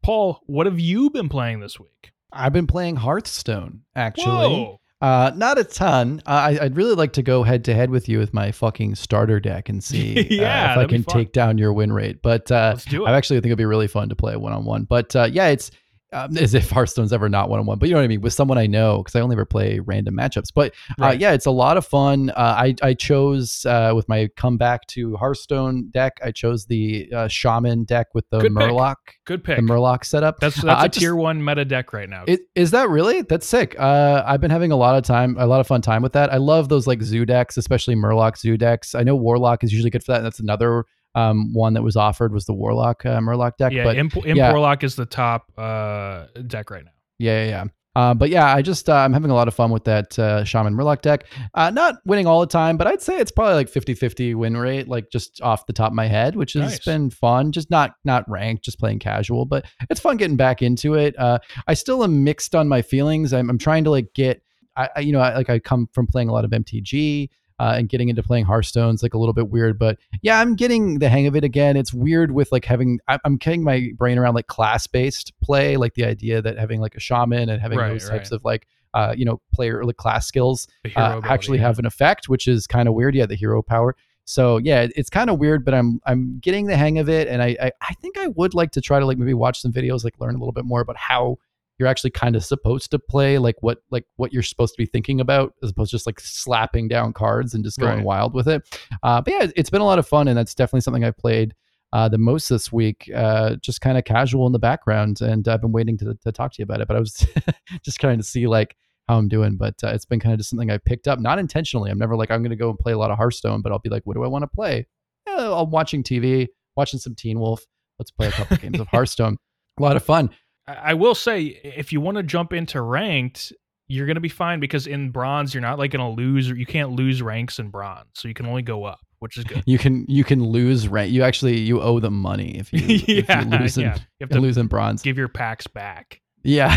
Paul, 0.02 0.40
what 0.46 0.66
have 0.66 0.80
you 0.80 1.10
been 1.10 1.28
playing 1.28 1.60
this 1.60 1.78
week? 1.78 2.12
I've 2.32 2.52
been 2.52 2.66
playing 2.66 2.96
Hearthstone 2.96 3.82
actually. 3.94 4.78
Uh, 5.00 5.32
not 5.34 5.58
a 5.58 5.64
ton. 5.64 6.20
Uh, 6.26 6.30
I, 6.30 6.58
I'd 6.64 6.76
really 6.76 6.94
like 6.94 7.14
to 7.14 7.22
go 7.22 7.42
head 7.42 7.64
to 7.64 7.74
head 7.74 7.88
with 7.90 8.08
you 8.08 8.18
with 8.18 8.34
my 8.34 8.52
fucking 8.52 8.96
starter 8.96 9.40
deck 9.40 9.70
and 9.70 9.82
see 9.82 10.26
Yeah, 10.30 10.70
uh, 10.70 10.72
if 10.72 10.78
I 10.78 10.90
can 10.90 11.04
take 11.04 11.32
down 11.32 11.56
your 11.56 11.72
win 11.72 11.92
rate. 11.92 12.20
But 12.20 12.52
uh, 12.52 12.72
Let's 12.74 12.84
do 12.84 13.06
it. 13.06 13.08
I 13.08 13.16
actually 13.16 13.38
think 13.38 13.46
it'd 13.46 13.58
be 13.58 13.64
really 13.64 13.88
fun 13.88 14.10
to 14.10 14.16
play 14.16 14.36
one 14.36 14.52
on 14.52 14.64
one. 14.64 14.84
But 14.84 15.16
uh, 15.16 15.28
yeah, 15.32 15.48
it's 15.48 15.70
um, 16.12 16.36
as 16.36 16.54
if 16.54 16.70
Hearthstone's 16.70 17.12
ever 17.12 17.28
not 17.28 17.48
one 17.48 17.60
on 17.60 17.66
one. 17.66 17.78
But 17.78 17.88
you 17.88 17.94
know 17.94 18.00
what 18.00 18.04
I 18.04 18.08
mean 18.08 18.20
with 18.20 18.32
someone 18.32 18.58
I 18.58 18.66
know 18.66 18.98
because 18.98 19.14
I 19.16 19.20
only 19.20 19.34
ever 19.34 19.44
play 19.44 19.78
random 19.78 20.16
matchups. 20.16 20.48
But 20.54 20.74
uh, 21.00 21.16
yeah, 21.18 21.32
it's 21.32 21.46
a 21.46 21.50
lot 21.50 21.76
of 21.76 21.86
fun. 21.86 22.30
Uh, 22.30 22.34
I 22.58 22.74
I 22.82 22.94
chose 22.94 23.64
uh, 23.66 23.92
with 23.94 24.08
my 24.08 24.28
comeback 24.36 24.86
to 24.88 25.16
Hearthstone 25.16 25.88
deck. 25.90 26.18
I 26.24 26.30
chose 26.32 26.66
the 26.66 27.08
uh, 27.14 27.28
Shaman 27.28 27.84
deck 27.84 28.08
with 28.14 28.28
the 28.30 28.38
Good 28.40 28.54
pick. 28.54 28.96
Good 29.24 29.44
pick. 29.44 29.56
the 29.56 29.62
Murloc 29.62 30.04
setup. 30.04 30.40
That's 30.40 30.58
Uh, 30.62 30.66
that's 30.66 30.84
a 30.84 30.88
just- 30.88 31.00
tier 31.00 31.14
one 31.14 31.44
meta 31.44 31.64
deck 31.64 31.92
right 31.92 32.08
now. 32.08 32.24
it, 32.26 32.40
is 32.54 32.70
that 32.72 32.88
really? 32.88 33.22
That's 33.22 33.46
sick. 33.46 33.76
Uh, 33.78 34.22
I've 34.26 34.40
been 34.40 34.50
having 34.50 34.72
a 34.72 34.76
lot 34.76 34.96
of 34.96 35.04
time, 35.04 35.36
a 35.38 35.46
lot 35.46 35.60
of 35.60 35.66
fun 35.66 35.82
time 35.82 36.02
with 36.02 36.12
that. 36.14 36.32
I 36.32 36.36
love 36.38 36.68
those 36.68 36.86
like 36.86 37.02
zoo 37.02 37.24
decks, 37.24 37.56
especially 37.56 37.94
Murloc 37.94 38.36
zoo 38.36 38.56
decks. 38.56 38.94
I 38.94 39.02
know 39.02 39.14
Warlock 39.16 39.62
is 39.64 39.72
usually 39.72 39.90
good 39.90 40.02
for 40.04 40.12
that. 40.12 40.18
And 40.18 40.26
that's 40.26 40.40
another 40.40 40.84
um, 41.14 41.52
one 41.52 41.74
that 41.74 41.82
was 41.82 41.96
offered 41.96 42.32
was 42.32 42.44
the 42.46 42.54
Warlock 42.54 43.04
uh, 43.04 43.18
Murloc 43.20 43.56
deck. 43.56 43.72
yeah, 43.72 43.84
but 43.84 43.96
Imp, 43.96 44.16
Imp 44.16 44.36
yeah. 44.36 44.50
Warlock 44.52 44.84
is 44.84 44.96
the 44.96 45.06
top 45.06 45.50
uh, 45.58 46.26
deck 46.46 46.70
right 46.70 46.84
now. 46.84 46.92
yeah, 47.18 47.44
yeah, 47.44 47.48
yeah. 47.48 47.64
Uh, 47.96 48.14
but 48.14 48.30
yeah, 48.30 48.54
I 48.54 48.62
just 48.62 48.88
uh, 48.88 48.94
I'm 48.94 49.12
having 49.12 49.32
a 49.32 49.34
lot 49.34 49.48
of 49.48 49.54
fun 49.54 49.72
with 49.72 49.82
that 49.84 50.16
uh, 50.16 50.44
Shaman 50.44 50.74
Murloc 50.74 51.02
deck. 51.02 51.26
Uh, 51.54 51.70
not 51.70 51.96
winning 52.06 52.24
all 52.24 52.38
the 52.38 52.46
time, 52.46 52.76
but 52.76 52.86
I'd 52.86 53.02
say 53.02 53.18
it's 53.18 53.32
probably 53.32 53.54
like 53.54 53.68
50-50 53.68 54.36
win 54.36 54.56
rate, 54.56 54.86
like 54.86 55.10
just 55.10 55.40
off 55.42 55.66
the 55.66 55.72
top 55.72 55.90
of 55.90 55.94
my 55.96 56.06
head, 56.06 56.36
which 56.36 56.52
has 56.52 56.62
Nice. 56.62 56.84
been 56.84 57.10
fun. 57.10 57.50
Just 57.50 57.68
not 57.68 57.94
not 58.04 58.30
ranked, 58.30 58.64
just 58.64 58.78
playing 58.78 59.00
casual, 59.00 59.44
but 59.44 59.64
it's 59.90 59.98
fun 59.98 60.18
getting 60.18 60.36
back 60.36 60.62
into 60.62 60.94
it. 60.94 61.18
Uh, 61.18 61.40
I 61.66 61.74
still 61.74 62.04
am 62.04 62.22
mixed 62.22 62.54
on 62.54 62.68
my 62.68 62.80
feelings. 62.80 63.32
I'm, 63.32 63.50
I'm 63.50 63.58
trying 63.58 63.82
to 63.82 63.90
like 63.90 64.14
get, 64.14 64.40
I, 64.76 64.88
I 64.94 65.00
you 65.00 65.10
know, 65.12 65.20
I, 65.20 65.34
like 65.34 65.50
I 65.50 65.58
come 65.58 65.88
from 65.92 66.06
playing 66.06 66.28
a 66.28 66.32
lot 66.32 66.44
of 66.44 66.52
MTG. 66.52 67.28
Uh, 67.60 67.74
and 67.76 67.90
getting 67.90 68.08
into 68.08 68.22
playing 68.22 68.46
Hearthstone's 68.46 69.02
like 69.02 69.12
a 69.12 69.18
little 69.18 69.34
bit 69.34 69.50
weird, 69.50 69.78
but 69.78 69.98
yeah, 70.22 70.40
I'm 70.40 70.56
getting 70.56 70.98
the 70.98 71.10
hang 71.10 71.26
of 71.26 71.36
it 71.36 71.44
again. 71.44 71.76
It's 71.76 71.92
weird 71.92 72.30
with 72.30 72.50
like 72.50 72.64
having 72.64 73.00
I- 73.06 73.18
I'm 73.22 73.36
getting 73.36 73.62
my 73.62 73.90
brain 73.98 74.16
around 74.16 74.34
like 74.34 74.46
class 74.46 74.86
based 74.86 75.38
play, 75.42 75.76
like 75.76 75.92
the 75.92 76.06
idea 76.06 76.40
that 76.40 76.56
having 76.56 76.80
like 76.80 76.94
a 76.94 77.00
shaman 77.00 77.50
and 77.50 77.60
having 77.60 77.76
Right, 77.76 77.90
those 77.90 78.08
types 78.08 78.32
of 78.32 78.42
like 78.46 78.66
uh, 78.94 79.14
you 79.14 79.26
know 79.26 79.42
player 79.52 79.84
like 79.84 79.98
class 79.98 80.26
skills 80.26 80.68
uh, 80.86 80.90
ability, 80.96 81.28
actually 81.28 81.58
yeah. 81.58 81.66
have 81.66 81.78
an 81.78 81.84
effect, 81.84 82.30
which 82.30 82.48
is 82.48 82.66
kind 82.66 82.88
of 82.88 82.94
weird. 82.94 83.14
Yeah, 83.14 83.26
the 83.26 83.36
hero 83.36 83.60
power. 83.60 83.94
So 84.24 84.56
yeah, 84.56 84.86
it's 84.96 85.10
kind 85.10 85.28
of 85.28 85.38
weird, 85.38 85.62
but 85.62 85.74
I'm 85.74 86.00
I'm 86.06 86.38
getting 86.38 86.64
the 86.64 86.78
hang 86.78 86.96
of 86.96 87.10
it, 87.10 87.28
and 87.28 87.42
I, 87.42 87.56
I 87.60 87.72
I 87.82 87.92
think 88.00 88.16
I 88.16 88.28
would 88.28 88.54
like 88.54 88.70
to 88.70 88.80
try 88.80 88.98
to 88.98 89.04
like 89.04 89.18
maybe 89.18 89.34
watch 89.34 89.60
some 89.60 89.70
videos, 89.70 90.02
like 90.02 90.18
learn 90.18 90.34
a 90.34 90.38
little 90.38 90.52
bit 90.52 90.64
more 90.64 90.80
about 90.80 90.96
how 90.96 91.36
you're 91.80 91.88
actually 91.88 92.10
kind 92.10 92.36
of 92.36 92.44
supposed 92.44 92.92
to 92.92 92.98
play, 93.00 93.38
like 93.38 93.56
what 93.60 93.78
like 93.90 94.04
what 94.16 94.32
you're 94.32 94.42
supposed 94.44 94.74
to 94.74 94.78
be 94.78 94.86
thinking 94.86 95.20
about, 95.20 95.54
as 95.64 95.70
opposed 95.70 95.90
to 95.90 95.96
just 95.96 96.06
like 96.06 96.20
slapping 96.20 96.86
down 96.86 97.12
cards 97.12 97.54
and 97.54 97.64
just 97.64 97.78
going 97.80 97.96
Right. 97.96 98.04
wild 98.04 98.34
with 98.34 98.46
it. 98.46 98.62
Uh, 99.02 99.20
but 99.20 99.32
yeah, 99.32 99.46
it's 99.56 99.70
been 99.70 99.80
a 99.80 99.84
lot 99.86 99.98
of 99.98 100.06
fun, 100.06 100.28
and 100.28 100.38
that's 100.38 100.54
definitely 100.54 100.82
something 100.82 101.02
I've 101.02 101.16
played. 101.18 101.54
Uh, 101.92 102.08
the 102.08 102.18
most 102.18 102.48
this 102.48 102.70
week, 102.70 103.10
uh, 103.16 103.56
just 103.56 103.80
kind 103.80 103.98
of 103.98 104.04
casual 104.04 104.46
in 104.46 104.52
the 104.52 104.60
background, 104.60 105.20
and 105.22 105.48
I've 105.48 105.60
been 105.60 105.72
waiting 105.72 105.98
to, 105.98 106.14
to 106.22 106.30
talk 106.30 106.52
to 106.52 106.56
you 106.60 106.62
about 106.62 106.80
it. 106.80 106.86
But 106.86 106.96
I 106.96 107.00
was 107.00 107.26
just 107.82 107.98
trying 107.98 108.18
to 108.18 108.22
see 108.22 108.46
like 108.46 108.76
how 109.08 109.18
I'm 109.18 109.26
doing. 109.26 109.56
But 109.56 109.74
uh, 109.82 109.88
it's 109.88 110.04
been 110.04 110.20
kind 110.20 110.32
of 110.32 110.38
just 110.38 110.50
something 110.50 110.70
I 110.70 110.78
picked 110.78 111.08
up, 111.08 111.18
not 111.18 111.40
intentionally. 111.40 111.90
I'm 111.90 111.98
never 111.98 112.14
like 112.14 112.30
I'm 112.30 112.42
going 112.42 112.50
to 112.50 112.56
go 112.56 112.70
and 112.70 112.78
play 112.78 112.92
a 112.92 112.98
lot 112.98 113.10
of 113.10 113.16
Hearthstone, 113.16 113.60
but 113.62 113.72
I'll 113.72 113.80
be 113.80 113.88
like, 113.90 114.02
what 114.04 114.14
do 114.14 114.22
I 114.22 114.28
want 114.28 114.42
to 114.42 114.46
play? 114.48 114.86
Yeah, 115.26 115.52
I'm 115.52 115.70
watching 115.70 116.04
TV, 116.04 116.46
watching 116.76 117.00
some 117.00 117.14
Teen 117.16 117.40
Wolf. 117.40 117.64
Let's 117.98 118.10
play 118.12 118.28
a 118.28 118.32
couple 118.32 118.56
games 118.58 118.78
of 118.78 118.86
Hearthstone. 118.92 119.36
A 119.78 119.82
lot 119.82 119.96
of 119.96 120.04
fun. 120.04 120.30
I, 120.78 120.94
will 120.94 121.14
say, 121.14 121.42
if 121.42 121.92
you 121.92 122.00
want 122.00 122.16
to 122.16 122.22
jump 122.22 122.52
into 122.52 122.80
ranked, 122.80 123.52
you're 123.88 124.06
going 124.06 124.16
to 124.16 124.20
be 124.20 124.28
fine 124.28 124.60
because 124.60 124.86
in 124.86 125.10
bronze, 125.10 125.54
you're 125.54 125.60
not 125.60 125.78
like 125.78 125.90
going 125.90 126.04
to 126.04 126.20
lose, 126.20 126.50
or 126.50 126.56
you 126.56 126.66
can't 126.66 126.92
lose 126.92 127.22
ranks 127.22 127.58
in 127.58 127.70
bronze, 127.70 128.08
so 128.14 128.28
you 128.28 128.34
can 128.34 128.46
only 128.46 128.62
go 128.62 128.84
up, 128.84 129.00
which 129.18 129.36
is 129.36 129.44
good. 129.44 129.62
You 129.66 129.78
can 129.78 130.06
you 130.08 130.24
can 130.24 130.44
lose 130.44 130.88
rent. 130.88 131.10
You 131.10 131.22
actually 131.22 131.58
you 131.58 131.80
owe 131.80 131.98
them 131.98 132.14
money 132.14 132.58
if 132.58 132.72
you, 132.72 132.80
if 132.84 133.28
yeah, 133.28 133.44
you 133.44 133.58
lose 133.58 133.76
in, 133.76 133.84
yeah. 133.84 133.96
You 133.96 134.24
have 134.26 134.30
to 134.30 134.40
lose 134.40 134.58
in 134.58 134.68
bronze. 134.68 135.02
give 135.02 135.18
your 135.18 135.28
packs 135.28 135.66
back. 135.66 136.20
Yeah. 136.42 136.76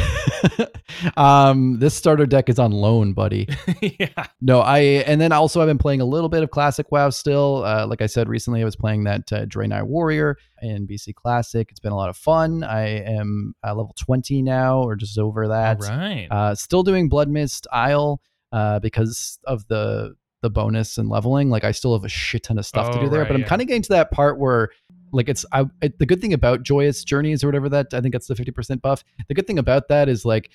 um, 1.17 1.79
this 1.79 1.93
starter 1.93 2.25
deck 2.25 2.49
is 2.49 2.59
on 2.59 2.71
loan, 2.71 3.13
buddy. 3.13 3.47
yeah, 3.81 4.27
No, 4.41 4.59
I 4.59 4.79
and 4.79 5.19
then 5.21 5.31
also 5.31 5.61
I've 5.61 5.67
been 5.67 5.77
playing 5.77 6.01
a 6.01 6.05
little 6.05 6.29
bit 6.29 6.43
of 6.43 6.51
Classic 6.51 6.91
WoW 6.91 7.09
still. 7.09 7.63
Uh, 7.63 7.87
like 7.87 8.01
I 8.01 8.07
said 8.07 8.27
recently, 8.27 8.61
I 8.61 8.65
was 8.65 8.75
playing 8.75 9.05
that 9.05 9.31
uh, 9.31 9.45
Draenei 9.45 9.83
Warrior 9.83 10.37
in 10.61 10.87
BC 10.87 11.15
Classic. 11.15 11.67
It's 11.71 11.79
been 11.79 11.91
a 11.91 11.97
lot 11.97 12.09
of 12.09 12.17
fun. 12.17 12.63
I 12.63 12.87
am 13.03 13.53
uh, 13.65 13.69
level 13.69 13.93
twenty 13.97 14.41
now, 14.41 14.81
or 14.81 14.95
just 14.95 15.17
over 15.17 15.47
that. 15.47 15.81
All 15.81 15.89
right. 15.97 16.27
Uh, 16.29 16.55
still 16.55 16.83
doing 16.83 17.09
Bloodmyst 17.09 17.65
Isle 17.71 18.21
uh, 18.51 18.79
because 18.79 19.39
of 19.45 19.67
the 19.67 20.15
the 20.41 20.49
bonus 20.49 20.97
and 20.97 21.07
leveling. 21.07 21.49
Like 21.49 21.63
I 21.63 21.71
still 21.71 21.93
have 21.93 22.03
a 22.03 22.09
shit 22.09 22.43
ton 22.43 22.57
of 22.59 22.65
stuff 22.65 22.91
to 22.91 22.99
Oh, 22.99 23.03
do 23.03 23.09
there, 23.09 23.21
right, 23.21 23.27
but 23.29 23.35
I'm 23.35 23.41
yeah. 23.41 23.47
kind 23.47 23.61
of 23.61 23.67
getting 23.69 23.81
to 23.83 23.89
that 23.89 24.11
part 24.11 24.37
where 24.37 24.71
like 25.13 25.29
it's 25.29 25.45
I 25.53 25.65
it, 25.81 25.99
the 25.99 26.05
good 26.05 26.19
thing 26.19 26.33
about 26.33 26.63
Joyous 26.63 27.03
Journeys 27.03 27.43
or 27.43 27.47
whatever 27.47 27.69
that 27.69 27.93
I 27.93 28.01
think 28.01 28.13
that's 28.13 28.27
the 28.27 28.35
50% 28.35 28.81
buff. 28.81 29.03
The 29.27 29.33
good 29.33 29.47
thing 29.47 29.59
about 29.59 29.87
that 29.87 30.09
is 30.09 30.25
like 30.25 30.49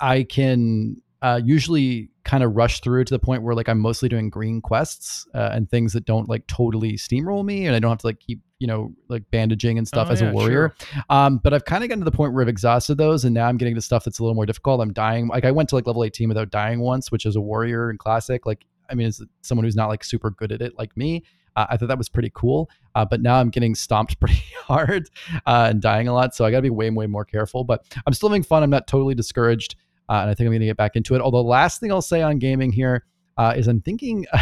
I 0.00 0.24
can 0.24 1.00
uh, 1.20 1.40
usually 1.44 2.10
kind 2.24 2.44
of 2.44 2.54
rush 2.54 2.80
through 2.80 3.04
to 3.04 3.12
the 3.12 3.18
point 3.18 3.42
where 3.42 3.54
like 3.54 3.68
I'm 3.68 3.80
mostly 3.80 4.08
doing 4.08 4.30
green 4.30 4.60
quests 4.60 5.26
uh, 5.34 5.50
and 5.52 5.68
things 5.68 5.92
that 5.92 6.04
don't 6.04 6.28
like 6.28 6.46
totally 6.46 6.92
steamroll 6.92 7.44
me, 7.44 7.66
and 7.66 7.74
I 7.74 7.80
don't 7.80 7.90
have 7.90 7.98
to 7.98 8.06
like 8.06 8.20
keep 8.20 8.40
you 8.58 8.66
know 8.66 8.92
like 9.08 9.28
bandaging 9.30 9.78
and 9.78 9.86
stuff 9.86 10.08
Oh, 10.08 10.12
as 10.12 10.20
yeah, 10.20 10.30
a 10.30 10.32
warrior. 10.32 10.74
Um, 11.10 11.38
but 11.38 11.52
I've 11.52 11.64
kind 11.64 11.82
of 11.82 11.88
gotten 11.88 12.00
to 12.00 12.04
the 12.04 12.16
point 12.16 12.32
where 12.32 12.42
I've 12.42 12.48
exhausted 12.48 12.96
those, 12.96 13.24
and 13.24 13.34
now 13.34 13.48
I'm 13.48 13.56
getting 13.56 13.74
to 13.74 13.80
stuff 13.80 14.04
that's 14.04 14.20
a 14.20 14.22
little 14.22 14.34
more 14.34 14.46
difficult. 14.46 14.80
I'm 14.80 14.92
dying. 14.92 15.28
Like 15.28 15.44
I 15.44 15.50
went 15.50 15.68
to 15.70 15.74
like 15.74 15.86
level 15.86 16.04
18 16.04 16.28
without 16.28 16.50
dying 16.50 16.80
once, 16.80 17.10
which 17.10 17.26
is 17.26 17.34
a 17.34 17.40
warrior 17.40 17.90
in 17.90 17.98
classic. 17.98 18.46
Like 18.46 18.64
I 18.88 18.94
mean, 18.94 19.08
as 19.08 19.20
someone 19.42 19.64
who's 19.64 19.76
not 19.76 19.88
like 19.88 20.04
super 20.04 20.30
good 20.30 20.52
at 20.52 20.62
it, 20.62 20.78
like 20.78 20.96
me, 20.96 21.24
uh, 21.58 21.66
I 21.68 21.76
thought 21.76 21.88
that 21.88 21.98
was 21.98 22.08
pretty 22.08 22.30
cool. 22.34 22.70
Uh, 22.94 23.04
but 23.04 23.20
now 23.20 23.36
I'm 23.36 23.50
getting 23.50 23.74
stomped 23.74 24.18
pretty 24.20 24.42
hard 24.62 25.10
uh, 25.46 25.66
and 25.70 25.82
dying 25.82 26.06
a 26.06 26.14
lot, 26.14 26.34
so 26.34 26.44
I 26.44 26.50
got 26.50 26.58
to 26.58 26.62
be 26.62 26.70
way, 26.70 26.88
way 26.90 27.06
more 27.06 27.24
careful. 27.24 27.64
But 27.64 27.84
I'm 28.06 28.12
still 28.12 28.28
having 28.28 28.44
fun. 28.44 28.62
I'm 28.62 28.70
not 28.70 28.86
totally 28.86 29.14
discouraged, 29.14 29.74
uh, 30.08 30.20
and 30.20 30.30
I 30.30 30.34
think 30.34 30.46
I'm 30.46 30.52
going 30.52 30.60
to 30.60 30.66
get 30.66 30.76
back 30.76 30.94
into 30.94 31.16
it. 31.16 31.20
Although, 31.20 31.42
last 31.42 31.80
thing 31.80 31.90
I'll 31.90 32.00
say 32.00 32.22
on 32.22 32.38
gaming 32.38 32.72
here 32.72 33.04
uh, 33.36 33.54
is 33.56 33.68
I'm 33.68 33.80
thinking. 33.80 34.26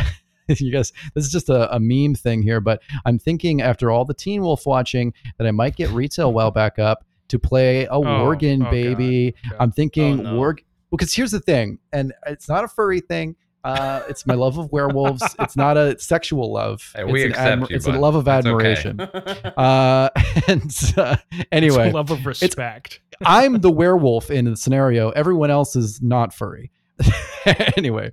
You 0.48 0.70
guys, 0.70 0.92
this 1.16 1.24
is 1.24 1.32
just 1.32 1.48
a, 1.48 1.74
a 1.74 1.80
meme 1.80 2.14
thing 2.14 2.40
here, 2.40 2.60
but 2.60 2.80
I'm 3.04 3.18
thinking 3.18 3.62
after 3.62 3.90
all 3.90 4.04
the 4.04 4.14
Teen 4.14 4.42
Wolf 4.42 4.64
watching 4.64 5.12
that 5.38 5.46
I 5.48 5.50
might 5.50 5.74
get 5.74 5.90
retail 5.90 6.32
WoW 6.32 6.50
back 6.52 6.78
up 6.78 7.04
to 7.26 7.38
play 7.40 7.86
a 7.86 7.94
Worgen 7.94 8.60
oh, 8.60 8.62
God. 8.66 8.70
baby. 8.70 9.34
God. 9.50 9.56
I'm 9.58 9.72
thinking 9.72 10.20
Oh, 10.20 10.22
no. 10.22 10.38
Worg 10.38 10.62
because 10.92 11.12
here's 11.12 11.32
the 11.32 11.40
thing, 11.40 11.80
and 11.92 12.12
it's 12.28 12.48
not 12.48 12.62
a 12.62 12.68
furry 12.68 13.00
thing. 13.00 13.34
Uh, 13.66 14.02
it's 14.08 14.26
my 14.26 14.34
love 14.34 14.58
of 14.58 14.70
werewolves. 14.70 15.22
It's 15.40 15.56
not 15.56 15.76
a 15.76 15.98
sexual 15.98 16.52
love. 16.52 16.92
Hey, 16.94 17.02
we 17.02 17.24
it's 17.24 17.36
an 17.36 17.62
accept 17.62 17.70
you, 17.70 17.76
It's 17.76 17.86
a 17.86 17.92
love 17.92 18.14
of 18.14 18.24
That's 18.24 18.46
okay. 18.46 18.72
admiration. 18.72 19.00
Uh, 19.56 20.10
and 20.48 20.94
uh, 20.96 21.16
anyway, 21.50 21.86
It's 21.86 21.94
love 21.94 22.10
of 22.10 22.26
respect. 22.26 23.00
I'm 23.24 23.60
the 23.60 23.70
werewolf 23.70 24.30
in 24.30 24.44
the 24.44 24.56
scenario. 24.56 25.10
Everyone 25.10 25.50
else 25.50 25.74
is 25.74 26.00
not 26.02 26.32
furry. 26.34 26.70
anyway, 27.76 28.12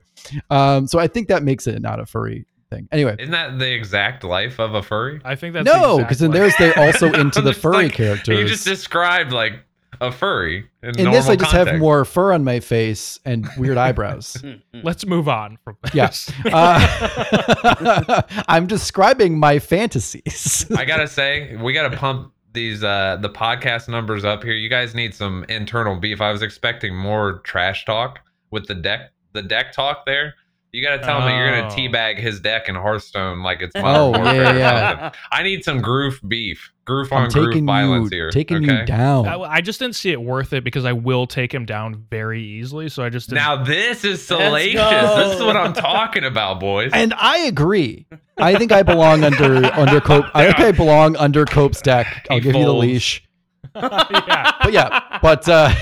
um, 0.50 0.88
so 0.88 1.00
I 1.00 1.08
think 1.08 1.28
that 1.28 1.44
makes 1.44 1.68
it 1.68 1.82
not 1.82 2.00
a 2.00 2.06
furry 2.06 2.46
thing. 2.70 2.88
Anyway, 2.92 3.16
Isn't 3.20 3.32
that 3.32 3.60
the 3.60 3.72
exact 3.72 4.24
life 4.24 4.60
of 4.60 4.74
a 4.74 4.82
furry? 4.82 5.22
I 5.24 5.36
think 5.36 5.54
that's 5.54 5.66
no, 5.66 5.98
the 5.98 6.04
because 6.04 6.20
then 6.20 6.34
exact 6.34 6.58
there's 6.58 6.76
they're 6.76 6.86
also 6.86 7.14
into 7.14 7.42
the 7.42 7.54
furry 7.54 7.84
like, 7.84 7.94
characters. 7.94 8.40
You 8.40 8.48
just 8.48 8.66
described 8.66 9.32
like 9.32 9.60
a 10.02 10.12
furry. 10.12 10.70
In, 10.82 11.00
in 11.00 11.12
this, 11.12 11.28
I 11.28 11.36
just 11.36 11.52
have 11.52 11.80
more 11.80 12.06
fur 12.06 12.34
on 12.34 12.44
my 12.44 12.60
face 12.60 13.20
and 13.26 13.48
weird 13.58 13.78
eyebrows. 13.78 14.38
Mm, 14.44 14.62
mm. 14.74 14.84
Let's 14.84 15.06
move 15.06 15.30
on 15.30 15.58
from 15.64 15.78
this. 15.84 15.94
Yes. 15.94 16.32
Uh, 16.46 18.22
I'm 18.48 18.68
describing 18.68 19.38
my 19.38 19.60
fantasies. 19.60 20.66
I 20.76 20.84
gotta 20.84 21.08
say, 21.08 21.56
we 21.56 21.72
gotta 21.72 21.96
pump 21.96 22.34
these 22.52 22.84
uh 22.84 23.18
the 23.22 23.30
podcast 23.30 23.88
numbers 23.88 24.26
up 24.26 24.44
here. 24.44 24.54
You 24.54 24.70
guys 24.70 24.94
need 24.94 25.16
some 25.16 25.46
internal 25.50 26.00
beef. 26.00 26.20
I 26.22 26.32
was 26.32 26.42
expecting 26.42 26.96
more 26.96 27.40
trash 27.40 27.86
talk 27.86 28.20
with 28.52 28.68
the 28.68 28.76
deck 28.76 29.12
the 29.34 29.42
deck 29.42 29.72
talk 29.72 30.06
there. 30.06 30.36
You 30.74 30.82
gotta 30.82 31.04
tell 31.04 31.26
me 31.26 31.36
you're 31.38 31.52
gonna 31.52 31.68
Oh. 31.72 31.76
teabag 31.78 32.18
his 32.18 32.40
deck 32.40 32.68
in 32.68 32.74
Hearthstone 32.76 33.44
like 33.44 33.62
it's 33.62 33.76
Oh, 33.76 33.82
Modern 34.12 34.24
Warfare 34.24 34.44
yeah, 34.44 34.52
or 34.52 34.58
yeah. 34.58 34.90
something. 35.02 35.20
I 35.32 35.44
need 35.44 35.64
some 35.64 35.82
groove 35.82 36.20
beef. 36.28 36.72
Groove 36.86 37.14
on 37.14 37.26
I'm 37.26 37.30
groove 37.30 37.52
taking 37.52 37.66
violence 37.66 38.12
you, 38.12 38.18
here. 38.18 38.30
taking 38.32 38.58
okay? 38.70 38.80
you 38.82 38.86
down. 38.86 39.28
I, 39.28 39.38
I 39.40 39.62
just 39.62 39.80
didn't 39.80 39.96
see 39.96 40.12
it 40.12 40.22
worth 40.22 40.52
it 40.52 40.64
because 40.66 40.84
I 40.84 40.92
will 40.94 41.28
take 41.28 41.54
him 41.54 41.66
down 41.66 42.04
very 42.10 42.42
easily. 42.44 42.90
So 42.90 43.04
I 43.04 43.10
just 43.10 43.30
didn't. 43.30 43.44
Now 43.44 43.64
this 43.64 44.04
is 44.04 44.26
salacious. 44.26 44.74
go. 44.82 45.16
This 45.30 45.38
is 45.38 45.44
what 45.44 45.56
I'm 45.56 45.74
talking 45.74 46.24
about, 46.26 46.60
boys. 46.60 46.90
and 46.92 47.14
I 47.18 47.38
agree. 47.46 48.06
I 48.38 48.56
think 48.58 48.72
I 48.72 48.82
belong 48.84 49.24
under 49.24 49.66
under 49.76 50.02
Cope. 50.02 50.26
I 50.34 50.46
think 50.48 50.60
I 50.60 50.72
belong 50.72 51.16
under 51.18 51.46
Cope's 51.46 51.82
deck. 51.82 52.26
I'll 52.32 52.38
He 52.38 52.42
give 52.42 52.56
you 52.56 52.62
the 52.64 52.68
folds. 52.70 52.82
leash. 52.88 53.24
Yeah. 53.76 54.52
But 54.62 54.74
yeah, 54.74 55.20
but 55.22 55.50
uh, 55.50 55.74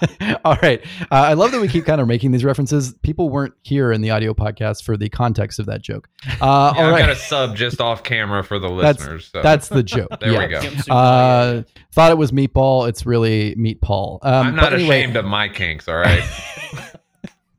all 0.44 0.56
right. 0.62 0.80
Uh, 1.02 1.06
I 1.10 1.32
love 1.34 1.52
that 1.52 1.60
we 1.60 1.68
keep 1.68 1.84
kind 1.84 2.00
of 2.00 2.06
making 2.06 2.30
these 2.30 2.44
references. 2.44 2.94
People 3.02 3.28
weren't 3.28 3.54
here 3.62 3.92
in 3.92 4.00
the 4.00 4.10
audio 4.10 4.34
podcast 4.34 4.82
for 4.84 4.96
the 4.96 5.08
context 5.08 5.58
of 5.58 5.66
that 5.66 5.82
joke. 5.82 6.08
Uh, 6.24 6.28
Yeah, 6.30 6.46
all 6.46 6.68
I've 6.70 6.76
got 6.76 6.90
right, 6.92 7.08
a 7.10 7.16
sub 7.16 7.56
just 7.56 7.80
off 7.80 8.02
camera 8.02 8.42
for 8.44 8.58
the 8.58 8.68
That's- 8.68 8.98
listeners. 8.98 9.30
so. 9.32 9.42
that's 9.42 9.68
the 9.68 9.82
joke. 9.82 10.08
there 10.20 10.32
yeah. 10.32 10.60
we 10.62 10.68
go. 10.86 10.94
Uh, 10.94 11.62
thought 11.92 12.10
it 12.12 12.18
was 12.18 12.32
meatball. 12.32 12.88
It's 12.88 13.04
really 13.04 13.54
meat 13.56 13.80
Paul. 13.80 14.20
Um, 14.22 14.48
I'm 14.48 14.54
not 14.56 14.72
anyway, 14.72 15.00
ashamed 15.00 15.16
of 15.16 15.24
my 15.24 15.48
kinks, 15.48 15.88
all 15.88 15.96
right? 15.96 16.22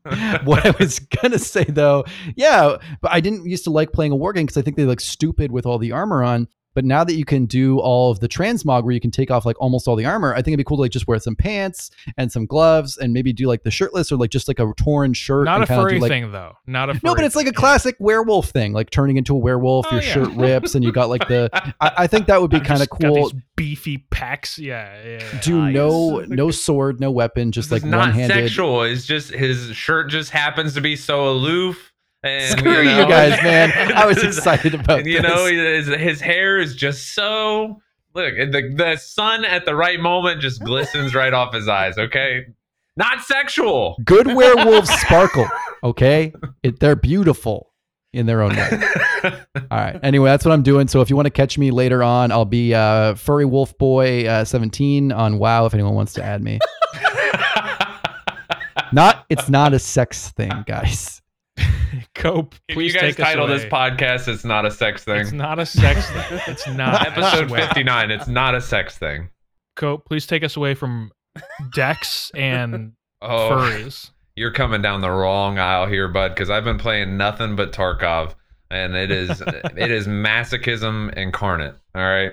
what 0.44 0.66
I 0.66 0.74
was 0.80 0.98
gonna 0.98 1.38
say 1.38 1.62
though, 1.64 2.04
yeah, 2.34 2.76
but 3.00 3.12
I 3.12 3.20
didn't 3.20 3.46
used 3.46 3.64
to 3.64 3.70
like 3.70 3.92
playing 3.92 4.10
a 4.10 4.16
worgen 4.16 4.42
because 4.42 4.56
I 4.56 4.62
think 4.62 4.76
they 4.76 4.84
look 4.84 5.00
stupid 5.00 5.52
with 5.52 5.64
all 5.64 5.78
the 5.78 5.92
armor 5.92 6.24
on. 6.24 6.48
But 6.74 6.84
now 6.84 7.04
that 7.04 7.14
you 7.14 7.24
can 7.24 7.46
do 7.46 7.78
all 7.80 8.10
of 8.10 8.20
the 8.20 8.28
transmog 8.28 8.84
where 8.84 8.92
you 8.92 9.00
can 9.00 9.10
take 9.10 9.30
off 9.30 9.44
like 9.44 9.60
almost 9.60 9.86
all 9.86 9.96
the 9.96 10.04
armor, 10.04 10.32
I 10.32 10.36
think 10.36 10.48
it'd 10.48 10.58
be 10.58 10.64
cool 10.64 10.78
to 10.78 10.82
like 10.82 10.90
just 10.90 11.06
wear 11.06 11.18
some 11.18 11.36
pants 11.36 11.90
and 12.16 12.30
some 12.32 12.46
gloves 12.46 12.96
and 12.96 13.12
maybe 13.12 13.32
do 13.32 13.46
like 13.46 13.62
the 13.62 13.70
shirtless 13.70 14.10
or 14.10 14.16
like 14.16 14.30
just 14.30 14.48
like 14.48 14.58
a 14.58 14.72
torn 14.76 15.12
shirt. 15.12 15.44
Not 15.44 15.62
and 15.62 15.64
a 15.64 15.66
furry 15.66 15.94
do, 15.94 16.00
like, 16.00 16.10
thing 16.10 16.32
though. 16.32 16.56
Not 16.66 16.90
a. 16.90 16.94
Furry 16.94 17.00
No, 17.04 17.14
but 17.14 17.24
it's 17.24 17.36
like 17.36 17.46
a 17.46 17.50
thing. 17.50 17.54
classic 17.54 17.96
werewolf 17.98 18.50
thing, 18.50 18.72
like 18.72 18.90
turning 18.90 19.16
into 19.16 19.34
a 19.34 19.38
werewolf. 19.38 19.86
Oh, 19.90 19.94
your 19.94 20.02
yeah. 20.02 20.12
shirt 20.12 20.30
rips, 20.32 20.74
and 20.74 20.84
you 20.84 20.92
got 20.92 21.08
like 21.08 21.28
the. 21.28 21.50
I, 21.80 21.92
I 21.98 22.06
think 22.06 22.26
that 22.26 22.40
would 22.40 22.50
be 22.50 22.60
kind 22.72 22.82
of 22.82 22.90
cool. 22.90 23.32
beefy 23.56 24.06
pecs. 24.10 24.58
Yeah. 24.58 24.94
yeah. 25.04 25.40
Do 25.40 25.70
no 25.70 26.20
no 26.20 26.50
sword, 26.50 27.00
no 27.00 27.10
weapon, 27.10 27.52
just 27.52 27.70
like 27.70 27.82
one 27.82 28.10
handed. 28.12 28.28
Not 28.28 28.34
sexual. 28.34 28.82
It's 28.82 29.04
just 29.04 29.30
his 29.30 29.74
shirt 29.76 30.10
just 30.10 30.30
happens 30.30 30.74
to 30.74 30.80
be 30.80 30.96
so 30.96 31.28
aloof. 31.28 31.91
And 32.24 32.58
Screw 32.58 32.82
you, 32.82 32.84
know, 32.84 33.08
guys, 33.08 33.30
man! 33.42 33.72
I 33.96 34.06
was 34.06 34.22
excited 34.22 34.74
about 34.74 35.00
and, 35.00 35.08
you 35.08 35.20
know, 35.20 35.46
his, 35.46 35.88
his 35.88 36.20
hair 36.20 36.58
is 36.58 36.76
just 36.76 37.14
so 37.14 37.80
look. 38.14 38.34
The 38.36 38.72
the 38.76 38.96
sun 38.96 39.44
at 39.44 39.64
the 39.64 39.74
right 39.74 39.98
moment 39.98 40.40
just 40.40 40.62
glistens 40.62 41.14
right 41.14 41.32
off 41.32 41.52
his 41.52 41.68
eyes. 41.68 41.98
Okay, 41.98 42.46
not 42.96 43.22
sexual. 43.22 43.96
Good 44.04 44.26
werewolves 44.36 44.90
sparkle. 45.00 45.48
Okay, 45.82 46.32
it, 46.62 46.78
they're 46.78 46.94
beautiful 46.94 47.72
in 48.12 48.26
their 48.26 48.42
own 48.42 48.54
way. 48.54 48.70
All 49.24 49.78
right. 49.78 49.98
Anyway, 50.02 50.28
that's 50.30 50.44
what 50.44 50.52
I'm 50.52 50.62
doing. 50.62 50.86
So 50.86 51.00
if 51.00 51.10
you 51.10 51.16
want 51.16 51.26
to 51.26 51.30
catch 51.30 51.58
me 51.58 51.70
later 51.70 52.04
on, 52.04 52.30
I'll 52.30 52.44
be 52.44 52.74
uh, 52.74 53.14
furry 53.14 53.46
wolf 53.46 53.76
boy 53.78 54.26
uh, 54.26 54.44
17 54.44 55.10
on 55.10 55.38
WoW. 55.38 55.64
If 55.66 55.74
anyone 55.74 55.94
wants 55.94 56.12
to 56.14 56.22
add 56.22 56.42
me, 56.42 56.60
not 58.92 59.24
it's 59.28 59.48
not 59.48 59.72
a 59.72 59.78
sex 59.78 60.30
thing, 60.30 60.52
guys. 60.66 61.21
Cope. 62.14 62.54
Can 62.68 62.74
Please 62.76 62.94
you 62.94 63.00
guys 63.00 63.16
take 63.16 63.24
title 63.24 63.46
this 63.46 63.64
podcast 63.66 64.28
"It's 64.28 64.44
Not 64.44 64.64
a 64.66 64.70
Sex 64.70 65.04
Thing"? 65.04 65.20
It's 65.20 65.32
not 65.32 65.58
a 65.58 65.66
sex 65.66 66.08
thing. 66.10 66.40
It's 66.46 66.66
not. 66.74 67.06
Episode 67.06 67.50
59. 67.50 68.10
It's 68.10 68.28
not 68.28 68.54
a 68.54 68.60
sex 68.60 68.96
thing. 68.98 69.28
Cope, 69.76 70.04
please 70.04 70.26
take 70.26 70.42
us 70.44 70.56
away 70.56 70.74
from 70.74 71.10
decks 71.74 72.30
and 72.34 72.92
Oh, 73.22 73.50
furries. 73.50 74.10
you're 74.36 74.50
coming 74.52 74.82
down 74.82 75.00
the 75.00 75.10
wrong 75.10 75.58
aisle 75.58 75.86
here, 75.86 76.08
bud. 76.08 76.30
Because 76.30 76.50
I've 76.50 76.64
been 76.64 76.78
playing 76.78 77.16
nothing 77.16 77.54
but 77.56 77.72
Tarkov, 77.72 78.34
and 78.70 78.94
it 78.96 79.10
is 79.10 79.40
it 79.40 79.90
is 79.90 80.06
masochism 80.06 81.12
incarnate. 81.14 81.74
All 81.94 82.02
right. 82.02 82.32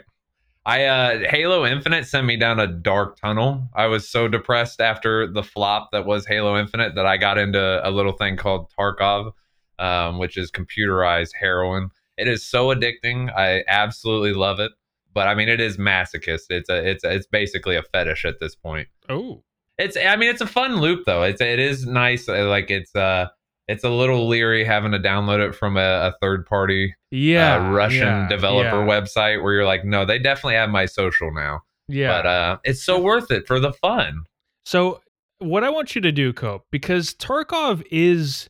I 0.70 0.86
uh 0.86 1.20
Halo 1.32 1.66
Infinite 1.66 2.06
sent 2.06 2.28
me 2.28 2.38
down 2.38 2.60
a 2.60 2.68
dark 2.68 3.20
tunnel. 3.20 3.68
I 3.74 3.88
was 3.88 4.08
so 4.08 4.28
depressed 4.28 4.80
after 4.80 5.26
the 5.26 5.42
flop 5.42 5.90
that 5.94 6.06
was 6.06 6.28
Halo 6.28 6.60
Infinite 6.60 6.94
that 6.94 7.08
I 7.08 7.18
got 7.18 7.40
into 7.40 7.82
a 7.84 7.90
little 7.90 8.12
thing 8.12 8.38
called 8.38 8.72
Tarkov, 8.78 9.32
um, 9.80 10.20
which 10.20 10.38
is 10.38 10.52
computerized 10.52 11.32
heroin. 11.40 11.90
It 12.18 12.28
is 12.28 12.46
so 12.46 12.68
addicting. 12.68 13.36
I 13.36 13.64
absolutely 13.68 14.34
love 14.34 14.60
it. 14.60 14.72
But 15.12 15.28
I 15.28 15.34
mean, 15.34 15.50
it 15.50 15.60
is 15.60 15.78
masochist. 15.78 16.52
It's 16.52 16.70
a 16.70 16.88
it's 16.88 17.04
a, 17.04 17.16
it's 17.16 17.26
basically 17.26 17.76
a 17.76 17.82
fetish 17.82 18.24
at 18.26 18.40
this 18.40 18.56
point. 18.56 18.90
Oh. 19.10 19.44
It's 19.80 19.98
I 19.98 20.18
mean 20.18 20.30
it's 20.30 20.42
a 20.42 20.48
fun 20.48 20.76
loop 20.76 21.06
though. 21.08 21.24
It's 21.24 21.42
it 21.42 21.58
is 21.58 21.88
nice. 21.88 22.28
Like 22.28 22.70
it's 22.70 22.96
uh 22.96 23.30
it's 23.70 23.84
a 23.84 23.90
little 23.90 24.28
leery 24.28 24.64
having 24.64 24.92
to 24.92 25.00
download 25.00 25.48
it 25.48 25.54
from 25.56 25.78
a, 25.78 25.80
a 26.10 26.16
third 26.22 26.46
party 26.46 26.94
Yeah. 27.12 27.56
uh, 27.56 27.72
Russian 27.72 28.00
yeah, 28.08 28.28
developer 28.28 28.80
yeah, 28.86 28.88
website 28.88 29.42
where 29.44 29.54
you're 29.54 29.66
like, 29.66 29.86
no, 29.86 30.06
they 30.06 30.20
definitely 30.20 30.56
have 30.56 30.70
my 30.70 30.86
social 30.86 31.32
now. 31.34 31.62
Yeah. 31.88 32.10
But 32.22 32.26
uh 32.26 32.58
it's 32.64 32.84
so 32.84 33.00
worth 33.00 33.32
it 33.32 33.48
for 33.48 33.60
the 33.60 33.72
fun. 33.74 34.24
So 34.66 35.02
what 35.40 35.64
I 35.64 35.70
want 35.70 35.96
you 35.96 36.02
to 36.02 36.12
do, 36.12 36.34
Cope, 36.34 36.66
because 36.72 37.14
Tarkov 37.14 37.84
is 37.92 38.50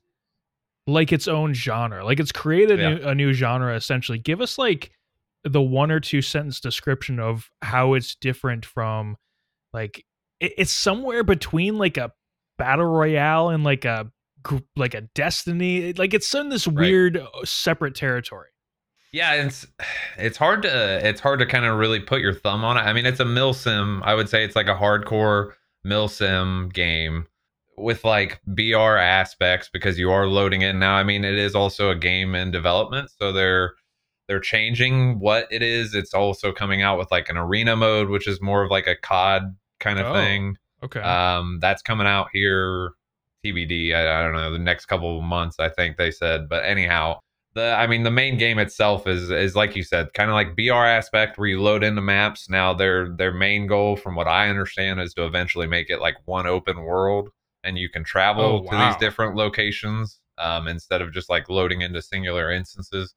like 0.87 1.11
its 1.13 1.27
own 1.27 1.53
genre. 1.53 2.03
Like 2.03 2.19
it's 2.19 2.31
created 2.31 2.79
Yeah. 2.79 2.87
a, 2.87 2.95
new, 2.95 3.01
a 3.09 3.15
new 3.15 3.33
genre 3.33 3.75
essentially. 3.75 4.17
Give 4.17 4.41
us 4.41 4.57
like 4.57 4.91
the 5.43 5.61
one 5.61 5.91
or 5.91 5.99
two 5.99 6.21
sentence 6.21 6.59
description 6.59 7.19
of 7.19 7.49
how 7.61 7.93
it's 7.93 8.15
different 8.15 8.65
from 8.65 9.15
like 9.73 10.03
it, 10.39 10.53
it's 10.57 10.71
somewhere 10.71 11.23
between 11.23 11.77
like 11.77 11.97
a 11.97 12.11
battle 12.57 12.85
royale 12.87 13.49
and 13.49 13.63
like 13.63 13.85
a 13.85 14.11
like 14.75 14.93
a 14.93 15.01
destiny 15.15 15.93
like 15.93 16.13
it's 16.13 16.33
in 16.33 16.49
this 16.49 16.67
weird 16.67 17.17
uh, 17.17 17.27
separate 17.43 17.93
territory 17.95 18.47
Yeah, 19.11 19.33
it's 19.33 19.65
it's 20.17 20.37
hard 20.37 20.61
to 20.63 21.07
it's 21.07 21.19
hard 21.19 21.39
to 21.39 21.45
kind 21.45 21.65
of 21.65 21.77
really 21.77 21.99
put 21.99 22.21
your 22.21 22.33
thumb 22.33 22.63
on 22.63 22.77
it. 22.77 22.81
I 22.81 22.93
mean, 22.93 23.05
it's 23.05 23.19
a 23.19 23.25
mil 23.25 23.53
sim. 23.53 24.01
I 24.03 24.13
would 24.15 24.29
say 24.29 24.43
it's 24.45 24.55
like 24.55 24.67
a 24.67 24.75
hardcore 24.75 25.53
mil 25.83 26.07
sim 26.07 26.69
game 26.73 27.25
with 27.77 28.03
like 28.03 28.39
BR 28.45 28.97
aspects 28.97 29.69
because 29.71 29.97
you 29.97 30.11
are 30.11 30.27
loading 30.27 30.61
in 30.61 30.79
now. 30.79 30.95
I 30.95 31.03
mean, 31.03 31.23
it 31.25 31.35
is 31.37 31.55
also 31.55 31.89
a 31.89 31.95
game 31.95 32.35
in 32.35 32.51
development, 32.51 33.09
so 33.17 33.31
they're 33.31 33.73
they're 34.27 34.39
changing 34.39 35.19
what 35.19 35.47
it 35.49 35.63
is. 35.63 35.95
It's 35.95 36.13
also 36.13 36.51
coming 36.51 36.81
out 36.83 36.97
with 36.99 37.09
like 37.09 37.29
an 37.29 37.37
arena 37.37 37.75
mode, 37.75 38.09
which 38.09 38.27
is 38.27 38.41
more 38.41 38.63
of 38.63 38.69
like 38.69 38.85
a 38.87 38.95
COD 38.95 39.55
kind 39.79 39.97
of 39.99 40.05
Oh. 40.07 40.13
thing. 40.13 40.55
okay 40.83 40.99
Um, 41.01 41.57
that's 41.61 41.81
coming 41.81 42.05
out 42.07 42.27
here 42.31 42.91
TBD. 43.45 43.93
I, 43.93 44.19
I 44.19 44.23
don't 44.23 44.33
know 44.33 44.51
the 44.51 44.59
next 44.59 44.85
couple 44.85 45.17
of 45.17 45.23
months. 45.23 45.57
I 45.59 45.69
think 45.69 45.97
they 45.97 46.11
said, 46.11 46.49
but 46.49 46.63
anyhow, 46.65 47.19
the 47.55 47.73
I 47.73 47.87
mean 47.87 48.03
the 48.03 48.11
main 48.11 48.37
game 48.37 48.59
itself 48.59 49.07
is 49.07 49.31
is 49.31 49.55
like 49.55 49.75
you 49.75 49.83
said, 49.83 50.13
kind 50.13 50.29
of 50.29 50.35
like 50.35 50.55
BR 50.55 50.73
aspect 50.73 51.37
where 51.37 51.47
you 51.47 51.61
load 51.61 51.83
into 51.83 52.01
maps. 52.01 52.49
Now 52.49 52.73
their 52.73 53.09
their 53.09 53.33
main 53.33 53.67
goal, 53.67 53.95
from 53.95 54.15
what 54.15 54.27
I 54.27 54.49
understand, 54.49 54.99
is 55.01 55.13
to 55.15 55.25
eventually 55.25 55.67
make 55.67 55.89
it 55.89 55.99
like 55.99 56.15
one 56.25 56.47
open 56.47 56.81
world, 56.81 57.29
and 57.63 57.77
you 57.77 57.89
can 57.89 58.03
travel 58.03 58.65
Oh, 58.67 58.71
to 58.71 58.77
these 58.77 58.95
different 58.97 59.35
locations 59.35 60.19
um, 60.37 60.67
instead 60.67 61.01
of 61.01 61.13
just 61.13 61.29
like 61.29 61.49
loading 61.49 61.81
into 61.81 62.01
singular 62.01 62.51
instances. 62.51 63.13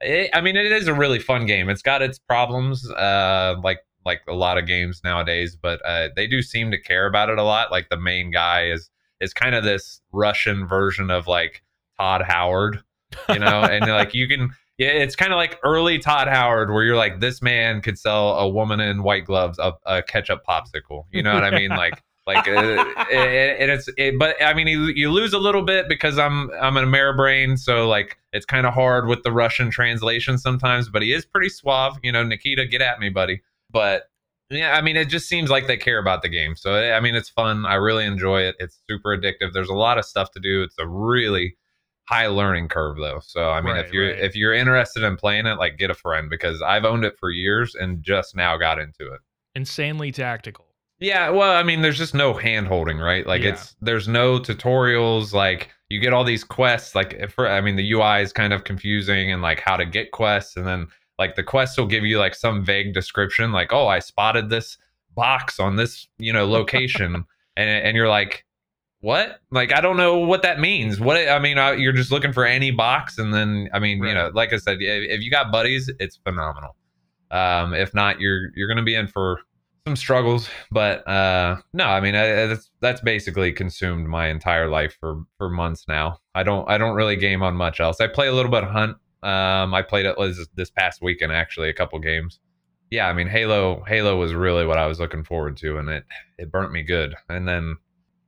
It, 0.00 0.30
I 0.34 0.40
mean, 0.42 0.56
it 0.56 0.70
is 0.72 0.88
a 0.88 0.94
really 0.94 1.18
fun 1.18 1.46
game. 1.46 1.68
It's 1.70 1.82
got 1.82 2.02
its 2.02 2.18
problems, 2.18 2.90
uh, 2.90 3.56
like 3.62 3.80
like 4.04 4.20
a 4.28 4.34
lot 4.34 4.56
of 4.56 4.66
games 4.66 5.00
nowadays, 5.02 5.56
but 5.60 5.84
uh, 5.84 6.08
they 6.14 6.26
do 6.26 6.40
seem 6.40 6.70
to 6.70 6.80
care 6.80 7.06
about 7.06 7.28
it 7.28 7.38
a 7.38 7.42
lot. 7.42 7.70
Like 7.72 7.88
the 7.88 7.96
main 7.96 8.30
guy 8.30 8.66
is 8.68 8.90
is 9.20 9.32
kind 9.32 9.54
of 9.54 9.64
this 9.64 10.00
Russian 10.12 10.66
version 10.66 11.10
of 11.10 11.26
like 11.26 11.62
Todd 11.98 12.22
Howard, 12.22 12.82
you 13.28 13.38
know, 13.38 13.62
and 13.62 13.86
like 13.90 14.14
you 14.14 14.28
can. 14.28 14.50
Yeah, 14.78 14.88
it's 14.88 15.16
kind 15.16 15.32
of 15.32 15.38
like 15.38 15.58
early 15.62 15.98
Todd 15.98 16.28
Howard, 16.28 16.70
where 16.70 16.84
you're 16.84 16.98
like, 16.98 17.18
this 17.18 17.40
man 17.40 17.80
could 17.80 17.98
sell 17.98 18.32
a 18.36 18.46
woman 18.46 18.78
in 18.78 19.02
white 19.02 19.24
gloves 19.24 19.58
a, 19.58 19.72
a 19.86 20.02
ketchup 20.02 20.42
popsicle. 20.46 21.04
You 21.10 21.22
know 21.22 21.32
what 21.32 21.44
I 21.44 21.50
mean? 21.50 21.70
Like, 21.70 22.02
Like, 22.26 22.48
uh, 22.48 22.84
it, 23.08 23.70
it's, 23.70 23.88
it, 23.96 24.18
but 24.18 24.34
I 24.42 24.52
mean, 24.52 24.66
you, 24.66 24.86
you 24.86 25.12
lose 25.12 25.32
a 25.32 25.38
little 25.38 25.62
bit 25.62 25.88
because 25.88 26.18
I'm 26.18 26.50
I'm 26.60 26.76
an 26.76 26.84
Ameribrain, 26.84 27.56
so 27.56 27.88
like 27.88 28.18
it's 28.32 28.44
kind 28.44 28.66
of 28.66 28.74
hard 28.74 29.06
with 29.06 29.22
the 29.22 29.30
Russian 29.30 29.70
translation 29.70 30.36
sometimes. 30.36 30.88
But 30.88 31.02
he 31.02 31.12
is 31.12 31.24
pretty 31.24 31.48
suave, 31.48 31.98
you 32.02 32.10
know. 32.10 32.24
Nikita, 32.24 32.66
get 32.66 32.82
at 32.82 32.98
me, 32.98 33.10
buddy. 33.10 33.42
But 33.70 34.10
yeah, 34.50 34.76
I 34.76 34.80
mean, 34.80 34.96
it 34.96 35.06
just 35.08 35.28
seems 35.28 35.50
like 35.50 35.66
they 35.66 35.76
care 35.76 35.98
about 35.98 36.22
the 36.22 36.28
game. 36.28 36.54
So 36.56 36.74
eh, 36.74 36.92
I 36.96 37.00
mean, 37.00 37.14
it's 37.14 37.28
fun. 37.28 37.66
I 37.66 37.74
really 37.74 38.04
enjoy 38.04 38.42
it. 38.42 38.56
It's 38.58 38.80
super 38.88 39.16
addictive. 39.16 39.52
There's 39.52 39.68
a 39.68 39.74
lot 39.74 39.98
of 39.98 40.04
stuff 40.04 40.30
to 40.32 40.40
do. 40.40 40.62
It's 40.62 40.76
a 40.78 40.86
really 40.86 41.56
high 42.08 42.28
learning 42.28 42.68
curve 42.68 42.96
though. 42.98 43.20
So 43.24 43.50
I 43.50 43.60
mean, 43.60 43.74
Right, 43.74 43.84
if 43.84 43.92
you're 43.92 44.06
right. 44.10 44.18
if 44.20 44.36
you're 44.36 44.54
interested 44.54 45.02
in 45.02 45.16
playing 45.16 45.46
it, 45.46 45.58
like 45.58 45.76
get 45.78 45.90
a 45.90 45.94
friend 45.94 46.30
because 46.30 46.62
I've 46.62 46.84
owned 46.84 47.04
it 47.04 47.16
for 47.18 47.30
years 47.30 47.74
and 47.74 48.02
just 48.02 48.36
now 48.36 48.56
got 48.56 48.78
into 48.78 49.12
it. 49.12 49.20
Insanely 49.56 50.12
tactical. 50.12 50.64
Yeah, 50.98 51.28
well, 51.30 51.52
I 51.54 51.62
mean, 51.62 51.82
there's 51.82 51.98
just 51.98 52.14
no 52.14 52.32
hand 52.32 52.68
holding, 52.68 52.98
right? 52.98 53.26
Like 53.26 53.42
Yeah. 53.42 53.50
it's 53.50 53.74
there's 53.80 54.06
no 54.08 54.38
tutorials. 54.38 55.32
Like 55.32 55.70
you 55.90 56.00
get 56.00 56.12
all 56.12 56.24
these 56.24 56.44
quests. 56.44 56.94
Like 56.94 57.14
if 57.14 57.32
for, 57.32 57.48
I 57.48 57.60
mean, 57.60 57.76
the 57.76 57.92
UI 57.92 58.22
is 58.22 58.32
kind 58.32 58.52
of 58.52 58.64
confusing 58.64 59.30
and 59.32 59.42
like 59.42 59.60
how 59.60 59.76
to 59.76 59.84
get 59.84 60.12
quests, 60.12 60.56
and 60.56 60.66
then 60.66 60.86
like 61.18 61.34
the 61.34 61.42
quest 61.42 61.78
will 61.78 61.86
give 61.86 62.04
you 62.04 62.18
like 62.18 62.34
some 62.34 62.64
vague 62.64 62.92
description, 62.94 63.52
like 63.52 63.72
oh, 63.72 63.86
I 63.88 63.98
spotted 64.00 64.50
this 64.50 64.76
box 65.14 65.58
on 65.58 65.76
this 65.76 66.08
you 66.18 66.32
know 66.32 66.46
location, 66.46 67.14
and 67.56 67.68
and 67.70 67.96
you're 67.96 68.08
like, 68.08 68.44
what? 69.00 69.40
Like 69.50 69.72
I 69.72 69.80
don't 69.80 69.96
know 69.96 70.18
what 70.18 70.42
that 70.42 70.60
means. 70.60 71.00
What 71.00 71.16
I 71.16 71.38
mean, 71.38 71.58
uh, 71.58 71.72
you're 71.72 71.92
just 71.92 72.10
looking 72.12 72.32
for 72.32 72.44
any 72.44 72.70
box, 72.70 73.18
and 73.18 73.32
then 73.32 73.68
I 73.72 73.78
mean, 73.78 74.02
you 74.04 74.14
know, 74.14 74.30
like 74.34 74.52
I 74.52 74.56
said, 74.58 74.78
if, 74.80 75.10
if 75.18 75.20
you 75.22 75.30
got 75.30 75.50
buddies, 75.52 75.90
it's 75.98 76.16
phenomenal. 76.16 76.76
Um, 77.30 77.74
if 77.74 77.92
not, 77.94 78.20
you're 78.20 78.50
you're 78.54 78.68
gonna 78.68 78.82
be 78.84 78.94
in 78.94 79.06
for 79.08 79.40
some 79.86 79.96
struggles, 79.96 80.48
but 80.70 81.06
uh, 81.08 81.56
no, 81.72 81.84
I 81.86 82.00
mean 82.00 82.14
I, 82.14 82.42
I- 82.42 82.46
that's 82.46 82.70
that's 82.80 83.00
basically 83.00 83.52
consumed 83.52 84.06
my 84.08 84.28
entire 84.28 84.68
life 84.68 84.96
for 85.00 85.22
for 85.38 85.48
months 85.48 85.86
now. 85.88 86.18
I 86.34 86.42
don't 86.42 86.68
I 86.68 86.76
don't 86.78 86.94
really 86.94 87.16
game 87.16 87.42
on 87.42 87.54
much 87.56 87.80
else. 87.80 88.00
I 88.00 88.06
play 88.08 88.26
a 88.28 88.32
little 88.32 88.50
bit 88.50 88.64
of 88.64 88.70
Hunt. 88.70 88.96
Um, 89.22 89.74
I 89.74 89.82
played 89.82 90.06
it 90.06 90.16
this, 90.18 90.46
this 90.54 90.70
past 90.70 91.02
weekend 91.02 91.32
actually, 91.32 91.68
a 91.68 91.74
couple 91.74 91.98
games. 91.98 92.38
Yeah, 92.90 93.08
I 93.08 93.12
mean 93.12 93.26
Halo 93.26 93.82
Halo 93.86 94.16
was 94.16 94.32
really 94.32 94.64
what 94.64 94.78
I 94.78 94.86
was 94.86 95.00
looking 95.00 95.24
forward 95.24 95.56
to, 95.58 95.78
and 95.78 95.88
it 95.88 96.04
it 96.38 96.52
burnt 96.52 96.72
me 96.72 96.82
good. 96.82 97.16
And 97.28 97.48
then 97.48 97.76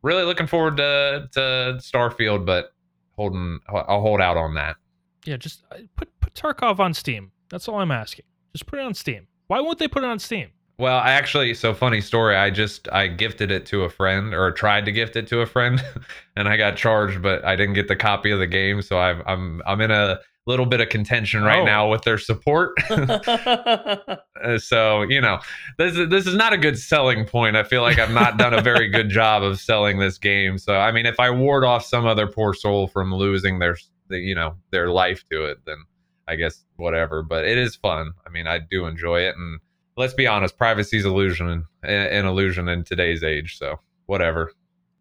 really 0.03 0.24
looking 0.24 0.47
forward 0.47 0.76
to 0.78 1.28
to 1.32 1.41
Starfield, 1.78 2.45
but 2.45 2.72
holding 3.16 3.61
I'll 3.68 4.01
hold 4.01 4.20
out 4.20 4.36
on 4.36 4.55
that. 4.55 4.76
Yeah, 5.24 5.36
just 5.36 5.62
uh, 5.70 5.76
put 5.97 6.09
put 6.20 6.34
Tarkov 6.34 6.80
on 6.80 6.95
Steam. 6.95 7.30
That's 7.51 7.68
all 7.68 7.78
I'm 7.80 7.91
asking. 7.91 8.24
Just 8.53 8.66
put 8.66 8.78
it 8.78 8.84
on 8.84 8.95
Steam. 8.95 9.26
Why 9.47 9.61
won't 9.61 9.78
they 9.78 9.89
put 9.89 10.03
it 10.03 10.07
on 10.07 10.18
Steam? 10.18 10.49
Well, 10.78 10.99
I 10.99 11.11
actually, 11.11 11.55
so 11.55 11.74
funny 11.74 12.01
story. 12.01 12.36
I 12.36 12.51
just 12.51 12.89
I 12.93 13.09
gifted 13.09 13.51
it 13.51 13.66
to 13.66 13.82
a 13.82 13.91
friend, 13.91 14.32
or 14.32 14.53
tried 14.53 14.84
to 14.84 14.93
gift 14.93 15.16
it 15.16 15.26
to 15.28 15.41
a 15.41 15.47
friend, 15.47 15.82
and 16.36 16.49
I 16.49 16.57
got 16.57 16.76
charged, 16.76 17.20
but 17.20 17.45
I 17.45 17.57
didn't 17.57 17.74
get 17.74 17.89
the 17.89 17.97
copy 17.97 18.30
of 18.30 18.39
the 18.39 18.47
game. 18.47 18.80
So 18.82 18.99
I've, 18.99 19.20
I'm 19.26 19.61
I'm 19.66 19.80
in 19.80 19.91
a 19.91 20.20
little 20.49 20.67
bit 20.67 20.81
of 20.81 20.89
contention 20.89 21.43
right 21.45 21.61
Oh. 21.61 21.65
now 21.65 21.89
with 21.91 22.03
their 22.03 22.19
support. 22.19 22.73
Uh, 24.45 24.57
so 24.57 25.03
you 25.03 25.21
know, 25.21 25.41
this 25.79 25.97
is 25.97 26.09
this 26.11 26.25
is 26.25 26.37
not 26.37 26.53
a 26.53 26.57
good 26.57 26.79
selling 26.79 27.25
point. 27.25 27.57
I 27.57 27.65
feel 27.65 27.83
like 27.83 27.99
I've 27.99 28.13
not 28.13 28.37
done 28.39 28.55
a 28.55 28.63
very 28.63 28.89
good 28.89 29.09
job 29.11 29.43
of 29.43 29.59
selling 29.59 29.99
this 29.99 30.17
game. 30.17 30.59
So 30.59 30.77
I 30.77 30.93
mean, 30.93 31.07
if 31.07 31.19
I 31.19 31.31
ward 31.31 31.65
off 31.65 31.85
some 31.85 32.07
other 32.07 32.29
poor 32.29 32.55
soul 32.55 32.87
from 32.87 33.13
losing 33.13 33.59
their 33.59 33.77
you 34.11 34.37
know 34.37 34.55
their 34.71 34.91
life 34.91 35.25
to 35.33 35.45
it, 35.47 35.59
then 35.67 35.79
I 36.29 36.37
guess 36.37 36.65
whatever. 36.77 37.25
But 37.25 37.47
it 37.47 37.59
is 37.59 37.75
fun. 37.75 38.13
I 38.25 38.31
mean, 38.31 38.47
I 38.47 38.59
do 38.61 38.87
enjoy 38.87 39.23
it, 39.23 39.35
and 39.37 39.59
let's 39.97 40.15
be 40.15 40.29
honest, 40.29 40.57
privacy's 40.57 41.05
illusion 41.05 41.67
an 41.83 42.25
illusion 42.25 42.69
in 42.69 42.85
today's 42.85 43.25
age. 43.25 43.59
So 43.59 43.81
whatever, 44.07 44.53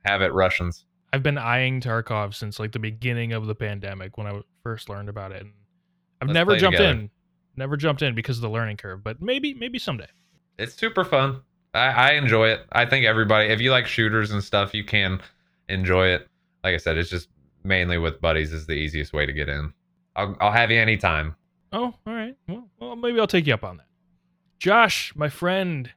have 0.04 0.24
it, 0.24 0.34
Russians. 0.34 0.84
I've 1.14 1.24
been 1.24 1.38
eyeing 1.38 1.80
Tarkov 1.80 2.34
since 2.34 2.60
like 2.60 2.72
the 2.72 2.80
beginning 2.80 3.34
of 3.34 3.46
the 3.46 3.56
pandemic 3.56 4.18
when 4.18 4.26
I 4.26 4.42
first 4.68 4.90
learned 4.90 5.08
about 5.08 5.32
it, 5.32 5.44
and 5.44 5.54
I've 6.22 6.28
Let's 6.28 6.34
never 6.34 6.58
jumped 6.58 6.78
together. 6.78 7.00
in. 7.00 7.10
Never 7.56 7.78
jumped 7.78 8.02
in 8.02 8.16
because 8.16 8.38
of 8.38 8.42
the 8.42 8.50
learning 8.50 8.76
curve, 8.76 9.02
but 9.02 9.22
maybe 9.22 9.54
maybe 9.54 9.80
someday. 9.80 10.08
It's 10.60 10.74
super 10.76 11.06
fun. 11.06 11.40
I, 11.74 11.88
I 11.88 12.12
enjoy 12.16 12.50
it. 12.50 12.66
I 12.74 12.86
think 12.86 13.06
everybody, 13.06 13.48
if 13.48 13.62
you 13.62 13.72
like 13.72 13.88
shooters 13.88 14.32
and 14.32 14.44
stuff, 14.44 14.74
you 14.74 14.84
can 14.84 15.22
enjoy 15.70 16.08
it. 16.08 16.28
Like 16.66 16.74
I 16.74 16.78
said, 16.78 16.98
it's 16.98 17.10
just 17.10 17.30
mainly 17.64 17.98
with 17.98 18.20
buddies 18.20 18.52
is 18.52 18.66
the 18.66 18.74
easiest 18.74 19.14
way 19.14 19.26
to 19.26 19.32
get 19.32 19.48
in. 19.48 19.72
I'll, 20.18 20.36
I'll 20.42 20.52
have 20.52 20.70
you 20.70 20.82
anytime. 20.82 21.34
Oh, 21.72 21.94
all 22.06 22.14
right. 22.14 22.36
Well, 22.50 22.68
well, 22.80 22.96
maybe 22.98 23.22
I'll 23.22 23.28
take 23.28 23.48
you 23.48 23.54
up 23.54 23.64
on 23.64 23.78
that. 23.78 23.86
Josh, 24.60 25.14
my 25.16 25.30
friend, 25.30 25.90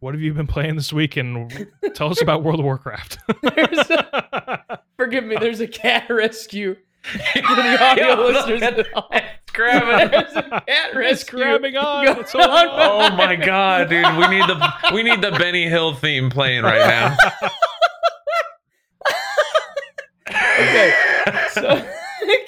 what 0.00 0.14
have 0.14 0.22
you 0.22 0.32
been 0.32 0.46
playing 0.46 0.76
this 0.76 0.92
week? 0.92 1.18
And 1.18 1.68
tell 1.94 2.10
us 2.10 2.22
about 2.22 2.42
World 2.44 2.60
of 2.60 2.64
Warcraft. 2.64 3.18
There's 3.42 3.86
Forgive 4.96 5.24
me. 5.24 5.36
There's 5.38 5.60
a 5.60 5.68
cat 5.68 6.06
rescue 6.10 6.76
for 7.06 7.54
the 7.54 7.78
audio 7.84 8.06
Yo, 8.08 8.26
listeners. 8.26 8.62
at 8.62 8.78
at. 8.78 8.86
It's 9.42 9.52
grabbing. 9.52 10.08
Cat 10.40 10.64
it's 10.66 10.94
rescue. 10.96 11.38
grabbing 11.38 11.76
on. 11.76 12.08
It's 12.18 12.34
on. 12.34 12.42
on. 12.42 12.68
oh 13.12 13.16
my 13.16 13.36
god, 13.36 13.88
dude! 13.88 14.04
We 14.16 14.26
need 14.28 14.48
the 14.48 14.72
we 14.92 15.02
need 15.02 15.22
the 15.22 15.30
Benny 15.32 15.68
Hill 15.68 15.94
theme 15.94 16.30
playing 16.30 16.62
right 16.64 16.86
now. 16.86 17.16
Okay, 20.58 20.92
so 21.52 21.86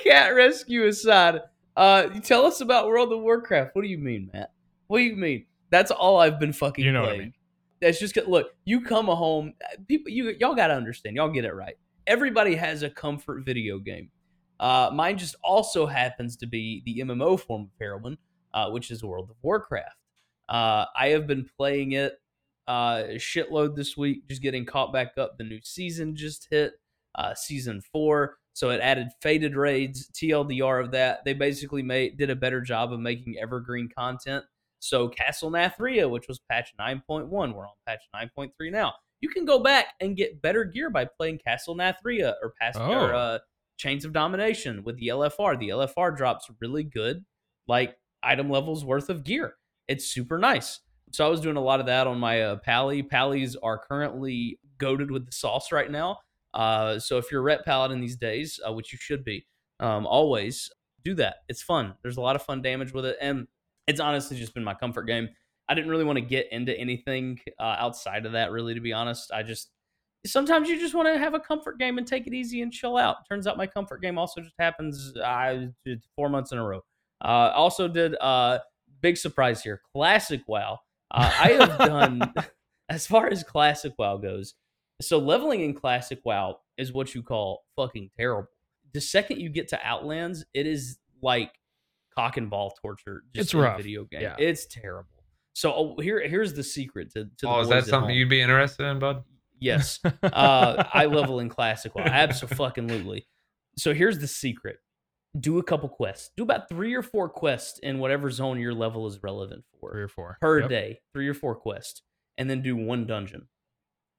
cat 0.03 0.35
rescue 0.35 0.87
aside, 0.87 1.43
uh, 1.77 2.05
tell 2.21 2.47
us 2.47 2.61
about 2.63 2.87
World 2.89 3.13
of 3.13 3.21
Warcraft. 3.21 3.77
What 3.77 3.83
do 3.83 3.89
you 3.89 3.99
mean, 3.99 4.31
Matt? 4.33 4.51
What 4.87 4.99
do 4.99 5.05
you 5.05 5.15
mean? 5.15 5.45
That's 5.71 5.91
all 5.91 6.19
I've 6.19 6.41
been 6.41 6.53
fucking 6.55 6.85
You 6.85 6.93
know 6.93 7.03
what 7.03 7.13
I 7.13 7.19
mean. 7.19 7.35
That's 7.81 8.01
just 8.01 8.17
look. 8.27 8.55
You 8.65 8.81
come 8.81 9.07
home, 9.07 9.53
people. 9.87 10.11
You 10.11 10.35
y'all 10.41 10.55
gotta 10.55 10.75
understand. 10.75 11.17
Y'all 11.17 11.29
get 11.29 11.45
it 11.45 11.53
right. 11.55 11.77
Everybody 12.07 12.55
has 12.57 12.83
a 12.83 12.91
comfort 12.91 13.45
video 13.45 13.79
game. 13.79 14.11
Uh, 14.61 14.91
mine 14.93 15.17
just 15.19 15.37
also 15.43 15.87
happens 15.87 16.37
to 16.37 16.47
be 16.47 16.83
the 16.85 16.99
MMO 17.01 17.39
form 17.39 17.63
of 17.63 17.69
heroin, 17.81 18.19
uh, 18.55 18.71
which 18.71 18.91
is 18.91 19.03
World 19.05 19.31
of 19.31 19.37
Warcraft. 19.43 19.97
Uh, 20.49 20.87
I 20.97 21.09
have 21.09 21.27
been 21.27 21.49
playing 21.57 21.93
it 21.93 22.21
uh, 22.67 23.03
a 23.11 23.15
shitload 23.17 23.77
this 23.77 23.97
week, 23.97 24.27
just 24.29 24.43
getting 24.43 24.65
caught 24.67 24.93
back 24.93 25.17
up. 25.19 25.39
The 25.39 25.45
new 25.45 25.61
season 25.63 26.17
just 26.17 26.49
hit, 26.51 26.73
uh, 27.15 27.35
season 27.35 27.83
four, 27.93 28.37
so 28.53 28.71
it 28.71 28.81
added 28.81 29.09
fated 29.23 29.57
raids. 29.57 30.09
TLDR 30.13 30.85
of 30.85 30.91
that, 30.93 31.25
they 31.25 31.33
basically 31.35 31.83
made 31.83 32.17
did 32.19 32.31
a 32.31 32.37
better 32.37 32.61
job 32.61 32.93
of 32.93 33.01
making 33.01 33.37
evergreen 33.41 33.89
content. 33.97 34.45
So 34.81 35.09
Castle 35.09 35.51
Nathria, 35.51 36.09
which 36.11 36.29
was 36.29 36.39
patch 36.51 36.73
9.1, 36.79 37.29
we're 37.31 37.67
on 37.67 37.73
patch 37.87 38.03
9.3 38.15 38.51
now. 38.71 38.93
You 39.21 39.29
can 39.29 39.45
go 39.45 39.59
back 39.59 39.87
and 40.01 40.17
get 40.17 40.41
better 40.41 40.63
gear 40.65 40.91
by 40.91 41.05
playing 41.05 41.39
Castle 41.39 41.75
Nathria 41.77 42.35
or, 42.43 42.53
Pas- 42.61 42.77
or 42.77 43.13
Oh. 43.13 43.17
uh, 43.17 43.39
Chains 43.79 44.05
of 44.05 44.13
Domination 44.13 44.85
with 44.85 44.99
the 44.99 45.09
LFR. 45.09 45.59
The 45.59 45.71
LFR 45.71 46.17
drops 46.17 46.51
really 46.61 46.85
good, 46.85 47.25
like 47.67 47.97
item 48.23 48.51
levels 48.51 48.85
worth 48.85 49.09
of 49.09 49.25
gear. 49.25 49.55
It's 49.87 50.05
super 50.05 50.37
nice. 50.37 50.81
So 51.13 51.25
I 51.25 51.31
was 51.31 51.41
doing 51.41 51.57
a 51.57 51.63
lot 51.63 51.81
of 51.81 51.87
that 51.87 52.07
on 52.07 52.19
my 52.19 52.43
uh, 52.43 52.57
Pally. 52.57 53.03
Pallies 53.03 53.57
are 53.57 53.79
currently 53.79 54.59
goaded 54.77 55.11
with 55.11 55.27
the 55.27 55.33
sauce 55.33 55.73
right 55.73 55.91
now. 55.91 56.19
Uh, 56.53 56.99
so 56.99 57.19
if 57.19 57.31
you're 57.31 57.41
a 57.41 57.45
Ret 57.45 57.65
Paladin 57.65 58.01
these 58.01 58.17
days, 58.17 58.61
uh, 58.67 58.73
which 58.73 58.93
you 58.93 58.99
should 59.01 59.25
be, 59.25 59.47
um, 59.81 60.07
always 60.07 60.71
do 61.05 61.15
that. 61.15 61.37
It's 61.49 61.63
fun. 61.63 61.95
There's 62.03 62.17
a 62.17 62.21
lot 62.21 62.37
of 62.37 62.43
fun 62.43 62.63
damage 62.63 62.93
with 62.93 63.07
it, 63.07 63.17
and 63.21 63.47
it's 63.87 64.01
honestly 64.01 64.37
just 64.37 64.55
been 64.55 64.65
my 64.65 64.75
comfort 64.75 65.05
game. 65.05 65.29
I 65.69 65.75
didn't 65.75 65.91
really 65.91 66.05
want 66.05 66.17
to 66.17 66.25
get 66.25 66.51
into 66.51 66.79
anything 66.79 67.39
uh, 67.59 67.77
outside 67.79 68.27
of 68.27 68.33
that, 68.33 68.51
really, 68.51 68.75
to 68.75 68.81
be 68.81 68.93
honest. 68.93 69.31
I 69.33 69.43
just 69.43 69.71
sometimes 70.29 70.69
you 70.69 70.79
just 70.79 70.95
want 70.95 71.09
to 71.09 71.19
have 71.19 71.35
a 71.35 71.41
comfort 71.41 71.79
game 71.79 71.99
and 71.99 72.07
take 72.07 72.27
it 72.27 72.35
easy 72.35 72.63
and 72.63 72.73
chill 72.73 72.97
out. 72.97 73.29
Turns 73.29 73.47
out 73.47 73.57
my 73.57 73.67
comfort 73.67 74.03
game 74.03 74.19
also 74.19 74.41
just 74.41 74.55
happens 74.59 75.17
uh, 75.17 75.67
four 76.15 76.29
months 76.29 76.53
in 76.53 76.59
a 76.59 76.65
row. 76.65 76.83
Uh, 77.23 77.51
also 77.55 77.89
did 77.89 78.15
uh, 78.21 78.59
big 79.01 79.17
surprise 79.17 79.63
here, 79.63 79.81
classic 79.95 80.43
WoW. 80.47 80.79
Uh, 81.11 81.33
I 81.41 81.49
have 81.53 81.79
done 81.79 82.35
as 82.89 83.07
far 83.07 83.29
as 83.29 83.43
classic 83.43 83.95
WoW 83.99 84.17
goes. 84.19 84.55
So 85.01 85.19
leveling 85.19 85.61
in 85.61 85.75
classic 85.75 86.21
WoW 86.25 86.59
is 86.77 86.93
what 86.93 87.15
you 87.15 87.23
call 87.23 87.65
fucking 87.77 88.11
terrible. 88.17 88.49
The 88.93 89.01
second 89.01 89.41
you 89.41 89.49
get 89.49 89.69
to 89.69 89.79
Outlands, 89.85 90.45
it 90.55 90.67
is 90.67 90.99
like 91.23 91.53
cock 92.17 92.37
and 92.37 92.51
ball 92.51 92.75
torture. 92.81 93.23
Just 93.35 93.49
It's 93.49 93.55
rough. 93.55 93.77
video 93.77 94.05
game. 94.05 94.23
Yeah. 94.23 94.37
It's 94.39 94.67
terrible. 94.67 95.09
So 95.53 95.73
oh, 95.75 96.01
here, 96.01 96.27
here's 96.27 96.55
the 96.55 96.63
secret 96.63 97.13
to, 97.13 97.29
to 97.39 97.49
Oh, 97.49 97.61
is 97.61 97.69
that 97.69 97.85
something 97.85 98.11
home. 98.11 98.19
you'd 98.19 98.29
be 98.29 98.41
interested 98.41 98.87
in, 98.87 98.99
bud? 98.99 99.23
Yes, 99.61 100.01
uh, 100.23 100.85
I 100.93 101.07
level 101.07 101.41
in 101.41 101.49
classic 101.49 101.95
WoW. 101.95 102.05
Absolutely. 102.05 103.27
So 103.77 103.95
here's 103.95 104.19
the 104.19 104.27
secret: 104.27 104.79
do 105.39 105.59
a 105.59 105.63
couple 105.63 105.89
quests. 105.89 106.31
Do 106.37 106.43
about 106.43 106.69
three 106.69 106.95
or 106.95 107.03
four 107.03 107.29
quests 107.29 107.79
in 107.81 107.99
whatever 107.99 108.31
zone 108.31 108.59
your 108.61 108.75
level 108.75 109.07
is 109.07 109.23
relevant 109.23 109.65
for 109.81 109.93
Three 109.93 110.03
or 110.03 110.09
four 110.09 110.39
per 110.41 110.61
Yep. 110.61 110.69
day, 110.69 111.01
three 111.13 111.29
or 111.29 111.35
four 111.35 111.55
quests, 111.55 112.03
and 112.37 112.49
then 112.49 112.63
do 112.63 112.77
one 112.77 113.07
dungeon, 113.07 113.49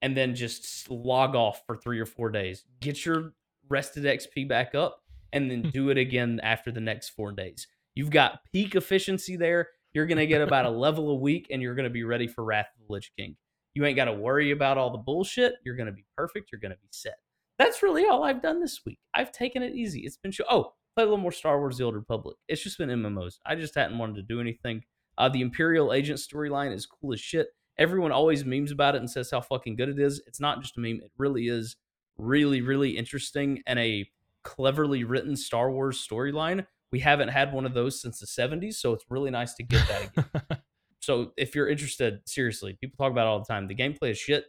and 0.01 0.15
then 0.15 0.35
just 0.35 0.89
log 0.89 1.35
off 1.35 1.63
for 1.65 1.75
three 1.77 1.99
or 1.99 2.05
four 2.05 2.29
days. 2.29 2.63
Get 2.79 3.05
your 3.05 3.33
rested 3.69 4.03
XP 4.05 4.47
back 4.47 4.75
up, 4.75 5.01
and 5.33 5.49
then 5.49 5.69
do 5.71 5.89
it 5.89 5.97
again 5.97 6.39
after 6.43 6.71
the 6.71 6.81
next 6.81 7.09
four 7.09 7.31
days. 7.31 7.67
You've 7.95 8.09
got 8.11 8.39
peak 8.51 8.75
efficiency 8.75 9.35
there. 9.35 9.69
You're 9.93 10.05
gonna 10.05 10.25
get 10.25 10.41
about 10.41 10.65
a 10.65 10.69
level 10.69 11.09
a 11.09 11.15
week, 11.15 11.47
and 11.49 11.61
you're 11.61 11.75
gonna 11.75 11.89
be 11.89 12.03
ready 12.03 12.27
for 12.27 12.43
Wrath 12.43 12.69
of 12.79 12.87
the 12.87 12.93
Lich 12.93 13.11
King. 13.17 13.35
You 13.73 13.85
ain't 13.85 13.95
got 13.95 14.05
to 14.05 14.13
worry 14.13 14.51
about 14.51 14.77
all 14.77 14.91
the 14.91 14.97
bullshit. 14.97 15.55
You're 15.63 15.75
going 15.75 15.87
to 15.87 15.93
be 15.93 16.05
perfect. 16.17 16.51
You're 16.51 16.61
going 16.61 16.71
to 16.71 16.77
be 16.77 16.87
set. 16.91 17.17
That's 17.57 17.83
really 17.83 18.05
all 18.05 18.23
I've 18.23 18.41
done 18.41 18.59
this 18.59 18.81
week. 18.85 18.99
I've 19.13 19.31
taken 19.31 19.61
it 19.61 19.75
easy. 19.75 20.01
It's 20.01 20.17
been 20.17 20.31
show. 20.31 20.45
Oh, 20.49 20.73
play 20.95 21.03
a 21.03 21.07
little 21.07 21.17
more 21.17 21.31
Star 21.31 21.59
Wars: 21.59 21.77
The 21.77 21.83
Old 21.83 21.95
Republic. 21.95 22.37
It's 22.47 22.63
just 22.63 22.77
been 22.77 22.89
MMOs. 22.89 23.39
I 23.45 23.55
just 23.55 23.75
hadn't 23.75 23.97
wanted 23.97 24.15
to 24.15 24.23
do 24.23 24.39
anything. 24.39 24.83
Uh, 25.17 25.29
the 25.29 25.41
Imperial 25.41 25.93
Agent 25.93 26.19
storyline 26.19 26.73
is 26.73 26.85
cool 26.85 27.13
as 27.13 27.19
shit. 27.19 27.47
Everyone 27.77 28.11
always 28.11 28.45
memes 28.45 28.71
about 28.71 28.95
it 28.95 28.99
and 28.99 29.09
says 29.09 29.31
how 29.31 29.41
fucking 29.41 29.75
good 29.75 29.89
it 29.89 29.99
is. 29.99 30.21
It's 30.25 30.39
not 30.39 30.61
just 30.61 30.77
a 30.77 30.79
meme. 30.79 31.01
It 31.03 31.11
really 31.17 31.47
is 31.47 31.75
really, 32.17 32.61
really 32.61 32.91
interesting 32.97 33.61
and 33.67 33.79
a 33.79 34.09
cleverly 34.43 35.03
written 35.03 35.35
Star 35.35 35.71
Wars 35.71 36.05
storyline. 36.05 36.65
We 36.91 36.99
haven't 36.99 37.29
had 37.29 37.53
one 37.53 37.65
of 37.65 37.73
those 37.73 38.01
since 38.01 38.19
the 38.19 38.25
70s, 38.25 38.75
so 38.75 38.93
it's 38.93 39.05
really 39.09 39.31
nice 39.31 39.53
to 39.55 39.63
get 39.63 39.87
that 39.87 40.09
again. 40.09 40.61
so 40.99 41.31
if 41.37 41.55
you're 41.55 41.67
interested, 41.69 42.19
seriously, 42.25 42.77
people 42.79 42.97
talk 42.97 43.11
about 43.11 43.25
it 43.25 43.29
all 43.29 43.39
the 43.39 43.45
time. 43.45 43.67
The 43.67 43.75
gameplay 43.75 44.11
is 44.11 44.17
shit. 44.17 44.45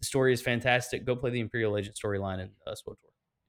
The 0.00 0.06
story 0.06 0.32
is 0.32 0.42
fantastic. 0.42 1.04
Go 1.04 1.14
play 1.14 1.30
the 1.30 1.40
Imperial 1.40 1.76
Agent 1.76 1.96
storyline 2.02 2.40
in 2.40 2.50
uh, 2.66 2.72
SWTOR. 2.72 2.96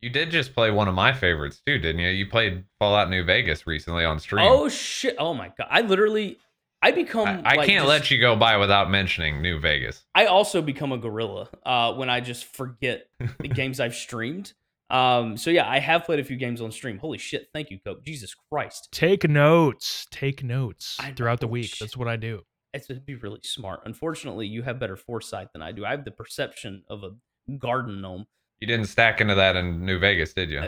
You 0.01 0.09
did 0.09 0.31
just 0.31 0.53
play 0.53 0.69
one 0.69 0.87
of 0.87 0.95
my 0.95 1.13
favorites 1.13 1.61
too, 1.65 1.79
didn't 1.79 2.01
you? 2.01 2.09
You 2.09 2.27
played 2.27 2.65
Fallout 2.77 3.09
New 3.09 3.23
Vegas 3.23 3.65
recently 3.65 4.03
on 4.05 4.19
stream. 4.19 4.45
Oh 4.45 4.67
shit! 4.67 5.15
Oh 5.17 5.33
my 5.33 5.47
god! 5.57 5.67
I 5.69 5.81
literally, 5.81 6.37
I 6.81 6.91
become. 6.91 7.27
I, 7.27 7.53
I 7.53 7.55
like, 7.55 7.67
can't 7.67 7.83
just- 7.83 7.87
let 7.87 8.11
you 8.11 8.19
go 8.19 8.35
by 8.35 8.57
without 8.57 8.91
mentioning 8.91 9.41
New 9.41 9.59
Vegas. 9.59 10.05
I 10.13 10.25
also 10.25 10.61
become 10.61 10.91
a 10.91 10.97
gorilla 10.97 11.47
uh, 11.65 11.93
when 11.93 12.09
I 12.09 12.19
just 12.19 12.43
forget 12.43 13.07
the 13.39 13.47
games 13.47 13.79
I've 13.79 13.95
streamed. 13.95 14.51
Um, 14.89 15.37
so 15.37 15.49
yeah, 15.49 15.67
I 15.69 15.79
have 15.79 16.03
played 16.05 16.19
a 16.19 16.23
few 16.23 16.35
games 16.37 16.61
on 16.61 16.71
stream. 16.71 16.97
Holy 16.99 17.17
shit! 17.17 17.47
Thank 17.53 17.71
you, 17.71 17.79
Cope. 17.83 18.03
Jesus 18.03 18.35
Christ, 18.51 18.89
Take 18.91 19.27
notes. 19.27 20.07
Take 20.11 20.43
notes 20.43 20.97
I 20.99 21.09
know. 21.09 21.15
throughout 21.15 21.39
the 21.39 21.47
week. 21.47 21.65
shit. 21.69 21.79
That's 21.79 21.97
what 21.97 22.07
I 22.07 22.15
do. 22.15 22.41
it's 22.73 22.87
to 22.87 22.95
be 22.95 23.15
really 23.15 23.39
smart. 23.43 23.81
Unfortunately, 23.85 24.45
you 24.47 24.61
have 24.63 24.79
better 24.79 24.95
foresight 24.97 25.47
than 25.53 25.61
I 25.61 25.71
do. 25.71 25.85
I 25.85 25.91
have 25.91 26.05
the 26.05 26.11
perception 26.11 26.83
of 26.89 27.03
a 27.03 27.11
garden 27.57 28.01
gnome. 28.01 28.25
You 28.59 28.67
didn't 28.67 28.85
stack 28.85 29.19
into 29.19 29.35
that 29.35 29.55
in 29.55 29.85
New 29.85 29.99
Vegas, 29.99 30.33
did 30.33 30.49
you? 30.49 30.59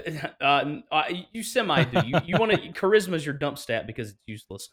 Uh, 0.42 0.82
uh, 0.92 1.04
you 1.32 1.44
semi 1.44 1.84
do. 1.84 2.02
You 2.06 2.20
you 2.26 2.38
want 2.38 2.52
to 2.52 2.58
charisma 2.74 3.14
is 3.14 3.26
your 3.26 3.36
dump 3.36 3.58
stat 3.58 3.86
because 3.88 4.10
it's 4.10 4.22
useless. 4.28 4.70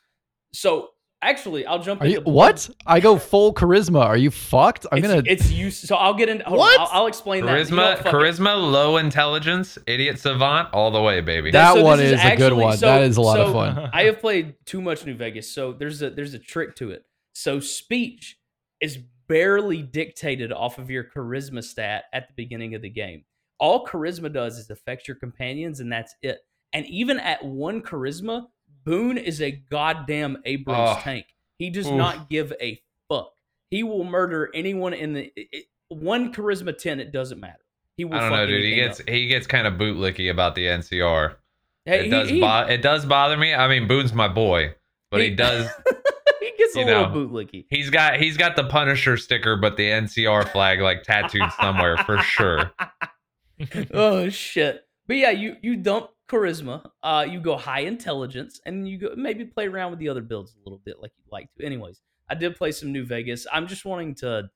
So 0.55 0.89
actually, 1.23 1.65
I'll 1.65 1.79
jump. 1.79 2.03
Are 2.03 2.07
you 2.07 2.19
into 2.19 2.31
what? 2.31 2.69
I 2.87 3.01
go 3.01 3.17
full 3.19 3.55
charisma. 3.55 4.01
Are 4.05 4.17
you 4.17 4.31
fucked? 4.31 4.87
I'm 4.93 4.99
it's, 4.99 5.07
gonna. 5.07 5.23
It's 5.27 5.51
you. 5.51 5.71
So 5.71 5.97
I'll 5.97 6.15
get 6.15 6.29
into. 6.29 6.45
hold 6.45 6.61
on, 6.61 6.67
What? 6.67 6.81
I'll, 6.81 6.89
I'll 6.93 7.07
explain 7.07 7.47
that. 7.47 7.57
Charisma, 7.57 7.77
what, 7.77 7.99
fuck 7.99 8.07
it. 8.07 8.13
charisma, 8.15 8.71
low 8.73 8.97
intelligence, 8.99 9.79
idiot 9.87 10.19
savant, 10.19 10.69
all 10.73 10.91
the 10.91 11.01
way, 11.01 11.21
baby. 11.21 11.51
that 11.53 11.75
so 11.75 11.83
one 11.83 12.01
is 12.01 12.13
is, 12.13 12.21
a 12.25 12.37
good 12.37 12.53
one. 12.53 12.77
so- 12.77 12.87
that 12.87 13.03
is 13.03 13.17
a 13.17 13.21
lot 13.23 13.41
of 13.41 13.49
so- 13.49 13.53
fun. 13.53 13.91
I 13.93 14.05
have 14.05 14.21
played 14.21 14.55
too 14.67 14.83
much 14.83 15.07
New 15.07 15.15
Vegas, 15.15 15.51
so 15.51 15.73
there's 15.73 16.03
a 16.03 16.11
there's 16.11 16.35
a 16.35 16.39
trick 16.39 16.77
to 16.77 16.91
it. 16.91 17.05
So 17.33 17.61
speech 17.61 18.39
is 18.81 18.99
barely 19.29 19.81
dictated 19.81 20.53
off 20.53 20.79
of 20.79 20.91
your 20.91 21.05
charisma 21.05 21.63
stat 21.65 22.05
at 22.13 22.29
the 22.29 22.35
beginning 22.37 22.75
of 22.75 22.83
the 22.83 22.91
game. 22.91 23.25
All 23.59 23.87
charisma 23.87 24.31
does 24.33 24.59
is 24.59 24.69
affect 24.71 25.07
your 25.07 25.17
companions, 25.17 25.81
and 25.81 25.91
that's 25.91 26.15
it. 26.21 26.41
And 26.73 26.85
even 26.87 27.21
at 27.21 27.45
one 27.45 27.81
charisma, 27.81 28.47
Boone 28.85 29.19
is 29.19 29.41
a 29.41 29.51
goddamn 29.53 30.39
Abrams 30.45 30.97
Oh. 30.99 31.01
tank. 31.01 31.27
He 31.59 31.71
does 31.71 31.87
Oof. 31.87 31.95
not 31.95 32.29
give 32.31 32.53
a 32.61 32.81
fuck. 33.09 33.33
He 33.71 33.83
will 33.83 34.05
murder 34.05 34.51
anyone 34.55 34.93
in 34.95 35.13
the 35.15 35.33
it, 35.37 35.67
one 35.89 36.33
charisma 36.33 36.77
ten. 36.77 37.01
It 37.01 37.13
doesn't 37.13 37.39
matter. 37.41 37.59
He 37.97 38.05
will. 38.05 38.15
I 38.15 38.21
don't 38.21 38.31
know, 38.33 38.47
dude. 38.47 38.65
He 38.65 38.75
gets 38.75 39.01
up. 39.01 39.09
he 39.09 39.27
gets 39.29 39.47
kind 39.47 39.67
of 39.67 39.75
bootlicky 39.75 40.31
about 40.31 40.55
the 40.55 40.67
NCR. 40.67 41.37
Hey, 41.85 42.01
it 42.01 42.05
he- 42.05 42.11
does 42.11 42.29
he- 42.31 42.41
bo- 42.41 42.67
it 42.69 42.83
does 42.83 43.05
bother 43.07 43.37
me. 43.37 43.55
I 43.55 43.69
mean, 43.69 43.87
Boone's 43.89 44.13
my 44.13 44.29
boy, 44.29 44.75
but 45.11 45.21
he, 45.21 45.29
He- 45.31 45.35
does. 45.37 45.69
he 46.41 46.53
gets 46.59 46.75
a 46.77 46.81
you 46.81 46.87
little 46.87 47.09
know. 47.09 47.15
bootlicky. 47.15 47.67
He's 47.71 47.91
got 47.91 48.17
he's 48.21 48.37
got 48.37 48.57
the 48.57 48.65
Punisher 48.65 49.17
sticker, 49.17 49.57
but 49.57 49.77
the 49.77 49.85
NCR 49.89 50.49
flag 50.51 50.81
like 50.81 51.03
tattooed 51.03 51.51
somewhere 51.61 51.97
for 51.99 52.19
sure. 52.19 52.73
oh 53.95 54.29
shit. 54.29 54.85
But 55.07 55.17
yeah, 55.17 55.31
you 55.31 55.57
you 55.63 55.77
dump 55.77 56.11
charisma, 56.33 56.89
uh, 57.03 57.27
you 57.29 57.41
go 57.41 57.57
high 57.57 57.81
intelligence, 57.81 58.61
and 58.67 58.89
you 58.89 58.99
go 58.99 59.11
maybe 59.17 59.45
play 59.45 59.67
around 59.67 59.91
with 59.91 60.01
the 60.01 60.09
other 60.09 60.23
builds 60.23 60.55
a 60.55 60.59
little 60.65 60.81
bit 60.85 60.97
like 61.01 61.13
you'd 61.19 61.31
like 61.31 61.49
to. 61.59 61.65
Anyways, 61.65 62.01
I 62.31 62.35
did 62.35 62.57
play 62.57 62.73
some 62.73 62.93
New 62.93 63.05
Vegas. 63.05 63.47
I'm 63.53 63.67
just 63.67 63.85
wanting 63.85 64.15
to 64.17 64.49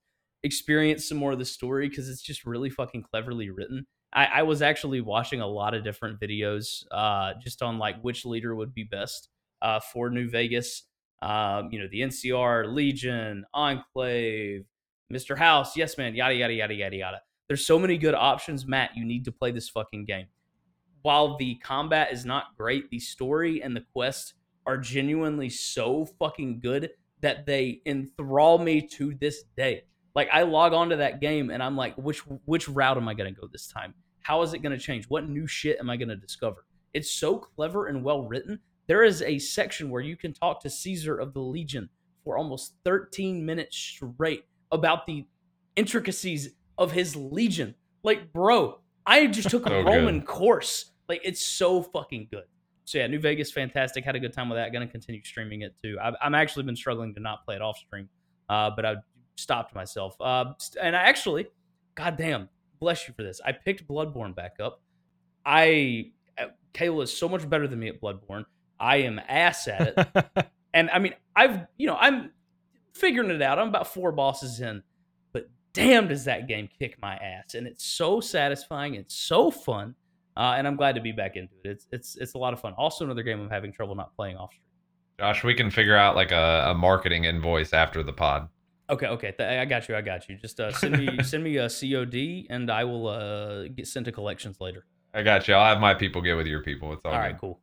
experience 0.43 1.09
some 1.09 1.19
more 1.19 1.33
of 1.33 1.39
the 1.39 1.45
story 1.45 1.89
because 1.89 2.09
it's 2.09 2.23
just 2.23 2.47
really 2.47 2.71
fucking 2.71 3.03
cleverly 3.03 3.51
written. 3.51 3.87
I, 4.13 4.27
I 4.27 4.43
was 4.43 4.63
actually 4.63 5.01
watching 5.01 5.41
a 5.41 5.47
lot 5.47 5.75
of 5.75 5.85
different 5.85 6.19
videos, 6.19 6.85
uh, 6.91 7.35
just 7.43 7.63
on 7.63 7.79
like 7.79 8.01
which 8.01 8.25
leader 8.25 8.55
would 8.55 8.75
be 8.75 8.85
best 8.85 9.29
uh, 9.61 9.81
for 9.81 10.09
New 10.09 10.31
Vegas. 10.31 10.85
Um, 11.23 11.71
you 11.71 11.79
know, 11.79 11.89
the 11.91 12.01
NCR, 12.01 12.73
Legion, 12.73 13.45
Enclave, 13.53 14.65
Mr. 15.13 15.37
House, 15.37 15.77
Yes 15.77 15.99
Man, 15.99 16.15
yada 16.15 16.35
yada 16.35 16.55
yada 16.55 16.75
yada 16.75 16.97
yada. 16.97 17.21
There's 17.49 17.67
so 17.67 17.79
many 17.79 17.97
good 17.97 18.15
options, 18.15 18.67
Matt. 18.67 18.91
You 18.97 19.05
need 19.05 19.25
to 19.27 19.33
play 19.33 19.51
this 19.51 19.69
fucking 19.69 20.05
game. 20.05 20.27
While 21.07 21.37
the 21.37 21.55
combat 21.63 22.11
is 22.11 22.25
not 22.25 22.57
great, 22.59 22.91
the 22.91 22.99
story 22.99 23.63
and 23.63 23.77
the 23.77 23.85
quest 23.93 24.35
are 24.67 24.77
genuinely 24.77 25.49
so 25.49 26.05
fucking 26.19 26.59
good 26.59 26.91
that 27.21 27.47
they 27.47 27.81
enthrall 27.87 28.59
me 28.59 28.85
to 28.89 29.15
this 29.15 29.45
day. 29.57 29.85
Like 30.17 30.29
I 30.33 30.43
log 30.43 30.73
onto 30.73 30.97
that 30.97 31.21
game 31.21 31.51
and 31.51 31.63
I'm 31.63 31.77
like, 31.77 31.95
which 31.95 32.19
which 32.47 32.69
route 32.69 32.97
am 32.97 33.07
I 33.07 33.15
gonna 33.15 33.31
go 33.31 33.47
this 33.47 33.69
time? 33.69 33.95
How 34.23 34.43
is 34.43 34.53
it 34.53 34.63
gonna 34.63 34.81
change? 34.81 35.05
What 35.05 35.29
new 35.29 35.47
shit 35.47 35.79
am 35.79 35.91
I 35.91 35.97
gonna 35.97 36.17
discover? 36.17 36.65
It's 36.93 37.13
so 37.13 37.39
clever 37.39 37.87
and 37.87 38.03
well 38.03 38.25
written. 38.25 38.59
There 38.89 39.05
is 39.05 39.23
a 39.23 39.39
section 39.39 39.91
where 39.91 40.03
you 40.03 40.17
can 40.17 40.33
talk 40.33 40.61
to 40.63 40.69
Caesar 40.69 41.17
of 41.17 41.35
the 41.35 41.41
Legion 41.41 41.89
for 42.25 42.37
almost 42.37 42.75
13 42.85 43.47
minutes 43.47 43.77
straight 43.77 44.43
about 44.73 45.07
the 45.07 45.25
intricacies 45.77 46.57
of 46.77 46.91
his 46.91 47.15
legion. 47.15 47.77
Like, 48.03 48.33
bro, 48.33 48.81
I 49.07 49.29
just 49.29 49.51
took 49.51 49.67
a 49.67 49.85
Roman 49.85 50.19
good. 50.19 50.27
course. 50.27 50.91
Like, 51.09 51.21
it's 51.25 51.45
so 51.45 51.83
fucking 51.83 52.29
good. 52.31 52.45
So 52.85 52.99
yeah, 52.99 53.07
New 53.07 53.19
Vegas, 53.19 53.51
fantastic. 53.51 54.05
Had 54.05 54.17
a 54.17 54.21
good 54.21 54.33
time 54.33 54.49
with 54.49 54.59
that. 54.59 54.73
Going 54.73 54.87
to 54.87 54.91
continue 54.91 55.21
streaming 55.25 55.63
it 55.63 55.75
too. 55.83 55.97
I've, 56.01 56.15
I'm 56.23 56.35
actually 56.35 56.63
been 56.65 56.77
struggling 56.77 57.15
to 57.15 57.21
not 57.21 57.45
play 57.45 57.57
it 57.57 57.63
off 57.63 57.79
stream, 57.79 58.09
uh, 58.49 58.71
but 58.75 58.87
I 58.87 58.95
stopped 59.37 59.75
myself. 59.75 60.15
Uh, 60.21 60.53
and 60.81 60.95
I 60.95 61.03
actually, 61.03 61.49
goddamn, 61.97 62.49
bless 62.79 63.09
you 63.09 63.15
for 63.15 63.25
this. 63.25 63.41
I 63.45 63.53
picked 63.53 63.89
Bloodborne 63.89 64.37
back 64.37 64.57
up. 64.61 64.83
I, 65.45 66.13
uh, 66.39 66.47
Kayla 66.75 67.05
is 67.05 67.17
so 67.17 67.29
much 67.29 67.49
better 67.49 67.67
than 67.67 67.81
me 67.81 67.89
at 67.89 68.01
Bloodborne. 68.01 68.45
I 68.79 68.99
am 68.99 69.21
ass 69.29 69.67
at 69.69 69.95
it. 69.97 70.47
And 70.77 70.91
I 70.91 70.99
mean, 70.99 71.15
I've 71.35 71.67
you 71.79 71.87
know, 71.87 71.97
I'm 71.99 72.33
figuring 72.93 73.31
it 73.31 73.41
out. 73.41 73.59
I'm 73.59 73.69
about 73.69 73.89
four 73.95 74.13
bosses 74.13 74.61
in, 74.61 74.83
but 75.33 75.49
damn, 75.73 76.07
does 76.07 76.27
that 76.27 76.49
game 76.49 76.69
kick 76.79 77.01
my 77.01 77.17
ass! 77.17 77.55
And 77.55 77.67
it's 77.67 77.83
so 77.83 78.21
satisfying. 78.21 78.95
It's 78.95 79.17
so 79.17 79.51
fun, 79.51 79.95
uh, 80.37 80.55
and 80.57 80.67
I'm 80.67 80.77
glad 80.77 80.95
to 80.97 81.01
be 81.01 81.13
back 81.13 81.37
into 81.37 81.55
it. 81.65 81.69
It's 81.71 81.87
it's 81.93 82.17
it's 82.17 82.35
a 82.35 82.39
lot 82.39 82.53
of 82.53 82.61
fun. 82.61 82.73
Also, 82.75 83.05
another 83.05 83.23
game 83.23 83.41
I'm 83.41 83.51
having 83.51 83.73
trouble 83.73 83.95
not 83.95 84.15
playing 84.17 84.37
off 84.37 84.51
stream. 84.53 84.63
Josh, 85.19 85.43
we 85.45 85.55
can 85.55 85.71
figure 85.71 85.97
out 85.97 86.15
like 86.15 86.31
a, 86.33 86.67
a 86.69 86.75
marketing 86.75 87.25
invoice 87.25 87.73
after 87.73 88.03
the 88.03 88.13
pod. 88.13 88.49
Okay, 88.89 89.07
okay, 89.07 89.33
th- 89.37 89.49
I 89.61 89.65
got 89.65 89.89
you. 89.89 89.97
I 89.97 90.01
got 90.03 90.29
you. 90.29 90.37
Just 90.37 90.61
uh, 90.61 90.71
send 90.73 90.99
me 90.99 91.09
send 91.25 91.43
me 91.43 91.57
a 91.57 91.69
COD, 91.69 92.47
and 92.51 92.71
I 92.71 92.85
will 92.85 93.09
uh, 93.09 93.69
get 93.69 93.87
sent 93.87 94.07
to 94.07 94.13
collections 94.13 94.61
later. 94.61 94.85
I 95.15 95.23
got 95.23 95.49
you. 95.49 95.55
I'll 95.55 95.65
have 95.73 95.81
my 95.81 95.95
people 95.95 96.21
get 96.21 96.35
with 96.35 96.47
your 96.47 96.63
people. 96.63 96.93
It's 96.93 97.03
all, 97.05 97.13
All 97.15 97.23
good. 97.29 97.39
cool. 97.41 97.61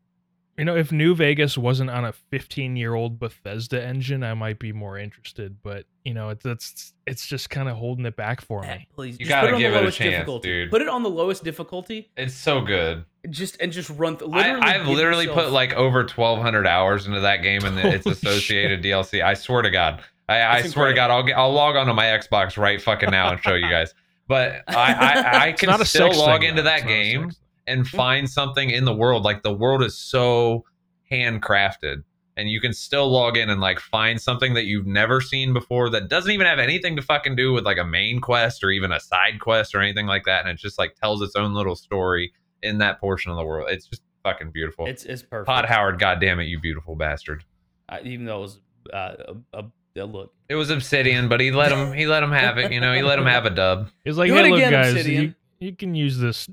You 0.57 0.65
know, 0.65 0.75
if 0.75 0.91
New 0.91 1.15
Vegas 1.15 1.57
wasn't 1.57 1.89
on 1.89 2.05
a 2.05 2.11
15 2.11 2.75
year 2.75 2.93
old 2.93 3.17
Bethesda 3.19 3.83
engine, 3.83 4.23
I 4.23 4.35
might 4.35 4.59
be 4.59 4.71
more 4.71 4.99
interested. 4.99 5.57
But 5.63 5.85
you 6.05 6.13
know, 6.13 6.29
it's 6.29 6.45
it's, 6.45 6.93
it's 7.07 7.25
just 7.27 7.49
kind 7.49 7.67
of 7.69 7.75
holding 7.77 8.05
it 8.05 8.15
back 8.15 8.39
for 8.41 8.63
Eh, 8.63 8.75
me. 8.77 8.87
Please, 8.93 9.13
You 9.19 9.25
just 9.25 9.29
gotta 9.29 9.47
put 9.47 9.51
it 9.51 9.55
on 9.55 9.61
give 9.61 9.71
the 9.71 9.77
it 9.77 9.79
a 9.79 9.83
lowest 9.83 9.97
chance, 9.97 10.11
difficulty. 10.11 10.49
dude. 10.49 10.69
Put 10.71 10.81
it 10.83 10.87
on 10.89 11.01
the 11.01 11.09
lowest 11.09 11.43
difficulty. 11.43 12.11
It's 12.17 12.35
so 12.35 12.61
good. 12.61 13.03
Just 13.29 13.57
and 13.61 13.71
just 13.71 13.89
run. 13.91 14.17
Th- 14.17 14.29
I, 14.31 14.35
literally 14.53 14.61
I've 14.61 14.87
literally 14.87 15.25
yourself- 15.25 15.45
put 15.45 15.53
like 15.53 15.73
over 15.73 15.99
1,200 16.01 16.67
hours 16.67 17.07
into 17.07 17.21
that 17.21 17.37
game 17.37 17.63
and 17.65 17.77
its 17.79 18.03
Holy 18.03 18.13
associated 18.13 18.83
DLC. 18.83 19.23
I 19.23 19.33
swear 19.33 19.63
to 19.63 19.71
God. 19.71 20.03
I, 20.29 20.41
I 20.57 20.61
swear 20.61 20.89
to. 20.89 20.93
God, 20.93 21.09
I'll 21.09 21.23
get, 21.23 21.37
I'll 21.37 21.51
log 21.51 21.75
onto 21.75 21.93
my 21.93 22.05
Xbox 22.05 22.57
right 22.57 22.81
fucking 22.81 23.09
now 23.11 23.31
and 23.31 23.41
show 23.41 23.55
you 23.55 23.69
guys. 23.69 23.93
But 24.27 24.61
I 24.67 24.73
I, 24.93 25.45
I 25.47 25.51
can 25.57 25.83
still 25.85 26.13
log 26.15 26.41
thing, 26.41 26.49
into 26.51 26.61
though. 26.61 26.69
that 26.69 26.79
It's 26.79 26.85
not 26.85 26.91
a 26.91 26.93
game 26.93 27.21
sex 27.23 27.35
thing. 27.35 27.43
And 27.67 27.87
find 27.87 28.29
something 28.29 28.69
in 28.69 28.85
the 28.85 28.93
world. 28.93 29.23
Like 29.23 29.43
the 29.43 29.53
world 29.53 29.83
is 29.83 29.97
so 29.97 30.65
handcrafted, 31.11 32.03
and 32.37 32.49
you 32.49 32.59
can 32.59 32.73
still 32.73 33.09
log 33.11 33.37
in 33.37 33.49
and 33.49 33.61
like 33.61 33.79
find 33.79 34.19
something 34.21 34.53
that 34.55 34.65
you've 34.65 34.87
never 34.87 35.21
seen 35.21 35.53
before 35.53 35.89
that 35.91 36.09
doesn't 36.09 36.31
even 36.31 36.47
have 36.47 36.59
anything 36.59 36.95
to 36.95 37.01
fucking 37.01 37.35
do 37.35 37.53
with 37.53 37.65
like 37.65 37.77
a 37.77 37.83
main 37.85 38.19
quest 38.19 38.63
or 38.63 38.71
even 38.71 38.91
a 38.91 38.99
side 38.99 39.39
quest 39.39 39.75
or 39.75 39.81
anything 39.81 40.07
like 40.07 40.25
that. 40.25 40.41
And 40.41 40.49
it 40.49 40.57
just 40.57 40.77
like 40.79 40.95
tells 40.95 41.21
its 41.21 41.35
own 41.35 41.53
little 41.53 41.75
story 41.75 42.33
in 42.61 42.79
that 42.79 42.99
portion 42.99 43.31
of 43.31 43.37
the 43.37 43.43
world. 43.45 43.67
It's 43.69 43.85
just 43.87 44.01
fucking 44.23 44.51
beautiful. 44.51 44.85
It's 44.87 45.03
it's 45.03 45.21
perfect. 45.21 45.47
Pod 45.47 45.65
Howard, 45.65 45.99
goddamn 45.99 46.39
it, 46.39 46.45
you 46.45 46.59
beautiful 46.59 46.95
bastard. 46.95 47.43
uh, 47.89 47.99
even 48.03 48.25
though 48.25 48.39
it 48.39 48.41
was 48.41 48.59
uh, 48.93 49.13
a, 49.53 49.59
a, 49.59 49.65
a 49.97 50.05
look. 50.05 50.33
It 50.49 50.55
was 50.55 50.69
Obsidian, 50.69 51.29
but 51.29 51.39
he 51.39 51.51
let 51.51 51.71
him 51.71 51.93
he 51.93 52.05
let 52.07 52.23
him 52.23 52.31
have 52.31 52.57
it. 52.57 52.71
You 52.71 52.79
know, 52.79 52.93
he 52.93 53.01
let 53.01 53.19
him 53.19 53.25
have 53.25 53.45
a 53.45 53.49
dub. 53.49 53.89
It's 54.05 54.17
like, 54.17 54.29
Do 54.29 54.35
hey, 54.35 54.47
it 54.47 54.49
look, 54.49 54.57
again, 54.59 54.71
guys, 54.71 54.91
Obsidian." 54.93 55.23
you, 55.59 55.67
you 55.67 55.75
can 55.75 55.93
use 55.95 56.17
this 56.17 56.47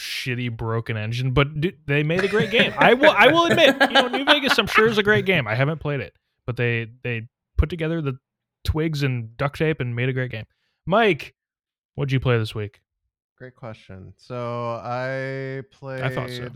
shitty 0.00 0.56
broken 0.56 0.96
engine, 0.96 1.32
but 1.32 1.60
d- 1.60 1.76
they 1.86 2.02
made 2.02 2.24
a 2.24 2.28
great 2.28 2.50
game. 2.50 2.72
I 2.78 2.94
will 2.94 3.10
I 3.10 3.28
will 3.28 3.46
admit, 3.46 3.76
you 3.80 3.90
know, 3.90 4.08
New 4.08 4.24
Vegas, 4.24 4.58
I'm 4.58 4.66
sure 4.66 4.88
is 4.88 4.98
a 4.98 5.02
great 5.02 5.26
game. 5.26 5.46
I 5.46 5.54
haven't 5.54 5.78
played 5.78 6.00
it, 6.00 6.14
but 6.46 6.56
they 6.56 6.88
they 7.02 7.28
put 7.56 7.68
together 7.68 8.00
the 8.00 8.18
twigs 8.64 9.02
and 9.02 9.36
duct 9.36 9.58
tape 9.58 9.80
and 9.80 9.94
made 9.94 10.08
a 10.08 10.12
great 10.12 10.30
game. 10.30 10.46
Mike, 10.86 11.34
what'd 11.94 12.12
you 12.12 12.20
play 12.20 12.38
this 12.38 12.54
week? 12.54 12.80
Great 13.36 13.54
question. 13.54 14.12
So 14.16 14.80
I 14.82 15.62
played. 15.70 16.02
I 16.02 16.08
thought 16.10 16.30
so. 16.30 16.50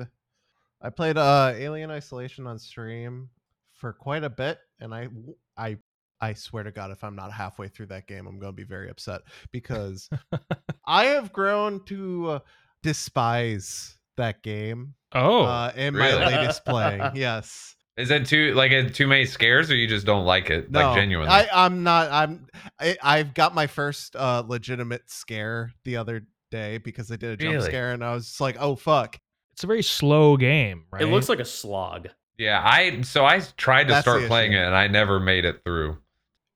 I 0.83 0.91
played 0.91 1.17
uh, 1.17 1.53
Alien 1.57 1.91
Isolation 1.91 2.47
on 2.47 2.59
stream 2.59 3.31
for 3.73 3.95
quite 3.95 4.23
a 4.23 4.29
bit, 4.29 4.59
and 4.81 4.95
I, 4.95 5.09
I, 5.57 5.79
I 6.21 6.35
swear 6.35 6.63
to 6.63 6.71
God, 6.71 6.91
if 6.91 7.03
I'm 7.03 7.17
not 7.17 7.33
halfway 7.33 7.69
through 7.69 7.87
that 7.87 8.07
game, 8.07 8.27
I'm 8.27 8.39
going 8.39 8.53
to 8.53 8.57
be 8.57 8.65
very 8.65 8.91
upset 8.91 9.23
because 9.51 10.11
I 10.87 11.07
have 11.07 11.33
grown 11.33 11.83
to 11.87 12.31
uh, 12.33 12.39
despise 12.85 13.99
that 14.17 14.43
game 14.43 14.95
Oh, 15.13 15.43
uh, 15.45 15.73
in 15.77 15.95
really? 15.95 16.19
my 16.19 16.27
latest 16.41 16.65
playing. 16.65 17.03
Yes. 17.15 17.75
Is 17.97 18.11
it 18.11 18.27
too 18.27 18.53
like 18.55 18.73
uh, 18.73 18.89
too 18.89 19.07
many 19.07 19.25
scares, 19.25 19.71
or 19.71 19.77
you 19.77 19.87
just 19.87 20.05
don't 20.05 20.25
like 20.25 20.51
it? 20.51 20.69
No, 20.71 20.81
like 20.89 20.97
genuinely. 20.97 21.33
I, 21.33 21.47
I'm 21.67 21.85
not. 21.85 22.11
I'm. 22.11 22.49
I, 22.81 22.97
I've 23.01 23.35
got 23.35 23.55
my 23.55 23.69
first 23.69 24.17
uh, 24.17 24.43
legitimate 24.45 25.03
scare 25.09 25.71
the 25.85 25.97
other 25.99 26.27
day 26.51 26.79
because 26.79 27.13
I 27.13 27.17
did 27.17 27.31
a 27.31 27.37
jump 27.37 27.53
Really? 27.55 27.69
scare, 27.69 27.93
and 27.93 28.03
I 28.05 28.13
was 28.13 28.27
just 28.27 28.41
like, 28.41 28.57
"Oh 28.59 28.75
fuck!" 28.75 29.17
it's 29.53 29.63
a 29.63 29.69
very 29.69 29.85
slow 29.85 30.37
game, 30.37 30.87
right? 30.91 31.03
It 31.03 31.07
looks 31.07 31.29
like 31.29 31.39
a 31.39 31.45
slog. 31.45 32.09
yeah, 32.37 32.61
I 32.65 33.03
so 33.03 33.25
I 33.25 33.39
tried 33.57 33.85
to 33.85 33.93
That's 33.93 34.05
start 34.05 34.25
playing 34.27 34.55
issue. 34.55 34.61
it, 34.63 34.67
and 34.67 34.75
I 34.75 34.89
never 34.89 35.21
made 35.21 35.45
it 35.45 35.63
through. 35.65 35.97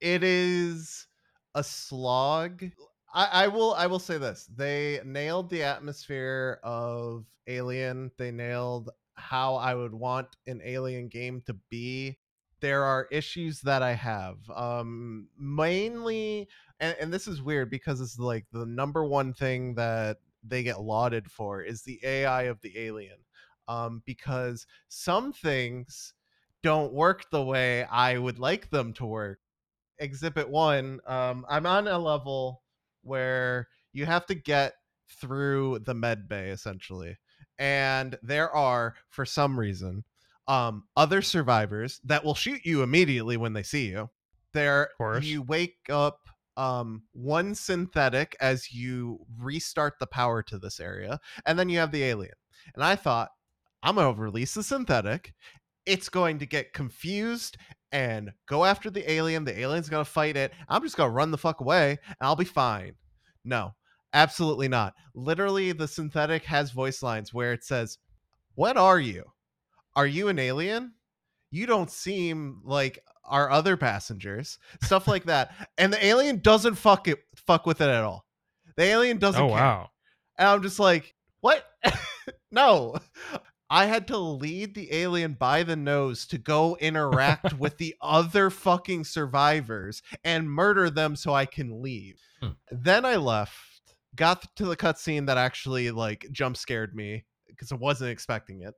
it 0.01 0.25
is 0.25 1.07
a 1.55 1.63
slog. 1.63 2.65
I, 3.13 3.45
I 3.45 3.49
will 3.49 3.75
I 3.75 3.87
will 3.87 3.99
say 3.99 4.19
this. 4.19 4.49
They 4.55 5.01
nailed 5.05 5.51
the 5.51 5.63
atmosphere 5.63 6.61
of 6.63 7.25
Alien. 7.47 8.11
They 8.19 8.31
nailed 8.31 8.91
how 9.15 9.57
I 9.57 9.75
would 9.75 9.95
want 9.95 10.29
an 10.47 10.61
alien 10.65 11.09
game 11.09 11.43
to 11.47 11.55
be. 11.71 12.19
There 12.61 12.85
are 12.85 13.09
issues 13.11 13.61
that 13.63 13.83
I 13.83 13.93
have. 13.95 14.39
Um 14.55 15.29
mainly 15.39 16.49
and, 16.81 16.97
and 17.01 17.13
this 17.13 17.27
is 17.27 17.43
weird 17.43 17.71
because 17.71 18.01
it's 18.01 18.19
like 18.19 18.47
the 18.53 18.67
number 18.67 19.05
one 19.05 19.33
thing 19.33 19.75
that 19.77 20.19
they 20.45 20.63
get 20.63 20.81
lauded 20.81 21.31
for 21.31 21.63
is 21.63 21.83
the 21.83 22.01
AI 22.05 22.43
of 22.45 22.61
the 22.61 22.79
alien. 22.79 23.19
Um 23.69 24.03
because 24.07 24.67
some 24.89 25.33
things 25.33 26.15
don't 26.63 26.93
work 26.93 27.31
the 27.31 27.43
way 27.43 27.85
I 27.85 28.19
would 28.19 28.39
like 28.39 28.71
them 28.71 28.93
to 28.95 29.07
work 29.07 29.41
exhibit 29.99 30.49
one 30.49 31.01
um 31.07 31.45
i'm 31.49 31.67
on 31.67 31.89
a 31.89 31.99
level 31.99 32.63
where 33.09 33.67
you 33.93 34.07
have 34.07 34.27
to 34.27 34.35
get 34.35 34.75
through 35.21 35.81
the 35.81 35.95
med 35.95 36.29
bay 36.29 36.51
essentially 36.51 37.17
and 37.59 38.19
there 38.23 38.51
are 38.55 38.95
for 39.11 39.25
some 39.25 39.59
reason 39.59 40.05
um 40.47 40.85
other 40.97 41.23
survivors 41.23 42.01
that 42.05 42.25
will 42.25 42.35
shoot 42.35 42.61
you 42.65 42.83
immediately 42.83 43.37
when 43.37 43.53
they 43.53 43.63
see 43.63 43.89
you. 43.89 44.09
There 44.55 44.89
course. 44.97 45.25
you 45.25 45.43
wake 45.43 45.77
up 45.91 46.29
um 46.57 47.03
one 47.13 47.55
synthetic 47.55 48.35
as 48.41 48.73
you 48.73 49.21
restart 49.39 49.99
the 50.01 50.07
power 50.07 50.43
to 50.45 50.59
this 50.59 50.81
area 50.81 51.21
and 51.47 51.59
then 51.59 51.69
you 51.69 51.79
have 51.79 51.93
the 51.93 52.05
alien. 52.05 52.35
And 52.75 52.83
i 52.83 52.97
thought 52.97 53.31
i'm 53.83 53.97
gonna 53.97 54.13
release 54.13 54.55
the 54.55 54.63
synthetic. 54.63 55.35
It's 55.87 56.09
going 56.09 56.39
to 56.41 56.47
get 56.47 56.75
confused 56.75 57.57
and 57.93 58.33
go 58.47 58.65
after 58.65 58.91
the 58.91 59.11
alien. 59.11 59.45
The 59.45 59.59
alien's 59.59 59.89
gonna 59.89 60.05
fight 60.05 60.37
it. 60.37 60.53
I'm 60.69 60.83
just 60.83 60.97
gonna 60.97 61.13
run 61.13 61.31
the 61.31 61.39
fuck 61.39 61.61
away 61.61 61.99
and 62.07 62.17
I'll 62.21 62.37
be 62.37 62.45
fine. 62.45 62.95
No, 63.45 63.75
absolutely 64.13 64.69
not. 64.69 64.95
Literally, 65.15 65.73
the 65.73 65.89
synthetic 65.89 66.45
has 66.45 66.71
voice 66.71 67.03
lines 67.03 67.33
where 67.33 67.53
it 67.53 67.65
says, 67.65 67.99
What 68.55 68.77
are 68.77 69.01
you? 69.01 69.25
Are 69.97 70.07
you 70.07 70.29
an 70.29 70.39
alien? 70.39 70.93
You 71.51 71.67
don't 71.67 71.91
seem 71.91 72.61
like 72.65 72.99
our 73.25 73.51
other 73.51 73.77
passengers. 73.77 74.59
Stuff 74.83 75.09
like 75.09 75.25
that. 75.25 75.53
And 75.77 75.93
the 75.93 76.05
alien 76.05 76.41
doesn't 76.41 76.75
fuck 76.75 77.09
it 77.09 77.19
fuck 77.37 77.67
with 77.67 77.81
it 77.81 77.89
at 77.89 78.05
all. 78.05 78.25
The 78.77 78.85
alien 78.85 79.19
doesn't 79.19 79.41
oh 79.41 79.49
care. 79.49 79.57
wow. 79.57 79.91
And 80.39 80.49
I'm 80.49 80.63
just 80.63 80.79
like, 80.79 81.15
what? 81.41 81.65
no. 82.51 82.97
I 83.71 83.87
had 83.87 84.07
to 84.09 84.17
lead 84.17 84.75
the 84.75 84.93
alien 84.93 85.35
by 85.35 85.63
the 85.63 85.77
nose 85.77 86.27
to 86.29 86.39
go 86.39 86.77
interact 86.81 87.55
with 87.59 87.77
the 87.79 87.95
other 88.03 88.51
fucking 88.51 89.05
survivors 89.05 90.03
and 90.25 90.51
murder 90.51 90.91
them 90.91 91.17
so 91.17 91.35
I 91.35 91.47
can 91.47 91.83
leave. 91.83 92.19
Hmm. 92.41 92.51
Then 92.71 93.05
I 93.05 93.17
left, 93.17 93.53
got 94.17 94.45
to 94.57 94.67
the 94.67 94.77
cutscene 94.77 95.27
that 95.27 95.39
actually 95.39 95.91
like 95.91 96.27
jump 96.33 96.57
scared 96.57 96.95
me 96.95 97.25
because 97.47 97.73
I 97.73 97.77
wasn't 97.77 98.11
expecting 98.11 98.63
it 98.63 98.75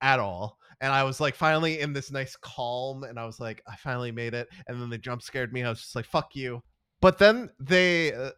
at 0.00 0.18
all. 0.18 0.58
And 0.80 0.92
I 0.92 1.04
was 1.04 1.20
like 1.20 1.34
finally 1.34 1.80
in 1.80 1.92
this 1.92 2.10
nice 2.10 2.34
calm 2.36 3.04
and 3.04 3.18
I 3.18 3.26
was 3.26 3.38
like, 3.38 3.62
I 3.66 3.76
finally 3.76 4.12
made 4.12 4.34
it. 4.34 4.48
And 4.66 4.80
then 4.80 4.90
they 4.90 4.98
jump 4.98 5.22
scared 5.22 5.52
me. 5.52 5.62
I 5.62 5.68
was 5.68 5.80
just 5.80 5.94
like, 5.94 6.06
fuck 6.06 6.34
you. 6.34 6.62
But 7.00 7.18
then 7.18 7.50
they 7.60 8.12
uh, 8.12 8.30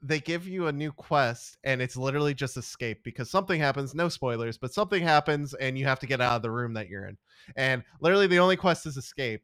they 0.00 0.20
give 0.20 0.46
you 0.46 0.68
a 0.68 0.72
new 0.72 0.92
quest 0.92 1.58
and 1.64 1.82
it's 1.82 1.96
literally 1.96 2.34
just 2.34 2.56
escape 2.56 3.02
because 3.02 3.30
something 3.30 3.60
happens 3.60 3.94
no 3.94 4.08
spoilers 4.08 4.56
but 4.56 4.72
something 4.72 5.02
happens 5.02 5.54
and 5.54 5.76
you 5.76 5.84
have 5.84 5.98
to 5.98 6.06
get 6.06 6.20
out 6.20 6.36
of 6.36 6.42
the 6.42 6.50
room 6.50 6.72
that 6.74 6.88
you're 6.88 7.06
in. 7.06 7.16
And 7.56 7.82
literally 8.00 8.26
the 8.26 8.38
only 8.38 8.56
quest 8.56 8.86
is 8.86 8.96
escape 8.96 9.42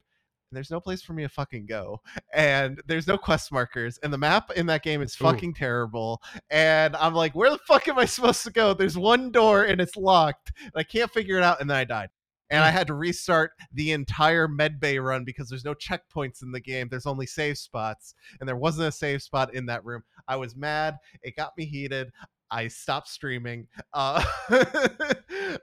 and 0.51 0.56
there's 0.56 0.70
no 0.70 0.81
place 0.81 1.02
for 1.02 1.12
me 1.12 1.24
to 1.24 1.28
fucking 1.28 1.66
go 1.66 2.01
and 2.35 2.81
there's 2.86 3.09
no 3.09 3.18
quest 3.18 3.51
markers 3.51 3.98
and 4.02 4.12
the 4.12 4.18
map 4.18 4.52
in 4.52 4.66
that 4.66 4.85
game 4.85 5.02
is 5.02 5.16
Ooh. 5.20 5.24
fucking 5.24 5.55
terrible 5.55 6.22
and 6.51 6.94
i'm 6.97 7.14
like 7.14 7.35
where 7.35 7.51
the 7.51 7.59
fuck 7.66 7.89
am 7.89 7.98
i 7.98 8.05
supposed 8.05 8.44
to 8.44 8.51
go? 8.52 8.74
There's 8.74 8.97
one 8.97 9.32
door 9.32 9.64
and 9.64 9.81
it's 9.81 9.97
locked 9.97 10.52
and 10.62 10.72
i 10.76 10.85
can't 10.85 11.10
figure 11.10 11.36
it 11.36 11.43
out 11.43 11.60
and 11.60 11.68
then 11.68 11.76
i 11.76 11.85
died 11.85 12.10
and 12.50 12.62
I 12.62 12.70
had 12.70 12.86
to 12.88 12.94
restart 12.94 13.52
the 13.72 13.92
entire 13.92 14.46
medbay 14.46 15.02
run 15.02 15.24
because 15.24 15.48
there's 15.48 15.64
no 15.64 15.74
checkpoints 15.74 16.42
in 16.42 16.52
the 16.52 16.60
game. 16.60 16.88
There's 16.88 17.06
only 17.06 17.26
save 17.26 17.58
spots, 17.58 18.14
and 18.40 18.48
there 18.48 18.56
wasn't 18.56 18.88
a 18.88 18.92
save 18.92 19.22
spot 19.22 19.54
in 19.54 19.66
that 19.66 19.84
room. 19.84 20.02
I 20.28 20.36
was 20.36 20.56
mad. 20.56 20.98
It 21.22 21.36
got 21.36 21.56
me 21.56 21.64
heated. 21.64 22.10
I 22.50 22.68
stopped 22.68 23.08
streaming. 23.08 23.66
Uh, 23.92 24.24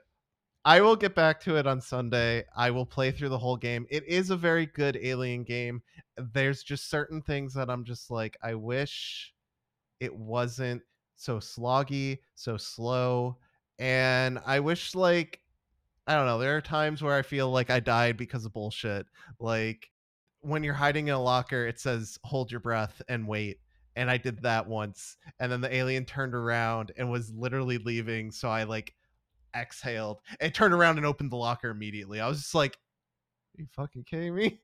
I 0.64 0.80
will 0.80 0.94
get 0.94 1.14
back 1.14 1.40
to 1.40 1.56
it 1.56 1.66
on 1.66 1.80
Sunday. 1.80 2.44
I 2.56 2.70
will 2.70 2.86
play 2.86 3.10
through 3.10 3.30
the 3.30 3.38
whole 3.38 3.56
game. 3.56 3.86
It 3.90 4.04
is 4.06 4.30
a 4.30 4.36
very 4.36 4.66
good 4.66 4.96
alien 5.02 5.42
game. 5.42 5.82
There's 6.16 6.62
just 6.62 6.88
certain 6.88 7.20
things 7.22 7.54
that 7.54 7.68
I'm 7.68 7.84
just 7.84 8.10
like, 8.10 8.36
I 8.42 8.54
wish 8.54 9.32
it 9.98 10.14
wasn't 10.14 10.82
so 11.16 11.38
sloggy, 11.38 12.18
so 12.34 12.56
slow. 12.56 13.38
And 13.78 14.38
I 14.46 14.60
wish, 14.60 14.94
like, 14.94 15.40
I 16.06 16.14
don't 16.14 16.26
know, 16.26 16.38
there 16.38 16.56
are 16.56 16.60
times 16.60 17.02
where 17.02 17.16
I 17.16 17.22
feel 17.22 17.50
like 17.50 17.70
I 17.70 17.80
died 17.80 18.16
because 18.16 18.44
of 18.44 18.52
bullshit. 18.52 19.06
Like, 19.38 19.88
when 20.40 20.64
you're 20.64 20.74
hiding 20.74 21.08
in 21.08 21.14
a 21.14 21.22
locker, 21.22 21.66
it 21.66 21.80
says 21.80 22.18
hold 22.24 22.50
your 22.50 22.60
breath 22.60 23.00
and 23.08 23.26
wait. 23.26 23.58
And 23.94 24.10
I 24.10 24.16
did 24.16 24.42
that 24.42 24.66
once. 24.66 25.16
And 25.38 25.50
then 25.50 25.60
the 25.60 25.74
alien 25.74 26.04
turned 26.04 26.34
around 26.34 26.92
and 26.96 27.10
was 27.10 27.32
literally 27.32 27.78
leaving. 27.78 28.30
So 28.30 28.48
I 28.48 28.64
like 28.64 28.94
exhaled 29.54 30.18
and 30.40 30.52
turned 30.52 30.74
around 30.74 30.96
and 30.96 31.06
opened 31.06 31.30
the 31.30 31.36
locker 31.36 31.70
immediately. 31.70 32.20
I 32.20 32.28
was 32.28 32.38
just 32.38 32.54
like, 32.54 32.76
Are 33.56 33.62
you 33.62 33.66
fucking 33.76 34.04
kidding 34.04 34.34
me? 34.34 34.60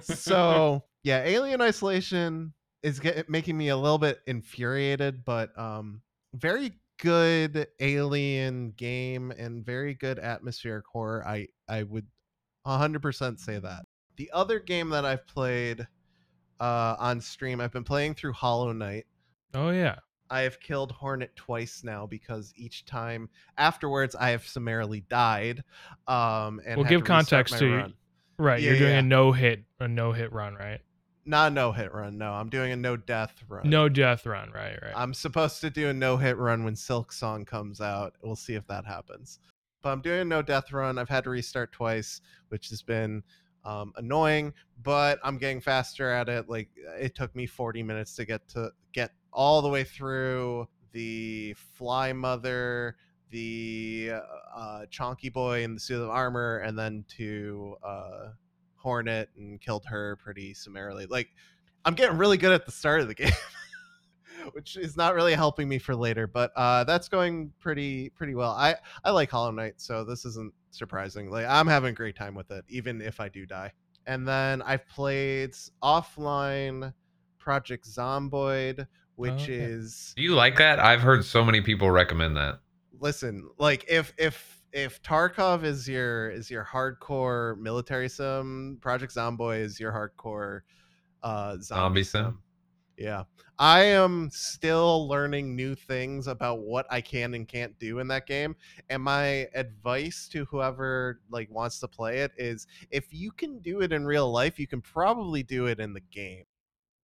so 0.00 0.84
yeah, 1.02 1.22
Alien 1.24 1.60
Isolation 1.60 2.54
is 2.82 3.00
get, 3.00 3.28
making 3.28 3.56
me 3.56 3.68
a 3.68 3.76
little 3.76 3.98
bit 3.98 4.20
infuriated, 4.26 5.24
but 5.24 5.56
um, 5.58 6.00
very 6.34 6.72
good 6.98 7.66
alien 7.80 8.72
game 8.76 9.30
and 9.30 9.64
very 9.64 9.94
good 9.94 10.18
atmospheric 10.18 10.86
horror. 10.86 11.26
I 11.26 11.48
I 11.68 11.82
would 11.84 12.06
100% 12.66 13.38
say 13.38 13.58
that. 13.58 13.86
The 14.16 14.30
other 14.32 14.58
game 14.58 14.90
that 14.90 15.04
I've 15.04 15.26
played 15.26 15.86
uh, 16.60 16.96
on 16.98 17.20
stream, 17.20 17.60
I've 17.60 17.72
been 17.72 17.84
playing 17.84 18.14
through 18.14 18.32
Hollow 18.32 18.72
Knight. 18.72 19.06
Oh 19.54 19.70
yeah. 19.70 19.96
I 20.30 20.40
have 20.40 20.60
killed 20.60 20.92
Hornet 20.92 21.34
twice 21.36 21.82
now 21.82 22.06
because 22.06 22.52
each 22.54 22.84
time 22.84 23.30
afterwards 23.56 24.14
I 24.14 24.30
have 24.30 24.46
summarily 24.46 25.00
died. 25.08 25.64
Um, 26.06 26.60
and 26.66 26.76
Well, 26.78 26.88
give 26.88 27.04
context 27.04 27.56
to 27.58 27.66
you. 27.66 27.76
run. 27.76 27.94
Right. 28.38 28.60
Yeah, 28.60 28.70
You're 28.70 28.78
doing 28.80 28.92
yeah. 28.92 28.98
a 28.98 29.02
no 29.02 29.32
hit, 29.32 29.64
a 29.80 29.88
no 29.88 30.12
hit 30.12 30.32
run, 30.32 30.54
right? 30.54 30.80
Not 31.28 31.52
a 31.52 31.54
no 31.54 31.72
hit 31.72 31.92
run. 31.92 32.16
No, 32.16 32.32
I'm 32.32 32.48
doing 32.48 32.72
a 32.72 32.76
no 32.76 32.96
death 32.96 33.34
run. 33.50 33.68
No 33.68 33.90
death 33.90 34.24
run, 34.24 34.50
right? 34.50 34.78
Right. 34.80 34.94
I'm 34.96 35.12
supposed 35.12 35.60
to 35.60 35.68
do 35.68 35.90
a 35.90 35.92
no 35.92 36.16
hit 36.16 36.38
run 36.38 36.64
when 36.64 36.72
Silksong 36.72 37.46
comes 37.46 37.82
out. 37.82 38.14
We'll 38.22 38.34
see 38.34 38.54
if 38.54 38.66
that 38.68 38.86
happens. 38.86 39.38
But 39.82 39.90
I'm 39.90 40.00
doing 40.00 40.22
a 40.22 40.24
no 40.24 40.40
death 40.40 40.72
run. 40.72 40.96
I've 40.96 41.10
had 41.10 41.24
to 41.24 41.30
restart 41.30 41.70
twice, 41.70 42.22
which 42.48 42.70
has 42.70 42.80
been 42.80 43.22
um, 43.66 43.92
annoying, 43.96 44.54
but 44.82 45.18
I'm 45.22 45.36
getting 45.36 45.60
faster 45.60 46.10
at 46.10 46.30
it. 46.30 46.48
Like 46.48 46.70
it 46.98 47.14
took 47.14 47.36
me 47.36 47.44
40 47.44 47.82
minutes 47.82 48.16
to 48.16 48.24
get 48.24 48.48
to 48.48 48.70
get 48.94 49.10
all 49.30 49.60
the 49.60 49.68
way 49.68 49.84
through 49.84 50.66
the 50.92 51.54
Fly 51.74 52.14
Mother, 52.14 52.96
the 53.28 54.12
uh, 54.56 54.86
Chonky 54.90 55.30
Boy 55.30 55.62
in 55.62 55.74
the 55.74 55.80
suit 55.80 56.00
of 56.00 56.08
armor, 56.08 56.60
and 56.60 56.78
then 56.78 57.04
to 57.18 57.76
uh, 57.86 58.28
Hornet 58.88 59.28
and 59.36 59.60
killed 59.60 59.84
her 59.86 60.16
pretty 60.16 60.54
summarily. 60.54 61.04
Like 61.04 61.28
I'm 61.84 61.94
getting 61.94 62.16
really 62.16 62.38
good 62.38 62.52
at 62.52 62.64
the 62.64 62.72
start 62.72 63.02
of 63.02 63.08
the 63.08 63.14
game. 63.22 63.30
which 64.52 64.76
is 64.76 64.96
not 64.96 65.14
really 65.14 65.34
helping 65.34 65.68
me 65.68 65.78
for 65.78 65.94
later. 65.94 66.26
But 66.26 66.52
uh, 66.56 66.84
that's 66.84 67.08
going 67.08 67.52
pretty 67.60 68.08
pretty 68.10 68.34
well. 68.34 68.52
I 68.52 68.76
I 69.04 69.10
like 69.10 69.30
Hollow 69.30 69.50
Knight, 69.50 69.74
so 69.76 70.04
this 70.04 70.24
isn't 70.24 70.54
surprising. 70.70 71.30
Like 71.30 71.44
I'm 71.46 71.66
having 71.66 71.90
a 71.90 71.94
great 71.94 72.16
time 72.16 72.34
with 72.34 72.50
it, 72.50 72.64
even 72.68 73.00
if 73.02 73.20
I 73.20 73.28
do 73.28 73.44
die. 73.46 73.72
and 74.06 74.26
then 74.26 74.62
I've 74.62 74.86
played 74.88 75.52
offline 75.82 76.94
Project 77.38 77.86
Zomboid, 77.86 78.86
which 79.16 79.32
Okay. 79.44 79.54
is 79.54 80.14
Do 80.16 80.22
you 80.22 80.34
like 80.34 80.56
that? 80.56 80.78
I've 80.78 81.02
heard 81.02 81.24
so 81.24 81.44
many 81.44 81.60
people 81.60 81.90
recommend 81.90 82.36
that. 82.38 82.60
listen 83.00 83.48
like 83.58 83.84
if 83.88 84.12
if 84.18 84.57
if 84.72 85.02
tarkov 85.02 85.64
is 85.64 85.88
your 85.88 86.30
is 86.30 86.50
your 86.50 86.64
hardcore 86.64 87.58
military 87.58 88.08
sim 88.08 88.78
project 88.80 89.14
zomboid 89.14 89.60
is 89.60 89.80
your 89.80 89.92
hardcore 89.92 90.60
uh 91.22 91.56
zombie, 91.58 92.02
Zombie 92.02 92.04
sim. 92.04 92.38
yeah. 92.96 93.24
I 93.60 93.82
am 93.82 94.30
still 94.30 95.08
learning 95.08 95.56
new 95.56 95.74
things 95.74 96.28
about 96.28 96.60
what 96.60 96.86
i 96.90 97.00
can 97.00 97.34
and 97.34 97.48
can't 97.48 97.76
do 97.78 97.98
in 97.98 98.08
that 98.08 98.26
game 98.26 98.54
and 98.88 99.02
my 99.02 99.48
advice 99.54 100.28
to 100.32 100.44
whoever 100.44 101.20
like 101.30 101.50
wants 101.50 101.80
to 101.80 101.88
play 101.88 102.18
it 102.18 102.32
is 102.36 102.66
if 102.90 103.12
you 103.12 103.32
can 103.32 103.58
do 103.60 103.80
it 103.80 103.92
in 103.92 104.04
real 104.04 104.30
life 104.30 104.60
you 104.60 104.66
can 104.66 104.80
probably 104.80 105.42
do 105.42 105.66
it 105.66 105.80
in 105.80 105.92
the 105.92 106.02
game. 106.12 106.44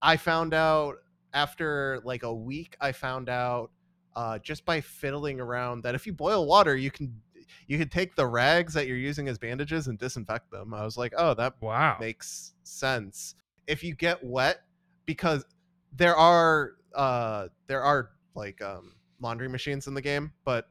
I 0.01 0.17
found 0.17 0.53
out 0.53 0.97
after 1.33 2.01
like 2.05 2.23
a 2.23 2.33
week 2.33 2.77
i 2.81 2.93
found 2.93 3.29
out 3.29 3.71
uh, 4.17 4.39
just 4.39 4.65
by 4.65 4.81
fiddling 4.81 5.41
around 5.41 5.83
that 5.83 5.97
if 5.97 6.07
you 6.07 6.13
boil 6.13 6.47
water 6.47 6.77
you 6.77 6.89
can 6.89 7.21
you 7.67 7.79
could 7.79 7.91
take 7.91 8.15
the 8.17 8.27
rags 8.27 8.75
that 8.75 8.87
you're 8.87 8.97
using 8.97 9.29
as 9.29 9.39
bandages 9.39 9.87
and 9.89 9.99
disinfect 9.99 10.51
them 10.51 10.73
i 10.75 10.85
was 10.85 10.97
like 10.97 11.13
oh 11.17 11.35
that 11.35 11.55
Wow. 11.61 11.97
makes 12.01 12.55
sense 12.63 13.35
if 13.67 13.83
you 13.83 13.95
get 13.95 14.23
wet 14.25 14.63
because 15.07 15.45
there 15.97 16.17
are 16.17 16.73
uh 16.95 17.49
there 17.67 17.83
are 17.83 18.11
like 18.35 18.61
um 18.63 18.95
laundry 19.21 19.49
machines 19.49 19.87
in 19.87 19.95
the 19.95 20.03
game 20.03 20.33
but 20.45 20.69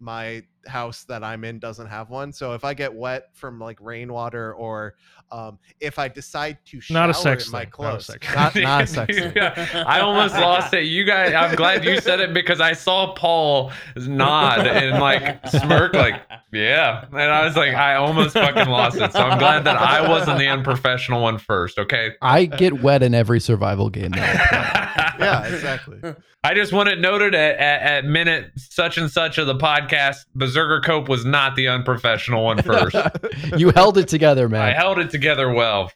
my 0.00 0.42
house 0.66 1.04
that 1.04 1.22
i'm 1.24 1.44
in 1.44 1.58
doesn't 1.58 1.86
have 1.86 2.10
one 2.10 2.32
so 2.32 2.52
if 2.52 2.64
i 2.64 2.74
get 2.74 2.92
wet 2.92 3.28
from 3.32 3.58
like 3.58 3.78
rainwater 3.80 4.54
or 4.54 4.94
um 5.32 5.58
if 5.80 5.98
i 5.98 6.08
decide 6.08 6.58
to 6.64 6.80
shower 6.80 6.94
Not 6.94 7.10
a 7.10 7.14
sex 7.14 7.46
in 7.46 7.52
my 7.52 7.60
thing, 7.60 7.66
not 7.66 7.68
a 7.68 7.90
clothes 7.90 8.06
sex 8.06 8.26
not, 8.34 8.54
not 8.54 8.84
a 8.84 8.86
sex. 8.96 9.16
Yeah, 9.34 9.84
I 9.86 10.00
almost 10.00 10.34
lost 10.34 10.74
it. 10.74 10.84
You 10.84 11.04
guys, 11.04 11.34
I'm 11.34 11.54
glad 11.54 11.84
you 11.84 12.00
said 12.00 12.20
it 12.20 12.34
because 12.34 12.60
I 12.60 12.72
saw 12.72 13.14
Paul 13.14 13.72
nod 13.96 14.66
and 14.66 15.00
like 15.00 15.46
smirk, 15.48 15.94
like, 15.94 16.22
yeah. 16.52 17.04
And 17.10 17.18
I 17.18 17.44
was 17.44 17.56
like, 17.56 17.74
I 17.74 17.96
almost 17.96 18.34
fucking 18.34 18.68
lost 18.68 18.96
it. 18.98 19.12
So 19.12 19.20
I'm 19.20 19.38
glad 19.38 19.64
that 19.64 19.76
I 19.76 20.08
wasn't 20.08 20.38
the 20.38 20.48
unprofessional 20.48 21.22
one 21.22 21.38
first, 21.38 21.78
okay? 21.78 22.12
I 22.22 22.44
get 22.46 22.82
wet 22.82 23.02
in 23.02 23.14
every 23.14 23.40
survival 23.40 23.90
game. 23.90 24.10
That 24.12 24.52
I 24.52 25.16
play. 25.16 25.26
yeah 25.26 25.46
exactly 25.46 26.14
I 26.44 26.54
just 26.54 26.72
want 26.72 26.88
it 26.88 27.00
noted 27.00 27.34
at, 27.34 27.56
at, 27.56 27.82
at 27.82 28.04
minute 28.04 28.52
such 28.56 28.98
and 28.98 29.10
such 29.10 29.36
of 29.38 29.48
the 29.48 29.56
podcast, 29.56 30.26
Berserker 30.56 30.80
Cope 30.80 31.08
was 31.10 31.26
not 31.26 31.54
the 31.54 31.68
unprofessional 31.68 32.42
one 32.42 32.62
first. 32.62 32.96
you 33.58 33.70
held 33.70 33.98
it 33.98 34.08
together, 34.08 34.48
man. 34.48 34.62
I 34.62 34.72
held 34.72 34.98
it 34.98 35.10
together 35.10 35.52
well. 35.52 35.92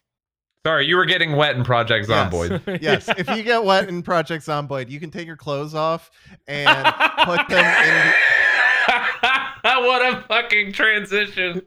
Sorry, 0.67 0.85
you 0.85 0.97
were 0.97 1.05
getting 1.05 1.35
wet 1.35 1.55
in 1.55 1.63
Project 1.63 2.07
Yes. 2.07 2.31
Zomboid. 2.31 2.81
yes 2.81 3.09
if 3.09 3.27
you 3.35 3.41
get 3.41 3.63
wet 3.63 3.89
in 3.89 4.03
project 4.03 4.45
zomboid 4.45 4.91
you 4.91 4.99
can 4.99 5.09
take 5.09 5.25
your 5.25 5.35
clothes 5.35 5.73
off 5.73 6.11
and 6.47 6.69
put 7.25 7.47
them 7.49 7.65
in 7.83 8.13
what 9.63 10.01
a 10.13 10.21
fucking 10.27 10.73
transition. 10.73 11.61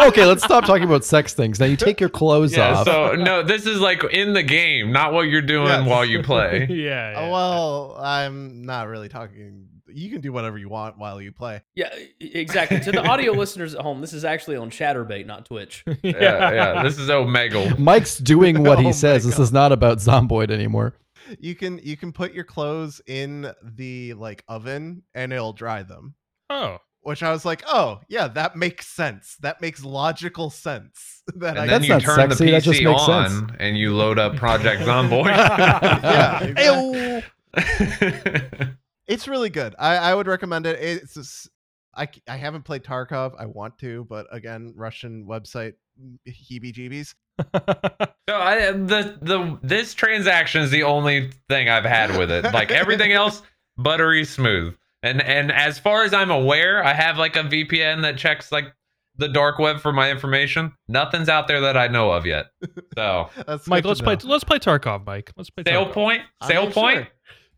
Okay, 0.00 0.24
let's 0.24 0.42
stop 0.44 0.64
talking 0.64 0.84
about 0.84 1.04
sex 1.04 1.34
things. 1.34 1.60
Now 1.60 1.66
you 1.66 1.76
take 1.76 2.00
your 2.00 2.08
clothes 2.08 2.56
yeah, 2.56 2.74
off. 2.74 2.86
so 2.86 3.12
no, 3.14 3.42
this 3.42 3.66
is 3.66 3.80
like 3.80 4.02
in 4.12 4.32
the 4.32 4.42
game, 4.42 4.92
not 4.92 5.12
what 5.12 5.22
you're 5.22 5.40
doing 5.42 5.68
Yes. 5.68 5.88
while 5.88 6.04
you 6.04 6.22
play. 6.22 6.66
yeah. 6.68 7.12
yeah. 7.12 7.30
Well, 7.30 7.96
I'm 7.98 8.64
not 8.64 8.88
really 8.88 9.08
talking. 9.08 9.63
You 9.94 10.10
can 10.10 10.20
do 10.20 10.32
whatever 10.32 10.58
you 10.58 10.68
want 10.68 10.98
while 10.98 11.20
you 11.20 11.30
play. 11.32 11.62
Yeah, 11.74 11.94
exactly. 12.20 12.80
To 12.80 12.92
the 12.92 13.02
audio 13.06 13.32
listeners 13.42 13.74
at 13.74 13.80
home, 13.82 14.00
this 14.00 14.12
is 14.12 14.24
actually 14.24 14.56
on 14.56 14.70
Chaturbate, 14.70 15.26
not 15.26 15.46
Twitch. 15.46 15.84
Yeah, 16.02 16.52
yeah. 16.52 16.82
This 16.82 16.98
is 16.98 17.08
Omegle. 17.08 17.78
Mike's 17.78 18.18
doing 18.18 18.62
what 18.62 18.78
Oh 18.78 18.80
he 18.80 18.86
my 18.86 18.90
says. 18.92 19.24
This 19.24 19.38
is 19.38 19.52
not 19.52 19.72
about 19.72 19.98
Zomboid 19.98 20.50
anymore. 20.50 20.94
You 21.38 21.54
can 21.54 21.78
you 21.82 21.96
can 21.96 22.12
put 22.12 22.34
your 22.34 22.44
clothes 22.44 23.00
in 23.06 23.50
the 23.62 24.12
like 24.14 24.44
oven 24.48 25.02
and 25.14 25.32
it'll 25.32 25.52
dry 25.54 25.82
them. 25.82 26.14
Oh. 26.50 26.78
Which 27.00 27.22
I 27.22 27.30
was 27.32 27.44
like, 27.44 27.62
oh 27.66 28.00
yeah, 28.08 28.28
that 28.28 28.56
makes 28.56 28.86
sense. 28.88 29.36
That 29.40 29.60
makes 29.60 29.84
logical 29.84 30.50
sense. 30.50 31.22
That 31.36 31.56
I 31.58 31.62
And 31.62 31.70
then 31.70 31.80
That's 31.82 31.84
you 31.88 31.94
not 31.94 32.02
turn 32.02 32.16
sexy, 32.30 32.44
the 32.46 32.50
that 32.52 32.62
just 32.62 32.80
PC 32.80 32.84
makes 32.84 33.02
on 33.08 33.30
sense. 33.30 33.50
and 33.60 33.78
you 33.78 33.94
load 33.94 34.18
up 34.18 34.36
Project 34.36 34.82
Zomboid. 34.82 35.26
yeah, 35.26 37.22
exactly. 37.54 38.74
It's 39.06 39.28
really 39.28 39.50
good. 39.50 39.74
I, 39.78 39.96
I 39.96 40.14
would 40.14 40.26
recommend 40.26 40.66
it. 40.66 40.78
It's 40.80 41.14
just, 41.14 41.48
I 41.94 42.06
c- 42.06 42.22
I 42.28 42.36
haven't 42.36 42.62
played 42.62 42.84
Tarkov. 42.84 43.34
I 43.38 43.46
want 43.46 43.78
to, 43.78 44.04
but 44.08 44.26
again, 44.30 44.72
Russian 44.76 45.26
website 45.26 45.74
mm, 46.00 46.18
heebie-jeebies. 46.28 47.14
So 48.26 48.36
I 48.36 48.72
the 48.72 49.18
the 49.20 49.58
this 49.62 49.92
transaction 49.92 50.62
is 50.62 50.70
the 50.70 50.84
only 50.84 51.30
thing 51.50 51.68
I've 51.68 51.84
had 51.84 52.16
with 52.16 52.30
it. 52.30 52.44
Like 52.54 52.70
everything 52.70 53.12
else, 53.12 53.42
buttery 53.76 54.24
smooth. 54.24 54.74
And 55.02 55.20
and 55.20 55.52
as 55.52 55.78
far 55.78 56.04
as 56.04 56.14
I'm 56.14 56.30
aware, 56.30 56.82
I 56.82 56.94
have 56.94 57.18
like 57.18 57.36
a 57.36 57.42
VPN 57.42 58.00
that 58.00 58.16
checks 58.16 58.50
like 58.50 58.74
the 59.16 59.28
dark 59.28 59.58
web 59.58 59.78
for 59.80 59.92
my 59.92 60.10
information. 60.10 60.72
Nothing's 60.88 61.28
out 61.28 61.48
there 61.48 61.60
that 61.60 61.76
I 61.76 61.88
know 61.88 62.10
of 62.12 62.24
yet. 62.24 62.46
So 62.96 63.28
That's 63.46 63.66
Mike, 63.66 63.84
let's 63.84 64.00
to 64.00 64.04
play 64.04 64.16
let's 64.24 64.44
play 64.44 64.58
Tarkov, 64.58 65.04
Mike. 65.04 65.32
Let's 65.36 65.50
play 65.50 65.64
sale 65.66 65.86
Tarkov. 65.86 65.92
point, 65.92 66.22
I 66.40 66.48
sale 66.48 66.62
mean, 66.62 66.72
point. 66.72 67.08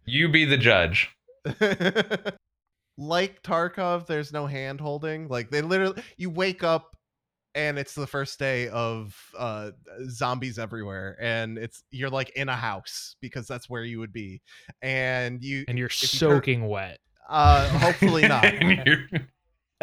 You 0.05 0.29
be 0.29 0.47
the 0.47 0.57
judge. 0.57 1.15
like 2.99 3.43
Tarkov, 3.43 4.07
there's 4.07 4.33
no 4.33 4.47
hand 4.47 4.81
holding. 4.81 5.29
Like 5.29 5.51
they 5.51 5.63
literally, 5.63 6.03
you 6.17 6.31
wake 6.31 6.63
up 6.65 6.97
and 7.55 7.79
it's 7.79 7.95
the 7.95 8.07
first 8.07 8.39
day 8.39 8.69
of 8.69 9.15
uh, 9.39 9.71
zombies 10.11 10.59
everywhere, 10.59 11.17
and 11.21 11.57
it's 11.57 11.83
you're 11.91 12.11
like 12.11 12.29
in 12.37 12.49
a 12.51 12.57
house 12.57 13.17
because 13.23 13.47
that's 13.47 13.71
where 13.71 13.83
you 13.85 13.99
would 13.99 14.13
be, 14.13 14.43
and 14.83 15.43
you 15.43 15.65
And 15.69 15.79
you're 15.79 15.87
if 15.89 16.03
you 16.03 16.19
turn- 16.19 16.31
soaking 16.37 16.67
wet. 16.69 16.99
uh, 17.31 17.67
hopefully 17.79 18.23
not, 18.29 18.45
And 18.45 19.09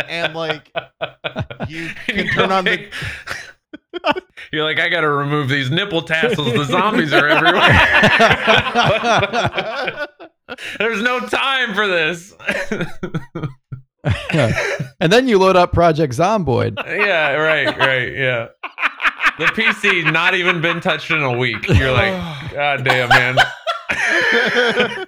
and 0.07 0.35
like 0.35 0.72
you 1.68 1.90
can 2.07 2.27
turn 2.27 2.52
on 2.52 2.65
the 2.65 2.88
You're 4.52 4.64
like, 4.65 4.80
I 4.80 4.88
gotta 4.90 5.10
remove 5.10 5.49
these 5.49 5.72
nipple 5.72 6.03
tassels. 6.03 6.53
The 6.53 6.65
zombies 6.65 7.11
are 7.11 7.27
everywhere. 7.27 7.69
There's 10.78 11.02
no 11.02 11.20
time 11.22 11.74
for 11.74 11.88
this. 11.88 12.34
and 14.99 15.11
then 15.11 15.28
you 15.28 15.38
load 15.40 15.56
up 15.56 15.72
Project 15.72 16.14
Zomboid. 16.14 16.76
yeah, 16.86 17.32
right, 17.34 17.78
right, 17.78 18.14
yeah. 18.14 18.48
The 19.40 19.45
PC 19.45 20.11
not 20.11 20.36
even 20.36 20.61
been 20.61 20.80
touched 20.80 21.10
in 21.10 21.22
a 21.24 21.38
week. 21.38 21.68
You're 21.68 21.91
like, 21.91 22.14
God 22.52 22.84
damn, 22.84 23.10
man. 23.10 23.38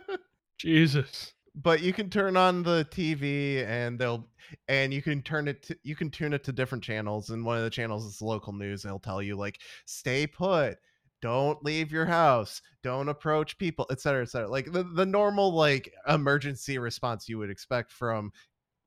Jesus. 0.58 1.34
but 1.56 1.82
you 1.82 1.94
can 1.94 2.10
turn 2.10 2.36
on 2.38 2.64
the 2.64 2.88
TV 2.90 3.66
and 3.68 4.00
they'll 4.00 4.28
and 4.68 4.94
you 4.94 5.02
can 5.02 5.22
turn 5.22 5.48
it 5.48 5.64
to 5.64 5.78
you 5.84 5.96
can 5.96 6.10
tune 6.10 6.34
it 6.34 6.44
to 6.44 6.52
different 6.52 6.84
channels 6.84 7.30
and 7.30 7.44
one 7.46 7.58
of 7.58 7.64
the 7.64 7.70
channels 7.70 8.06
is 8.06 8.22
local 8.22 8.54
news 8.54 8.84
and 8.84 8.90
it'll 8.90 9.00
tell 9.00 9.22
you 9.22 9.36
like 9.36 9.60
stay 9.86 10.26
put 10.26 10.78
don't 11.26 11.66
leave 11.66 11.92
your 11.92 12.06
house 12.06 12.62
don't 12.84 13.10
approach 13.10 13.58
people 13.58 13.88
etc 13.90 14.22
etc 14.22 14.48
like 14.48 14.72
the, 14.72 14.84
the 14.84 15.08
normal 15.08 15.52
like 15.52 15.92
emergency 16.08 16.78
response 16.78 17.28
you 17.28 17.40
would 17.40 17.50
expect 17.50 17.92
from 17.92 18.32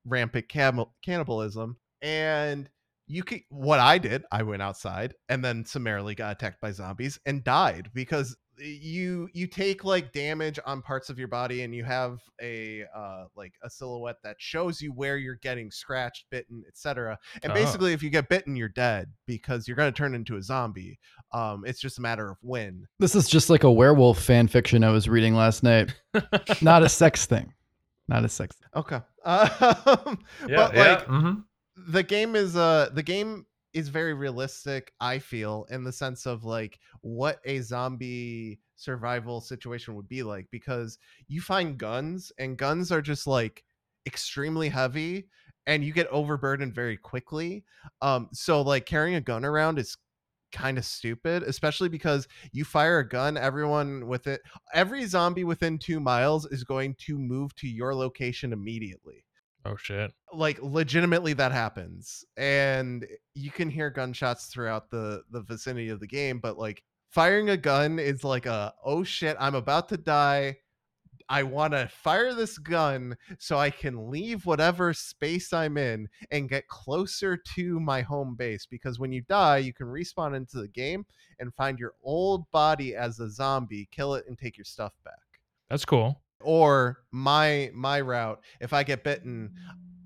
rampant 0.05 0.49
cam- 0.49 0.85
cannibalism 1.05 1.77
and 2.01 2.71
you 3.09 3.25
can 3.25 3.43
what 3.49 3.81
i 3.81 3.99
did 3.99 4.23
i 4.31 4.41
went 4.41 4.63
outside 4.63 5.15
and 5.29 5.45
then 5.45 5.65
summarily 5.65 6.15
got 6.15 6.31
attacked 6.31 6.61
by 6.61 6.71
zombies 6.71 7.19
and 7.27 7.43
died 7.43 7.91
because 7.93 8.37
you 8.61 9.29
you 9.33 9.47
take 9.47 9.85
like 9.85 10.13
damage 10.13 10.59
on 10.67 10.83
parts 10.83 11.09
of 11.11 11.19
your 11.19 11.29
body 11.29 11.63
and 11.63 11.75
you 11.75 11.85
have 11.85 12.19
a 12.43 12.85
uh 12.97 13.25
like 13.37 13.53
a 13.63 13.71
silhouette 13.71 14.17
that 14.23 14.37
shows 14.39 14.81
you 14.81 14.93
where 14.93 15.17
you're 15.17 15.39
getting 15.43 15.71
scratched 15.71 16.27
bitten 16.31 16.63
etc 16.69 17.19
and 17.43 17.53
Oh. 17.53 17.55
basically 17.55 17.93
if 17.93 18.03
you 18.03 18.11
get 18.11 18.29
bitten 18.29 18.57
you're 18.57 18.69
dead 18.69 19.11
because 19.27 19.67
you're 19.69 19.77
going 19.77 19.93
to 19.93 19.97
turn 19.97 20.15
into 20.15 20.37
a 20.37 20.43
zombie 20.43 20.99
um 21.33 21.65
it's 21.67 21.81
just 21.81 21.99
a 21.99 22.03
matter 22.03 22.31
of 22.31 22.37
when 22.43 22.87
This 22.99 23.15
is 23.15 23.29
just 23.29 23.51
like 23.51 23.65
a 23.65 23.71
werewolf 23.71 24.19
fan 24.21 24.49
fiction 24.49 24.83
I 24.85 24.91
was 24.91 25.09
reading 25.09 25.35
last 25.35 25.63
night. 25.63 25.95
Not 26.61 26.83
a 26.83 26.89
sex 26.89 27.27
thing. 27.27 27.53
Not 28.09 28.25
a 28.25 28.29
sex. 28.29 28.57
Thing. 28.57 28.69
okay 28.81 29.01
um, 29.25 30.19
but 30.47 30.75
like 30.75 31.07
mhm. 31.07 31.45
the 31.89 32.03
game 32.03 32.35
is 32.35 32.57
uh 32.57 32.89
the 32.95 33.03
game 33.03 33.45
is 33.75 33.89
very 33.89 34.15
realistic 34.15 34.93
i 35.01 35.19
feel 35.19 35.67
in 35.71 35.85
the 35.85 35.93
sense 35.93 36.27
of 36.27 36.45
like 36.45 36.79
what 37.03 37.39
a 37.45 37.61
zombie 37.61 38.59
survival 38.77 39.41
situation 39.41 39.95
would 39.95 40.09
be 40.09 40.23
like 40.23 40.47
because 40.51 40.99
you 41.27 41.41
find 41.41 41.79
guns 41.79 42.33
and 42.39 42.57
guns 42.57 42.91
are 42.91 43.03
just 43.03 43.27
like 43.27 43.65
extremely 44.07 44.69
heavy 44.69 45.29
and 45.67 45.85
you 45.85 45.93
get 45.93 46.07
overburdened 46.09 46.75
very 46.75 46.97
quickly 46.97 47.65
um 48.01 48.29
so 48.33 48.63
like 48.63 48.87
carrying 48.87 49.17
a 49.17 49.21
gun 49.21 49.45
around 49.45 49.79
is 49.79 49.97
kind 50.51 50.79
of 50.79 50.85
stupid 50.85 51.43
especially 51.43 51.91
because 51.91 52.27
you 52.53 52.65
fire 52.65 53.01
a 53.01 53.09
gun 53.09 53.37
everyone 53.37 54.07
with 54.07 54.27
it 54.27 54.41
every 54.73 55.05
zombie 55.05 55.45
within 55.45 55.77
two 55.77 56.01
miles 56.01 56.47
is 56.47 56.65
going 56.65 56.95
to 56.99 57.19
move 57.19 57.55
to 57.55 57.69
your 57.69 57.95
location 57.95 58.53
immediately 58.53 59.25
Oh 59.69 59.77
shit. 59.77 60.13
like 60.33 60.59
legitimately 60.63 61.35
that 61.35 61.53
happens 61.53 62.25
and 62.37 63.07
you 63.35 63.51
can 63.51 63.69
hear 63.71 63.91
gunshots 63.91 64.47
throughout 64.47 64.91
the 64.91 65.23
the 65.31 65.43
vicinity 65.43 65.89
of 65.91 66.01
the 66.01 66.07
game 66.07 66.39
but 66.39 66.59
like 66.59 66.83
firing 67.11 67.51
a 67.51 67.57
gun 67.57 67.99
is 67.99 68.25
like 68.25 68.47
a 68.47 68.73
oh 68.85 69.03
shit 69.03 69.37
i'm 69.41 69.55
about 69.55 69.89
to 69.89 69.97
die 69.97 70.57
i 71.29 71.43
want 71.43 71.73
to 71.73 71.89
fire 71.89 72.33
this 72.35 72.57
gun 72.59 73.17
so 73.39 73.59
i 73.59 73.71
can 73.71 74.11
leave 74.11 74.45
whatever 74.47 74.93
space 74.95 75.53
i'm 75.53 75.77
in 75.77 76.09
and 76.31 76.49
get 76.49 76.69
closer 76.69 77.37
to 77.37 77.81
my 77.81 78.01
home 78.03 78.35
base 78.37 78.67
because 78.67 78.99
when 78.99 79.13
you 79.13 79.23
die 79.29 79.59
you 79.59 79.73
can 79.73 79.87
respawn 79.87 80.37
into 80.37 80.59
the 80.59 80.69
game 80.69 81.05
and 81.41 81.55
find 81.55 81.79
your 81.79 81.93
old 82.03 82.51
body 82.51 82.95
as 82.95 83.19
a 83.21 83.31
zombie 83.31 83.89
kill 83.91 84.15
it 84.15 84.25
and 84.29 84.39
take 84.39 84.57
your 84.57 84.65
stuff 84.65 84.93
back 85.05 85.15
That's 85.71 85.85
cool. 85.85 86.23
Or 86.41 86.99
my 87.13 87.71
my 87.75 88.01
route 88.01 88.41
if 88.61 88.73
i 88.73 88.83
get 88.83 89.03
bitten 89.05 89.51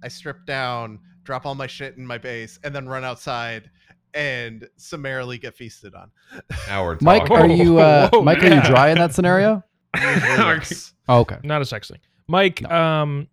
i 0.02 0.08
strip 0.08 0.44
down 0.46 0.98
drop 1.24 1.46
all 1.46 1.54
my 1.54 1.66
shit 1.66 1.96
in 1.96 2.06
my 2.06 2.18
base 2.18 2.58
and 2.64 2.74
then 2.74 2.88
run 2.88 3.04
outside 3.04 3.70
and 4.14 4.68
summarily 4.76 5.38
get 5.38 5.54
feasted 5.54 5.94
on 5.94 6.10
Now 6.68 6.84
we're 6.84 6.98
Mike, 7.00 7.30
are 7.30 7.46
you 7.46 7.78
uh, 7.78 8.10
Whoa, 8.10 8.22
Mike? 8.22 8.42
Are 8.42 8.46
you 8.48 8.54
yeah. 8.54 8.68
dry 8.68 8.90
in 8.90 8.98
that 8.98 9.14
scenario? 9.14 9.62
Yes. 9.96 10.92
Oh, 11.08 11.20
okay. 11.20 11.38
Not 11.42 11.62
a 11.62 11.64
sex 11.64 11.88
thing. 11.88 12.00
Mike, 12.28 12.62
um 12.70 13.28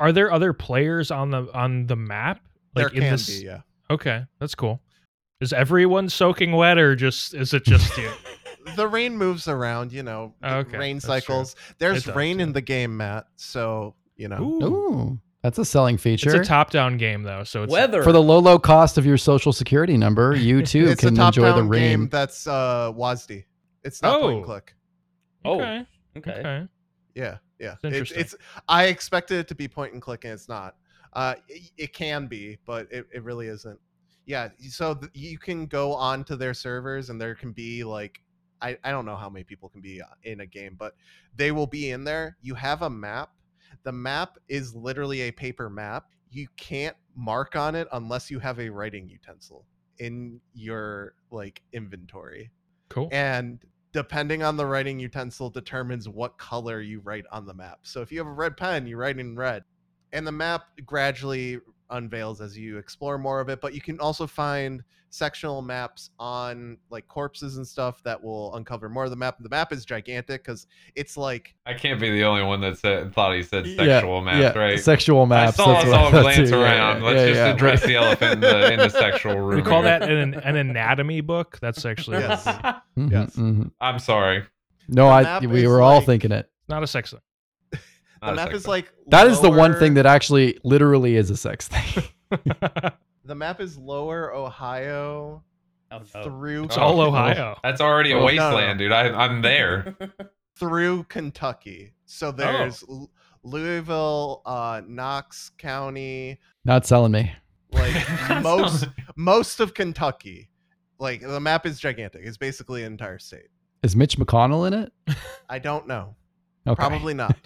are 0.00 0.10
there 0.10 0.32
other 0.32 0.52
players 0.52 1.10
on 1.12 1.30
the 1.30 1.48
on 1.54 1.86
the 1.86 1.96
map? 1.96 2.40
there 2.74 2.88
can 2.88 3.00
this- 3.00 3.38
be 3.40 3.46
yeah 3.46 3.60
Okay, 3.90 4.24
that's 4.40 4.54
cool. 4.54 4.80
Is 5.40 5.52
everyone 5.52 6.08
soaking 6.08 6.52
wet 6.52 6.78
or 6.78 6.96
just 6.96 7.34
is 7.34 7.52
it 7.54 7.64
just 7.64 7.96
you? 7.98 8.10
the 8.76 8.86
rain 8.88 9.16
moves 9.16 9.48
around 9.48 9.92
you 9.92 10.02
know 10.02 10.32
Okay, 10.44 10.76
rain 10.78 10.96
that's 10.96 11.04
true. 11.06 11.14
cycles 11.20 11.56
there's 11.78 12.04
does, 12.04 12.14
rain 12.16 12.38
yeah. 12.38 12.44
in 12.44 12.52
the 12.52 12.60
game 12.60 12.96
matt 12.96 13.26
so 13.36 13.94
you 14.16 14.28
know 14.28 14.40
Ooh. 14.42 14.64
Ooh, 14.64 15.18
that's 15.42 15.58
a 15.58 15.64
selling 15.64 15.98
feature. 15.98 16.34
It's 16.36 16.46
a 16.48 16.50
top-down 16.50 16.96
game 16.96 17.22
though, 17.22 17.44
so 17.44 17.64
it's 17.64 17.72
Weather 17.72 18.02
For 18.02 18.12
the 18.12 18.22
low, 18.22 18.38
low 18.38 18.58
cost 18.58 18.96
of 18.96 19.04
your 19.04 19.18
social 19.18 19.52
security 19.52 19.96
number, 19.98 20.34
you 20.36 20.64
too 20.64 20.86
it's 20.88 21.02
a 21.02 21.06
can 21.08 21.14
top 21.14 21.28
enjoy 21.36 21.48
the 21.48 21.56
down 21.60 21.70
game 21.70 22.00
rain. 22.00 22.08
that's 22.08 22.46
uh 22.46 22.90
WASD. 22.94 23.44
it's 23.82 24.00
not 24.02 24.20
point 24.20 24.36
and 24.36 24.42
Oh. 24.42 24.46
click 24.46 24.74
Oh, 25.44 25.60
Okay. 25.60 25.86
okay. 26.16 26.30
Okay. 26.40 26.68
Yeah, 27.14 27.36
yeah. 27.58 27.72
It's 27.74 27.84
It- 27.84 27.88
interesting. 27.88 28.20
it's 28.20 28.34
I 28.68 28.84
expected 28.86 29.38
it 29.40 29.48
to 29.48 29.54
be 29.54 29.68
point 29.68 29.92
and 29.92 30.00
click, 30.00 30.24
and 30.24 30.32
it's 30.32 30.48
not. 30.48 30.76
Uh, 31.12 31.34
it, 31.48 31.70
it 31.76 31.92
can 31.92 32.26
be, 32.26 32.58
but 32.66 32.88
it, 32.90 33.06
it 33.12 33.22
really 33.22 33.46
isn't. 33.48 33.78
Yeah. 34.26 34.48
So 34.70 34.94
th- 34.94 35.12
you 35.14 35.38
can 35.38 35.66
go 35.66 35.92
on 35.92 36.24
to 36.24 36.34
their 36.36 36.54
servers, 36.54 37.10
and 37.10 37.20
there 37.20 37.34
can 37.34 37.52
be 37.52 37.84
like 37.84 38.20
I 38.64 38.78
I 38.82 38.90
don't 38.90 39.06
know 39.06 39.16
how 39.16 39.28
many 39.28 39.44
people 39.44 39.68
can 39.68 39.80
be 39.80 40.00
uh, 40.00 40.06
in 40.22 40.40
a 40.40 40.46
game, 40.46 40.76
but 40.78 40.94
they 41.36 41.52
will 41.52 41.66
be 41.66 41.90
in 41.90 42.04
there. 42.04 42.36
You 42.40 42.54
have 42.54 42.82
a 42.82 42.90
map. 42.90 43.30
The 43.82 43.92
map 43.92 44.38
is 44.48 44.74
literally 44.74 45.22
a 45.22 45.30
paper 45.30 45.68
map. 45.68 46.06
You 46.30 46.48
can't 46.56 46.96
mark 47.14 47.54
on 47.56 47.74
it 47.74 47.86
unless 47.92 48.30
you 48.30 48.38
have 48.40 48.58
a 48.58 48.68
writing 48.68 49.08
utensil 49.08 49.64
in 49.98 50.40
your 50.52 51.14
like 51.30 51.62
inventory 51.72 52.50
Cool. 52.88 53.08
and 53.12 53.64
depending 53.92 54.42
on 54.42 54.56
the 54.56 54.66
writing 54.66 54.98
utensil 54.98 55.48
determines 55.50 56.08
what 56.08 56.36
color 56.38 56.80
you 56.80 56.98
write 57.00 57.24
on 57.30 57.46
the 57.46 57.54
map 57.54 57.78
so 57.82 58.00
if 58.00 58.10
you 58.10 58.18
have 58.18 58.26
a 58.26 58.32
red 58.32 58.56
pen 58.56 58.86
you 58.88 58.96
write 58.96 59.18
in 59.18 59.36
red 59.36 59.62
and 60.12 60.26
the 60.26 60.32
map 60.32 60.64
gradually 60.84 61.60
unveils 61.94 62.40
as 62.40 62.56
you 62.56 62.78
explore 62.78 63.16
more 63.18 63.40
of 63.40 63.48
it 63.48 63.60
but 63.60 63.74
you 63.74 63.80
can 63.80 63.98
also 64.00 64.26
find 64.26 64.82
sectional 65.10 65.62
maps 65.62 66.10
on 66.18 66.76
like 66.90 67.06
corpses 67.06 67.56
and 67.56 67.64
stuff 67.66 68.02
that 68.02 68.20
will 68.20 68.52
uncover 68.56 68.88
more 68.88 69.04
of 69.04 69.10
the 69.10 69.16
map 69.16 69.36
the 69.40 69.48
map 69.48 69.72
is 69.72 69.84
gigantic 69.84 70.42
because 70.44 70.66
it's 70.96 71.16
like 71.16 71.54
I 71.66 71.74
can't 71.74 72.00
be 72.00 72.10
the 72.10 72.24
only 72.24 72.42
one 72.42 72.60
that 72.62 72.78
said 72.78 73.14
thought 73.14 73.32
he 73.36 73.44
said 73.44 73.64
Yeah, 73.64 73.76
sexual 74.00 74.20
maps, 74.22 74.38
yeah, 74.56 74.58
right? 74.60 74.80
Sexual 74.80 75.26
maps. 75.26 75.58
I 75.60 75.64
saw 75.64 75.72
that's 75.74 75.86
us 75.86 75.92
all 75.94 76.10
thought 76.10 76.22
glance 76.22 76.50
too. 76.50 76.56
Yeah, 76.58 76.62
around. 76.64 77.00
yeah, 77.02 77.06
Let's 77.08 77.16
yeah, 77.20 77.26
just 77.28 77.36
yeah. 77.38 77.54
address 77.54 77.82
the 77.84 77.94
elephant 77.94 78.32
in 78.34 78.40
the, 78.40 78.72
in 78.72 78.78
the 78.80 78.88
sexual 78.88 79.36
room. 79.38 79.56
We 79.56 79.62
call 79.62 79.82
here. 79.82 80.00
that 80.00 80.10
an, 80.10 80.34
an 80.34 80.56
anatomy 80.56 81.20
book. 81.20 81.58
That's 81.60 81.84
actually 81.86 82.18
Yes. 82.18 82.44
Yes. 82.96 83.36
mhm. 83.36 83.70
I'm 83.80 84.00
sorry. 84.00 84.42
No, 84.88 85.06
The 85.06 85.28
I 85.28 85.46
we 85.46 85.62
is 85.62 85.68
were 85.68 85.80
all 85.80 86.00
thinking 86.00 86.32
it. 86.32 86.50
not 86.68 86.82
a 86.82 86.88
sex 86.88 87.12
thing. 87.12 87.20
The 88.30 88.32
map 88.34 88.52
is 88.52 88.62
thing. 88.64 88.70
like 88.70 88.92
That 89.08 89.26
is 89.26 89.40
the 89.40 89.50
one 89.50 89.72
lower- 89.72 89.78
thing 89.80 89.94
that 89.94 90.06
actually 90.06 90.58
literally 90.64 91.16
is 91.16 91.30
a 91.30 91.36
sex 91.36 91.68
thing. 91.68 92.04
the 93.24 93.34
map 93.34 93.60
is 93.60 93.76
lower 93.78 94.34
ohio 94.34 95.42
Oh, 95.90 96.00
through 96.24 96.64
It's 96.64 96.76
all 96.76 97.00
Ohio. 97.00 97.56
That's 97.62 97.80
already 97.80 98.10
a 98.10 98.16
Oh, 98.16 98.20
no, 98.20 98.22
no. 98.22 98.26
wasteland, 98.26 98.78
dude. 98.80 98.90
I, 98.90 99.10
I'm 99.10 99.42
there. 99.42 99.94
through 100.58 101.04
Kentucky. 101.04 101.90
Oh. 101.92 101.96
So 102.06 102.32
there's 102.32 102.82
L- 102.88 103.10
Louisville, 103.44 104.42
uh, 104.44 104.82
Knox 104.88 105.50
County, 105.56 106.40
Not 106.64 106.84
selling 106.84 107.12
me. 107.12 107.32
like 107.70 107.94
most 108.42 108.88
most 109.14 109.60
of 109.60 109.74
Kentucky. 109.74 110.48
Like 110.98 111.20
the 111.20 111.38
map 111.38 111.64
is 111.64 111.78
gigantic. 111.78 112.22
It's 112.24 112.38
basically 112.38 112.82
an 112.82 112.92
entire 112.92 113.18
state. 113.20 113.48
Is 113.84 113.94
Mitch 113.94 114.16
McConnell 114.18 114.66
in 114.66 114.74
it? 114.74 114.92
I 115.48 115.60
don't 115.60 115.86
know. 115.86 116.16
Okay. 116.66 116.74
Probably 116.74 117.14
not. 117.14 117.36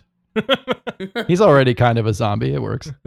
He's 1.27 1.40
already 1.40 1.74
kind 1.74 1.98
of 1.98 2.06
a 2.06 2.12
zombie. 2.15 2.52
It 2.55 2.62
works. 2.62 2.90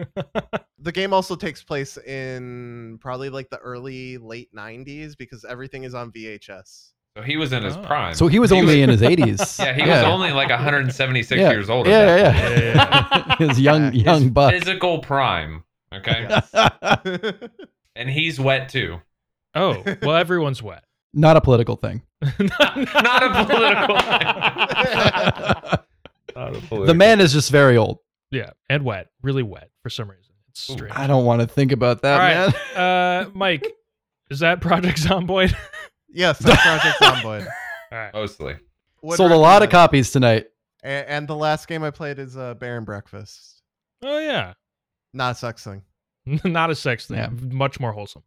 The 0.84 0.92
game 0.92 1.14
also 1.14 1.36
takes 1.36 1.62
place 1.64 1.96
in 2.00 2.98
probably 3.02 3.30
like 3.30 3.52
the 3.52 3.60
early 3.60 4.18
late 4.18 4.50
90s 4.52 5.16
because 5.16 5.46
everything 5.46 5.84
is 5.84 5.94
on 5.94 6.12
VHS. 6.12 6.90
So 7.16 7.22
he 7.24 7.38
was 7.38 7.54
in 7.54 7.62
his 7.62 7.78
Oh. 7.78 7.84
prime. 7.84 8.16
So 8.16 8.26
he 8.28 8.40
was 8.40 8.52
only 8.52 8.82
in 8.82 8.90
his 8.90 9.02
80s. 9.04 9.60
yeah, 9.64 9.74
he 9.74 9.84
was 9.84 10.02
only 10.04 10.32
like 10.32 10.50
176 10.50 11.40
Yeah. 11.40 11.52
years 11.52 11.70
old. 11.70 11.86
Yeah, 11.86 12.16
yeah, 12.16 12.18
yeah. 12.18 13.08
Yeah, 13.30 13.36
his 13.48 13.60
young 13.60 13.94
Yeah, 13.94 14.06
young 14.14 14.30
buck. 14.32 14.54
Physical 14.54 14.98
prime. 15.02 15.64
Okay. 15.94 16.26
Yes. 16.28 16.52
And 17.96 18.10
he's 18.10 18.40
wet 18.40 18.70
too. 18.70 19.00
oh, 19.54 19.84
well, 20.02 20.16
everyone's 20.16 20.64
wet. 20.64 20.84
Not 21.14 21.38
a 21.38 21.42
political 21.42 21.76
thing. 21.76 22.02
Not 22.40 22.40
a 22.40 23.46
political. 23.46 23.96
Not 23.96 24.24
a 24.24 25.62
political. 25.68 25.86
The 26.34 26.94
man 26.96 27.20
is 27.22 27.34
just 27.34 27.52
very 27.52 27.78
old. 27.78 28.00
Yeah, 28.32 28.52
and 28.70 28.84
wet, 28.84 29.10
really 29.22 29.44
wet 29.44 29.70
for 29.84 29.90
some 29.90 30.10
reason. 30.10 30.34
It's 30.50 30.70
Ooh. 30.70 30.74
strange. 30.74 30.94
I 30.96 31.08
don't 31.08 31.26
want 31.26 31.42
to 31.42 31.48
think 31.48 31.72
about 31.72 32.02
that, 32.04 32.14
All 32.14 32.48
right. 32.48 32.54
man. 32.76 33.26
Uh, 33.26 33.30
Mike, 33.34 33.68
is 34.30 34.40
that 34.40 34.62
Project 34.62 35.02
Zomboid? 35.02 35.54
yes, 36.10 36.40
that's 36.40 36.62
Project 36.62 36.98
Zomboid. 37.02 37.46
All 37.92 37.98
right. 37.98 38.14
Mostly. 38.14 38.56
Would 39.02 39.18
Sold 39.18 39.32
a 39.32 39.36
lot 39.36 39.62
of 39.64 39.68
recommend. 39.68 39.72
copies 39.72 40.12
tonight. 40.12 40.48
A- 40.84 41.10
And, 41.12 41.28
the 41.28 41.36
last 41.36 41.68
game 41.68 41.84
I 41.84 41.92
played 41.92 42.20
is 42.20 42.38
uh, 42.38 42.54
Bear 42.54 42.78
and 42.78 42.86
Breakfast. 42.86 43.62
Oh 44.04 44.20
yeah, 44.20 44.54
Not 45.14 45.32
a 45.32 45.36
sex 45.36 45.64
thing. 45.64 45.82
not 46.46 46.70
a 46.70 46.76
sex 46.76 47.08
thing. 47.08 47.18
Yeah. 47.18 47.30
Much 47.30 47.80
more 47.80 47.92
wholesome. 47.92 48.24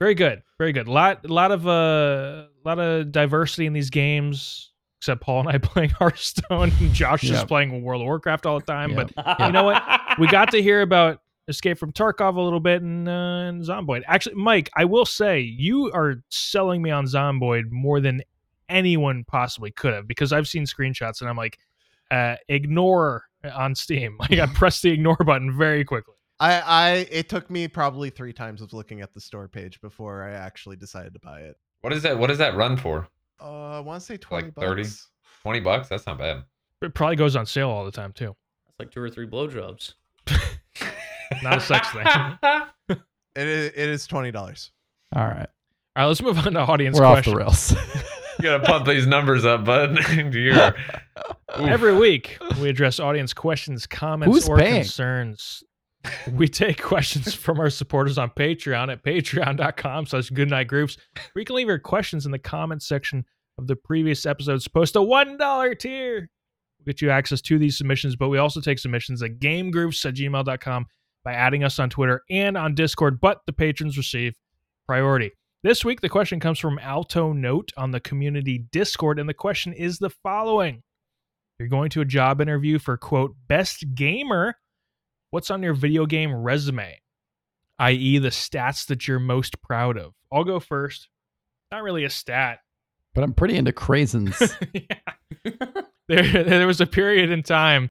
Very 0.00 0.14
good. 0.14 0.42
Very 0.58 0.72
good. 0.72 0.88
Lot 0.88 1.24
lot 1.30 1.52
of 1.52 1.66
uh 1.68 2.46
lot 2.64 2.78
of 2.80 3.12
diversity 3.12 3.66
in 3.66 3.72
these 3.72 3.90
games. 3.90 4.71
Except 5.02 5.20
Paul 5.20 5.40
and 5.40 5.48
I 5.48 5.58
playing 5.62 5.90
Hearthstone 5.90 6.70
and 6.78 6.94
Josh 6.94 7.22
just 7.22 7.32
Yeah. 7.32 7.44
playing 7.44 7.82
World 7.82 8.02
of 8.02 8.06
Warcraft 8.06 8.46
all 8.46 8.60
the 8.60 8.64
time. 8.64 8.90
Yeah. 8.90 9.06
But 9.16 9.40
you 9.40 9.50
know 9.50 9.64
what? 9.64 9.82
we 10.16 10.28
got 10.28 10.52
to 10.52 10.62
hear 10.62 10.80
about 10.80 11.18
Escape 11.48 11.76
from 11.76 11.90
Tarkov 11.92 12.36
a 12.36 12.40
little 12.40 12.60
bit 12.60 12.82
and, 12.82 13.08
uh, 13.08 13.10
and 13.10 13.62
Zomboid. 13.64 14.02
Actually, 14.06 14.36
Mike, 14.36 14.70
I 14.76 14.84
will 14.84 15.04
say 15.04 15.40
you 15.40 15.90
are 15.92 16.22
selling 16.28 16.82
me 16.82 16.90
on 16.92 17.06
Zomboid 17.06 17.72
more 17.72 18.00
than 18.00 18.22
anyone 18.68 19.24
possibly 19.24 19.72
could 19.72 19.92
have 19.92 20.06
because 20.06 20.32
I've 20.32 20.46
seen 20.46 20.66
screenshots 20.66 21.20
and 21.20 21.28
I'm 21.28 21.36
like, 21.36 21.58
uh, 22.12 22.36
ignore 22.48 23.24
on 23.52 23.74
Steam. 23.74 24.16
Like 24.20 24.38
I 24.38 24.46
pressed 24.46 24.82
the 24.82 24.90
ignore 24.92 25.16
button 25.16 25.50
very 25.58 25.84
quickly. 25.84 26.14
I, 26.38 26.60
I 26.60 26.90
it 27.10 27.28
took 27.28 27.50
me 27.50 27.66
probably 27.66 28.10
three 28.10 28.32
times 28.32 28.62
of 28.62 28.72
looking 28.72 29.00
at 29.00 29.12
the 29.14 29.20
store 29.20 29.48
page 29.48 29.80
before 29.80 30.22
I 30.22 30.30
actually 30.30 30.76
decided 30.76 31.12
to 31.14 31.20
buy 31.20 31.40
it. 31.40 31.56
What 31.80 31.92
is 31.92 32.04
that? 32.04 32.16
What 32.20 32.28
does 32.28 32.38
that 32.38 32.54
run 32.54 32.76
for? 32.76 33.08
Uh, 33.42 33.78
I 33.78 33.80
want 33.80 34.00
to 34.00 34.06
say 34.06 34.16
twenty 34.16 34.46
Like 34.46 34.54
30? 34.56 34.82
bucks. 34.82 35.08
20 35.42 35.60
bucks? 35.60 35.88
That's 35.88 36.06
not 36.06 36.18
bad. 36.18 36.44
It 36.82 36.94
probably 36.94 37.16
goes 37.16 37.34
on 37.36 37.46
sale 37.46 37.68
all 37.70 37.84
the 37.84 37.90
time 37.90 38.12
too. 38.12 38.34
That's 38.66 38.78
like 38.78 38.90
two 38.90 39.00
or 39.00 39.10
three 39.10 39.26
blowjobs. 39.26 39.94
Not 41.42 41.58
a 41.58 41.60
sex 41.60 41.88
thing. 41.90 42.06
It 43.34 43.46
is, 43.48 43.68
it 43.70 43.88
is 43.88 44.06
twenty 44.06 44.30
dollars. 44.30 44.70
All 45.16 45.24
right. 45.24 45.48
All 45.96 46.02
right, 46.02 46.06
let's 46.06 46.20
move 46.20 46.36
on 46.38 46.52
to 46.52 46.60
audience 46.60 46.98
We're 47.00 47.06
off 47.06 47.24
questions. 47.24 47.68
the 47.70 47.76
rails. 47.78 48.04
you 48.38 48.42
gotta 48.42 48.62
pump 48.62 48.86
these 48.86 49.06
numbers 49.06 49.46
up, 49.46 49.64
bud. 49.64 49.98
You're- 50.34 50.72
Every 51.56 51.96
week, 51.96 52.36
we 52.60 52.68
address 52.68 53.00
audience 53.00 53.32
questions, 53.32 53.86
comments, 53.86 54.34
Who's 54.34 54.48
or 54.50 54.58
paying? 54.58 54.82
concerns. 54.82 55.64
We 56.32 56.48
take 56.48 56.82
questions 56.82 57.34
from 57.34 57.60
our 57.60 57.70
supporters 57.70 58.18
on 58.18 58.30
Patreon 58.30 58.92
at 58.92 59.02
patreon.com 59.04 60.06
slash 60.06 60.30
goodnightgroups. 60.30 60.98
You 61.36 61.44
can 61.44 61.56
leave 61.56 61.68
your 61.68 61.78
questions 61.78 62.26
in 62.26 62.32
the 62.32 62.38
comments 62.38 62.86
section 62.86 63.24
of 63.58 63.66
the 63.66 63.76
previous 63.76 64.26
episodes. 64.26 64.66
Post 64.68 64.96
a 64.96 65.00
$1 65.00 65.78
tier. 65.78 66.28
We'll 66.78 66.84
get 66.92 67.00
you 67.00 67.10
access 67.10 67.40
to 67.42 67.58
these 67.58 67.78
submissions, 67.78 68.16
but 68.16 68.28
we 68.28 68.38
also 68.38 68.60
take 68.60 68.78
submissions 68.78 69.22
at 69.22 69.38
gamegroups 69.38 70.04
at 70.04 70.14
gmail.com 70.14 70.86
by 71.24 71.32
adding 71.32 71.62
us 71.62 71.78
on 71.78 71.90
Twitter 71.90 72.22
and 72.30 72.56
on 72.56 72.74
Discord, 72.74 73.20
but 73.20 73.40
the 73.46 73.52
patrons 73.52 73.96
receive 73.96 74.34
priority. 74.86 75.30
This 75.62 75.84
week, 75.84 76.00
the 76.00 76.08
question 76.08 76.40
comes 76.40 76.58
from 76.58 76.80
Alto 76.80 77.32
Note 77.32 77.70
on 77.76 77.92
the 77.92 78.00
community 78.00 78.64
Discord, 78.72 79.20
and 79.20 79.28
the 79.28 79.34
question 79.34 79.72
is 79.72 79.98
the 79.98 80.10
following. 80.10 80.82
You're 81.58 81.68
going 81.68 81.90
to 81.90 82.00
a 82.00 82.04
job 82.04 82.40
interview 82.40 82.80
for, 82.80 82.96
quote, 82.96 83.36
best 83.46 83.84
gamer. 83.94 84.56
What's 85.32 85.50
on 85.50 85.62
your 85.62 85.72
video 85.72 86.04
game 86.04 86.30
resume? 86.30 87.00
I.e., 87.78 88.18
the 88.18 88.28
stats 88.28 88.86
that 88.88 89.08
you're 89.08 89.18
most 89.18 89.62
proud 89.62 89.96
of. 89.96 90.12
I'll 90.30 90.44
go 90.44 90.60
first. 90.60 91.08
Not 91.70 91.82
really 91.82 92.04
a 92.04 92.10
stat. 92.10 92.58
But 93.14 93.24
I'm 93.24 93.32
pretty 93.32 93.56
into 93.56 93.72
craisins. 93.72 94.54
yeah. 94.74 95.82
there, 96.06 96.44
there 96.44 96.66
was 96.66 96.82
a 96.82 96.86
period 96.86 97.30
in 97.30 97.42
time 97.42 97.88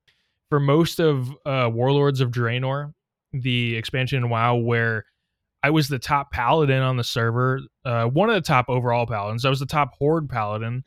for 0.50 0.60
most 0.60 1.00
of 1.00 1.32
uh, 1.44 1.68
Warlords 1.74 2.22
of 2.22 2.30
Draenor, 2.30 2.94
the 3.34 3.76
expansion 3.76 4.20
in 4.24 4.30
WoW, 4.30 4.58
where 4.58 5.06
I 5.64 5.72
was 5.72 5.88
the 5.88 5.98
top 5.98 6.32
paladin 6.32 6.84
on 6.84 6.98
the 6.98 7.04
server, 7.04 7.60
uh, 7.84 8.06
one 8.06 8.30
of 8.30 8.36
the 8.36 8.42
top 8.42 8.66
overall 8.70 9.08
paladins. 9.08 9.46
I 9.46 9.50
was 9.50 9.60
the 9.60 9.66
top 9.66 9.96
horde 9.98 10.30
paladin, 10.30 10.84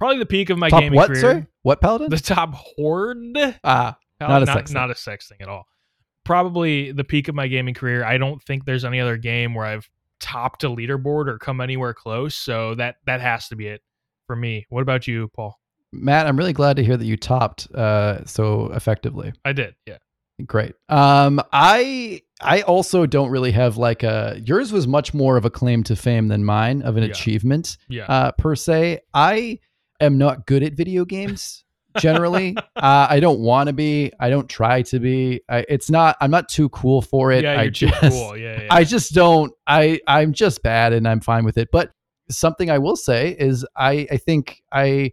probably 0.00 0.18
the 0.18 0.26
peak 0.26 0.50
of 0.50 0.58
my 0.58 0.68
Top 0.68 0.80
gaming 0.80 0.96
what, 0.96 1.10
career. 1.10 1.20
sir? 1.20 1.46
What 1.62 1.80
paladin? 1.80 2.10
The 2.10 2.16
top 2.18 2.54
horde, 2.54 3.36
ah, 3.62 3.96
Paladin, 4.18 4.46
Not 4.46 4.56
a 4.56 4.60
not, 4.60 4.72
not 4.72 4.90
a 4.90 4.96
sex 4.96 5.28
thing 5.28 5.38
at 5.40 5.48
all. 5.48 5.66
Probably 6.24 6.92
the 6.92 7.04
peak 7.04 7.28
of 7.28 7.34
my 7.34 7.48
gaming 7.48 7.74
career. 7.74 8.04
I 8.04 8.16
don't 8.18 8.42
think 8.42 8.64
there's 8.64 8.84
any 8.84 9.00
other 9.00 9.16
game 9.16 9.54
where 9.54 9.66
I've 9.66 9.88
topped 10.20 10.62
a 10.64 10.68
leaderboard 10.68 11.26
or 11.28 11.38
come 11.38 11.60
anywhere 11.60 11.92
close. 11.94 12.34
So 12.36 12.74
that 12.76 12.96
that 13.06 13.20
has 13.20 13.48
to 13.48 13.56
be 13.56 13.66
it 13.66 13.82
for 14.26 14.36
me. 14.36 14.66
What 14.68 14.82
about 14.82 15.08
you, 15.08 15.28
Paul? 15.28 15.58
Matt, 15.92 16.26
I'm 16.26 16.36
really 16.38 16.52
glad 16.54 16.76
to 16.76 16.84
hear 16.84 16.96
that 16.96 17.04
you 17.04 17.16
topped 17.16 17.70
uh, 17.74 18.24
so 18.24 18.72
effectively. 18.72 19.32
I 19.44 19.52
did, 19.52 19.74
yeah. 19.86 19.98
Great. 20.46 20.74
Um, 20.88 21.40
I 21.52 22.22
I 22.40 22.62
also 22.62 23.04
don't 23.06 23.30
really 23.30 23.52
have 23.52 23.76
like 23.76 24.02
a 24.02 24.40
yours 24.44 24.72
was 24.72 24.88
much 24.88 25.12
more 25.12 25.36
of 25.36 25.44
a 25.44 25.50
claim 25.50 25.82
to 25.84 25.94
fame 25.96 26.28
than 26.28 26.44
mine 26.44 26.82
of 26.82 26.96
an 26.96 27.02
Yeah. 27.04 27.10
achievement 27.10 27.76
Yeah. 27.88 28.04
uh, 28.06 28.32
per 28.32 28.56
se. 28.56 29.00
I 29.12 29.58
am 30.00 30.18
not 30.18 30.46
good 30.46 30.62
at 30.62 30.72
video 30.72 31.04
games 31.04 31.64
generally. 31.98 32.56
uh, 32.76 33.06
I 33.08 33.20
don't 33.20 33.40
want 33.40 33.68
to 33.68 33.72
be. 33.72 34.12
I 34.20 34.30
don't 34.30 34.48
try 34.48 34.82
to 34.82 34.98
be. 34.98 35.40
I, 35.48 35.64
it's 35.68 35.90
not. 35.90 36.16
I'm 36.20 36.30
not 36.30 36.48
too 36.48 36.68
cool 36.70 37.02
for 37.02 37.32
it. 37.32 37.44
yeah, 37.44 37.60
I 37.60 37.68
just 37.68 38.00
cool. 38.00 38.36
Yeah, 38.36 38.62
yeah. 38.62 38.68
I 38.70 38.84
just 38.84 39.14
don't. 39.14 39.52
I 39.66 40.00
I'm 40.06 40.32
just 40.32 40.62
bad, 40.62 40.92
and 40.92 41.06
I'm 41.06 41.20
fine 41.20 41.44
with 41.44 41.58
it. 41.58 41.70
But 41.72 41.92
something 42.30 42.70
I 42.70 42.78
will 42.78 42.96
say 42.96 43.36
is, 43.38 43.66
I 43.76 44.06
I 44.10 44.16
think 44.16 44.62
I 44.72 45.12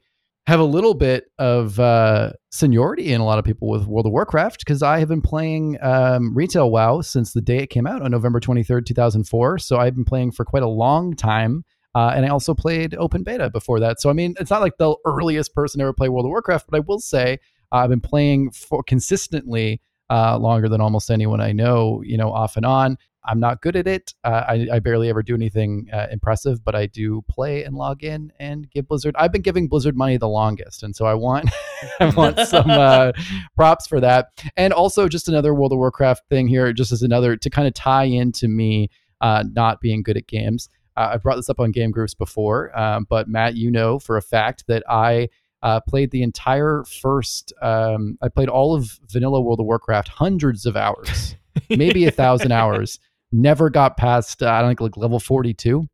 have 0.50 0.60
a 0.60 0.64
little 0.66 0.96
bit 0.96 1.32
of 1.38 1.80
uh, 1.80 2.32
seniority 2.50 3.14
in 3.14 3.22
a 3.22 3.26
lot 3.26 3.38
of 3.38 3.46
people 3.46 3.70
with 3.70 3.86
World 3.86 4.08
of 4.08 4.12
Warcraft 4.12 4.60
because 4.66 4.82
I 4.82 4.98
have 4.98 5.08
been 5.08 5.22
playing 5.22 5.78
um, 5.80 6.36
retail 6.36 6.72
WoW 6.72 7.02
since 7.02 7.34
the 7.34 7.42
day 7.42 7.58
it 7.58 7.68
came 7.68 7.86
out 7.86 8.02
on 8.02 8.10
November 8.10 8.40
23rd, 8.40 8.84
2004. 8.88 9.60
So 9.60 9.78
I've 9.78 9.94
been 9.94 10.06
playing 10.06 10.32
for 10.32 10.44
quite 10.44 10.64
a 10.64 10.68
long 10.68 11.16
time. 11.16 11.64
Uh, 11.96 12.14
and 12.16 12.26
I 12.26 12.30
also 12.30 12.54
played 12.54 12.96
open 12.96 13.24
beta 13.24 13.50
before 13.50 13.80
that. 13.80 14.00
So 14.00 14.10
I 14.10 14.14
mean, 14.14 14.36
it's 14.40 14.52
not 14.52 14.62
like 14.62 14.78
the 14.78 14.96
earliest 15.06 15.54
person 15.54 15.80
to 15.80 15.86
ever 15.86 15.94
play 15.94 16.10
World 16.10 16.26
of 16.26 16.30
Warcraft, 16.30 16.68
but 16.70 16.78
I 16.78 16.82
will 16.82 17.00
say 17.00 17.40
uh, 17.72 17.78
I've 17.78 17.90
been 17.90 18.02
playing 18.02 18.52
for 18.52 18.84
consistently 18.84 19.82
uh, 20.10 20.38
longer 20.38 20.70
than 20.70 20.82
almost 20.82 21.12
anyone 21.12 21.42
I 21.42 21.52
know. 21.52 22.02
You 22.04 22.18
know, 22.18 22.32
off 22.32 22.58
and 22.58 22.66
on. 22.66 22.98
I'm 23.26 23.40
not 23.40 23.62
good 23.62 23.76
at 23.76 23.86
it. 23.86 24.14
Uh, 24.24 24.44
I, 24.48 24.68
I 24.74 24.80
barely 24.80 25.10
ever 25.10 25.22
do 25.22 25.36
anything 25.36 25.88
uh, 25.92 26.08
impressive, 26.10 26.64
but 26.64 26.74
I 26.74 26.86
do 26.86 27.22
play 27.30 27.64
and 27.64 27.76
log 27.76 28.04
in 28.04 28.32
and 28.40 28.70
give 28.72 28.88
Blizzard. 28.88 29.14
I've 29.20 29.32
been 29.32 29.42
giving 29.42 29.68
Blizzard 29.68 29.96
money 29.96 30.18
the 30.18 30.28
longest, 30.28 30.84
and 30.84 30.96
so 30.96 31.06
I 31.06 31.14
want 31.16 31.50
I 32.00 32.10
want 32.12 32.40
some 32.40 32.70
uh, 32.70 33.12
props 33.56 33.88
for 33.88 34.00
that. 34.00 34.28
And 34.56 34.74
also, 34.74 35.08
just 35.08 35.28
another 35.28 35.54
World 35.54 35.74
of 35.74 35.80
Warcraft 35.80 36.28
thing 36.30 36.48
here, 36.48 36.72
just 36.72 36.92
as 36.92 37.02
another 37.02 37.36
to 37.36 37.50
kind 37.50 37.68
of 37.68 37.74
tie 37.74 38.06
into 38.06 38.48
me 38.48 38.90
uh, 39.22 39.44
not 39.52 39.82
being 39.82 40.02
good 40.02 40.18
at 40.18 40.28
games. 40.28 40.70
Uh, 41.00 41.12
I've 41.14 41.24
brought 41.24 41.38
this 41.38 41.50
up 41.50 41.62
on 41.62 41.72
Game 41.72 41.92
Grooves 41.92 42.14
before, 42.14 42.78
um, 42.78 43.08
but 43.10 43.30
Matt, 43.30 43.56
you 43.56 43.72
know 43.72 44.00
for 44.00 44.18
a 44.18 44.22
fact 44.22 44.66
that 44.68 44.84
I 44.90 45.30
uh, 45.64 45.80
played 45.80 46.12
the 46.12 46.24
entire 46.24 46.84
first. 46.84 47.54
Um, 47.62 48.18
I 48.22 48.28
played 48.28 48.50
all 48.50 48.76
of 48.76 49.00
Vanilla 49.08 49.40
World 49.40 49.62
of 49.62 49.66
Warcraft, 49.66 50.10
hundreds 50.10 50.66
of 50.66 50.76
hours, 50.76 51.36
maybe 51.70 52.06
a 52.06 52.12
thousand 52.12 52.52
hours. 52.52 53.00
Never 53.32 53.70
got 53.70 53.96
past. 53.96 54.44
Uh, 54.44 54.50
I 54.50 54.60
don't 54.60 54.72
think 54.72 54.82
like 54.82 54.98
level 54.98 55.22
forty-two. 55.22 55.88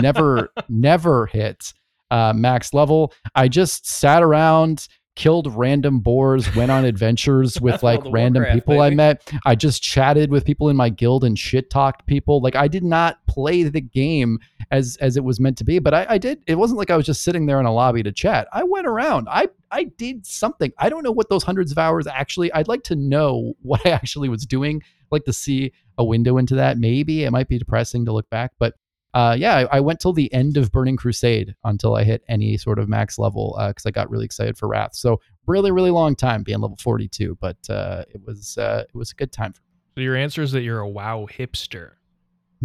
Never, 0.00 0.50
never 0.68 1.26
hit 1.26 1.72
uh, 2.10 2.34
max 2.36 2.74
level. 2.74 3.14
I 3.34 3.48
just 3.48 3.86
sat 3.86 4.22
around, 4.22 4.86
killed 5.14 5.54
random 5.54 6.00
boars, 6.00 6.54
went 6.54 6.70
on 6.70 6.84
adventures 6.84 7.60
with 7.60 7.82
like 7.82 8.00
random 8.10 8.42
Warcraft, 8.42 8.54
people 8.54 8.80
I 8.80 8.90
met. 8.90 9.32
I 9.44 9.54
just 9.54 9.82
chatted 9.82 10.30
with 10.30 10.44
people 10.44 10.68
in 10.68 10.76
my 10.76 10.88
guild 10.88 11.24
and 11.24 11.38
shit 11.38 11.70
talked 11.70 12.06
people. 12.06 12.40
Like 12.40 12.56
I 12.56 12.68
did 12.68 12.84
not 12.84 13.24
play 13.26 13.62
the 13.64 13.80
game 13.80 14.38
as 14.70 14.96
as 15.00 15.16
it 15.16 15.24
was 15.24 15.40
meant 15.40 15.58
to 15.58 15.64
be, 15.64 15.78
but 15.78 15.94
I, 15.94 16.06
I 16.10 16.18
did. 16.18 16.42
It 16.46 16.56
wasn't 16.56 16.78
like 16.78 16.90
I 16.90 16.96
was 16.96 17.06
just 17.06 17.22
sitting 17.22 17.46
there 17.46 17.60
in 17.60 17.66
a 17.66 17.72
lobby 17.72 18.02
to 18.02 18.12
chat. 18.12 18.48
I 18.52 18.64
went 18.64 18.86
around. 18.86 19.28
I 19.30 19.48
I 19.70 19.84
did 19.84 20.26
something. 20.26 20.72
I 20.78 20.88
don't 20.88 21.02
know 21.02 21.12
what 21.12 21.28
those 21.28 21.42
hundreds 21.42 21.72
of 21.72 21.78
hours 21.78 22.06
actually. 22.06 22.52
I'd 22.52 22.68
like 22.68 22.84
to 22.84 22.96
know 22.96 23.54
what 23.62 23.84
I 23.86 23.90
actually 23.90 24.28
was 24.28 24.46
doing. 24.46 24.82
I'd 24.82 25.12
like 25.12 25.24
to 25.24 25.32
see 25.32 25.72
a 25.98 26.04
window 26.04 26.38
into 26.38 26.54
that. 26.54 26.78
Maybe 26.78 27.24
it 27.24 27.30
might 27.30 27.48
be 27.48 27.58
depressing 27.58 28.04
to 28.06 28.12
look 28.12 28.28
back, 28.30 28.52
but 28.58 28.74
uh, 29.14 29.36
yeah, 29.38 29.66
I, 29.70 29.76
I 29.76 29.80
went 29.80 30.00
till 30.00 30.12
the 30.12 30.32
end 30.32 30.56
of 30.56 30.72
Burning 30.72 30.96
Crusade 30.96 31.54
until 31.64 31.94
I 31.96 32.04
hit 32.04 32.22
any 32.28 32.56
sort 32.56 32.78
of 32.78 32.88
max 32.88 33.18
level 33.18 33.54
because 33.68 33.84
I 33.86 33.90
got 33.90 34.10
really 34.10 34.24
excited 34.24 34.56
for 34.56 34.68
Wrath. 34.68 34.94
So 34.94 35.20
really, 35.46 35.70
really 35.70 35.90
long 35.90 36.14
time 36.16 36.42
being 36.42 36.60
level 36.60 36.76
42, 36.78 37.36
but 37.40 37.58
uh, 37.68 38.04
it 38.08 38.20
was 38.26 38.56
uh, 38.58 38.84
it 38.88 38.96
was 38.96 39.10
a 39.10 39.14
good 39.14 39.32
time. 39.32 39.52
For 39.52 39.60
me. 39.60 39.66
So 39.96 40.00
your 40.02 40.16
answer 40.16 40.42
is 40.42 40.52
that 40.52 40.62
you're 40.62 40.80
a 40.80 40.88
WoW 40.88 41.26
hipster. 41.30 41.92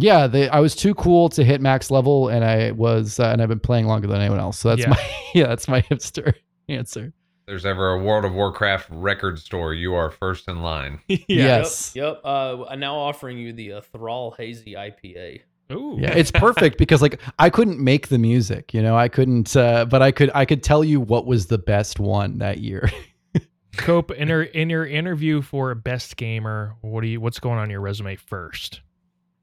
Yeah, 0.00 0.28
they, 0.28 0.48
I 0.48 0.60
was 0.60 0.76
too 0.76 0.94
cool 0.94 1.28
to 1.30 1.44
hit 1.44 1.60
max 1.60 1.90
level, 1.90 2.28
and 2.28 2.44
I 2.44 2.70
was, 2.70 3.18
uh, 3.18 3.30
and 3.30 3.42
I've 3.42 3.48
been 3.48 3.58
playing 3.58 3.86
longer 3.86 4.06
than 4.06 4.20
anyone 4.20 4.38
else. 4.38 4.58
So 4.58 4.68
that's 4.68 4.82
Yeah. 4.82 4.90
my 4.90 5.10
yeah, 5.34 5.46
that's 5.48 5.68
my 5.68 5.82
hipster 5.82 6.34
answer. 6.68 7.12
There's 7.46 7.66
ever 7.66 7.94
a 7.94 8.02
World 8.02 8.24
of 8.24 8.32
Warcraft 8.32 8.88
record 8.90 9.38
store, 9.38 9.74
you 9.74 9.94
are 9.94 10.10
first 10.10 10.48
in 10.48 10.62
line. 10.62 11.00
yeah. 11.08 11.18
Yes. 11.26 11.92
Yep. 11.96 12.04
Yep. 12.04 12.20
Uh, 12.24 12.64
I'm 12.66 12.78
now 12.78 12.94
offering 12.96 13.38
you 13.38 13.52
the 13.52 13.72
uh, 13.74 13.80
Thrall 13.80 14.30
Hazy 14.32 14.74
IPA. 14.74 15.40
Ooh. 15.70 15.98
Yeah, 16.00 16.12
it's 16.12 16.30
perfect 16.30 16.78
because 16.78 17.02
like 17.02 17.20
I 17.38 17.50
couldn't 17.50 17.78
make 17.78 18.08
the 18.08 18.18
music, 18.18 18.72
you 18.72 18.82
know, 18.82 18.96
I 18.96 19.08
couldn't, 19.08 19.54
uh, 19.56 19.84
but 19.84 20.00
I 20.02 20.10
could, 20.12 20.30
I 20.34 20.44
could 20.44 20.62
tell 20.62 20.82
you 20.82 21.00
what 21.00 21.26
was 21.26 21.46
the 21.46 21.58
best 21.58 22.00
one 22.00 22.38
that 22.38 22.58
year. 22.58 22.90
Cope 23.76 24.10
in 24.10 24.28
your 24.28 24.42
in 24.42 24.70
your 24.70 24.86
interview 24.86 25.40
for 25.40 25.72
best 25.74 26.16
gamer. 26.16 26.74
What 26.80 27.02
do 27.02 27.06
you? 27.06 27.20
What's 27.20 27.38
going 27.38 27.58
on 27.58 27.70
your 27.70 27.80
resume 27.80 28.16
first? 28.16 28.80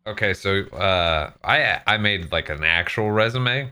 Okay, 0.08 0.34
so 0.34 0.66
uh, 0.74 1.32
I 1.44 1.82
I 1.88 1.98
made 1.98 2.32
like 2.32 2.50
an 2.50 2.64
actual 2.64 3.12
resume. 3.12 3.72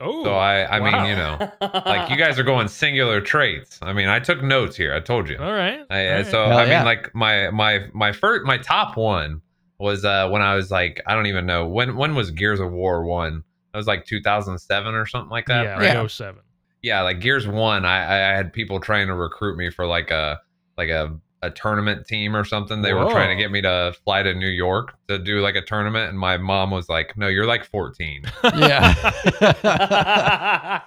Oh, 0.00 0.22
So 0.24 0.34
I 0.34 0.60
I 0.62 0.80
wow. 0.80 1.02
mean 1.02 1.10
you 1.10 1.16
know 1.16 1.50
like 1.86 2.10
you 2.10 2.16
guys 2.16 2.38
are 2.38 2.44
going 2.44 2.68
singular 2.68 3.20
traits. 3.20 3.78
I 3.82 3.92
mean 3.92 4.08
I 4.08 4.20
took 4.20 4.42
notes 4.42 4.76
here. 4.76 4.94
I 4.94 5.00
told 5.00 5.28
you. 5.28 5.36
all 5.38 5.52
right. 5.52 5.80
I, 5.90 6.08
all 6.08 6.14
right. 6.14 6.26
So 6.26 6.44
Hell 6.46 6.58
I 6.58 6.66
mean, 6.66 6.84
like 6.84 7.12
my 7.14 7.50
my 7.50 7.86
my 7.92 8.12
first 8.12 8.44
my 8.44 8.58
top 8.58 8.96
one 8.96 9.40
was 9.78 10.04
uh 10.04 10.28
when 10.30 10.42
I 10.42 10.54
was 10.54 10.70
like 10.70 11.00
I 11.06 11.14
don't 11.14 11.26
even 11.26 11.46
know 11.46 11.66
when 11.66 11.96
when 11.96 12.14
was 12.14 12.30
Gears 12.30 12.60
of 12.60 12.70
War 12.72 13.04
one. 13.04 13.42
That 13.72 13.78
was 13.78 13.86
like 13.88 14.06
2007 14.06 14.94
or 14.94 15.04
something 15.06 15.30
like 15.30 15.46
that. 15.46 15.64
yeah, 15.64 15.72
right? 15.72 15.98
like 15.98 16.10
07. 16.10 16.40
yeah, 16.82 17.00
like 17.02 17.20
Gears 17.20 17.46
One. 17.48 17.84
I 17.84 18.04
I 18.04 18.32
I 18.32 18.36
had 18.36 18.52
people 18.52 18.78
trying 18.78 19.08
to 19.08 19.14
recruit 19.14 19.56
me 19.56 19.70
for 19.70 19.84
like 19.86 20.10
a 20.12 20.40
like 20.78 20.90
a 20.90 21.18
a 21.42 21.50
tournament 21.50 22.06
team 22.06 22.34
or 22.36 22.44
something. 22.44 22.80
They 22.82 22.94
were 22.94 23.10
trying 23.10 23.36
to 23.36 23.42
get 23.42 23.50
me 23.50 23.60
to 23.62 23.94
fly 24.04 24.22
to 24.22 24.32
New 24.32 24.48
York 24.48 24.94
to 25.08 25.18
do 25.18 25.40
like 25.40 25.56
a 25.56 25.60
tournament, 25.60 26.08
and 26.08 26.18
my 26.18 26.36
mom 26.38 26.70
was 26.70 26.88
like, 26.88 27.16
"No, 27.18 27.26
you're 27.26 27.44
like 27.46 27.64
14." 27.64 28.22
yeah. 28.56 28.94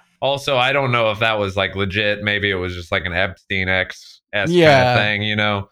Also, 0.20 0.56
I 0.56 0.72
don't 0.72 0.90
know 0.90 1.12
if 1.12 1.20
that 1.20 1.38
was 1.38 1.56
like 1.56 1.76
legit. 1.76 2.24
Maybe 2.24 2.50
it 2.50 2.56
was 2.56 2.74
just 2.74 2.90
like 2.90 3.04
an 3.04 3.12
Epstein 3.12 3.68
X 3.68 4.20
S 4.32 4.48
kind 4.48 4.52
Yeah. 4.58 4.94
of 4.94 4.98
thing, 4.98 5.22
you 5.22 5.36
know. 5.36 5.68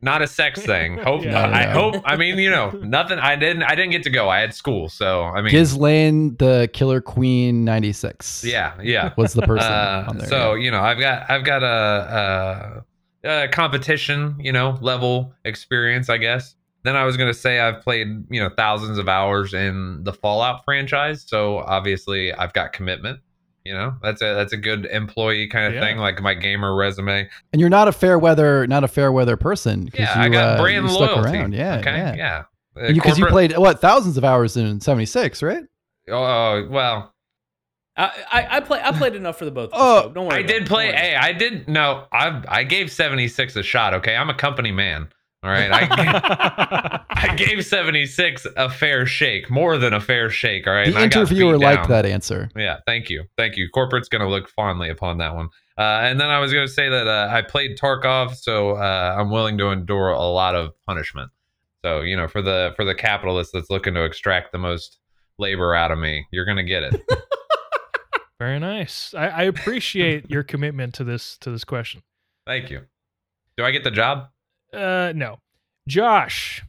Not 0.00 0.22
a 0.22 0.26
sex 0.28 0.60
thing. 0.62 0.96
Hope 1.04 1.24
Yeah. 1.24 1.32
not. 1.32 1.52
I 1.52 1.62
Yeah. 1.62 1.72
hope. 1.72 1.96
I 2.04 2.16
mean, 2.16 2.38
you 2.38 2.50
know, 2.50 2.70
nothing. 2.70 3.18
I 3.18 3.34
didn't. 3.34 3.64
I 3.64 3.74
didn't 3.74 3.90
get 3.90 4.04
to 4.04 4.10
go. 4.10 4.28
I 4.28 4.38
had 4.40 4.54
school, 4.54 4.88
so 4.88 5.24
I 5.24 5.42
mean, 5.42 5.50
Ghislaine, 5.50 6.36
the 6.36 6.70
Killer 6.72 7.00
Queen 7.00 7.64
96. 7.64 8.44
yeah, 8.44 8.74
yeah. 8.80 9.12
Was 9.16 9.32
the 9.32 9.42
person 9.42 9.72
Uh, 9.72 10.04
on 10.08 10.18
there. 10.18 10.28
so 10.28 10.54
yeah. 10.54 10.64
you 10.64 10.70
know, 10.70 10.80
I've 10.80 11.00
got 11.00 11.28
I've 11.28 11.44
got 11.44 11.62
a, 11.64 12.84
a, 13.24 13.28
a 13.44 13.48
competition, 13.48 14.36
you 14.38 14.52
know, 14.52 14.78
level 14.80 15.34
experience, 15.44 16.08
I 16.08 16.18
guess. 16.18 16.54
Then 16.84 16.94
I 16.94 17.04
was 17.04 17.16
gonna 17.16 17.34
say 17.34 17.58
I've 17.58 17.82
played 17.82 18.06
you 18.30 18.40
know 18.40 18.50
thousands 18.56 18.98
of 18.98 19.08
hours 19.08 19.52
in 19.52 20.04
the 20.04 20.12
Fallout 20.12 20.64
franchise, 20.64 21.24
so 21.26 21.58
obviously 21.58 22.32
I've 22.32 22.52
got 22.52 22.72
commitment. 22.72 23.18
You 23.64 23.74
know, 23.74 23.96
that's 24.02 24.22
a 24.22 24.34
that's 24.34 24.52
a 24.52 24.56
good 24.56 24.86
employee 24.86 25.46
kind 25.48 25.66
of 25.66 25.74
Yeah. 25.74 25.80
thing, 25.80 25.98
like 25.98 26.22
my 26.22 26.32
gamer 26.34 26.74
resume. 26.74 27.28
And 27.52 27.60
you're 27.60 27.68
not 27.70 27.86
a 27.88 27.92
fair 27.92 28.18
weather, 28.18 28.66
not 28.66 28.82
a 28.84 28.88
fair 28.88 29.12
weather 29.12 29.36
person. 29.36 29.90
'cause 29.90 30.00
Yeah, 30.00 30.12
I 30.16 30.28
got 30.30 30.58
uh, 30.58 30.62
brand 30.62 30.86
you 30.86 30.90
stuck 30.92 31.16
loyalty. 31.16 31.36
around. 31.36 31.52
Yeah, 31.54 31.76
okay, 31.78 31.96
yeah. 31.96 32.14
yeah. 32.14 32.42
Uh, 32.80 32.86
you 32.88 32.94
because 32.94 33.18
you 33.18 33.26
played 33.26 33.56
what 33.58 33.80
thousands 33.80 34.16
of 34.16 34.24
hours 34.24 34.56
in 34.56 34.80
'76, 34.80 35.42
right? 35.42 35.64
Oh 36.10 36.66
well, 36.70 37.12
I, 37.96 38.10
I 38.32 38.46
I 38.56 38.60
play 38.60 38.80
I 38.82 38.92
played 38.92 39.14
enough 39.16 39.36
for 39.38 39.44
the 39.44 39.50
both. 39.50 39.70
Oh, 39.72 40.02
so 40.02 40.08
don't 40.10 40.26
worry. 40.26 40.38
I 40.38 40.42
did 40.42 40.66
play. 40.66 40.86
Don't. 40.92 40.96
Hey, 41.00 41.14
I 41.16 41.32
did. 41.32 41.68
No, 41.68 42.04
I 42.12 42.42
I 42.48 42.64
gave 42.64 42.90
seventy 42.90 43.28
six 43.28 43.56
a 43.56 43.62
shot. 43.62 43.92
Okay, 43.94 44.16
I'm 44.16 44.30
a 44.30 44.34
company 44.34 44.70
man. 44.72 45.08
All 45.44 45.50
right, 45.50 45.70
I 45.70 45.86
I 45.90 47.00
I 47.30 47.34
gave 47.36 47.64
76 47.64 48.46
a 48.56 48.68
fair 48.68 49.06
shake, 49.06 49.50
more 49.50 49.78
than 49.78 49.94
a 49.94 50.00
fair 50.00 50.30
shake. 50.30 50.66
All 50.66 50.72
right. 50.72 50.86
the 50.86 50.96
And 50.96 50.98
I 50.98 51.06
got 51.06 51.20
interviewer 51.20 51.58
liked 51.58 51.82
down. 51.82 51.90
that 51.90 52.06
answer. 52.06 52.50
Yeah, 52.56 52.78
thank 52.86 53.08
you, 53.08 53.24
thank 53.36 53.56
you. 53.56 53.68
Corporate's 53.72 54.08
gonna 54.08 54.28
look 54.28 54.48
fondly 54.48 54.90
upon 54.90 55.18
that 55.18 55.34
one. 55.36 55.48
Uh, 55.78 56.00
and 56.02 56.20
then 56.20 56.28
I 56.28 56.40
was 56.40 56.52
gonna 56.52 56.66
say 56.66 56.88
that 56.88 57.06
uh, 57.06 57.28
I 57.30 57.42
played 57.42 57.78
Tarkov, 57.78 58.34
so 58.34 58.70
uh, 58.72 59.16
I'm 59.16 59.30
willing 59.30 59.58
to 59.58 59.68
endure 59.68 60.08
a 60.08 60.20
lot 60.22 60.56
of 60.56 60.72
punishment. 60.86 61.30
So 61.84 62.00
you 62.00 62.16
know, 62.16 62.26
for 62.26 62.42
the 62.42 62.72
for 62.74 62.84
the 62.84 62.94
capitalist 62.96 63.52
that's 63.52 63.70
looking 63.70 63.94
to 63.94 64.04
extract 64.04 64.50
the 64.50 64.58
most 64.58 64.98
labor 65.38 65.72
out 65.72 65.92
of 65.92 65.98
me, 66.00 66.26
you're 66.32 66.46
gonna 66.46 66.64
get 66.64 66.82
it. 66.82 67.00
Very 68.40 68.58
nice. 68.58 69.14
I, 69.14 69.28
I 69.28 69.42
appreciate 69.44 70.30
your 70.30 70.42
commitment 70.42 70.94
to 70.94 71.04
this 71.04 71.36
to 71.38 71.50
this 71.52 71.62
question. 71.64 72.02
thank 72.46 72.70
you. 72.70 72.82
Do 73.56 73.64
I 73.64 73.70
get 73.70 73.84
the 73.84 73.90
job? 73.92 74.28
Uh, 74.72 75.12
no, 75.14 75.38
Josh, 75.88 76.62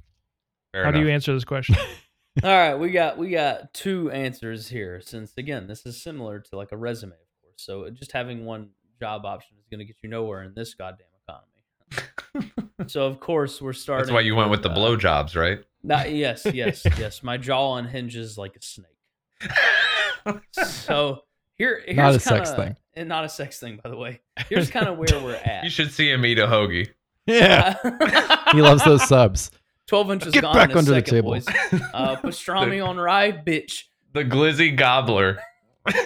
Fair 0.71 0.85
how 0.85 0.91
do 0.91 0.99
you 0.99 1.09
answer 1.09 1.33
this 1.33 1.43
question? 1.45 1.75
All 2.43 2.49
right, 2.49 2.75
we 2.75 2.91
got 2.91 3.17
we 3.17 3.29
got 3.29 3.73
two 3.73 4.09
answers 4.11 4.67
here. 4.69 5.01
Since 5.01 5.33
again, 5.37 5.67
this 5.67 5.85
is 5.85 6.01
similar 6.01 6.39
to 6.39 6.55
like 6.57 6.71
a 6.71 6.77
resume, 6.77 7.11
of 7.13 7.41
course. 7.41 7.55
So 7.57 7.89
just 7.89 8.11
having 8.13 8.45
one 8.45 8.69
job 9.01 9.25
option 9.25 9.57
is 9.59 9.65
going 9.69 9.79
to 9.79 9.85
get 9.85 9.97
you 10.01 10.09
nowhere 10.09 10.43
in 10.43 10.53
this 10.53 10.73
goddamn 10.73 11.07
economy. 11.27 12.53
so 12.87 13.05
of 13.05 13.19
course 13.19 13.61
we're 13.61 13.73
starting. 13.73 14.05
That's 14.05 14.13
why 14.13 14.21
you 14.21 14.35
went 14.35 14.51
with 14.51 14.63
the 14.63 14.69
uh, 14.69 14.75
blowjobs, 14.77 15.35
right? 15.35 15.59
Not, 15.83 16.11
yes, 16.11 16.45
yes, 16.53 16.85
yes. 16.97 17.23
My 17.23 17.37
jaw 17.37 17.75
unhinges 17.77 18.37
like 18.37 18.55
a 18.55 18.61
snake. 18.61 18.85
So 20.53 21.23
here, 21.57 21.81
here's 21.85 21.97
Not 21.97 22.15
a 22.15 22.19
sex 22.19 22.51
kinda- 22.51 22.65
thing. 22.65 22.75
and 22.95 23.09
not 23.09 23.25
a 23.25 23.29
sex 23.29 23.59
thing, 23.59 23.79
by 23.83 23.89
the 23.89 23.97
way. 23.97 24.21
Here's 24.47 24.69
kind 24.69 24.87
of 24.87 24.97
where 24.97 25.07
we're 25.23 25.35
at. 25.35 25.63
You 25.63 25.69
should 25.69 25.91
see 25.91 26.09
him 26.11 26.25
eat 26.25 26.39
a 26.39 26.47
hoagie. 26.47 26.89
Yeah. 27.29 27.75
he 28.53 28.61
loves 28.61 28.83
those 28.83 29.07
subs. 29.07 29.51
Twelve 29.87 30.11
inches 30.11 30.33
Get 30.33 30.41
gone 30.41 30.53
back 30.55 30.69
in 30.71 30.75
a 30.75 30.79
under 30.79 30.91
the 30.91 30.97
second, 30.97 31.13
table. 31.13 31.31
boys. 31.31 31.47
Uh, 31.47 32.15
pastrami 32.23 32.85
on 32.85 32.97
rye, 32.97 33.31
bitch. 33.31 33.83
The 34.13 34.23
glizzy 34.25 34.75
gobbler. 34.75 35.39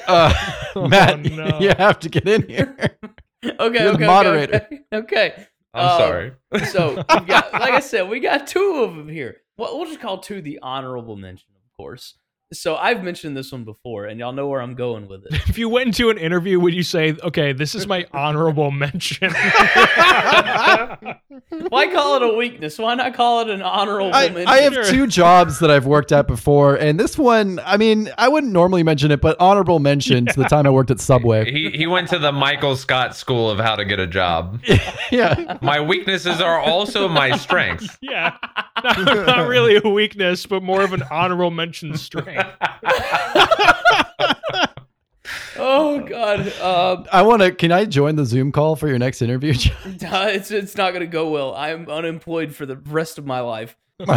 Uh, 0.08 0.34
Oh, 0.76 0.88
Matt, 0.88 1.22
no. 1.24 1.60
you 1.60 1.70
have 1.78 2.00
to 2.00 2.10
get 2.10 2.28
in 2.28 2.48
here. 2.48 2.76
Okay, 2.80 3.00
You're 3.44 3.70
the 3.70 3.90
okay, 3.96 4.06
moderator. 4.08 4.56
okay, 4.72 4.80
okay. 4.94 5.34
I'm 5.74 5.86
Uh, 5.86 5.98
sorry. 5.98 6.32
So 6.68 6.96
we 6.96 7.26
got, 7.26 7.52
like 7.52 7.74
I 7.74 7.80
said, 7.82 8.08
we 8.10 8.20
got 8.22 8.48
two 8.48 8.76
of 8.84 8.96
them 8.96 9.10
here. 9.10 9.38
Well, 9.58 9.78
we'll 9.78 9.88
just 9.88 10.00
call 10.00 10.20
two 10.20 10.42
the 10.42 10.60
honorable 10.62 11.16
mention, 11.18 11.50
of 11.56 11.76
course. 11.78 12.14
So 12.54 12.76
I've 12.76 13.04
mentioned 13.04 13.36
this 13.36 13.52
one 13.52 13.64
before, 13.64 14.06
and 14.06 14.20
y'all 14.20 14.32
know 14.32 14.48
where 14.48 14.62
I'm 14.62 14.76
going 14.76 15.08
with 15.08 15.26
it. 15.26 15.34
if 15.50 15.58
you 15.58 15.70
went 15.70 15.88
into 15.88 16.10
an 16.10 16.18
interview, 16.18 16.60
would 16.60 16.74
you 16.74 16.84
say, 16.84 17.16
"Okay, 17.24 17.54
this 17.54 17.76
is 17.76 17.88
my 17.88 18.06
honorable 18.14 18.72
mention"? 18.72 19.32
Why 21.70 21.88
call 21.92 22.16
it 22.16 22.22
a 22.24 22.34
weakness? 22.36 22.78
Why 22.78 22.96
not 22.96 23.14
call 23.14 23.42
it 23.42 23.50
an 23.50 23.62
honorable 23.62 24.12
I, 24.14 24.30
mention? 24.30 24.48
I 24.48 24.58
have 24.60 24.88
two 24.88 25.08
jobs 25.08 25.60
that 25.60 25.70
I've 25.72 25.86
worked 25.86 26.12
at 26.12 26.28
before, 26.28 26.76
and 26.76 27.00
this 27.00 27.18
one, 27.18 27.60
I 27.66 27.78
mean, 27.78 28.12
I 28.18 28.28
wouldn't 28.28 28.52
normally 28.52 28.84
mention 28.84 29.12
it, 29.12 29.22
but 29.22 29.40
honorable 29.40 29.80
mention 29.80 30.26
to 30.28 30.40
the 30.40 30.46
time 30.46 30.66
I 30.66 30.70
worked 30.70 30.92
at 30.92 31.00
Subway. 31.00 31.52
He 31.52 31.70
he 31.72 31.88
went 31.88 32.10
to 32.10 32.20
the 32.20 32.32
Michael 32.32 32.76
Scott 32.76 33.16
School 33.16 33.50
of 33.50 33.60
How 33.60 33.76
to 33.76 33.86
Get 33.86 34.00
a 34.00 34.08
Job. 34.08 34.62
yeah. 35.12 35.58
My 35.62 35.80
weaknesses 35.80 36.42
are 36.42 36.60
also 36.60 37.08
my 37.08 37.36
strengths. 37.38 37.98
yeah, 38.02 38.38
not, 38.84 39.28
not 39.28 39.48
really 39.48 39.80
a 39.84 39.90
weakness, 39.90 40.46
but 40.46 40.64
more 40.64 40.84
of 40.84 40.94
an 40.94 41.04
honorable 41.12 41.52
mention 41.52 41.98
strength. 41.98 42.43
oh 45.58 46.00
God, 46.02 46.40
um, 46.60 47.06
I 47.12 47.22
want 47.24 47.42
to. 47.42 47.52
Can 47.52 47.72
I 47.72 47.86
join 47.86 48.16
the 48.16 48.26
Zoom 48.26 48.52
call 48.52 48.76
for 48.76 48.88
your 48.88 49.00
next 49.00 49.22
interview? 49.22 49.54
it's 49.86 50.52
it's 50.52 50.78
not 50.78 50.94
gonna 50.94 51.08
go 51.08 51.30
well. 51.30 51.56
I'm 51.56 51.90
unemployed 51.90 52.56
for 52.56 52.66
the 52.66 52.78
rest 52.78 53.18
of 53.18 53.26
my 53.26 53.40
life. 53.40 53.76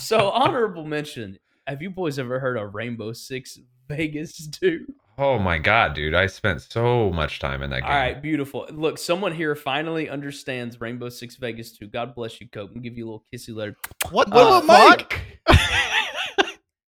So 0.00 0.30
honorable 0.30 0.86
mention. 0.86 1.38
Have 1.66 1.82
you 1.82 1.90
boys 1.90 2.18
ever 2.18 2.40
heard 2.40 2.56
of 2.56 2.74
Rainbow 2.74 3.12
Six 3.12 3.58
Vegas 3.86 4.48
2? 4.48 4.86
Oh 5.18 5.38
my 5.38 5.58
god, 5.58 5.94
dude! 5.94 6.14
I 6.14 6.26
spent 6.26 6.62
so 6.62 7.10
much 7.10 7.38
time 7.38 7.62
in 7.62 7.68
that 7.70 7.82
game. 7.82 7.90
All 7.90 7.96
right, 7.96 8.22
beautiful. 8.22 8.66
Look, 8.70 8.96
someone 8.96 9.34
here 9.34 9.54
finally 9.54 10.08
understands 10.08 10.80
Rainbow 10.80 11.10
Six 11.10 11.36
Vegas 11.36 11.76
2. 11.76 11.88
God 11.88 12.14
bless 12.14 12.40
you, 12.40 12.48
Cope, 12.48 12.72
and 12.72 12.82
give 12.82 12.96
you 12.96 13.04
a 13.04 13.06
little 13.06 13.24
kissy 13.32 13.54
letter. 13.54 13.76
What 14.10 14.30
the 14.30 14.36
What 14.36 14.64
about 14.64 15.12
fuck? 15.12 15.20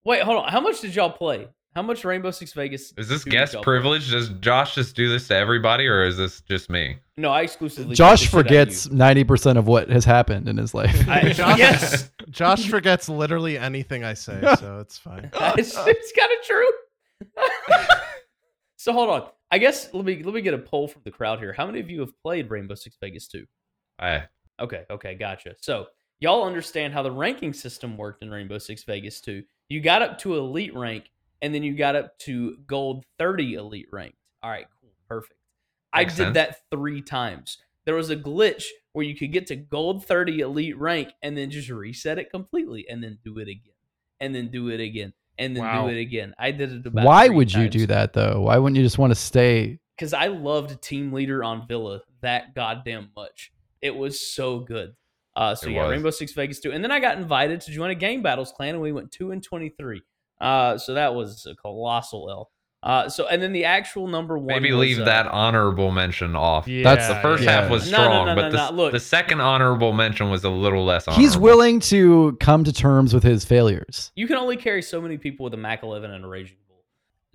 Wait, 0.03 0.23
hold 0.23 0.43
on. 0.43 0.49
How 0.49 0.59
much 0.59 0.81
did 0.81 0.95
y'all 0.95 1.11
play? 1.11 1.47
How 1.75 1.81
much 1.81 2.03
Rainbow 2.03 2.31
Six 2.31 2.51
Vegas? 2.51 2.93
Is 2.97 3.07
this 3.07 3.23
guest 3.23 3.53
y'all 3.53 3.63
play? 3.63 3.73
privilege? 3.75 4.11
Does 4.11 4.27
Josh 4.29 4.75
just 4.75 4.93
do 4.93 5.07
this 5.07 5.29
to 5.29 5.35
everybody, 5.35 5.87
or 5.87 6.03
is 6.03 6.17
this 6.17 6.41
just 6.41 6.69
me? 6.69 6.97
No, 7.15 7.29
I 7.29 7.43
exclusively. 7.43 7.95
Josh 7.95 8.29
played 8.29 8.45
the 8.45 8.49
shit 8.49 8.57
out 8.57 8.67
of 8.67 8.67
forgets 8.73 8.91
ninety 8.91 9.23
percent 9.23 9.57
of 9.57 9.67
what 9.67 9.89
has 9.89 10.03
happened 10.03 10.49
in 10.49 10.57
his 10.57 10.73
life. 10.73 11.07
I, 11.07 11.29
Josh- 11.33 11.57
yes, 11.59 12.11
Josh 12.29 12.67
forgets 12.67 13.07
literally 13.07 13.57
anything 13.57 14.03
I 14.03 14.15
say, 14.15 14.41
so 14.59 14.79
it's 14.79 14.97
fine. 14.97 15.29
it's, 15.57 15.73
it's 15.77 16.11
kind 16.11 16.31
of 16.37 16.45
true. 16.45 16.69
so 18.75 18.91
hold 18.91 19.09
on. 19.09 19.29
I 19.49 19.57
guess 19.57 19.93
let 19.93 20.03
me 20.03 20.23
let 20.23 20.33
me 20.33 20.41
get 20.41 20.53
a 20.53 20.57
poll 20.57 20.89
from 20.89 21.03
the 21.05 21.11
crowd 21.11 21.39
here. 21.39 21.53
How 21.53 21.65
many 21.65 21.79
of 21.79 21.89
you 21.89 22.01
have 22.01 22.11
played 22.21 22.49
Rainbow 22.49 22.75
Six 22.75 22.97
Vegas 23.01 23.27
2? 23.27 23.45
I 23.99 24.23
Okay, 24.59 24.83
okay, 24.89 25.15
gotcha. 25.15 25.55
So 25.61 25.87
y'all 26.19 26.43
understand 26.43 26.93
how 26.93 27.01
the 27.01 27.11
ranking 27.11 27.53
system 27.53 27.97
worked 27.97 28.23
in 28.23 28.29
Rainbow 28.29 28.57
Six 28.57 28.83
Vegas 28.83 29.21
2. 29.21 29.41
You 29.71 29.79
got 29.79 30.01
up 30.01 30.19
to 30.19 30.35
elite 30.35 30.75
rank, 30.75 31.09
and 31.41 31.55
then 31.55 31.63
you 31.63 31.75
got 31.75 31.95
up 31.95 32.19
to 32.19 32.57
gold 32.67 33.05
30 33.17 33.53
elite 33.53 33.87
rank. 33.91 34.15
All 34.43 34.51
right, 34.51 34.67
cool, 34.81 34.91
perfect. 35.07 35.39
I 35.93 36.03
did 36.03 36.15
sense. 36.15 36.33
that 36.33 36.57
three 36.69 37.01
times. 37.01 37.57
There 37.85 37.95
was 37.95 38.09
a 38.09 38.17
glitch 38.17 38.65
where 38.91 39.05
you 39.05 39.15
could 39.15 39.31
get 39.31 39.47
to 39.47 39.55
gold 39.55 40.05
30 40.05 40.41
elite 40.41 40.77
rank 40.77 41.13
and 41.21 41.37
then 41.37 41.49
just 41.49 41.69
reset 41.69 42.19
it 42.19 42.29
completely 42.29 42.85
and 42.89 43.01
then 43.01 43.17
do 43.23 43.39
it 43.39 43.47
again. 43.47 43.73
And 44.19 44.35
then 44.35 44.49
do 44.49 44.67
it 44.69 44.79
again. 44.79 45.13
And 45.37 45.55
then 45.55 45.63
Wow. 45.63 45.87
do 45.87 45.93
it 45.95 45.99
again. 45.99 46.35
I 46.37 46.51
did 46.51 46.71
it 46.73 46.85
about 46.85 47.05
Why 47.05 47.27
three 47.27 47.37
would 47.37 47.53
you 47.53 47.69
do 47.69 47.87
that 47.87 48.13
though? 48.13 48.41
Why 48.41 48.57
wouldn't 48.57 48.77
you 48.77 48.83
just 48.83 48.97
want 48.97 49.11
to 49.11 49.15
stay? 49.15 49.79
because 49.95 50.13
I 50.13 50.27
loved 50.27 50.81
Team 50.81 51.13
Leader 51.13 51.43
on 51.43 51.67
Villa 51.67 52.01
that 52.21 52.55
goddamn 52.55 53.11
much. 53.15 53.51
It 53.81 53.95
was 53.95 54.19
so 54.19 54.59
good. 54.59 54.95
Uh, 55.35 55.55
so 55.55 55.67
It 55.67 55.73
yeah, 55.73 55.83
was. 55.83 55.91
Rainbow 55.91 56.09
Six 56.11 56.33
Vegas 56.33 56.59
2. 56.59 56.71
And 56.71 56.83
then 56.83 56.91
I 56.91 56.99
got 56.99 57.17
invited 57.17 57.61
to 57.61 57.71
join 57.71 57.89
a 57.89 57.95
Game 57.95 58.21
Battles 58.21 58.51
clan, 58.51 58.75
and 58.75 58.81
we 58.81 58.91
went 58.91 59.11
2 59.11 59.31
and 59.31 59.43
23. 59.43 60.01
Uh, 60.39 60.77
so 60.77 60.93
that 60.93 61.13
was 61.13 61.45
a 61.45 61.55
colossal 61.55 62.29
L. 62.29 62.51
Uh, 62.83 63.07
so 63.07 63.27
and 63.27 63.43
then 63.43 63.53
the 63.53 63.63
actual 63.63 64.07
number 64.07 64.39
one. 64.39 64.47
maybe 64.47 64.71
was, 64.71 64.81
leave 64.81 64.99
uh, 64.99 65.05
that 65.05 65.27
honorable 65.27 65.91
mention 65.91 66.35
off. 66.35 66.67
Yeah, 66.67 66.83
That's 66.83 67.07
The 67.07 67.15
first 67.21 67.43
yeah. 67.43 67.61
half 67.61 67.69
was 67.69 67.91
No, 67.91 67.97
no, 67.97 68.03
strong, 68.03 68.25
no, 68.25 68.35
but 68.35 68.41
no, 68.41 68.49
the, 68.49 68.71
no, 68.71 68.75
look. 68.75 68.91
the 68.91 68.99
second 68.99 69.39
honorable 69.39 69.93
mention 69.93 70.31
was 70.31 70.43
a 70.43 70.49
little 70.49 70.83
less 70.83 71.07
honorable. 71.07 71.21
He's 71.21 71.37
willing 71.37 71.79
to 71.81 72.35
come 72.39 72.63
to 72.63 72.73
terms 72.73 73.13
with 73.13 73.23
his 73.23 73.45
failures. 73.45 74.11
You 74.15 74.25
can 74.25 74.37
only 74.37 74.57
carry 74.57 74.81
so 74.81 74.99
many 74.99 75.19
people 75.19 75.43
with 75.43 75.53
a 75.53 75.57
Mac 75.57 75.83
11 75.83 76.09
and 76.09 76.25
a 76.25 76.27
Raging 76.27 76.57
Bull. 76.67 76.83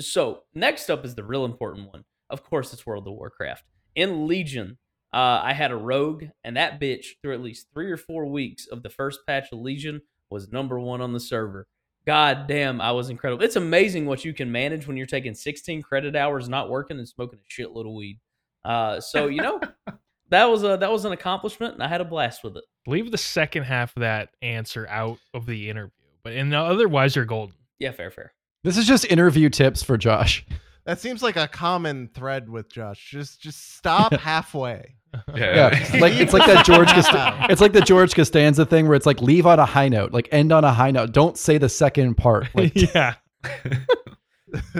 So 0.01 0.43
next 0.53 0.91
up 0.91 1.05
is 1.05 1.15
the 1.15 1.23
real 1.23 1.45
important 1.45 1.93
one. 1.93 2.05
Of 2.29 2.43
course, 2.43 2.73
it's 2.73 2.85
World 2.85 3.07
of 3.07 3.15
Warcraft. 3.15 3.63
In 3.95 4.27
Legion, 4.27 4.79
uh, 5.17 5.41
I 5.43 5.55
had 5.55 5.71
a 5.71 5.77
rogue, 5.77 6.25
and 6.45 6.59
that 6.59 6.79
bitch 6.79 7.07
through 7.23 7.33
at 7.33 7.41
least 7.41 7.69
three 7.73 7.91
or 7.91 7.97
four 7.97 8.27
weeks 8.27 8.67
of 8.67 8.83
the 8.83 8.91
first 8.91 9.21
patch 9.27 9.49
of 9.51 9.61
Legion 9.61 10.03
was 10.29 10.53
number 10.53 10.79
one 10.79 11.01
on 11.01 11.15
the 11.15 11.21
server. 11.21 11.67
God 12.05 12.47
damn, 12.47 12.83
I 12.83 12.93
was 12.93 13.09
incredible. 13.09 13.43
It's 13.43 13.57
amazing 13.57 14.05
what 14.05 14.27
you 14.27 14.35
can 14.35 14.53
manage 14.53 14.87
when 14.87 14.99
you're 14.99 15.07
taking 15.07 15.35
16 15.35 15.81
credit 15.81 16.17
hours 16.17 16.51
not 16.51 16.69
working 16.69 16.99
and 16.99 17.09
smoking 17.09 17.39
a 17.39 17.51
shitload 17.51 17.87
of 17.87 17.95
weed. 17.95 18.21
Uh, 18.63 19.01
so 19.01 19.29
you 19.29 19.41
know, 19.41 19.59
that 20.29 20.51
was 20.51 20.65
a 20.65 20.77
that 20.77 20.93
was 20.93 21.07
an 21.07 21.13
accomplishment, 21.13 21.73
and 21.73 21.83
I 21.83 21.89
had 21.89 22.03
a 22.03 22.05
blast 22.05 22.45
with 22.45 22.59
it. 22.59 22.65
Leave 22.87 23.11
the 23.11 23.17
second 23.17 23.63
half 23.63 23.97
of 23.97 24.03
that 24.03 24.29
answer 24.43 24.87
out 24.87 25.17
of 25.33 25.47
the 25.47 25.71
interview, 25.71 25.93
but 26.25 26.35
in 26.35 26.53
and 26.53 26.55
otherwise 26.55 27.17
you're 27.17 27.25
golden. 27.25 27.57
Yeah, 27.79 27.93
fair, 27.93 28.11
fair. 28.11 28.35
This 28.65 28.77
is 28.77 28.87
just 28.87 29.07
interview 29.07 29.49
tips 29.49 29.83
for 29.83 29.97
Josh. 29.97 30.45
That 30.87 31.01
seems 31.01 31.21
like 31.21 31.35
a 31.37 31.49
common 31.49 32.09
thread 32.15 32.49
with 32.49 32.69
Josh. 32.71 33.11
Just 33.11 33.41
just 33.41 33.75
stop 33.77 34.13
halfway. 34.13 34.95
Yeah, 35.35 35.71
it's 35.73 35.95
like 35.95 36.15
it's 36.15 36.33
like 36.33 36.47
that 36.47 36.65
George 36.65 36.89
Costa- 36.95 37.47
it's 37.51 37.61
like 37.61 37.73
the 37.73 37.81
George 37.81 38.15
Costanza 38.15 38.65
thing 38.65 38.87
where 38.87 38.95
it's 38.95 39.05
like 39.07 39.21
leave 39.21 39.47
on 39.47 39.59
a 39.59 39.65
high 39.67 39.89
note, 39.89 40.13
like 40.13 40.29
end 40.31 40.53
on 40.53 40.65
a 40.65 40.73
high 40.73 40.93
note. 40.93 41.11
Don't 41.13 41.37
say 41.37 41.59
the 41.59 41.69
second 41.69 42.15
part. 42.17 42.47
Like 42.55 42.95
yeah. 42.95 43.15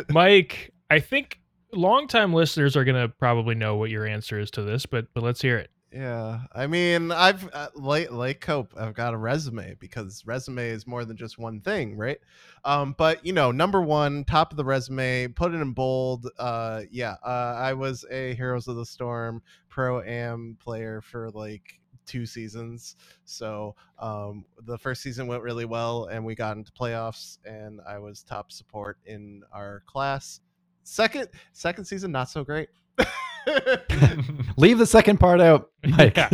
Mike, 0.09 0.73
I 0.91 1.01
think 1.01 1.41
longtime 1.73 2.33
listeners 2.33 2.77
are 2.77 2.85
gonna 2.85 3.09
probably 3.09 3.57
know 3.57 3.77
what 3.77 3.91
your 3.91 4.07
answer 4.07 4.39
is 4.39 4.51
to 4.53 4.63
this, 4.63 4.87
but 4.87 5.07
but 5.13 5.25
let's 5.25 5.43
hear 5.43 5.59
it. 5.59 5.71
Yeah, 5.97 6.41
I 6.53 6.67
mean, 6.67 7.11
I've 7.11 7.49
uh, 7.55 7.69
like 7.75 8.11
like 8.11 8.43
Cope, 8.43 8.75
I've 8.77 8.93
got 8.93 9.15
a 9.15 9.17
resume 9.17 9.77
because 9.81 10.23
resume 10.27 10.69
is 10.69 10.87
more 10.87 11.07
than 11.07 11.17
just 11.17 11.39
one 11.39 11.63
thing, 11.63 11.97
right? 11.97 12.19
Um, 12.67 12.95
but 12.99 13.25
you 13.25 13.33
know, 13.33 13.51
number 13.51 13.81
one, 13.81 14.25
top 14.25 14.51
of 14.51 14.59
the 14.59 14.65
resume, 14.65 15.29
put 15.29 15.55
it 15.55 15.57
in 15.57 15.73
bold. 15.73 16.29
Uh, 16.39 16.83
yeah, 16.91 17.15
uh, 17.25 17.55
I 17.57 17.73
was 17.73 18.05
a 18.11 18.35
Heroes 18.35 18.69
of 18.69 18.77
the 18.77 18.85
Storm 18.85 19.41
pro 19.71 20.03
am 20.03 20.59
player 20.61 21.01
for 21.01 21.31
like 21.31 21.81
two 22.05 22.27
seasons. 22.27 22.97
So 23.25 23.75
um, 23.99 24.45
the 24.67 24.77
first 24.77 25.01
season 25.03 25.27
went 25.27 25.43
really 25.43 25.65
well, 25.65 26.07
and 26.07 26.27
we 26.27 26.35
got 26.35 26.59
into 26.59 26.73
playoffs, 26.73 27.39
and 27.47 27.81
I 27.89 27.99
was 28.01 28.23
top 28.23 28.53
support 28.53 28.99
in 29.07 29.45
our 29.51 29.83
class. 29.87 30.43
Second 30.83 31.29
second 31.55 31.87
season, 31.87 32.13
not 32.13 32.29
so 32.29 32.45
great. 32.45 32.69
leave 34.57 34.79
the 34.79 34.87
second 34.87 35.19
part 35.19 35.41
out. 35.41 35.71
Mike. 35.85 36.17
Yeah. 36.17 36.31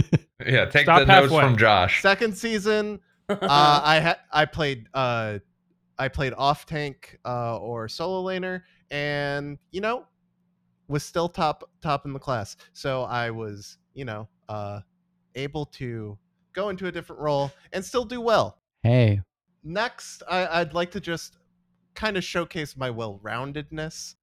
yeah, 0.46 0.64
take 0.66 0.84
Stop 0.84 1.00
the 1.00 1.06
notes 1.06 1.30
halfway. 1.30 1.42
from 1.42 1.56
Josh. 1.56 2.02
second 2.02 2.36
season 2.36 3.00
uh, 3.28 3.36
I 3.84 4.00
had 4.00 4.18
I 4.30 4.44
played 4.44 4.86
uh, 4.94 5.38
I 5.98 6.08
played 6.08 6.32
off 6.36 6.66
tank 6.66 7.18
uh, 7.24 7.58
or 7.58 7.88
solo 7.88 8.24
laner, 8.28 8.62
and 8.90 9.58
you 9.70 9.80
know, 9.80 10.04
was 10.88 11.04
still 11.04 11.28
top 11.28 11.68
top 11.82 12.06
in 12.06 12.12
the 12.12 12.18
class. 12.18 12.56
So 12.72 13.02
I 13.02 13.30
was 13.30 13.78
you 13.94 14.04
know 14.04 14.28
uh, 14.48 14.80
able 15.34 15.66
to 15.66 16.18
go 16.52 16.68
into 16.68 16.86
a 16.86 16.92
different 16.92 17.20
role 17.22 17.50
and 17.72 17.84
still 17.84 18.04
do 18.04 18.20
well. 18.20 18.58
Hey, 18.82 19.20
Next, 19.64 20.24
I, 20.28 20.60
I'd 20.60 20.74
like 20.74 20.90
to 20.90 21.00
just 21.00 21.36
kind 21.94 22.16
of 22.16 22.24
showcase 22.24 22.76
my 22.76 22.90
well-roundedness. 22.90 24.16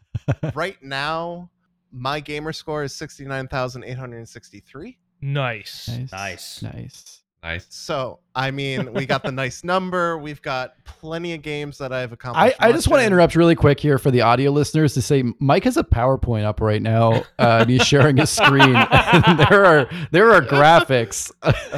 right 0.54 0.80
now, 0.82 1.50
my 1.94 2.20
gamer 2.20 2.52
score 2.52 2.82
is 2.82 2.94
sixty 2.94 3.24
nine 3.24 3.48
thousand 3.48 3.84
eight 3.84 3.96
hundred 3.98 4.28
sixty 4.28 4.60
three. 4.60 4.98
Nice. 5.20 5.88
nice, 5.88 6.12
Nice. 6.12 6.62
nice. 6.62 7.20
Nice. 7.42 7.66
So, 7.68 8.20
I 8.34 8.50
mean, 8.50 8.94
we 8.94 9.04
got 9.04 9.22
the 9.22 9.30
nice 9.30 9.62
number. 9.64 10.16
We've 10.16 10.40
got 10.40 10.82
plenty 10.86 11.34
of 11.34 11.42
games 11.42 11.76
that 11.76 11.92
I've 11.92 12.10
accomplished. 12.10 12.56
I 12.58 12.72
just 12.72 12.88
want 12.88 13.02
to 13.02 13.06
interrupt 13.06 13.36
really 13.36 13.54
quick 13.54 13.78
here 13.78 13.98
for 13.98 14.10
the 14.10 14.22
audio 14.22 14.50
listeners 14.50 14.94
to 14.94 15.02
say 15.02 15.24
Mike 15.40 15.64
has 15.64 15.76
a 15.76 15.84
PowerPoint 15.84 16.44
up 16.44 16.62
right 16.62 16.80
now. 16.80 17.12
Uh, 17.38 17.58
and 17.60 17.68
he's 17.68 17.86
sharing 17.86 18.16
his 18.16 18.30
screen. 18.30 18.74
and 18.74 19.38
there 19.50 19.66
are 19.66 19.90
there 20.10 20.32
are 20.32 20.40
graphics. 20.40 21.30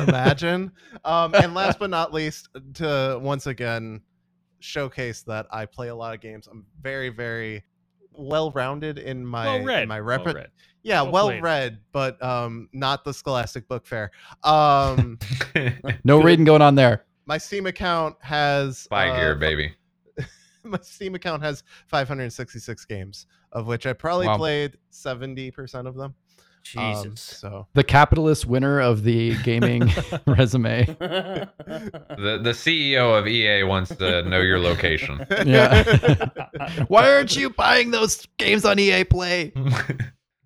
Imagine. 0.09 0.71
Um, 1.05 1.35
and 1.35 1.53
last 1.53 1.81
but 1.81 1.91
not 1.91 2.15
least, 2.15 2.49
to 2.75 3.19
once 3.21 3.49
again 3.49 4.03
showcase 4.61 5.23
that 5.23 5.47
I 5.51 5.67
play 5.67 5.89
a 5.89 5.95
lot 5.97 6.15
of 6.15 6.21
games. 6.21 6.47
I'm 6.49 6.65
very, 6.81 7.09
very 7.09 7.65
well-rounded 8.19 8.99
in 8.99 9.25
my 9.25 9.47
well 9.47 9.57
in 9.57 9.65
read. 9.67 9.89
my 9.89 10.01
well 10.01 10.25
rep- 10.25 10.35
read. 10.35 10.51
Yeah, 10.83 11.03
well, 11.03 11.29
well 11.29 11.41
read, 11.41 11.81
but 11.93 12.23
um, 12.23 12.69
not 12.73 13.03
the 13.05 13.13
Scholastic 13.13 13.67
Book 13.69 13.87
Fair. 13.87 14.11
Um, 14.45 15.19
No 16.05 16.23
reading 16.23 16.45
going 16.45 16.63
on 16.63 16.75
there. 16.77 17.05
my 17.27 17.39
Steam 17.39 17.67
account 17.67 18.15
has 18.21 18.79
Spy 18.79 19.09
uh, 19.09 19.17
gear, 19.17 19.35
baby. 19.35 19.75
my 20.63 20.79
Steam 20.83 21.15
account 21.17 21.43
has 21.43 21.65
566 21.89 22.85
games, 22.85 23.27
of 23.53 23.67
which 23.67 23.85
I 23.87 23.93
probably 23.93 24.29
Wow. 24.29 24.37
played 24.37 24.77
70% 24.93 25.87
of 25.89 25.97
them. 25.97 26.15
Um, 26.77 26.95
Jesus. 27.05 27.21
so 27.21 27.67
The 27.75 27.85
capitalist 27.85 28.47
winner 28.47 28.81
of 28.81 29.03
the 29.05 29.37
gaming 29.43 29.83
resume. 30.27 30.85
The 30.87 32.41
the 32.43 32.51
CEO 32.51 33.19
of 33.19 33.27
EA 33.27 33.63
wants 33.65 33.95
to 33.97 34.23
know 34.23 34.41
your 34.41 34.59
location. 34.59 35.25
Yeah. 35.45 35.85
Why 36.89 37.11
aren't 37.13 37.37
you 37.37 37.51
buying 37.51 37.91
those 37.91 38.27
games 38.39 38.65
on 38.65 38.79
EA 38.79 39.05
Play? 39.05 39.53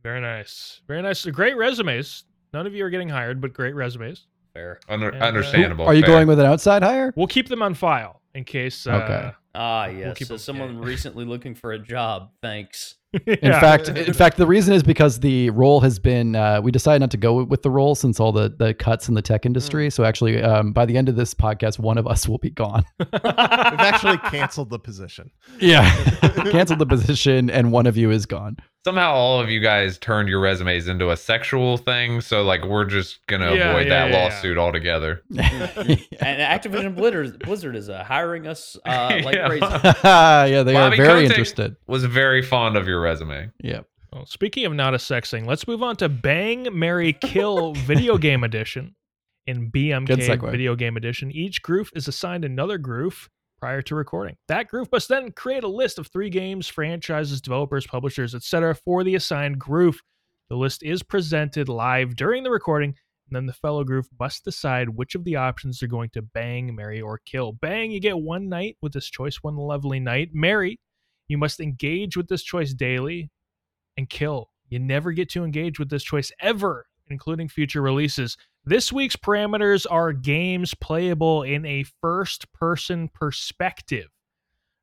Very 0.02 0.20
nice. 0.20 0.80
Very 0.88 1.02
nice. 1.02 1.24
Great 1.26 1.56
resumes. 1.56 2.24
None 2.52 2.66
of 2.66 2.74
you 2.74 2.84
are 2.84 2.90
getting 2.90 3.08
hired, 3.08 3.40
but 3.40 3.52
great 3.52 3.74
resumes. 3.74 4.26
Fair. 4.54 4.80
Under, 4.88 5.10
And, 5.10 5.22
uh, 5.22 5.26
understandable. 5.26 5.84
Are 5.86 5.94
you 5.94 6.00
fair. 6.02 6.10
going 6.10 6.26
with 6.26 6.40
an 6.40 6.46
outside 6.46 6.82
hire? 6.82 7.12
We'll 7.16 7.26
keep 7.28 7.48
them 7.48 7.62
on 7.62 7.74
file 7.74 8.20
in 8.34 8.44
case. 8.44 8.86
Uh, 8.86 8.90
Okay. 9.04 9.30
Ah, 9.54 9.86
We'll 9.88 9.96
yes. 9.98 10.18
so 10.18 10.24
them- 10.26 10.38
someone 10.38 10.74
yeah. 10.78 10.84
recently 10.84 11.24
looking 11.24 11.54
for 11.54 11.72
a 11.72 11.78
job. 11.78 12.30
Thanks. 12.42 12.94
In 13.26 13.52
fact, 13.54 13.88
in 13.88 14.12
fact, 14.12 14.36
the 14.36 14.46
reason 14.46 14.72
is 14.72 14.84
because 14.84 15.18
the 15.18 15.50
role 15.50 15.80
has 15.80 15.98
been. 15.98 16.36
Uh, 16.36 16.60
we 16.62 16.70
decided 16.70 17.00
not 17.00 17.10
to 17.10 17.16
go 17.16 17.42
with 17.42 17.62
the 17.62 17.70
role 17.70 17.96
since 17.96 18.20
all 18.20 18.30
the 18.30 18.48
the 18.56 18.72
cuts 18.72 19.08
in 19.08 19.14
the 19.14 19.22
tech 19.22 19.44
industry. 19.44 19.90
So 19.90 20.04
actually, 20.04 20.40
um, 20.40 20.72
by 20.72 20.86
the 20.86 20.96
end 20.96 21.08
of 21.08 21.16
this 21.16 21.34
podcast, 21.34 21.80
one 21.80 21.98
of 21.98 22.06
us 22.06 22.28
will 22.28 22.38
be 22.38 22.50
gone. 22.50 22.84
we've 23.00 23.10
actually 23.24 24.18
canceled 24.30 24.70
the 24.70 24.78
position. 24.78 25.28
Yeah, 25.58 25.90
canceled 26.52 26.78
the 26.78 26.86
position, 26.86 27.50
and 27.50 27.72
one 27.72 27.88
of 27.88 27.96
you 27.96 28.12
is 28.12 28.26
gone. 28.26 28.58
Somehow 28.84 29.12
all 29.12 29.38
of 29.40 29.50
you 29.50 29.60
guys 29.60 29.98
turned 29.98 30.30
your 30.30 30.40
resumes 30.40 30.88
into 30.88 31.10
a 31.10 31.16
sexual 31.16 31.76
thing, 31.76 32.22
so 32.22 32.42
like 32.42 32.64
we're 32.64 32.86
just 32.86 33.26
gonna 33.26 33.54
Yeah, 33.54 33.70
avoid 33.72 33.88
yeah, 33.88 34.06
that 34.06 34.10
yeah, 34.10 34.16
yeah. 34.16 34.24
lawsuit 34.24 34.56
altogether. 34.56 35.22
and 35.38 35.98
Activision 36.20 36.94
Blizzard, 36.96 37.38
Blizzard 37.40 37.76
is 37.76 37.90
uh, 37.90 38.02
hiring 38.04 38.46
us 38.46 38.78
uh, 38.86 39.20
like 39.24 39.34
Yeah. 39.36 39.48
crazy. 39.48 39.66
yeah, 40.04 40.62
they 40.62 40.72
Bobby 40.72 40.94
are 40.94 41.04
very 41.04 41.08
Kotick 41.24 41.30
interested. 41.30 41.76
Was 41.86 42.04
very 42.04 42.40
fond 42.40 42.76
of 42.76 42.88
your 42.88 43.00
resume. 43.02 43.50
Yeah. 43.62 43.80
Well, 44.14 44.24
speaking 44.24 44.64
of 44.64 44.72
not 44.72 44.94
a 44.94 44.98
sex 44.98 45.30
thing, 45.30 45.44
let's 45.44 45.68
move 45.68 45.82
on 45.82 45.96
to 45.96 46.08
Bang 46.08 46.66
Mary 46.72 47.12
Kill 47.12 47.74
Video 47.74 48.16
Game 48.18 48.42
Edition. 48.44 48.94
In 49.46 49.70
BMK. 49.70 50.50
Video 50.50 50.76
Game 50.76 50.96
Edition, 50.96 51.30
each 51.32 51.60
group 51.62 51.88
is 51.96 52.06
assigned 52.08 52.44
another 52.44 52.78
group 52.78 53.14
prior 53.60 53.82
to 53.82 53.94
recording. 53.94 54.36
That 54.48 54.68
group 54.68 54.88
must 54.90 55.08
then 55.08 55.32
create 55.32 55.64
a 55.64 55.68
list 55.68 55.98
of 55.98 56.06
three 56.08 56.30
games, 56.30 56.66
franchises, 56.66 57.40
developers, 57.40 57.86
publishers, 57.86 58.34
etc. 58.34 58.74
for 58.74 59.04
the 59.04 59.14
assigned 59.14 59.58
group. 59.58 59.96
The 60.48 60.56
list 60.56 60.82
is 60.82 61.02
presented 61.02 61.68
live 61.68 62.16
during 62.16 62.42
the 62.42 62.50
recording, 62.50 62.94
and 63.28 63.36
then 63.36 63.46
the 63.46 63.52
fellow 63.52 63.84
group 63.84 64.06
must 64.18 64.44
decide 64.44 64.88
which 64.88 65.14
of 65.14 65.24
the 65.24 65.36
options 65.36 65.78
they're 65.78 65.88
going 65.88 66.10
to 66.14 66.22
bang, 66.22 66.74
marry, 66.74 67.00
or 67.00 67.20
kill. 67.24 67.52
Bang, 67.52 67.90
you 67.90 68.00
get 68.00 68.18
one 68.18 68.48
night 68.48 68.76
with 68.82 68.92
this 68.92 69.08
choice, 69.08 69.36
one 69.42 69.56
lovely 69.56 70.00
night. 70.00 70.30
Marry, 70.32 70.80
you 71.28 71.38
must 71.38 71.60
engage 71.60 72.16
with 72.16 72.28
this 72.28 72.42
choice 72.42 72.74
daily 72.74 73.30
and 73.96 74.08
kill. 74.08 74.50
You 74.68 74.80
never 74.80 75.12
get 75.12 75.28
to 75.30 75.44
engage 75.44 75.78
with 75.78 75.90
this 75.90 76.02
choice 76.02 76.32
ever, 76.40 76.86
including 77.08 77.48
future 77.48 77.82
releases. 77.82 78.36
This 78.64 78.92
week's 78.92 79.16
parameters 79.16 79.86
are 79.90 80.12
games 80.12 80.74
playable 80.74 81.44
in 81.44 81.64
a 81.64 81.84
first 82.02 82.52
person 82.52 83.08
perspective. 83.08 84.08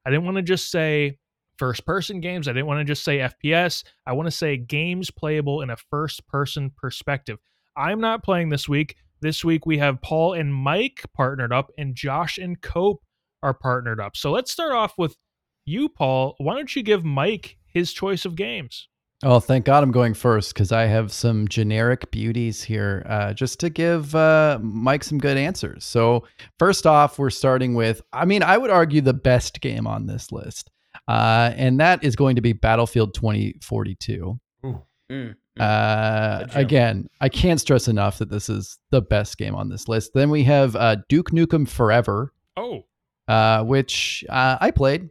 I 0.04 0.10
didn't 0.10 0.26
want 0.26 0.38
to 0.38 0.44
just 0.44 0.72
say 0.72 1.20
first 1.58 1.86
person 1.86 2.20
games. 2.20 2.48
I 2.48 2.54
didn't 2.54 2.66
want 2.66 2.80
to 2.80 2.86
just 2.86 3.04
say 3.04 3.20
FPS. 3.20 3.84
I 4.08 4.14
want 4.14 4.26
to 4.26 4.32
say 4.32 4.58
games 4.58 5.12
playable 5.12 5.62
in 5.62 5.70
a 5.70 5.78
first 5.78 6.28
person 6.28 6.72
perspective. 6.76 7.38
I'm 7.76 8.02
not 8.02 8.24
playing 8.24 8.50
this 8.50 8.68
week. 8.68 8.96
This 9.22 9.46
week 9.46 9.68
we 9.68 9.78
have 9.78 10.02
Paul 10.02 10.34
and 10.34 10.54
Mike 10.54 11.04
partnered 11.14 11.54
up, 11.54 11.70
and 11.78 11.94
Josh 11.94 12.40
and 12.40 12.60
Cope 12.60 13.04
are 13.44 13.54
partnered 13.54 14.00
up. 14.00 14.18
So 14.18 14.32
let's 14.32 14.52
start 14.52 14.72
off 14.72 14.98
with 14.98 15.18
you, 15.66 15.88
Paul. 15.88 16.34
Why 16.40 16.56
don't 16.56 16.76
you 16.76 16.82
give 16.82 17.06
Mike 17.06 17.58
his 17.68 17.94
choice 17.94 18.26
of 18.26 18.36
games? 18.36 18.88
Oh, 19.24 19.40
thank 19.40 19.66
God 19.66 19.84
I'm 19.84 19.92
going 19.92 20.14
first 20.14 20.54
because 20.54 20.72
I 20.72 20.84
have 20.84 21.12
some 21.12 21.48
generic 21.48 22.12
beauties 22.12 22.62
here 22.62 23.04
uh, 23.08 23.34
just 23.34 23.60
to 23.62 23.70
give 23.70 24.14
uh, 24.14 24.60
Mike 24.62 25.04
some 25.04 25.18
good 25.18 25.38
answers. 25.38 25.86
So, 25.86 26.26
first 26.60 26.86
off, 26.86 27.18
we're 27.18 27.32
starting 27.32 27.74
with, 27.74 28.02
I 28.14 28.26
mean, 28.26 28.44
I 28.44 28.60
would 28.60 28.70
argue 28.70 29.02
the 29.02 29.16
best 29.16 29.60
game 29.60 29.88
on 29.88 30.06
this 30.06 30.32
list. 30.32 30.70
Uh, 31.08 31.52
and 31.56 31.80
that 31.80 32.04
is 32.04 32.16
going 32.16 32.36
to 32.36 32.42
be 32.42 32.54
Battlefield 32.54 33.16
2042. 33.16 34.40
Mm, 34.64 34.84
mm. 35.12 35.36
Uh, 35.60 36.46
again, 36.54 37.10
I 37.20 37.30
can't 37.30 37.60
stress 37.60 37.88
enough 37.88 38.20
that 38.20 38.30
this 38.30 38.50
is 38.50 38.78
the 38.92 39.02
best 39.02 39.40
game 39.40 39.56
on 39.56 39.70
this 39.70 39.88
list. 39.88 40.12
Then 40.14 40.30
we 40.30 40.44
have 40.44 40.76
uh, 40.76 40.98
Duke 41.10 41.32
Nukem 41.32 41.68
Forever, 41.68 42.34
Oh, 42.56 42.84
uh, 43.28 43.64
which 43.64 44.24
uh, 44.30 44.58
I 44.62 44.70
played. 44.70 45.10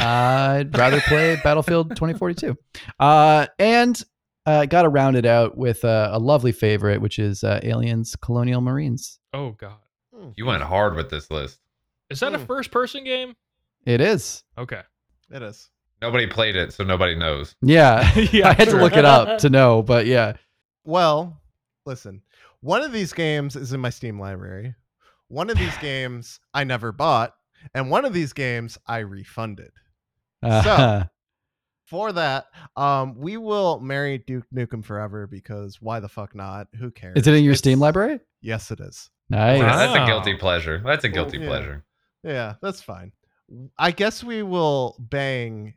I'd 0.00 0.76
rather 0.76 1.00
play 1.02 1.38
Battlefield 1.44 1.90
2042. 1.90 2.56
Uh, 2.98 3.46
and 3.58 4.02
uh, 4.46 4.64
got 4.66 4.82
to 4.82 4.88
round 4.88 5.16
it 5.16 5.26
out 5.26 5.56
with 5.56 5.84
uh, 5.84 6.10
a 6.12 6.18
lovely 6.18 6.52
favorite, 6.52 7.00
which 7.00 7.18
is 7.18 7.44
uh, 7.44 7.60
Aliens 7.62 8.16
Colonial 8.16 8.60
Marines. 8.60 9.18
oh 9.34 9.50
God. 9.52 9.76
Hmm, 10.14 10.30
You 10.36 10.46
went 10.46 10.62
hard 10.62 10.96
with 10.96 11.10
this 11.10 11.30
list. 11.30 11.58
Is 12.08 12.20
that 12.20 12.34
a 12.34 12.38
Hmm. 12.38 12.44
first 12.46 12.70
person 12.70 13.04
game? 13.04 13.34
It 13.86 14.00
is. 14.00 14.42
Okay. 14.58 14.80
It 15.30 15.42
is. 15.42 15.70
Nobody 16.02 16.26
played 16.26 16.56
it, 16.56 16.72
so 16.72 16.82
nobody 16.82 17.14
knows. 17.14 17.54
Yeah. 17.62 18.10
Yeah, 18.32 18.48
I 18.48 18.52
had 18.54 18.68
to 18.70 18.76
look 18.78 18.96
it 18.96 19.04
up 19.04 19.38
to 19.40 19.50
know, 19.50 19.82
but 19.82 20.06
yeah. 20.06 20.32
Well, 20.84 21.40
listen. 21.84 22.22
One 22.62 22.82
of 22.82 22.92
these 22.92 23.12
games 23.12 23.54
is 23.56 23.72
in 23.72 23.80
my 23.80 23.90
Steam 23.90 24.18
library. 24.18 24.74
One 25.28 25.50
of 25.50 25.58
these 25.58 25.76
games 25.80 26.40
I 26.54 26.64
never 26.64 26.90
bought, 26.90 27.34
and 27.74 27.90
one 27.90 28.04
of 28.06 28.12
these 28.14 28.32
games 28.32 28.78
I 28.86 28.98
refunded. 28.98 29.70
Uh, 30.42 31.04
For 31.86 32.12
that, 32.12 32.46
um, 32.76 33.16
we 33.18 33.36
will 33.36 33.80
marry 33.80 34.18
Duke 34.18 34.46
Nukem 34.54 34.84
Forever 34.84 35.26
because 35.26 35.78
why 35.82 35.98
the 36.00 36.08
fuck 36.08 36.34
not? 36.34 36.68
Who 36.78 36.90
cares? 36.90 37.16
is 37.16 37.26
it 37.26 37.34
in 37.34 37.42
your 37.44 37.50
It's- 37.52 37.58
Steam 37.58 37.80
library? 37.80 38.20
Yes, 38.40 38.70
it 38.70 38.80
is. 38.80 39.10
Nice. 39.28 39.58
Yeah, 39.60 39.76
that's 39.76 39.94
a 39.94 40.06
guilty 40.06 40.34
pleasure. 40.36 40.82
That's 40.84 41.04
a 41.04 41.08
guilty 41.08 41.38
Yeah. 41.38 41.46
pleasure. 41.46 41.84
Yeah, 42.24 42.54
that's 42.62 42.80
fine. 42.80 43.12
I 43.78 43.90
guess 43.90 44.22
we 44.24 44.42
will 44.42 44.96
bang 44.98 45.74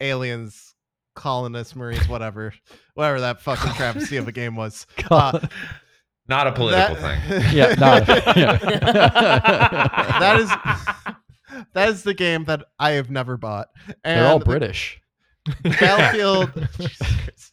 aliens, 0.00 0.74
colonists, 1.14 1.74
marines, 1.76 2.08
whatever, 2.08 2.52
whatever 2.94 3.20
that 3.20 3.40
fucking 3.40 3.72
travesty 3.74 4.16
of 4.18 4.26
a 4.28 4.32
game 4.32 4.56
was. 4.56 4.86
Uh, 5.10 5.38
Not 6.28 6.48
a 6.48 6.52
political 6.52 6.96
that- 6.96 7.22
thing. 7.28 7.56
Yeah, 7.56 7.74
not- 7.78 8.08
yeah. 8.36 8.56
that 10.18 10.40
is 10.40 10.50
that 11.72 11.88
is 11.88 12.02
the 12.02 12.14
game 12.14 12.44
that 12.44 12.64
I 12.78 12.92
have 12.92 13.10
never 13.10 13.36
bought. 13.36 13.68
And 14.04 14.20
They're 14.20 14.28
all 14.28 14.38
British. 14.38 15.00
Battlefield. 15.62 16.52
Jesus 16.78 16.98
Christ. 16.98 17.52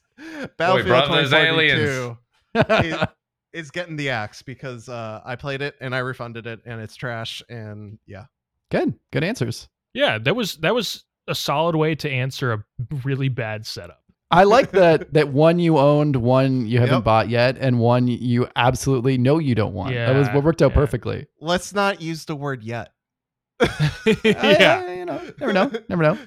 Battlefield 0.58 0.88
brothers, 0.88 1.30
2042 1.30 2.18
is, 2.56 3.08
is 3.54 3.72
getting 3.72 3.96
the 3.96 4.10
axe 4.10 4.42
because 4.42 4.88
uh, 4.90 5.22
I 5.26 5.36
played 5.36 5.62
it 5.62 5.76
and 5.82 5.94
I 5.94 6.00
refunded 6.00 6.48
it 6.48 6.62
and 6.66 6.82
it's 6.82 6.96
trash 6.96 7.42
and 7.50 7.98
yeah. 8.06 8.26
Good. 8.72 8.94
Good 9.12 9.24
answers. 9.24 9.68
Yeah, 9.94 10.18
that 10.20 10.36
was 10.36 10.58
that 10.58 10.74
was 10.74 11.04
a 11.28 11.36
solid 11.36 11.76
way 11.76 11.96
to 11.96 12.10
answer 12.10 12.54
a 12.54 12.64
really 13.04 13.30
bad 13.30 13.66
setup. 13.66 14.00
I 14.32 14.46
like 14.46 14.72
that 14.72 15.14
that 15.14 15.30
one 15.30 15.60
you 15.60 15.78
owned, 15.78 16.16
one 16.16 16.66
you 16.66 16.80
haven't 16.80 16.96
Yep. 16.96 17.04
bought 17.04 17.30
yet, 17.30 17.58
and 17.60 17.80
one 17.80 18.08
you 18.08 18.48
absolutely 18.56 19.20
know 19.20 19.38
you 19.38 19.54
don't 19.54 19.74
want. 19.74 19.94
that 19.94 20.16
was 20.16 20.28
what 20.30 20.44
worked 20.44 20.64
out 20.64 20.72
yeah. 20.72 20.76
perfectly. 20.76 21.28
Let's 21.40 21.74
not 21.74 22.02
use 22.02 22.26
the 22.26 22.36
word 22.36 22.64
yet. 22.64 22.93
yeah. 24.24 24.84
Uh, 24.88 24.92
you 24.92 25.06
know, 25.06 25.22
never 25.40 25.54
know, 25.54 25.72
never 25.90 26.04
know. 26.04 26.18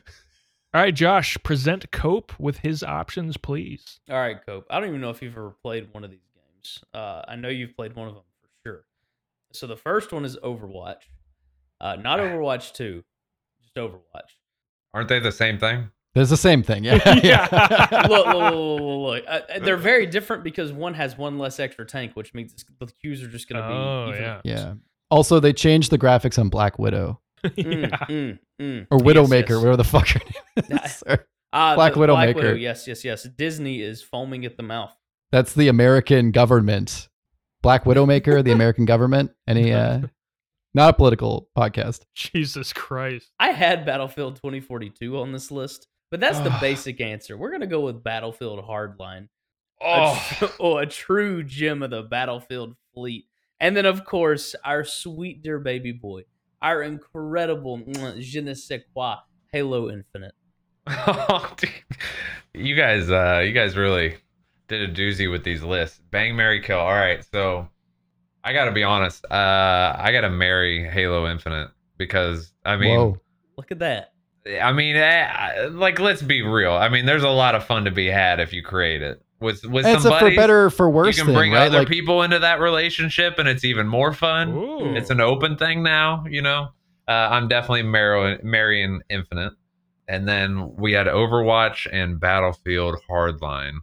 All 0.74 0.82
right, 0.82 0.94
Josh, 0.94 1.38
present 1.42 1.90
Cope 1.90 2.38
with 2.38 2.58
his 2.58 2.82
options, 2.82 3.36
please. 3.36 4.00
All 4.10 4.16
right, 4.18 4.36
Cope. 4.44 4.66
I 4.68 4.78
don't 4.78 4.88
even 4.88 5.00
know 5.00 5.10
if 5.10 5.22
you've 5.22 5.32
ever 5.32 5.54
played 5.62 5.88
one 5.92 6.04
of 6.04 6.10
these 6.10 6.26
games. 6.34 6.84
Uh, 6.92 7.22
I 7.26 7.36
know 7.36 7.48
you've 7.48 7.74
played 7.76 7.96
one 7.96 8.08
of 8.08 8.14
them 8.14 8.24
for 8.42 8.48
sure. 8.68 8.84
So 9.52 9.66
the 9.66 9.76
first 9.76 10.12
one 10.12 10.24
is 10.24 10.36
Overwatch. 10.36 11.02
Uh, 11.80 11.96
not 11.96 12.18
Overwatch 12.20 12.72
2, 12.74 13.02
just 13.62 13.74
Overwatch. 13.76 14.30
Aren't 14.92 15.08
they 15.08 15.18
the 15.18 15.32
same 15.32 15.58
thing? 15.58 15.90
It's 16.14 16.30
the 16.30 16.36
same 16.36 16.62
thing. 16.62 16.84
Yeah, 16.84 17.20
Yeah. 17.22 18.06
look, 18.08 18.26
look, 18.26 18.34
look, 18.34 18.54
look, 18.54 18.80
look, 18.80 19.00
look. 19.00 19.24
Uh, 19.26 19.40
uh, 19.54 19.58
they're 19.60 19.76
very 19.76 20.06
different 20.06 20.44
because 20.44 20.72
one 20.72 20.94
has 20.94 21.16
one 21.18 21.38
less 21.38 21.60
extra 21.60 21.84
tank, 21.84 22.12
which 22.14 22.32
means 22.34 22.64
the 22.80 22.86
queues 22.86 23.22
are 23.22 23.28
just 23.28 23.48
going 23.48 23.62
to 23.62 23.68
be. 23.68 23.74
Oh, 23.74 24.08
even- 24.10 24.22
yeah. 24.22 24.40
yeah. 24.44 24.74
Also, 25.10 25.40
they 25.40 25.52
changed 25.52 25.90
the 25.92 25.98
graphics 25.98 26.38
on 26.38 26.48
Black 26.48 26.78
Widow 26.78 27.20
yeah. 27.56 27.88
mm, 28.08 28.38
mm. 28.60 28.86
or 28.90 28.98
Widowmaker, 28.98 29.48
yes. 29.50 29.58
whatever 29.58 29.76
the 29.76 29.84
fuck 29.84 30.08
her 30.08 30.20
name 30.68 30.80
is. 30.84 31.02
Ah, 31.52 31.74
Black 31.74 31.94
the- 31.94 32.00
Widow 32.00 32.14
Black 32.14 32.34
Widow, 32.36 32.54
Yes, 32.54 32.86
yes, 32.86 33.04
yes. 33.04 33.24
Disney 33.36 33.80
is 33.80 34.02
foaming 34.02 34.44
at 34.44 34.56
the 34.56 34.62
mouth. 34.62 34.92
That's 35.32 35.54
the 35.54 35.68
American 35.68 36.30
government. 36.32 37.08
Black 37.62 37.84
Widowmaker, 37.84 38.44
the 38.44 38.52
American 38.60 38.84
government. 38.84 39.30
Any 39.46 39.72
uh 39.72 40.00
not 40.74 40.90
a 40.90 40.92
political 40.92 41.48
podcast. 41.56 42.02
Jesus 42.14 42.72
Christ. 42.72 43.32
I 43.40 43.52
had 43.52 43.86
Battlefield 43.86 44.36
2042 44.36 45.18
on 45.18 45.32
this 45.32 45.50
list, 45.50 45.88
but 46.10 46.20
that's 46.20 46.38
the 46.40 46.54
basic 46.60 47.00
answer. 47.00 47.36
We're 47.38 47.50
gonna 47.50 47.66
go 47.66 47.80
with 47.80 48.04
Battlefield 48.04 48.62
Hardline. 48.64 49.28
A 49.80 49.84
Oh, 49.84 50.22
tr- 50.38 50.44
oh, 50.60 50.78
a 50.78 50.86
true 50.86 51.42
gem 51.42 51.82
of 51.82 51.90
the 51.90 52.02
Battlefield 52.02 52.76
fleet. 52.94 53.24
And 53.58 53.74
then, 53.76 53.86
of 53.86 54.04
course, 54.04 54.54
our 54.64 54.84
sweet 54.84 55.42
dear 55.42 55.58
baby 55.58 55.92
boy, 55.92 56.22
our 56.62 56.82
incredible 56.82 57.78
mwah, 57.78 58.20
je 58.20 58.40
ne 58.40 58.54
sais 58.54 58.82
quoi, 58.92 59.16
Halo 59.52 59.90
Infinite. 59.90 60.34
dude. 61.56 61.70
you 62.54 62.76
guys, 62.76 63.10
uh, 63.10 63.42
you 63.44 63.52
guys 63.52 63.76
really 63.76 64.16
did 64.68 64.88
a 64.88 64.92
doozy 64.92 65.30
with 65.30 65.44
these 65.44 65.62
lists. 65.62 66.00
Bang, 66.10 66.36
Mary, 66.36 66.60
kill. 66.60 66.78
All 66.78 66.92
right, 66.92 67.24
so 67.32 67.68
I 68.44 68.52
gotta 68.52 68.72
be 68.72 68.84
honest. 68.84 69.24
Uh, 69.24 69.96
I 69.98 70.10
gotta 70.12 70.30
marry 70.30 70.88
Halo 70.88 71.30
Infinite 71.30 71.70
because 71.98 72.52
I 72.64 72.76
mean, 72.76 72.98
Whoa. 72.98 73.20
Look 73.56 73.72
at 73.72 73.78
that. 73.78 74.12
I 74.62 74.72
mean, 74.72 74.96
eh, 74.96 75.68
like 75.72 75.98
let's 75.98 76.22
be 76.22 76.42
real. 76.42 76.72
I 76.72 76.88
mean, 76.88 77.06
there's 77.06 77.24
a 77.24 77.28
lot 77.28 77.54
of 77.54 77.64
fun 77.64 77.84
to 77.86 77.90
be 77.90 78.06
had 78.06 78.38
if 78.38 78.52
you 78.52 78.62
create 78.62 79.02
it 79.02 79.20
with 79.40 79.64
with 79.66 79.84
And 79.86 79.94
it's 79.94 80.02
some 80.04 80.12
a 80.12 80.18
for 80.18 80.24
buddies. 80.26 80.36
better 80.36 80.64
or 80.66 80.70
for 80.70 80.86
You 80.88 80.92
worse 80.94 81.16
can 81.16 81.26
thing, 81.26 81.34
bring 81.34 81.52
right? 81.52 81.66
other 81.66 81.80
Like 81.80 81.88
people 81.88 82.22
into 82.22 82.38
that 82.38 82.60
relationship, 82.60 83.38
and 83.38 83.48
it's 83.48 83.64
even 83.64 83.86
more 83.88 84.12
fun. 84.12 84.50
Ooh. 84.54 84.94
It's 84.96 85.10
an 85.10 85.20
open 85.20 85.56
thing 85.56 85.82
now, 85.82 86.24
you 86.28 86.42
know. 86.42 86.68
Uh, 87.08 87.12
I'm 87.12 87.46
definitely 87.48 87.82
marrying, 87.84 88.38
marrying 88.42 89.00
Infinite, 89.08 89.52
and 90.08 90.26
then 90.26 90.74
we 90.76 90.92
had 90.92 91.06
Overwatch 91.06 91.86
and 91.92 92.18
Battlefield 92.18 92.96
Hardline. 93.08 93.78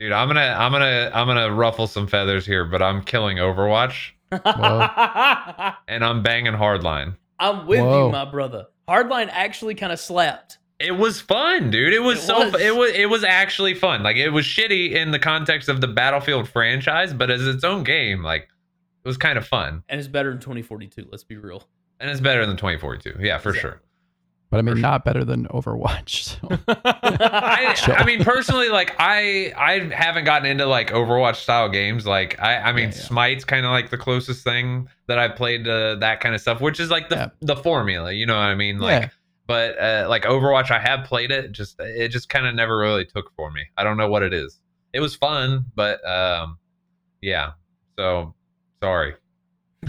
Dude, 0.00 0.12
I'm 0.12 0.28
gonna, 0.28 0.56
I'm 0.58 0.72
gonna, 0.72 1.10
I'm 1.14 1.26
gonna 1.26 1.52
ruffle 1.52 1.86
some 1.86 2.06
feathers 2.06 2.46
here, 2.46 2.64
but 2.64 2.80
I'm 2.82 3.02
killing 3.02 3.36
Overwatch 3.38 4.10
and 5.88 6.04
I'm 6.04 6.22
banging 6.22 6.52
Hardline. 6.54 7.16
I'm 7.38 7.66
with 7.66 7.80
Whoa. 7.80 8.06
you, 8.06 8.12
my 8.12 8.24
brother. 8.24 8.66
Hardline 8.88 9.28
actually 9.30 9.74
kind 9.74 9.92
of 9.92 10.00
slapped. 10.00 10.58
It 10.80 10.92
was 10.96 11.20
fun, 11.20 11.70
dude. 11.70 11.92
It 11.92 11.98
was 12.02 12.18
It 12.18 12.22
so. 12.22 12.50
was. 12.50 12.60
It 12.60 12.76
was. 12.76 12.92
It 12.92 13.06
was 13.10 13.24
actually 13.24 13.74
fun. 13.74 14.02
Like 14.04 14.16
it 14.16 14.30
was 14.30 14.44
shitty 14.46 14.92
in 14.92 15.10
the 15.10 15.18
context 15.18 15.68
of 15.68 15.80
the 15.80 15.88
Battlefield 15.88 16.48
franchise, 16.48 17.12
but 17.12 17.30
as 17.30 17.46
its 17.46 17.64
own 17.64 17.82
game, 17.82 18.22
like 18.22 18.42
it 19.04 19.08
was 19.08 19.16
kind 19.16 19.38
of 19.38 19.46
fun, 19.46 19.82
And 19.88 19.98
it's 19.98 20.08
better 20.08 20.30
than 20.30 20.38
2042, 20.40 21.06
let's 21.10 21.24
be 21.24 21.36
real. 21.36 21.64
and 21.98 22.08
it's 22.10 22.20
better 22.20 22.46
than 22.46 22.56
2042. 22.56 23.16
Yeah, 23.20 23.38
for 23.38 23.50
Exactly. 23.50 23.60
sure. 23.70 23.80
but 24.50 24.58
I 24.58 24.62
mean 24.62 24.74
for 24.76 24.80
not 24.80 25.04
better 25.04 25.24
than 25.24 25.46
Overwatch. 25.48 26.38
So. 26.40 26.48
I, 26.68 27.74
I 27.88 28.04
mean 28.04 28.22
personally 28.22 28.68
like 28.68 28.94
I 29.00 29.52
I 29.56 29.80
haven't 29.94 30.24
gotten 30.24 30.46
into 30.48 30.66
like 30.66 30.90
Overwatch 30.90 31.36
style 31.36 31.68
games 31.68 32.06
like 32.06 32.40
I 32.40 32.56
I 32.58 32.72
mean 32.72 32.90
Yeah, 32.90 32.94
yeah. 32.96 33.02
Smite's 33.02 33.44
kind 33.44 33.66
of 33.66 33.72
like 33.72 33.90
the 33.90 33.98
closest 33.98 34.44
thing 34.44 34.88
that 35.06 35.18
I've 35.18 35.34
played 35.36 35.64
to 35.64 35.96
that 36.00 36.20
kind 36.20 36.34
of 36.34 36.40
stuff 36.40 36.60
which 36.60 36.78
is 36.80 36.88
like 36.90 37.08
the 37.08 37.16
Yeah. 37.16 37.28
the 37.40 37.56
formula 37.56 38.12
you 38.12 38.26
know 38.26 38.34
what 38.34 38.42
I 38.42 38.54
mean 38.54 38.78
like 38.78 39.02
Yeah. 39.02 39.08
But 39.48 39.76
uh, 39.80 40.06
like 40.08 40.22
Overwatch 40.22 40.70
I 40.70 40.78
have 40.78 41.04
played 41.04 41.32
it 41.32 41.50
just 41.50 41.80
it 41.80 42.10
just 42.10 42.28
kind 42.28 42.46
of 42.46 42.54
never 42.54 42.78
really 42.78 43.04
took 43.04 43.34
for 43.34 43.50
me 43.50 43.62
I 43.76 43.82
don't 43.82 43.96
know 43.96 44.08
what 44.08 44.22
it 44.22 44.32
is 44.32 44.60
it 44.92 45.00
was 45.00 45.16
fun 45.16 45.64
but 45.74 46.06
um 46.08 46.58
yeah 47.20 47.52
so 47.98 48.34
sorry 48.80 49.14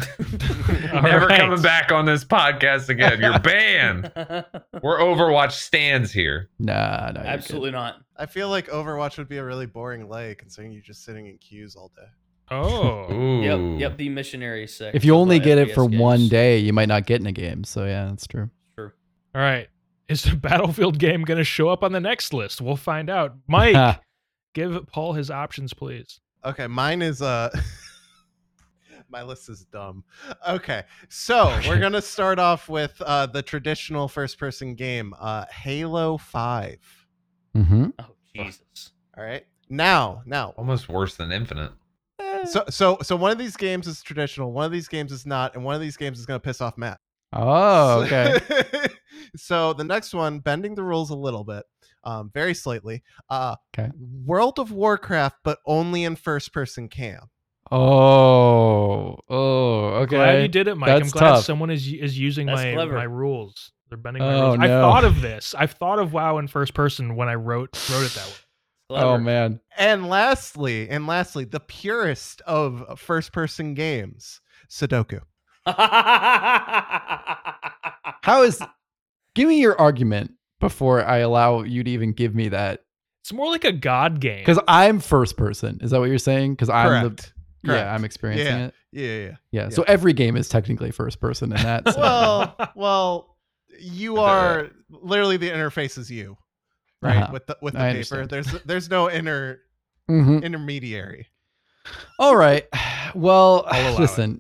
All 0.94 1.02
never 1.02 1.26
right. 1.28 1.40
coming 1.40 1.62
back 1.62 1.92
on 1.92 2.06
this 2.06 2.24
podcast 2.24 2.90
again 2.90 3.20
you're 3.22 3.40
banned 3.40 4.12
we're 4.84 5.00
Overwatch 5.00 5.52
stands 5.52 6.12
here 6.12 6.50
Nah, 6.60 7.12
no, 7.12 7.22
you're 7.22 7.30
Absolutely 7.30 7.72
not. 7.72 8.02
I 8.16 8.26
feel 8.26 8.50
like 8.50 8.68
Overwatch 8.68 9.18
would 9.18 9.30
be 9.30 9.38
a 9.38 9.44
really 9.44 9.66
boring 9.66 10.10
lay 10.10 10.36
considering 10.36 10.74
you're 10.74 10.82
just 10.82 11.04
sitting 11.06 11.28
in 11.28 11.38
queues 11.38 11.76
all 11.76 11.92
day. 11.96 12.08
Oh. 12.52 13.12
Ooh. 13.14 13.42
Yep, 13.42 13.80
yep. 13.80 13.98
The 13.98 14.10
missionary 14.10 14.68
section. 14.68 14.96
If 14.96 15.06
you 15.06 15.16
only 15.16 15.40
get 15.40 15.58
it 15.58 15.70
FPS 15.70 15.74
for 15.76 15.86
one 15.86 16.28
day, 16.28 16.58
you 16.58 16.74
might 16.74 16.88
not 16.88 17.06
get 17.06 17.22
in 17.22 17.28
a 17.28 17.32
game. 17.32 17.64
So 17.64 17.86
yeah, 17.86 18.08
that's 18.08 18.28
true. 18.28 18.50
True. 19.34 19.42
All 19.42 19.48
right. 19.48 19.68
Is 20.08 20.24
the 20.24 20.36
Battlefield 20.36 20.98
game 21.00 21.24
going 21.24 21.38
to 21.38 21.44
show 21.44 21.70
up 21.70 21.84
on 21.84 21.92
the 21.92 22.00
next 22.00 22.34
list? 22.34 22.62
We'll 22.62 22.76
find 22.76 23.10
out. 23.10 23.36
Mike, 23.48 24.00
give 24.54 24.86
Paul 24.88 25.14
his 25.14 25.30
options, 25.32 25.74
please. 25.74 26.20
Okay, 26.46 26.68
mine 26.68 27.02
is 27.02 27.22
uh 27.22 27.50
my 29.10 29.22
list 29.24 29.50
is 29.50 29.66
dumb. 29.66 30.04
Okay, 30.48 30.84
so 31.10 31.50
Okay. 31.50 31.68
we're 31.70 31.80
gonna 31.80 32.02
start 32.02 32.40
off 32.40 32.70
with 32.70 33.00
uh 33.02 33.26
the 33.26 33.42
traditional 33.42 34.08
first 34.08 34.38
person 34.40 34.74
game, 34.76 35.14
uh 35.20 35.46
Halo 35.52 36.18
5. 36.18 36.78
mm-hmm. 37.58 37.88
Oh 38.00 38.06
Jesus. 38.36 38.92
All 39.18 39.24
right. 39.24 39.46
Now, 39.70 40.22
now. 40.26 40.54
Almost 40.58 40.88
worse 40.90 41.16
than 41.16 41.32
Infinite. 41.32 41.72
So 42.46 42.64
so 42.70 42.98
so 43.02 43.18
one 43.18 43.32
of 43.32 43.38
these 43.38 43.58
games 43.58 43.86
is 43.86 44.02
traditional, 44.02 44.54
one 44.54 44.66
of 44.66 44.72
these 44.72 44.88
games 44.88 45.12
is 45.12 45.26
not, 45.26 45.56
and 45.56 45.64
one 45.66 45.76
of 45.76 45.82
these 45.82 45.98
games 45.98 46.20
is 46.20 46.26
gonna 46.26 46.40
piss 46.40 46.62
off 46.62 46.78
Matt. 46.78 46.98
Oh, 47.34 48.04
okay. 48.04 48.40
So 49.36 49.74
the 49.74 49.84
next 49.84 50.14
one, 50.14 50.40
bending 50.40 50.76
the 50.76 50.84
rules 50.84 51.10
a 51.10 51.16
little 51.16 51.44
bit, 51.44 51.64
um, 52.04 52.30
very 52.34 52.54
slightly. 52.54 53.04
Uh 53.30 53.56
Okay. 53.78 53.90
World 54.26 54.60
of 54.60 54.72
Warcraft, 54.72 55.38
but 55.44 55.60
only 55.66 56.04
in 56.04 56.16
first 56.16 56.54
person 56.54 56.88
cam. 56.90 57.30
oh, 57.72 59.18
oh, 59.30 60.06
Glad 60.06 60.42
you 60.42 60.48
did 60.48 60.68
it, 60.68 60.76
Mike. 60.76 60.90
I'm 60.90 61.00
That's 61.02 61.12
glad 61.14 61.22
tough. 61.36 61.44
someone 61.46 61.70
is 61.70 61.88
is 61.92 62.18
using 62.18 62.48
That's 62.48 62.62
my 62.64 62.74
clever. 62.74 62.94
my 62.96 63.04
rules. 63.04 63.72
They're 63.90 63.98
bending 63.98 64.22
my 64.24 64.34
Oh, 64.36 64.42
rules. 64.52 64.60
I 64.60 64.68
thought 64.68 65.04
of 65.04 65.22
this. 65.22 65.54
I've 65.58 65.72
thought 65.74 66.00
of 66.00 66.14
WoW 66.14 66.38
in 66.38 66.48
first 66.48 66.74
person 66.74 67.16
when 67.16 67.28
I 67.28 67.36
wrote 67.36 67.78
wrote 67.92 68.06
it 68.06 68.14
that 68.14 68.28
way. 68.28 68.34
Oh 68.92 69.18
man. 69.20 69.60
And 69.78 70.10
lastly, 70.10 70.90
and 70.90 71.06
lastly, 71.08 71.46
the 71.46 71.60
purest 71.60 72.42
of 72.42 73.00
first 73.00 73.32
person 73.34 73.74
games, 73.76 74.42
Sudoku. 74.70 75.22
How 78.24 78.44
is? 78.44 78.62
Give 79.40 79.48
me 79.48 79.62
your 79.62 79.80
argument 79.80 80.32
before 80.60 81.02
I 81.06 81.20
allow 81.20 81.62
you 81.64 81.82
to 81.84 81.90
even 81.90 82.12
give 82.12 82.36
me 82.36 82.50
that. 82.50 82.82
It's 83.24 83.32
more 83.32 83.48
like 83.48 83.64
a 83.64 83.72
god 83.72 84.20
game. 84.20 84.40
Because 84.40 84.60
I'm 84.68 85.00
first 85.00 85.38
person. 85.38 85.80
Is 85.82 85.92
that 85.92 86.00
what 86.02 86.10
you're 86.10 86.18
saying? 86.18 86.54
Because 86.56 86.70
I'm 86.70 87.04
the 87.04 87.10
Correct. 87.12 87.34
yeah, 87.64 87.94
I'm 87.94 88.04
experiencing 88.04 88.48
Yeah. 88.48 88.66
it. 88.66 88.74
Yeah, 88.92 89.06
yeah, 89.08 89.26
yeah. 89.28 89.36
Yeah. 89.52 89.70
So 89.70 89.84
every 89.84 90.12
game 90.14 90.36
is 90.36 90.50
technically 90.50 90.92
first 90.92 91.22
person 91.22 91.52
in 91.54 91.62
that. 91.62 91.84
sense. 91.86 91.96
Well, 91.98 92.56
well, 92.76 93.38
you 93.80 94.18
are 94.18 94.72
literally 94.90 95.38
the 95.38 95.50
interface 95.50 95.98
is 95.98 96.12
you, 96.12 96.36
right? 97.02 97.18
Uh-huh. 97.18 97.30
With 97.32 97.48
the 97.48 97.58
with 97.62 97.76
the 97.76 97.80
I 97.80 97.94
paper. 97.94 98.16
understand. 98.18 98.30
There's 98.30 98.52
there's 98.64 98.90
no 98.90 99.10
inner 99.10 99.60
Mhm. 100.10 100.44
intermediary. 100.44 101.28
All 102.20 102.36
right. 102.36 102.66
Well, 103.16 103.64
I'll 103.68 103.94
allow 103.94 104.00
listen. 104.02 104.40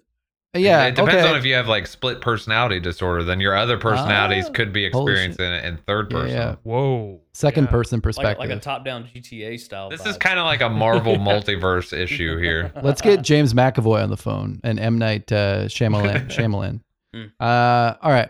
Yeah. 0.55 0.85
it 0.85 0.95
depends 0.95 1.15
okay. 1.15 1.29
on 1.29 1.35
if 1.37 1.45
you 1.45 1.53
have 1.53 1.67
like 1.67 1.85
split 1.85 2.21
personality 2.21 2.79
disorder. 2.79 3.23
Then 3.23 3.39
your 3.39 3.55
other 3.55 3.77
personalities 3.77 4.45
Ah, 4.47 4.51
could 4.51 4.73
be 4.73 4.83
experiencing 4.85 5.45
it 5.45 5.63
in 5.63 5.77
third 5.77 6.09
person. 6.09 6.35
yeah. 6.35 6.55
Whoa. 6.63 7.21
Second 7.33 7.65
Yeah. 7.65 7.71
person 7.71 8.01
perspective. 8.01 8.39
like 8.39 8.49
a 8.49 8.59
top-down 8.59 9.07
GTA 9.13 9.59
style. 9.59 9.89
This 9.89 10.01
vibe. 10.01 10.07
is 10.07 10.17
kind 10.17 10.39
of 10.39 10.45
like 10.45 10.61
a 10.61 10.69
Marvel 10.69 11.17
multiverse 11.17 11.95
issue 11.95 12.37
here. 12.39 12.71
Let's 12.81 13.01
get 13.01 13.21
James 13.21 13.53
McAvoy 13.53 14.01
on 14.03 14.09
the 14.09 14.17
phone 14.17 14.59
and 14.63 14.79
M 14.79 14.97
Night 14.97 15.31
uh, 15.31 15.65
Shyamalan. 15.65 16.27
Shyamalan. 16.29 16.81
Hmm. 17.13 17.23
Uh, 17.39 17.93
all 18.01 18.11
right. 18.11 18.29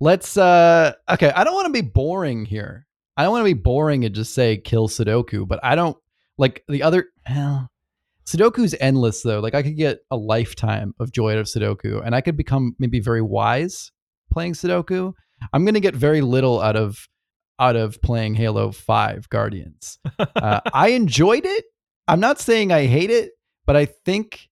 Let's. 0.00 0.36
Uh, 0.36 0.92
okay. 1.10 1.30
I 1.30 1.44
don't 1.44 1.54
want 1.54 1.66
to 1.66 1.72
be 1.72 1.86
boring 1.86 2.44
here. 2.46 2.86
I 3.16 3.22
don't 3.24 3.32
want 3.32 3.42
to 3.42 3.54
be 3.54 3.60
boring 3.60 4.04
and 4.04 4.14
just 4.14 4.32
say 4.34 4.56
kill 4.56 4.88
Sudoku, 4.88 5.46
but 5.46 5.60
I 5.62 5.74
don't 5.74 5.96
like 6.38 6.64
the 6.68 6.82
other. 6.82 7.08
Well, 7.28 7.70
Sudoku's 8.28 8.74
endless 8.78 9.22
though. 9.22 9.40
Like 9.40 9.54
I 9.54 9.62
could 9.62 9.76
get 9.76 10.00
a 10.10 10.16
lifetime 10.16 10.94
of 11.00 11.12
joy 11.12 11.32
out 11.32 11.38
of 11.38 11.46
Sudoku, 11.46 12.04
and 12.04 12.14
I 12.14 12.20
could 12.20 12.36
become 12.36 12.76
maybe 12.78 13.00
very 13.00 13.22
wise 13.22 13.90
playing 14.30 14.52
Sudoku. 14.52 15.14
I'm 15.52 15.64
gonna 15.64 15.80
get 15.80 15.94
very 15.94 16.20
little 16.20 16.60
out 16.60 16.76
of 16.76 17.08
out 17.60 17.74
of 17.74 18.00
playing 18.02 18.34
Halo 18.34 18.70
5 18.70 19.28
Guardians. 19.30 19.98
Uh, 20.36 20.60
I 20.72 20.90
enjoyed 20.90 21.44
it. 21.44 21.64
I'm 22.06 22.20
not 22.20 22.40
saying 22.40 22.70
I 22.70 22.86
hate 22.86 23.10
it, 23.10 23.32
but 23.66 23.74
I 23.76 23.86
think 23.86 24.48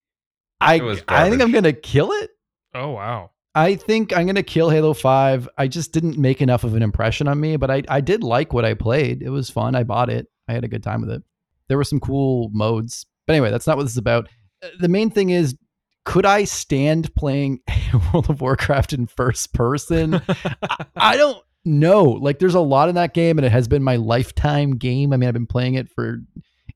I 0.61 0.75
I 1.09 1.31
think 1.31 1.43
I'm 1.43 1.53
going 1.53 1.65
to 1.65 1.73
kill 1.73 2.13
it. 2.13 2.31
Oh 2.75 2.91
wow. 2.91 3.31
I 3.55 3.77
think 3.77 4.15
I'm 4.15 4.27
gonna 4.27 4.43
kill 4.43 4.69
Halo 4.69 4.93
Five. 4.93 5.49
I 5.57 5.67
just 5.67 5.93
didn't 5.93 6.19
make 6.19 6.43
enough 6.43 6.65
of 6.65 6.75
an 6.75 6.83
impression 6.83 7.27
on 7.27 7.41
me, 7.41 7.57
but 7.57 7.71
I 7.71 7.83
I 7.89 8.03
did 8.03 8.23
like 8.23 8.53
what 8.53 8.67
I 8.67 8.75
played. 8.75 9.23
It 9.23 9.31
was 9.31 9.49
fun. 9.49 9.75
I 9.75 9.83
bought 9.83 10.11
it. 10.11 10.27
I 10.47 10.53
had 10.53 10.65
a 10.65 10.69
good 10.69 10.83
time 10.83 11.01
with 11.01 11.11
it. 11.11 11.23
There 11.69 11.79
were 11.79 11.85
some 11.85 12.01
cool 12.01 12.51
modes, 12.53 13.07
but 13.27 13.33
anyway, 13.35 13.51
that's 13.51 13.67
not 13.67 13.77
what 13.77 13.85
this 13.85 13.93
is 13.93 13.99
about. 13.99 14.29
Uh, 14.63 14.69
The 14.81 14.89
main 14.89 15.11
thing 15.11 15.31
is, 15.31 15.57
could 16.05 16.25
I 16.27 16.45
stand 16.45 17.15
playing 17.17 17.61
World 18.13 18.31
of 18.31 18.41
Warcraft 18.41 18.93
in 18.93 19.07
first 19.07 19.53
person? 19.53 20.21
I, 20.29 20.87
I 20.97 21.17
don't 21.17 21.43
know. 21.65 22.05
Like, 22.05 22.39
there's 22.39 22.55
a 22.55 22.61
lot 22.61 22.89
in 22.89 22.95
that 22.95 23.13
game, 23.15 23.39
and 23.39 23.45
it 23.45 23.51
has 23.53 23.67
been 23.69 23.83
my 23.83 23.97
lifetime 23.97 24.77
game. 24.77 25.13
I 25.13 25.17
mean, 25.17 25.27
I've 25.29 25.35
been 25.35 25.47
playing 25.49 25.75
it 25.75 25.89
for 25.89 26.19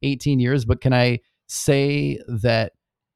18 0.03 0.41
years, 0.41 0.65
but 0.65 0.81
can 0.81 0.93
I 0.93 1.21
say 1.47 2.19
that 2.27 2.73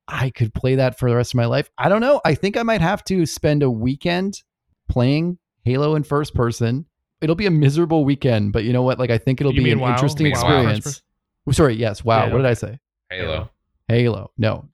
I 0.07 0.31
could 0.31 0.53
play 0.55 0.77
that 0.77 0.99
for 0.99 1.09
the 1.11 1.17
rest 1.17 1.33
of 1.35 1.39
my 1.39 1.47
life? 1.47 1.69
I 1.79 1.89
don't 1.89 2.01
know. 2.01 2.21
I 2.25 2.35
think 2.35 2.57
I 2.57 2.63
might 2.63 2.81
have 2.81 3.03
to 3.05 3.27
spend 3.27 3.63
a 3.63 3.71
weekend 3.71 4.41
playing 4.89 5.39
Halo 5.65 5.95
in 5.97 6.05
first 6.05 6.35
person. 6.35 6.85
It'll 7.21 7.35
be 7.37 7.47
a 7.47 7.51
miserable 7.51 8.05
weekend, 8.05 8.53
but 8.53 8.65
you 8.65 8.73
know 8.73 8.83
what? 8.83 8.99
Like, 8.99 9.11
I 9.11 9.19
think 9.19 9.41
it'll 9.41 9.55
You 9.55 9.63
be 9.65 9.73
an 9.73 9.81
WoW? 9.81 9.93
interesting 9.95 10.27
WoW. 10.27 10.31
experience. 10.31 11.03
Oh, 11.49 11.53
sorry, 11.53 11.75
yes. 11.75 12.05
Wow. 12.05 12.27
Yeah, 12.27 12.33
what 12.33 12.39
did 12.39 12.47
I 12.47 12.55
say? 12.55 12.79
Halo. 13.11 13.51
Halo. 13.89 14.31
No. 14.39 14.69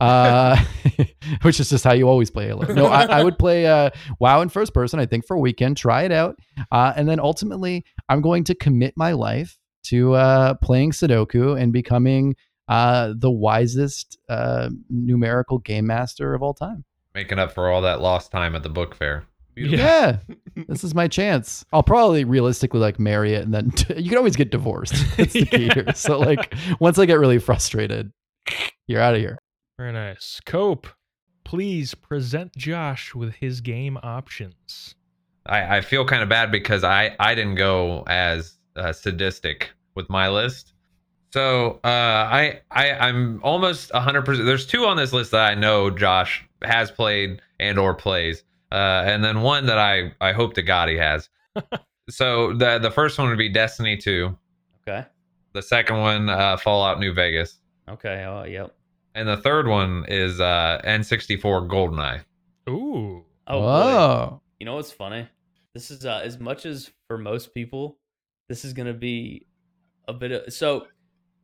Uh, 0.00 0.56
which 1.42 1.60
is 1.60 1.70
just 1.70 1.84
how 1.84 1.92
you 1.92 2.08
always 2.08 2.30
play 2.30 2.46
Halo. 2.46 2.72
No, 2.72 2.86
I, 2.86 3.04
I 3.04 3.24
would 3.24 3.38
play 3.38 3.66
uh, 3.66 3.90
WoW 4.18 4.40
in 4.40 4.48
first 4.48 4.74
person, 4.74 4.98
I 4.98 5.06
think, 5.06 5.26
for 5.26 5.36
a 5.36 5.40
weekend, 5.40 5.76
try 5.76 6.02
it 6.02 6.12
out. 6.12 6.38
Uh, 6.72 6.92
and 6.96 7.08
then 7.08 7.20
ultimately, 7.20 7.84
I'm 8.08 8.20
going 8.20 8.44
to 8.44 8.54
commit 8.54 8.94
my 8.96 9.12
life 9.12 9.58
to 9.84 10.14
uh, 10.14 10.54
playing 10.54 10.90
Sudoku 10.90 11.60
and 11.60 11.72
becoming 11.72 12.34
uh, 12.68 13.12
the 13.16 13.30
wisest 13.30 14.18
uh, 14.28 14.70
numerical 14.88 15.58
game 15.58 15.86
master 15.86 16.34
of 16.34 16.42
all 16.42 16.54
time. 16.54 16.84
Making 17.14 17.38
up 17.38 17.52
for 17.52 17.70
all 17.70 17.82
that 17.82 18.00
lost 18.00 18.32
time 18.32 18.54
at 18.54 18.62
the 18.62 18.70
book 18.70 18.94
fair. 18.94 19.24
Beautiful. 19.54 19.78
Yeah. 19.78 20.18
this 20.68 20.84
is 20.84 20.94
my 20.94 21.08
chance. 21.08 21.64
I'll 21.72 21.82
probably 21.82 22.24
realistically 22.24 22.80
like 22.80 22.98
marry 22.98 23.34
it 23.34 23.44
and 23.44 23.52
then 23.52 23.72
you 23.96 24.08
can 24.08 24.18
always 24.18 24.36
get 24.36 24.50
divorced. 24.50 24.94
That's 25.16 25.32
the 25.32 25.46
key 25.46 25.68
here. 25.68 25.92
So, 25.94 26.18
like, 26.18 26.54
once 26.80 26.98
I 26.98 27.06
get 27.06 27.18
really 27.18 27.38
frustrated, 27.38 28.12
you're 28.86 29.00
out 29.00 29.14
of 29.14 29.20
here. 29.20 29.38
Very 29.78 29.92
nice. 29.92 30.40
Cope, 30.46 30.86
please 31.44 31.94
present 31.94 32.54
Josh 32.56 33.14
with 33.14 33.34
his 33.34 33.60
game 33.60 33.98
options. 34.02 34.94
I, 35.46 35.78
I 35.78 35.80
feel 35.80 36.04
kind 36.04 36.22
of 36.22 36.28
bad 36.28 36.52
because 36.52 36.84
I, 36.84 37.16
I 37.18 37.34
didn't 37.34 37.56
go 37.56 38.04
as 38.06 38.58
uh, 38.76 38.92
sadistic 38.92 39.70
with 39.94 40.08
my 40.08 40.28
list. 40.28 40.72
So 41.32 41.80
uh, 41.82 41.88
I, 41.88 42.60
I 42.70 42.92
I'm 42.92 43.40
almost 43.42 43.90
100%. 43.92 44.44
There's 44.44 44.66
two 44.66 44.84
on 44.84 44.96
this 44.98 45.12
list 45.12 45.30
that 45.30 45.50
I 45.50 45.54
know 45.54 45.90
Josh 45.90 46.44
has 46.62 46.90
played 46.90 47.40
and 47.58 47.78
or 47.78 47.94
plays. 47.94 48.44
Uh, 48.72 49.04
and 49.06 49.22
then 49.22 49.42
one 49.42 49.66
that 49.66 49.78
I, 49.78 50.14
I 50.20 50.32
hope 50.32 50.54
to 50.54 50.62
God 50.62 50.88
he 50.88 50.96
has. 50.96 51.28
so 52.08 52.54
the 52.54 52.78
the 52.78 52.90
first 52.90 53.18
one 53.18 53.28
would 53.28 53.36
be 53.36 53.50
Destiny 53.50 53.98
2. 53.98 54.34
Okay. 54.88 55.06
The 55.52 55.60
second 55.60 55.98
one, 55.98 56.30
uh, 56.30 56.56
Fallout 56.56 56.98
New 56.98 57.12
Vegas. 57.12 57.58
Okay. 57.86 58.24
Oh, 58.26 58.44
yep. 58.44 58.74
And 59.14 59.28
the 59.28 59.36
third 59.36 59.68
one 59.68 60.06
is 60.08 60.40
uh, 60.40 60.80
N64 60.84 61.68
GoldenEye. 61.68 62.22
Ooh. 62.70 63.24
Oh, 63.46 63.60
boy. 63.60 64.38
You 64.58 64.64
know 64.64 64.76
what's 64.76 64.90
funny? 64.90 65.28
This 65.74 65.90
is 65.90 66.06
uh, 66.06 66.22
as 66.24 66.38
much 66.38 66.64
as 66.64 66.90
for 67.08 67.18
most 67.18 67.52
people, 67.52 67.98
this 68.48 68.64
is 68.64 68.72
gonna 68.72 68.94
be 68.94 69.46
a 70.08 70.14
bit 70.14 70.32
of. 70.32 70.52
So, 70.52 70.86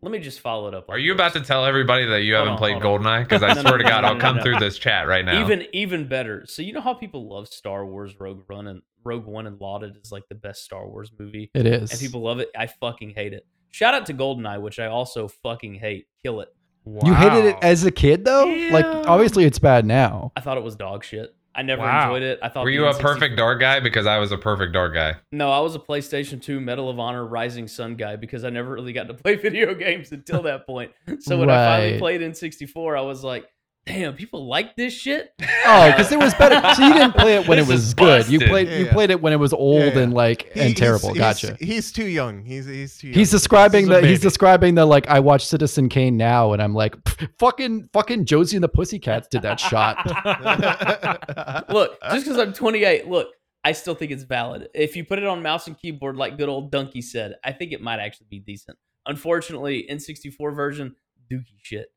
let 0.01 0.13
me 0.13 0.19
just 0.19 0.41
follow 0.41 0.69
it 0.69 0.75
up. 0.75 0.89
Are 0.91 0.99
you 0.99 1.13
this. 1.13 1.17
about 1.17 1.33
to 1.35 1.41
tell 1.41 1.65
everybody 1.65 2.07
that 2.07 2.23
you 2.23 2.35
Hold 2.35 2.47
haven't 2.49 2.53
on, 2.55 2.59
played 2.59 2.83
hold 2.83 3.01
GoldenEye? 3.03 3.23
Because 3.25 3.43
I 3.45 3.55
No, 3.55 3.61
swear 3.63 3.73
no, 3.73 3.79
to 3.79 3.85
God, 3.85 4.01
no, 4.03 4.09
I'll 4.09 4.15
no, 4.15 4.21
come 4.21 4.37
no. 4.37 4.43
through 4.43 4.59
this 4.59 4.79
chat 4.79 5.07
right 5.09 5.25
now. 5.25 5.41
even 5.45 5.67
even 5.73 6.09
better? 6.09 6.45
So 6.47 6.63
you 6.63 6.73
know 6.73 6.81
how 6.81 6.95
people 6.95 7.29
love 7.29 7.49
Star 7.49 7.85
Wars 7.87 8.15
Rogue 8.19 8.43
One 8.49 8.67
and 8.69 8.83
Rogue 9.05 9.27
One 9.27 9.47
and 9.47 9.61
lauded 9.61 9.99
as 10.03 10.13
like 10.13 10.29
the 10.29 10.35
best 10.35 10.65
Star 10.65 10.87
Wars 10.89 11.11
movie, 11.19 11.51
It 11.55 11.67
is. 11.67 11.91
and 11.91 12.01
people 12.01 12.23
love 12.23 12.39
it. 12.41 12.49
I 12.57 12.67
fucking 12.67 13.11
hate 13.11 13.33
it. 13.33 13.47
Shout 13.71 13.95
out 13.95 14.07
to 14.07 14.15
GoldenEye, 14.15 14.61
which 14.61 14.79
I 14.79 14.87
also 14.87 15.29
fucking 15.29 15.75
hate. 15.75 16.07
Kill 16.23 16.41
it. 16.41 16.49
Wow. 16.85 17.07
You 17.07 17.15
hated 17.15 17.45
it 17.45 17.57
as 17.61 17.85
a 17.85 17.91
kid 17.91 18.25
though? 18.25 18.47
Like 18.71 18.87
obviously 18.87 19.45
it's 19.45 19.59
bad 19.59 19.85
now. 19.85 20.33
I 20.37 20.41
thought 20.41 20.57
it 20.57 20.63
was 20.65 20.75
dog 20.75 21.05
shit. 21.05 21.35
I 21.59 21.63
never 21.63 21.83
Wow. 21.83 22.05
enjoyed 22.15 22.23
it. 22.23 22.39
I 22.41 22.49
thought 22.49 22.63
Were 22.63 22.71
you 22.71 22.87
a 22.87 22.93
N64 22.95 23.01
perfect 23.01 23.37
dark 23.37 23.59
guy? 23.59 23.81
Because 23.81 24.07
I 24.07 24.19
was 24.19 24.31
a 24.31 24.39
perfect 24.39 24.73
dark 24.73 24.95
guy. 24.95 25.17
No, 25.33 25.51
I 25.51 25.59
was 25.59 25.75
a 25.75 25.81
PlayStation 25.81 26.41
2 26.41 26.61
Medal 26.61 26.89
of 26.89 27.01
Honor 27.01 27.27
Rising 27.27 27.67
Sun 27.67 27.97
guy 27.97 28.15
because 28.15 28.45
I 28.45 28.51
never 28.51 28.71
really 28.73 28.93
got 28.93 29.09
to 29.09 29.15
play 29.23 29.35
video 29.35 29.75
games 29.75 30.13
until 30.13 30.43
that 30.43 30.67
point. 30.67 30.93
So 31.19 31.37
when 31.37 31.51
I 31.51 31.57
finally 31.67 31.99
played 31.99 32.21
N64, 32.21 32.97
I 32.97 33.01
was 33.03 33.25
like, 33.25 33.45
damn, 33.89 34.15
people 34.15 34.47
like 34.47 34.77
this 34.77 34.93
shit? 34.93 35.33
Oh, 35.67 35.91
because 35.91 36.13
it 36.13 36.19
was 36.19 36.35
better. 36.35 36.57
So 36.77 36.87
you 36.87 36.93
didn't 36.93 37.15
play 37.15 37.35
it 37.37 37.49
when 37.49 37.59
This 37.59 37.69
it 37.69 37.73
was 37.73 37.95
good. 37.95 38.29
You 38.29 38.39
played 38.41 38.69
Yeah, 38.69 38.77
you 38.79 38.85
yeah. 38.87 38.93
played 38.93 39.11
it 39.11 39.21
when 39.21 39.33
it 39.33 39.37
was 39.41 39.53
old 39.53 39.81
Yeah, 39.83 39.93
yeah. 39.95 39.99
and 40.01 40.15
like 40.15 40.43
He- 40.53 40.61
and 40.61 40.69
he's- 40.69 40.79
terrible. 40.79 41.09
he's- 41.15 41.19
gotcha. 41.43 41.57
He's, 41.59 41.91
too 41.91 42.05
young. 42.07 42.45
He's 42.45 42.67
he's 42.67 42.99
too 42.99 43.09
young. 43.09 43.15
He's 43.19 43.31
describing 43.31 43.89
This 43.89 44.03
the 44.03 44.07
he's 44.09 44.21
describing 44.21 44.75
the 44.77 44.85
like 44.87 45.09
I 45.09 45.19
watch 45.21 45.45
Citizen 45.47 45.89
Kane 45.89 46.17
now 46.17 46.53
and 46.53 46.63
I'm 46.63 46.75
like 46.75 46.95
fucking 47.39 47.89
fucking 47.93 48.27
Josie 48.27 48.57
and 48.57 48.63
the 48.65 48.69
Pussycats 48.69 49.27
did 49.29 49.43
that 49.43 49.59
shot. 49.59 49.97
Look, 51.71 51.99
just 52.11 52.25
because 52.27 52.39
I'm 52.39 52.53
28, 52.53 53.09
look, 53.09 53.29
I 53.65 53.73
still 53.73 53.95
think 53.95 54.13
it's 54.13 54.23
valid. 54.25 54.69
If 54.75 54.95
you 54.97 55.05
put 55.05 55.19
it 55.19 55.27
on 55.27 55.43
mouse 55.43 55.67
and 55.67 55.77
keyboard, 55.79 56.17
like 56.17 56.37
good 56.39 56.49
old 56.49 56.71
Donkey 56.71 57.03
said, 57.03 57.35
I 57.45 57.53
think 57.53 57.73
it 57.73 57.81
might 57.81 57.99
actually 58.01 58.27
be 58.31 58.39
decent. 58.41 58.79
Unfortunately, 59.07 59.87
N64 59.91 60.55
version, 60.55 60.95
dookie 61.33 61.59
shit. 61.63 61.89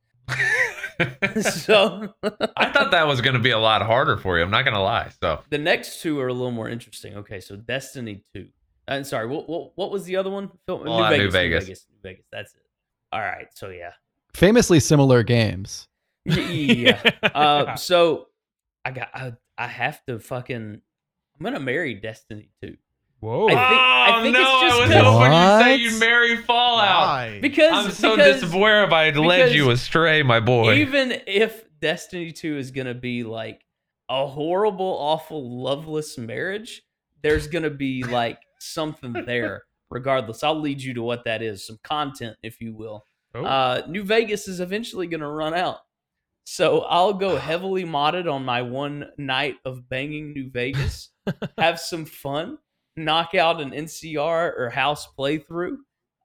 so 1.41 2.13
I 2.57 2.71
thought 2.71 2.91
that 2.91 3.07
was 3.07 3.21
going 3.21 3.33
to 3.35 3.39
be 3.39 3.51
a 3.51 3.59
lot 3.59 3.81
harder 3.81 4.17
for 4.17 4.37
you. 4.37 4.43
I'm 4.43 4.51
not 4.51 4.63
going 4.65 4.75
to 4.75 4.81
lie. 4.81 5.09
So 5.21 5.41
the 5.49 5.57
next 5.57 6.01
two 6.01 6.19
are 6.19 6.27
a 6.27 6.33
little 6.33 6.51
more 6.51 6.69
interesting. 6.69 7.15
Okay, 7.17 7.39
so 7.39 7.55
Destiny 7.55 8.23
2. 8.33 8.47
And 8.87 9.05
sorry, 9.05 9.27
what, 9.27 9.47
what 9.47 9.71
what 9.75 9.91
was 9.91 10.05
the 10.05 10.15
other 10.17 10.29
one? 10.29 10.49
Phil- 10.65 10.83
Well, 10.83 11.03
uh, 11.03 11.09
New 11.11 11.29
Vegas. 11.29 11.63
New 11.63 11.65
Vegas. 11.65 11.85
New 11.91 12.09
Vegas. 12.09 12.25
That's 12.31 12.53
it. 12.53 12.61
All 13.11 13.21
right. 13.21 13.47
So 13.55 13.69
yeah. 13.69 13.91
Famously 14.33 14.79
similar 14.79 15.23
games. 15.23 15.87
Y- 16.25 16.35
yeah. 16.35 17.11
Uh, 17.33 17.75
so 17.75 18.27
I 18.83 18.91
got 18.91 19.09
I, 19.13 19.33
I 19.57 19.67
have 19.67 20.03
to 20.07 20.19
fucking 20.19 20.81
I'm 21.39 21.43
gonna 21.43 21.59
marry 21.59 21.93
Destiny 21.93 22.49
2. 22.63 22.75
Whoa. 23.21 23.45
I 23.47 23.49
think- 23.49 23.59
I 23.61 24.17
oh 24.19 24.23
think 24.23 24.33
no! 24.33 24.41
it's 24.41 24.61
just 24.61 24.75
I 24.75 24.81
was 24.81 24.89
'cause- 24.91 25.03
hoping 25.05 25.31
you'd 25.31 25.59
say 25.63 25.75
you'd 25.75 25.99
marry 25.99 26.37
Fallout. 26.37 27.07
Why? 27.07 27.39
Because 27.41 27.85
I'm 27.85 27.91
so 27.91 28.15
because 28.15 28.41
disappointed 28.41 28.83
if 28.85 28.91
I 28.91 29.03
had 29.05 29.17
led 29.17 29.53
you 29.53 29.69
astray, 29.69 30.21
my 30.23 30.39
boy. 30.39 30.73
even 30.75 31.21
if 31.27 31.65
Destiny 31.79 32.31
2 32.31 32.57
is 32.57 32.71
gonna 32.71 32.93
be 32.95 33.23
like 33.23 33.63
a 34.09 34.25
horrible, 34.27 34.97
awful, 34.99 35.61
loveless 35.63 36.17
marriage, 36.17 36.81
there's 37.21 37.47
gonna 37.47 37.69
be 37.69 38.03
like 38.03 38.39
something 38.59 39.13
there 39.25 39.63
regardless. 39.89 40.43
I'll 40.43 40.59
lead 40.59 40.81
you 40.81 40.93
to 40.95 41.01
what 41.03 41.23
that 41.25 41.41
is, 41.41 41.65
some 41.65 41.79
content, 41.83 42.37
if 42.43 42.59
you 42.59 42.73
will. 42.73 43.05
Oh. 43.35 43.45
Uh, 43.45 43.81
New 43.87 44.03
Vegas 44.03 44.47
is 44.47 44.59
eventually 44.59 45.05
going 45.07 45.19
to 45.21 45.27
run 45.27 45.53
out. 45.53 45.79
So 46.45 46.81
I'll 46.81 47.13
go 47.13 47.35
heavily 47.37 47.83
modded 47.83 48.31
on 48.31 48.43
my 48.45 48.61
one 48.61 49.09
night 49.17 49.55
of 49.65 49.87
banging 49.89 50.33
New 50.33 50.49
Vegas, 50.49 51.09
have 51.57 51.79
some 51.79 52.05
fun, 52.05 52.57
knock 52.95 53.35
out 53.35 53.61
an 53.61 53.71
NCR 53.71 54.53
or 54.57 54.69
house 54.69 55.07
playthrough, 55.17 55.77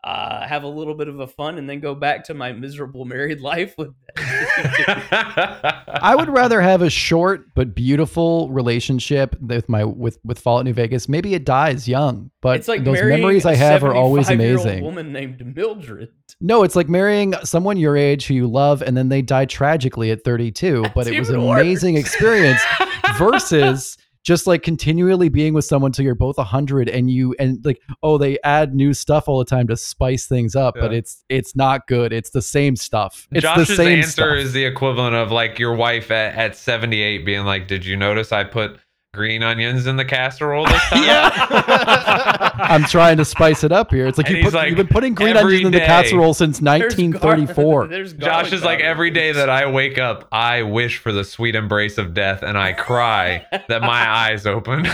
uh, 0.04 0.46
have 0.46 0.62
a 0.62 0.68
little 0.68 0.94
bit 0.94 1.08
of 1.08 1.18
a 1.18 1.26
fun, 1.26 1.58
and 1.58 1.68
then 1.68 1.80
go 1.80 1.94
back 1.94 2.22
to 2.24 2.34
my 2.34 2.52
miserable 2.52 3.04
married 3.04 3.40
life 3.52 3.74
with 3.76 3.92
I 4.16 6.14
would 6.16 6.28
rather 6.28 6.60
have 6.60 6.82
a 6.82 6.90
short 6.90 7.54
but 7.54 7.74
beautiful 7.74 8.48
relationship 8.50 9.36
with 9.40 9.68
my 9.68 9.84
with 9.84 10.18
with 10.24 10.38
Fallout 10.38 10.64
New 10.64 10.72
Vegas. 10.72 11.08
Maybe 11.08 11.34
it 11.34 11.44
dies 11.44 11.88
young, 11.88 12.30
but 12.40 12.56
it's 12.56 12.68
like 12.68 12.84
those 12.84 13.02
memories 13.02 13.44
I 13.46 13.54
have 13.56 13.82
are 13.82 13.94
always 13.94 14.28
75-year-old 14.28 14.66
amazing. 14.66 14.84
Woman 14.84 15.12
named 15.12 15.54
Mildred. 15.56 16.10
No, 16.40 16.62
it's 16.62 16.76
like 16.76 16.88
marrying 16.88 17.34
someone 17.44 17.76
your 17.76 17.96
age 17.96 18.26
who 18.26 18.34
you 18.34 18.46
love 18.46 18.82
and 18.82 18.96
then 18.96 19.08
they 19.08 19.22
die 19.22 19.46
tragically 19.46 20.10
at 20.10 20.22
32, 20.24 20.82
but 20.82 20.94
That's 20.94 21.08
it 21.08 21.18
was 21.18 21.30
an 21.30 21.42
worse. 21.44 21.60
amazing 21.60 21.96
experience 21.96 22.60
versus 23.18 23.96
just 24.26 24.46
like 24.48 24.64
continually 24.64 25.28
being 25.28 25.54
with 25.54 25.64
someone 25.64 25.92
till 25.92 26.04
you're 26.04 26.16
both 26.16 26.36
100 26.36 26.88
and 26.88 27.08
you 27.10 27.34
and 27.38 27.64
like 27.64 27.80
oh 28.02 28.18
they 28.18 28.36
add 28.42 28.74
new 28.74 28.92
stuff 28.92 29.28
all 29.28 29.38
the 29.38 29.44
time 29.44 29.68
to 29.68 29.76
spice 29.76 30.26
things 30.26 30.56
up 30.56 30.74
but 30.74 30.92
it's 30.92 31.24
it's 31.28 31.54
not 31.54 31.86
good. 31.86 32.12
It's 32.12 32.30
the 32.30 32.42
same 32.42 32.76
stuff. 32.76 33.28
It's 33.30 33.42
Josh's 33.42 33.68
the 33.68 33.76
same 33.76 33.98
answer 33.98 34.10
stuff. 34.10 34.36
is 34.36 34.52
the 34.52 34.64
equivalent 34.64 35.14
of 35.14 35.30
like 35.30 35.58
your 35.58 35.74
wife 35.74 36.10
at, 36.10 36.34
at 36.34 36.56
78 36.56 37.24
being 37.24 37.44
like, 37.44 37.68
"Did 37.68 37.84
you 37.84 37.96
notice 37.96 38.32
I 38.32 38.44
put 38.44 38.80
green 39.16 39.42
onions 39.42 39.86
in 39.86 39.96
the 39.96 40.04
casserole 40.04 40.64
this 40.66 40.82
time. 40.90 41.02
I'm 42.58 42.84
trying 42.84 43.16
to 43.16 43.24
spice 43.24 43.64
it 43.64 43.72
up 43.72 43.90
here. 43.90 44.06
It's 44.06 44.18
like 44.18 44.28
And 44.28 44.36
you 44.36 44.42
he's 44.44 44.52
put, 44.52 44.56
like, 44.58 44.68
you've 44.68 44.76
been 44.76 44.86
putting 44.86 45.14
green 45.14 45.36
every 45.36 45.56
onions 45.56 45.66
in 45.66 45.72
the 45.72 45.78
day. 45.80 45.86
casserole 45.86 46.34
since 46.34 46.58
There's 46.60 46.94
gar- 46.94 47.32
1934. 47.36 47.86
There's 47.88 48.12
Josh 48.12 48.20
garlic 48.26 48.52
is 48.52 48.62
like 48.62 48.78
powder. 48.78 48.88
every 48.90 49.10
day 49.10 49.32
that 49.32 49.48
I 49.50 49.66
wake 49.70 49.98
up, 49.98 50.28
I 50.30 50.62
wish 50.62 50.98
for 50.98 51.10
the 51.12 51.24
sweet 51.24 51.54
embrace 51.54 51.98
of 51.98 52.14
death, 52.14 52.42
and 52.42 52.56
I 52.56 52.72
cry 52.72 53.44
that 53.68 53.80
my 53.80 54.08
eyes 54.08 54.46
open. 54.46 54.86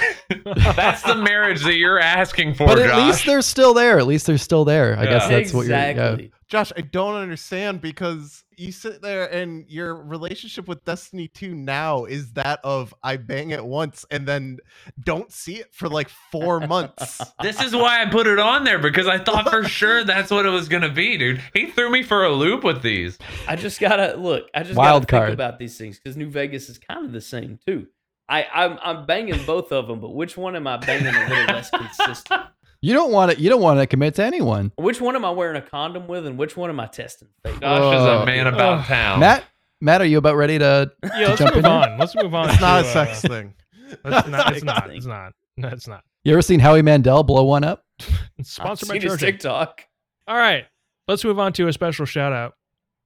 that's 0.45 1.03
the 1.03 1.17
marriage 1.17 1.63
that 1.65 1.75
you're 1.77 1.99
asking 1.99 2.55
for, 2.55 2.67
but 2.67 2.79
at 2.79 2.89
Josh. 2.91 3.07
least 3.07 3.27
they're 3.27 3.43
still 3.43 3.75
there. 3.75 3.99
At 3.99 4.07
least 4.07 4.27
they're 4.27 4.39
still 4.39 4.65
there. 4.65 4.97
I 4.99 5.05
Yeah. 5.05 5.11
guess 5.11 5.29
that's 5.29 5.53
what 5.53 5.67
you're. 5.67 5.77
exactly. 5.77 6.25
Yeah. 6.25 6.29
Josh, 6.49 6.73
I 6.77 6.83
don't 6.83 7.15
understand 7.17 7.81
because 7.81 8.42
you 8.57 8.73
sit 8.73 9.03
there 9.03 9.33
and 9.33 9.69
your 9.69 9.95
relationship 9.95 10.69
with 10.69 10.85
Destiny 10.85 11.29
2 11.29 11.55
now 11.55 12.05
is 12.05 12.33
that 12.35 12.61
of 12.65 12.95
I 13.03 13.17
bang 13.17 13.51
it 13.51 13.65
once 13.65 14.05
and 14.11 14.27
then 14.27 14.59
don't 15.03 15.31
see 15.33 15.57
it 15.57 15.73
for 15.75 15.89
like 15.89 16.09
four 16.31 16.61
months. 16.61 17.21
This 17.43 17.61
is 17.61 17.75
why 17.75 18.03
I 18.03 18.07
put 18.07 18.27
it 18.27 18.39
on 18.39 18.65
there 18.65 18.79
because 18.79 19.09
I 19.09 19.19
thought 19.19 19.49
for 19.51 19.65
sure 19.69 20.05
that's 20.05 20.31
what 20.31 20.47
it 20.47 20.51
was 20.51 20.69
gonna 20.69 20.93
be, 20.93 21.17
dude. 21.17 21.43
He 21.55 21.67
threw 21.71 21.91
me 21.91 22.03
for 22.03 22.25
a 22.25 22.31
loop 22.31 22.63
with 22.63 22.83
these. 22.83 23.19
I 23.49 23.57
just 23.57 23.81
gotta 23.81 24.17
look. 24.17 24.49
I 24.55 24.63
just 24.63 24.77
Wild 24.77 25.03
gotta 25.03 25.11
card. 25.11 25.29
think 25.29 25.35
about 25.35 25.59
these 25.59 25.77
things 25.77 25.99
because 25.99 26.17
New 26.17 26.29
Vegas 26.31 26.69
is 26.69 26.79
kind 26.79 27.05
of 27.05 27.13
the 27.13 27.21
same 27.21 27.59
too. 27.67 27.87
I 28.29 28.47
I'm, 28.53 28.79
I'm 28.83 29.07
banging 29.07 29.45
both 29.45 29.73
of 29.73 29.89
them, 29.89 30.01
but 30.01 30.15
which 30.15 30.37
one 30.37 30.55
am 30.57 30.67
I 30.67 30.77
banging 30.77 31.15
a 31.15 31.29
little 31.29 31.55
less 31.55 31.71
consistent? 31.71 32.43
You 32.83 32.93
don't 32.95 33.13
want 33.13 33.31
to. 33.33 33.41
You 33.41 33.49
don't 33.49 33.63
want 33.63 33.79
to 33.81 33.87
commit 33.87 34.17
to 34.17 34.25
anyone. 34.25 34.73
Which 34.77 35.01
one 35.01 35.15
am 35.17 35.25
I 35.25 35.31
wearing 35.31 35.57
a 35.57 35.63
condom 35.63 36.07
with, 36.09 36.27
and 36.27 36.37
which 36.37 36.57
one 36.57 36.69
am 36.69 36.81
I 36.81 36.87
testing? 36.87 37.29
fake? 37.45 37.61
Josh 37.61 37.95
is 37.97 38.03
a 38.05 38.27
man 38.27 38.49
about 38.49 38.81
Oh. 38.81 38.83
town. 38.85 39.21
Matt, 39.21 39.45
Matt, 39.81 40.01
are 40.01 40.05
you 40.07 40.19
about 40.19 40.37
ready 40.37 40.59
to? 40.59 40.91
Yeah, 41.03 41.29
let's 41.29 41.39
jump 41.39 41.55
move 41.55 41.57
in 41.59 41.71
there? 41.71 41.73
on. 41.93 41.99
Let's 41.99 42.15
move 42.17 42.35
on. 42.35 42.51
It's 42.51 42.61
not 42.61 42.83
a 42.83 42.85
sex 42.89 43.25
uh, 43.25 43.29
thing. 43.29 43.55
It's 44.05 44.29
not. 44.29 44.53
It's 44.57 44.65
not. 44.65 44.91
It's 44.91 45.07
not. 45.07 45.33
No, 45.57 45.69
it's 45.69 45.87
not. 45.87 46.03
You 46.25 46.33
ever 46.33 46.43
seen 46.43 46.61
Howie 46.61 46.83
Mandel 46.83 47.23
blow 47.23 47.45
one 47.45 47.63
up? 47.63 47.85
It's 47.99 48.09
I've 48.39 48.47
sponsored 48.79 48.89
by 48.89 48.95
seen 48.95 49.03
his 49.03 49.11
Trojan. 49.13 49.27
TikTok. 49.33 49.83
All 50.27 50.37
right, 50.37 50.65
let's 51.09 51.25
move 51.25 51.39
on 51.39 51.53
to 51.55 51.69
a 51.69 51.73
special 51.73 52.07
shout 52.07 52.33
out. 52.33 52.55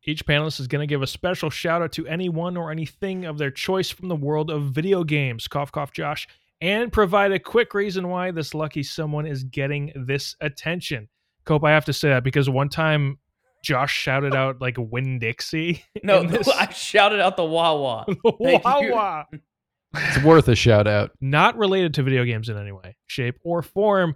Each 0.05 0.25
panelist 0.25 0.61
is 0.61 0.69
going 0.69 0.81
to 0.81 0.87
give 0.87 1.03
a 1.03 1.07
special 1.09 1.51
shout 1.51 1.83
out 1.83 1.91
to 1.93 2.07
anyone 2.07 2.57
or 2.57 2.71
anything 2.71 3.25
of 3.25 3.37
their 3.39 3.51
choice 3.51 3.91
from 3.91 4.07
the 4.09 4.15
world 4.15 4.51
of 4.51 4.67
video 4.67 5.03
games. 5.03 5.49
Cough, 5.49 5.73
cough, 5.73 5.93
Josh. 5.93 6.29
And 6.61 6.91
provide 6.93 7.33
a 7.33 7.39
quick 7.39 7.75
reason 7.75 8.09
why 8.09 8.31
this 8.31 8.55
lucky 8.55 8.83
someone 8.83 9.27
is 9.27 9.45
getting 9.45 9.93
this 10.07 10.35
attention. 10.41 11.09
Cope, 11.45 11.65
I 11.65 11.71
have 11.73 11.85
to 11.85 11.93
say 11.93 12.09
that 12.09 12.25
because 12.25 12.49
one 12.49 12.69
time 12.71 13.19
Josh 13.63 13.93
shouted 13.93 14.35
out 14.37 14.61
like 14.61 14.77
Win 14.79 15.19
Dixie. 15.19 15.85
No, 16.03 16.23
this- 16.27 16.49
I 16.49 16.71
shouted 16.73 17.21
out 17.21 17.37
the 17.37 17.45
Wawa. 17.45 18.07
Thank 18.43 18.65
Wah, 18.65 18.81
you. 18.81 18.93
wah. 18.93 19.25
It's 19.95 20.23
worth 20.25 20.49
a 20.49 20.55
shout 20.55 20.87
out. 20.87 21.11
Not 21.21 21.57
related 21.57 21.95
to 21.95 22.03
video 22.03 22.25
games 22.25 22.49
in 22.49 22.57
any 22.59 22.73
way, 22.73 22.97
shape, 23.07 23.39
or 23.45 23.63
form. 23.63 24.15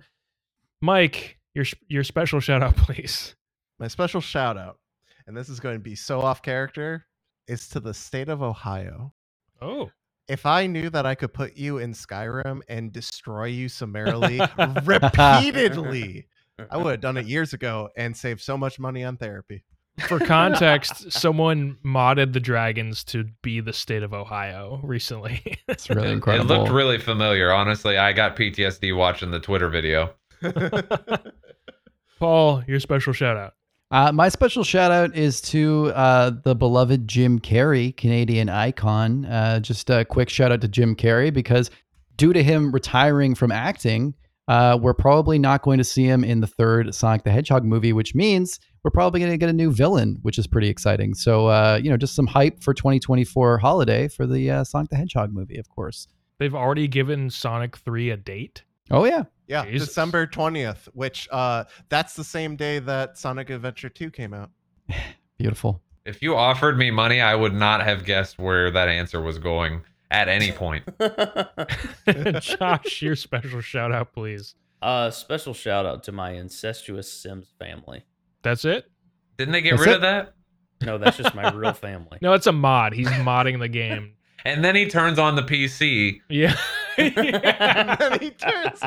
Mike, 0.83 1.39
your 1.55 1.65
your 1.89 2.05
special 2.05 2.41
shout 2.41 2.63
out, 2.63 2.77
please. 2.77 3.35
My 3.79 3.89
special 3.89 4.21
shout 4.21 4.59
out, 4.59 4.79
and 5.27 5.35
this 5.37 5.49
is 5.49 5.59
going 5.61 5.77
to 5.77 5.81
be 5.81 5.95
so 5.95 6.21
off 6.21 6.43
character, 6.43 7.07
is 7.49 7.69
to 7.71 7.81
the 7.81 7.95
state 7.95 8.29
of 8.29 8.43
Ohio. 8.43 9.15
Oh, 9.63 9.91
If 10.31 10.47
I 10.47 10.69
knew 10.69 10.91
that 10.91 11.07
I 11.07 11.17
could 11.17 11.35
put 11.35 11.57
you 11.57 11.79
in 11.79 11.93
Skyrim 11.93 12.61
and 12.69 12.93
destroy 12.93 13.47
you 13.47 13.69
summarily 13.69 14.41
repeatedly, 14.85 16.29
I 16.71 16.77
would 16.77 16.93
have 16.93 17.01
done 17.01 17.17
it 17.17 17.27
years 17.27 17.53
ago 17.53 17.89
and 17.97 18.17
saved 18.17 18.41
so 18.41 18.57
much 18.57 18.79
money 18.79 19.03
on 19.03 19.17
therapy. 19.17 19.65
for 20.07 20.21
context, 20.21 21.11
someone 21.11 21.79
modded 21.85 22.33
the 22.33 22.39
dragons 22.39 23.03
to 23.05 23.25
be 23.43 23.59
the 23.59 23.73
state 23.73 24.05
of 24.05 24.15
Ohio 24.15 24.79
recently. 24.85 25.59
It's 25.67 25.91
really 25.91 26.13
incredible. 26.13 26.49
It 26.49 26.59
looked 26.59 26.71
really 26.71 26.99
familiar. 26.99 27.53
Honestly, 27.53 27.99
I 27.99 28.13
got 28.13 28.37
PTSD 28.37 28.97
watching 28.97 29.33
the 29.33 29.41
Twitter 29.41 29.69
video. 29.69 30.15
Paul, 32.21 32.63
your 32.69 32.79
special 32.79 33.13
shout 33.13 33.37
out. 33.37 33.55
Uh, 33.93 34.13
my 34.13 34.29
special 34.29 34.63
shout 34.63 34.93
out 34.93 35.17
is 35.17 35.41
to 35.41 35.89
uh, 35.97 36.31
the 36.45 36.55
beloved 36.55 37.09
Jim 37.09 37.41
Carrey, 37.41 37.97
Canadian 37.97 38.49
icon. 38.49 39.25
Uh, 39.25 39.59
just 39.59 39.91
a 39.91 40.05
quick 40.05 40.29
shout 40.29 40.53
out 40.53 40.61
to 40.61 40.69
Jim 40.69 40.95
Carrey 40.95 41.33
because 41.33 41.71
due 42.15 42.33
to 42.33 42.43
him 42.43 42.71
retiring 42.71 43.35
from 43.35 43.51
acting, 43.51 44.15
uh, 44.47 44.79
we're 44.81 44.95
probably 44.95 45.41
not 45.41 45.63
going 45.63 45.79
to 45.79 45.85
see 45.85 46.05
him 46.05 46.23
in 46.23 46.41
the 46.41 46.47
third 46.47 46.95
Sonic 46.95 47.25
the 47.25 47.33
Hedgehog 47.33 47.65
movie, 47.65 47.93
which 47.93 48.15
means 48.15 48.61
we're 48.85 48.93
probably 48.93 49.19
going 49.19 49.33
to 49.33 49.39
get 49.39 49.49
a 49.49 49.53
new 49.53 49.73
villain, 49.73 50.19
which 50.23 50.39
is 50.39 50.47
pretty 50.47 50.69
exciting. 50.69 51.15
So, 51.15 51.49
uh, 51.49 51.81
you 51.83 51.91
know, 51.91 51.97
just 51.97 52.15
some 52.15 52.27
hype 52.29 52.63
for 52.63 52.73
2024 52.73 53.59
holiday 53.59 54.07
for 54.07 54.25
the 54.25 54.51
uh, 54.51 54.65
Sonic 54.65 54.91
the 54.91 54.97
Hedgehog 54.97 55.33
movie, 55.33 55.59
of 55.59 55.69
course. 55.69 56.07
They've 56.39 56.55
already 56.55 56.87
given 56.87 57.29
Sonic 57.29 57.77
3 57.77 58.11
a 58.11 58.17
date. 58.17 58.63
Oh, 58.91 59.05
yeah. 59.05 59.25
Yeah, 59.51 59.67
Jesus. 59.67 59.89
December 59.89 60.27
20th, 60.27 60.87
which 60.95 61.29
uh 61.31 61.65
that's 61.89 62.15
the 62.15 62.25
same 62.25 62.55
day 62.57 62.79
that 62.79 63.19
Sonic 63.19 63.51
Adventure 63.51 63.89
2 63.91 64.11
came 64.11 64.33
out. 64.33 64.51
Beautiful. 65.39 65.83
If 66.07 66.23
you 66.23 66.37
offered 66.37 66.79
me 66.79 66.91
money, 66.91 67.21
I 67.21 67.35
would 67.35 67.53
not 67.55 67.83
have 67.83 68.05
guessed 68.05 68.39
where 68.39 68.71
that 68.71 68.89
answer 68.89 69.21
was 69.21 69.39
going 69.39 69.83
at 70.11 70.29
any 70.29 70.53
point. 70.53 70.85
Josh, 72.41 73.03
your 73.03 73.17
special 73.17 73.61
shout 73.61 73.93
out, 73.93 74.13
please. 74.13 74.55
uh, 74.83 75.11
special 75.11 75.53
shout 75.55 75.85
out 75.87 76.03
to 76.05 76.13
my 76.13 76.31
incestuous 76.33 77.13
Sims 77.13 77.49
family. 77.59 78.05
That's 78.43 78.65
it? 78.65 78.91
Didn't 79.37 79.53
they 79.53 79.61
get 79.63 79.73
That's 79.73 79.83
rid 79.83 79.91
it? 79.91 79.95
of 79.97 80.01
that? 80.03 80.35
No, 80.83 80.97
that's 80.97 81.17
just 81.19 81.35
my 81.35 81.51
real 81.53 81.73
family. 81.75 82.19
No, 82.23 82.33
it's 82.33 82.47
a 82.47 82.53
mod. 82.53 82.95
He's 82.95 83.09
modding 83.09 83.59
the 83.59 83.69
game. 83.69 84.15
And 84.47 84.65
then 84.65 84.75
he 84.75 84.89
turns 84.89 85.19
on 85.19 85.37
the 85.37 85.43
PC. 85.43 86.21
Yeah. 86.31 86.57
And 87.17 87.99
then 87.99 88.21
he 88.21 88.31
turns 88.31 88.81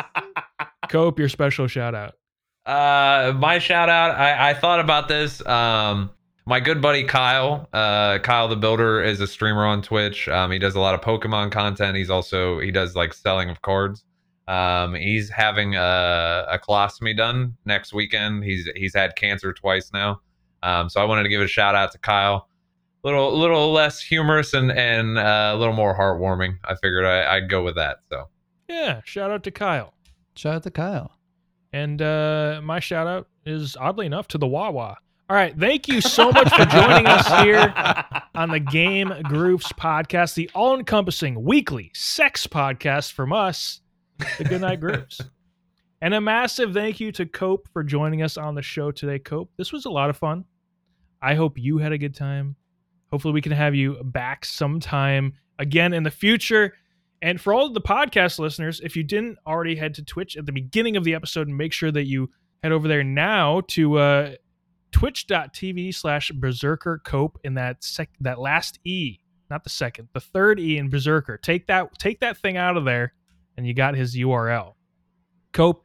Cope, 0.88 1.18
your 1.18 1.28
special 1.28 1.66
shout 1.66 1.94
out. 1.94 2.14
Uh, 2.66 3.32
my 3.32 3.58
shout 3.58 3.88
out. 3.88 4.16
I, 4.16 4.50
I 4.50 4.54
thought 4.54 4.80
about 4.80 5.08
this. 5.08 5.44
Um, 5.46 6.10
my 6.46 6.58
good 6.60 6.82
buddy 6.82 7.04
Kyle, 7.04 7.68
uh, 7.72 8.18
Kyle 8.18 8.48
the 8.48 8.56
Builder 8.56 9.02
is 9.02 9.20
a 9.20 9.26
streamer 9.26 9.64
on 9.64 9.82
Twitch. 9.82 10.28
Um, 10.28 10.50
he 10.50 10.58
does 10.58 10.74
a 10.74 10.80
lot 10.80 10.94
of 10.94 11.00
Pokemon 11.00 11.52
content. 11.52 11.96
He's 11.96 12.10
also 12.10 12.58
he 12.58 12.70
does 12.70 12.96
like 12.96 13.14
selling 13.14 13.50
of 13.50 13.62
cards. 13.62 14.04
Um, 14.48 14.94
he's 14.94 15.30
having 15.30 15.76
a, 15.76 16.46
a 16.50 16.58
colostomy 16.58 17.16
done 17.16 17.56
next 17.64 17.92
weekend. 17.92 18.42
He's 18.42 18.68
he's 18.74 18.94
had 18.94 19.14
cancer 19.14 19.52
twice 19.52 19.92
now. 19.92 20.20
Um, 20.62 20.88
so 20.88 21.00
I 21.00 21.04
wanted 21.04 21.22
to 21.22 21.28
give 21.28 21.40
a 21.40 21.46
shout 21.46 21.74
out 21.76 21.92
to 21.92 21.98
Kyle. 21.98 22.48
Little 23.02 23.36
little 23.38 23.72
less 23.72 24.00
humorous 24.00 24.52
and 24.52 24.70
and 24.70 25.18
uh, 25.18 25.52
a 25.54 25.56
little 25.56 25.74
more 25.74 25.96
heartwarming. 25.96 26.58
I 26.64 26.74
figured 26.74 27.04
I, 27.06 27.36
I'd 27.36 27.48
go 27.48 27.62
with 27.62 27.76
that. 27.76 28.00
So 28.10 28.28
Yeah, 28.68 29.00
shout 29.04 29.30
out 29.30 29.42
to 29.44 29.50
Kyle. 29.50 29.94
Shout 30.36 30.56
out 30.56 30.62
to 30.64 30.70
Kyle. 30.70 31.12
And 31.72 32.02
uh, 32.02 32.60
my 32.62 32.80
shout 32.80 33.06
out 33.06 33.28
is 33.46 33.76
oddly 33.76 34.06
enough 34.06 34.28
to 34.28 34.38
the 34.38 34.46
Wawa. 34.46 34.96
All 35.30 35.36
right, 35.36 35.56
thank 35.56 35.86
you 35.86 36.00
so 36.00 36.32
much 36.32 36.52
for 36.52 36.64
joining 36.64 37.06
us 37.06 37.26
here 37.44 37.72
on 38.34 38.50
the 38.50 38.58
Game 38.58 39.12
Grooves 39.22 39.68
podcast, 39.78 40.34
the 40.34 40.50
all 40.56 40.76
encompassing 40.76 41.44
weekly 41.44 41.92
sex 41.94 42.48
podcast 42.48 43.12
from 43.12 43.32
us, 43.32 43.80
the 44.38 44.44
Goodnight 44.44 44.80
Grooves. 44.80 45.20
And 46.02 46.14
a 46.14 46.20
massive 46.20 46.74
thank 46.74 46.98
you 46.98 47.12
to 47.12 47.26
Cope 47.26 47.68
for 47.72 47.84
joining 47.84 48.22
us 48.22 48.36
on 48.36 48.56
the 48.56 48.62
show 48.62 48.90
today, 48.90 49.20
Cope. 49.20 49.52
This 49.56 49.70
was 49.72 49.84
a 49.84 49.90
lot 49.90 50.10
of 50.10 50.16
fun. 50.16 50.46
I 51.22 51.34
hope 51.34 51.58
you 51.58 51.78
had 51.78 51.92
a 51.92 51.98
good 51.98 52.14
time. 52.14 52.56
Hopefully, 53.12 53.34
we 53.34 53.40
can 53.40 53.52
have 53.52 53.74
you 53.74 54.02
back 54.04 54.44
sometime 54.44 55.34
again 55.58 55.92
in 55.92 56.02
the 56.02 56.10
future. 56.10 56.74
And 57.22 57.40
for 57.40 57.52
all 57.52 57.66
of 57.66 57.74
the 57.74 57.80
podcast 57.80 58.38
listeners, 58.38 58.80
if 58.80 58.96
you 58.96 59.02
didn't 59.02 59.38
already 59.46 59.76
head 59.76 59.94
to 59.94 60.04
Twitch 60.04 60.36
at 60.36 60.46
the 60.46 60.52
beginning 60.52 60.96
of 60.96 61.04
the 61.04 61.14
episode, 61.14 61.48
and 61.48 61.56
make 61.56 61.72
sure 61.72 61.92
that 61.92 62.06
you 62.06 62.30
head 62.62 62.72
over 62.72 62.88
there 62.88 63.04
now 63.04 63.62
to 63.68 63.98
uh, 63.98 64.34
twitch.tv 64.92 65.94
slash 65.94 66.30
berserker 66.30 67.00
cope 67.04 67.38
in 67.44 67.54
that 67.54 67.82
sec 67.82 68.10
that 68.20 68.38
last 68.38 68.78
E, 68.84 69.18
not 69.50 69.64
the 69.64 69.70
second, 69.70 70.08
the 70.12 70.20
third 70.20 70.58
E 70.58 70.78
in 70.78 70.88
berserker. 70.88 71.36
Take 71.36 71.66
that 71.66 71.98
take 71.98 72.20
that 72.20 72.38
thing 72.38 72.56
out 72.56 72.76
of 72.76 72.84
there, 72.84 73.12
and 73.56 73.66
you 73.66 73.74
got 73.74 73.94
his 73.94 74.16
URL. 74.16 74.74
Cope, 75.52 75.84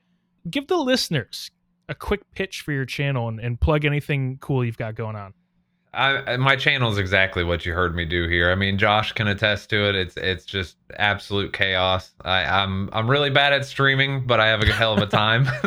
give 0.50 0.68
the 0.68 0.78
listeners 0.78 1.50
a 1.90 1.96
quick 1.96 2.22
pitch 2.34 2.62
for 2.62 2.72
your 2.72 2.86
channel 2.86 3.28
and, 3.28 3.40
and 3.40 3.60
plug 3.60 3.86
anything 3.86 4.38
cool 4.42 4.64
you've 4.64 4.78
got 4.78 4.96
going 4.96 5.16
on. 5.16 5.34
I, 5.96 6.38
my 6.38 6.56
channel 6.56 6.92
is 6.92 6.98
exactly 6.98 7.44
what 7.44 7.66
you 7.66 7.74
heard 7.74 7.96
me 7.96 8.06
do 8.06 8.28
here. 8.28 8.52
I 8.52 8.56
mean, 8.56 8.78
Josh 8.78 9.12
can 9.14 9.28
attest 9.28 9.70
to 9.70 9.88
it. 9.90 9.96
It's 9.96 10.18
it's 10.18 10.46
just 10.46 10.76
absolute 10.98 11.54
chaos. 11.54 12.12
I, 12.24 12.44
I'm 12.44 12.90
I'm 12.92 13.10
really 13.10 13.30
bad 13.30 13.54
at 13.54 13.66
streaming, 13.66 14.28
but 14.28 14.40
I 14.40 14.48
have 14.48 14.62
a 14.62 14.66
hell 14.66 14.94
of 14.94 15.00
a 15.02 15.06
time. 15.08 15.48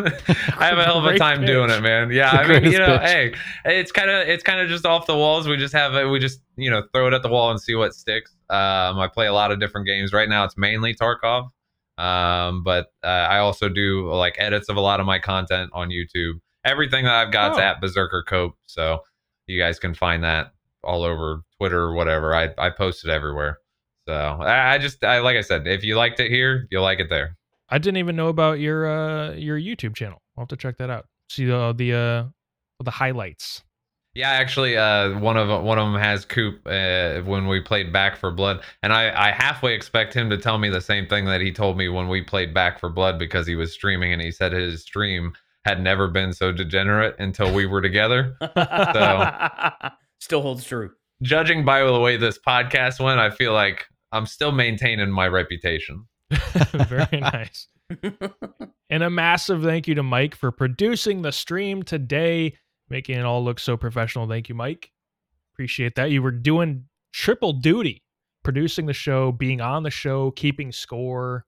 I 0.59 0.67
have 0.67 0.79
a 0.79 0.85
hell 0.85 0.99
of 0.99 1.07
a 1.07 1.17
time 1.19 1.39
pitch. 1.39 1.47
doing 1.47 1.71
it, 1.71 1.81
man. 1.83 2.11
Yeah, 2.11 2.31
I 2.31 2.47
mean, 2.47 2.71
you 2.71 2.79
know, 2.79 2.99
pitch. 2.99 3.09
hey, 3.09 3.35
it's 3.65 3.91
kind 3.93 4.11
of 4.11 4.29
it's 4.29 4.43
kind 4.45 4.61
of 4.61 4.69
just 4.69 4.85
off 4.85 5.07
the 5.07 5.17
walls. 5.17 5.49
We 5.49 5.57
just 5.57 5.75
have 5.75 5.95
it. 5.95 6.05
We 6.05 6.19
just 6.19 6.41
you 6.57 6.71
know 6.71 6.83
throw 6.93 7.07
it 7.09 7.15
at 7.15 7.23
the 7.23 7.29
wall 7.31 7.51
and 7.51 7.61
see 7.61 7.75
what 7.75 7.95
sticks. 7.95 8.31
Um, 8.51 8.99
I 8.99 9.09
play 9.13 9.27
a 9.27 9.33
lot 9.33 9.51
of 9.51 9.61
different 9.61 9.87
games 9.87 10.13
right 10.13 10.29
now. 10.29 10.45
It's 10.45 10.57
mainly 10.59 10.95
Tarkov, 10.95 11.49
um, 11.97 12.63
but 12.63 12.87
uh, 13.03 13.07
I 13.07 13.39
also 13.39 13.69
do 13.69 14.13
like 14.13 14.37
edits 14.39 14.69
of 14.69 14.77
a 14.77 14.81
lot 14.81 15.01
of 15.01 15.07
my 15.07 15.19
content 15.19 15.71
on 15.73 15.89
YouTube. 15.89 16.35
Everything 16.65 17.05
that 17.05 17.15
I've 17.15 17.33
got 17.33 17.53
is 17.53 17.59
Oh. 17.59 17.63
at 17.63 17.81
Berserker 17.81 18.23
Cope, 18.29 18.55
so 18.67 19.01
you 19.49 19.59
guys 19.59 19.79
can 19.79 19.95
find 19.95 20.23
that 20.23 20.53
all 20.85 21.03
over 21.03 21.43
Twitter 21.57 21.81
or 21.81 21.95
whatever. 21.95 22.35
I 22.35 22.51
I 22.59 22.71
post 22.71 23.05
it 23.05 23.11
everywhere. 23.11 23.59
So 24.07 24.15
I, 24.15 24.75
I 24.75 24.79
just 24.79 25.03
I 25.03 25.19
like 25.21 25.37
I 25.37 25.41
said, 25.41 25.67
if 25.67 25.83
you 25.83 25.97
liked 25.97 26.21
it 26.21 26.31
here, 26.31 26.69
you'll 26.71 26.83
like 26.83 27.01
it 27.01 27.11
there. 27.11 27.37
I 27.69 27.79
didn't 27.79 27.99
even 27.99 28.17
know 28.17 28.29
about 28.29 28.61
your 28.61 28.87
uh 28.87 29.33
your 29.33 29.59
YouTube 29.59 29.95
channel. 29.95 30.23
I'll 30.37 30.43
have 30.43 30.49
to 30.49 30.57
check 30.57 30.79
that 30.79 30.91
out. 30.91 31.07
See 31.29 31.45
the 31.45 31.75
the 31.77 31.95
uh 31.95 32.25
the 32.85 32.91
highlights. 32.91 33.63
Yeah, 34.15 34.31
actually, 34.31 34.77
uh, 34.77 35.19
one 35.21 35.37
of 35.37 35.49
one 35.63 35.79
of 35.79 35.93
them 35.93 36.01
has 36.01 36.25
Coop 36.25 36.61
uh, 36.67 37.21
when 37.21 37.47
we 37.47 37.61
played 37.61 37.93
Back 37.93 38.17
4 38.17 38.33
Blood, 38.33 38.63
and 38.83 38.93
I, 38.93 39.29
I 39.29 39.31
halfway 39.31 39.75
expect 39.75 40.13
him 40.13 40.29
to 40.31 40.37
tell 40.37 40.59
me 40.59 40.71
the 40.71 40.81
same 40.81 41.07
thing 41.07 41.27
that 41.27 41.41
he 41.41 41.53
told 41.53 41.77
me 41.77 41.89
when 41.89 42.09
we 42.09 42.23
played 42.23 42.53
Back 42.53 42.81
4 42.81 42.91
Blood 42.91 43.19
because 43.19 43.47
he 43.47 43.55
was 43.55 43.73
streaming 43.73 44.13
and 44.13 44.21
he 44.21 44.33
said 44.33 44.53
his 44.53 44.83
stream 44.83 45.35
had 45.69 45.83
never 45.83 46.09
been 46.09 46.33
so 46.33 46.51
degenerate 46.51 47.15
until 47.19 47.53
we 47.53 47.67
were 47.67 47.83
together. 47.83 48.37
so 48.41 49.31
Still 50.21 50.43
holds 50.43 50.65
true. 50.65 50.91
Judging 51.23 51.65
by 51.65 51.85
the 51.85 52.01
way 52.01 52.17
this 52.17 52.39
podcast 52.39 53.01
went, 53.05 53.21
I 53.21 53.31
feel 53.31 53.53
like 53.53 53.85
I'm 54.13 54.25
still 54.27 54.51
maintaining 54.51 55.11
my 55.11 55.29
reputation. 55.29 56.07
Very 56.73 57.21
nice. 57.21 57.69
and 58.89 59.03
a 59.03 59.11
massive 59.11 59.63
thank 59.63 59.87
you 59.87 59.95
to 59.95 60.03
Mike 60.03 60.35
for 60.35 60.51
producing 60.51 61.23
the 61.23 61.33
stream 61.33 61.83
today, 61.83 62.57
making 62.89 63.19
it 63.19 63.25
all 63.25 63.45
look 63.45 63.61
so 63.61 63.77
professional. 63.77 64.27
Thank 64.27 64.49
you, 64.49 64.55
Mike. 64.55 64.91
Appreciate 65.55 65.95
that. 65.97 66.11
You 66.11 66.23
were 66.23 66.31
doing 66.31 66.85
triple 67.13 67.53
duty, 67.53 68.03
producing 68.43 68.87
the 68.87 68.93
show, 68.95 69.31
being 69.33 69.61
on 69.61 69.83
the 69.83 69.91
show, 69.91 70.31
keeping 70.31 70.73
score, 70.73 71.45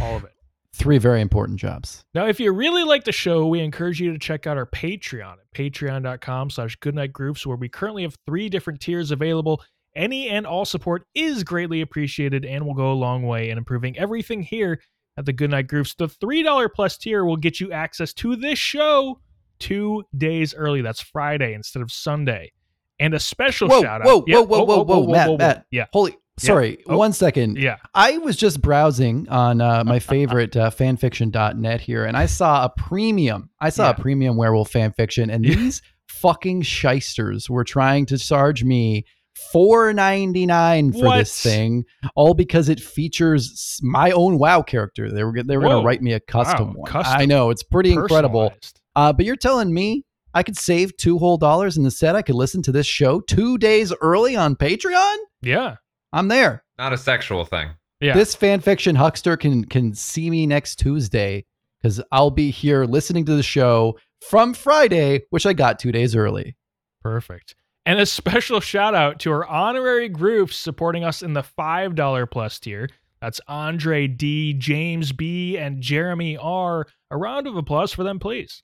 all 0.00 0.16
of 0.16 0.24
it. 0.24 0.35
Three 0.78 0.98
very 0.98 1.22
important 1.22 1.58
jobs. 1.58 2.04
Now, 2.12 2.26
if 2.26 2.38
you 2.38 2.52
really 2.52 2.84
like 2.84 3.04
the 3.04 3.12
show, 3.12 3.46
we 3.46 3.60
encourage 3.60 3.98
you 3.98 4.12
to 4.12 4.18
check 4.18 4.46
out 4.46 4.58
our 4.58 4.66
Patreon 4.66 5.32
at 5.32 5.52
patreon.com 5.54 6.50
slash 6.50 6.76
goodnightgrooves, 6.80 7.46
where 7.46 7.56
we 7.56 7.70
currently 7.70 8.02
have 8.02 8.14
three 8.26 8.50
different 8.50 8.80
tiers 8.80 9.10
available. 9.10 9.62
Any 9.94 10.28
and 10.28 10.46
all 10.46 10.66
support 10.66 11.06
is 11.14 11.44
greatly 11.44 11.80
appreciated 11.80 12.44
and 12.44 12.66
will 12.66 12.74
go 12.74 12.92
a 12.92 12.94
long 12.94 13.22
way 13.22 13.48
in 13.48 13.56
improving 13.56 13.96
everything 13.96 14.42
here 14.42 14.78
at 15.16 15.24
the 15.24 15.32
Goodnight 15.32 15.66
Grooves. 15.66 15.94
The 15.96 16.08
$3 16.08 16.68
plus 16.74 16.98
tier 16.98 17.24
will 17.24 17.38
get 17.38 17.58
you 17.58 17.72
access 17.72 18.12
to 18.12 18.36
this 18.36 18.58
show 18.58 19.18
two 19.58 20.04
days 20.14 20.54
early. 20.54 20.82
That's 20.82 21.00
Friday 21.00 21.54
instead 21.54 21.80
of 21.80 21.90
Sunday. 21.90 22.52
And 23.00 23.14
a 23.14 23.20
special 23.20 23.70
Whoa, 23.70 23.80
shout 23.80 24.02
out. 24.02 24.06
whoa, 24.06 24.24
Yeah, 24.26 24.40
whoa, 24.40 24.62
whoa, 24.62 24.84
whoa, 24.84 25.00
whoa, 25.00 25.12
Matt, 25.12 25.38
Matt. 25.38 25.66
Yeah. 25.70 25.86
Holy, 25.94 26.14
sorry, 26.38 26.78
Oh. 26.86 26.96
one 26.98 27.12
second. 27.12 27.58
Yeah. 27.58 27.76
I 27.94 28.18
was 28.18 28.36
just 28.36 28.60
browsing 28.60 29.28
on 29.28 29.60
uh, 29.60 29.84
my 29.84 29.98
favorite 29.98 30.56
uh, 30.56 30.70
fanfiction.net 30.70 31.80
here, 31.80 32.04
and 32.04 32.16
I 32.16 32.26
saw 32.26 32.64
a 32.64 32.68
premium. 32.68 33.50
I 33.60 33.70
saw 33.70 33.84
Yeah. 33.84 33.90
a 33.90 33.94
premium 34.00 34.36
werewolf 34.36 34.72
fanfiction, 34.72 35.32
and 35.32 35.44
these 35.44 35.82
fucking 36.08 36.62
shysters 36.62 37.48
were 37.50 37.64
trying 37.64 38.06
to 38.06 38.18
charge 38.18 38.64
me 38.64 39.04
four 39.52 39.92
ninety 39.92 40.46
nine 40.46 40.92
for 40.92 41.04
What? 41.06 41.18
this 41.18 41.42
thing, 41.42 41.84
all 42.14 42.32
because 42.34 42.68
it 42.70 42.80
features 42.80 43.78
my 43.82 44.10
own 44.12 44.38
WoW 44.38 44.62
character. 44.62 45.10
They 45.12 45.24
were 45.24 45.42
they 45.42 45.56
were 45.56 45.62
going 45.64 45.82
to 45.82 45.86
write 45.86 46.00
me 46.02 46.12
a 46.14 46.20
custom 46.20 46.68
Wow, 46.68 46.74
one. 46.80 46.90
custom. 46.90 47.20
I 47.20 47.26
know 47.26 47.50
it's 47.50 47.62
pretty 47.62 47.92
incredible. 47.92 48.52
Uh, 48.94 49.12
but 49.12 49.26
you're 49.26 49.36
telling 49.36 49.74
me 49.74 50.04
I 50.32 50.42
could 50.42 50.56
save 50.56 50.96
two 50.96 51.18
whole 51.18 51.36
dollars 51.36 51.76
and 51.76 51.84
instead 51.86 52.14
I 52.16 52.22
could 52.22 52.34
listen 52.34 52.62
to 52.62 52.72
this 52.72 52.86
show 52.86 53.20
two 53.20 53.58
days 53.58 53.92
early 54.00 54.36
on 54.36 54.56
Patreon? 54.56 55.16
Yeah. 55.42 55.76
I'm 56.16 56.28
there. 56.28 56.64
Not 56.78 56.94
a 56.94 56.98
sexual 56.98 57.44
thing. 57.44 57.68
Yeah. 58.00 58.14
This 58.14 58.34
fanfiction 58.34 58.96
huckster 58.96 59.36
can 59.36 59.66
can 59.66 59.94
see 59.94 60.30
me 60.30 60.46
next 60.46 60.76
Tuesday 60.76 61.44
because 61.80 62.00
I'll 62.10 62.30
be 62.30 62.50
here 62.50 62.84
listening 62.84 63.26
to 63.26 63.36
the 63.36 63.42
show 63.42 63.98
from 64.22 64.54
Friday, 64.54 65.24
which 65.28 65.44
I 65.44 65.52
got 65.52 65.78
two 65.78 65.92
days 65.92 66.16
early. 66.16 66.56
Perfect. 67.02 67.54
And 67.84 68.00
a 68.00 68.06
special 68.06 68.60
shout 68.60 68.94
out 68.94 69.20
to 69.20 69.30
our 69.30 69.46
honorary 69.46 70.08
grooves 70.08 70.56
supporting 70.56 71.04
us 71.04 71.22
in 71.22 71.34
the 71.34 71.42
$5 71.42 72.30
plus 72.30 72.58
tier. 72.58 72.88
That's 73.20 73.40
Andre 73.46 74.06
D, 74.06 74.54
James 74.54 75.12
B, 75.12 75.56
and 75.56 75.82
Jeremy 75.82 76.36
R. 76.38 76.86
A 77.10 77.16
round 77.16 77.46
of 77.46 77.56
applause 77.56 77.92
for 77.92 78.04
them, 78.04 78.18
please. 78.18 78.62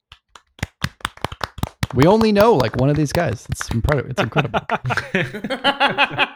We 1.94 2.06
only 2.06 2.32
know 2.32 2.54
like 2.54 2.76
one 2.76 2.88
of 2.88 2.96
these 2.96 3.12
guys. 3.12 3.46
It's 3.50 3.68
incredible. 3.70 4.10
It's 4.10 4.22
incredible. 4.22 4.60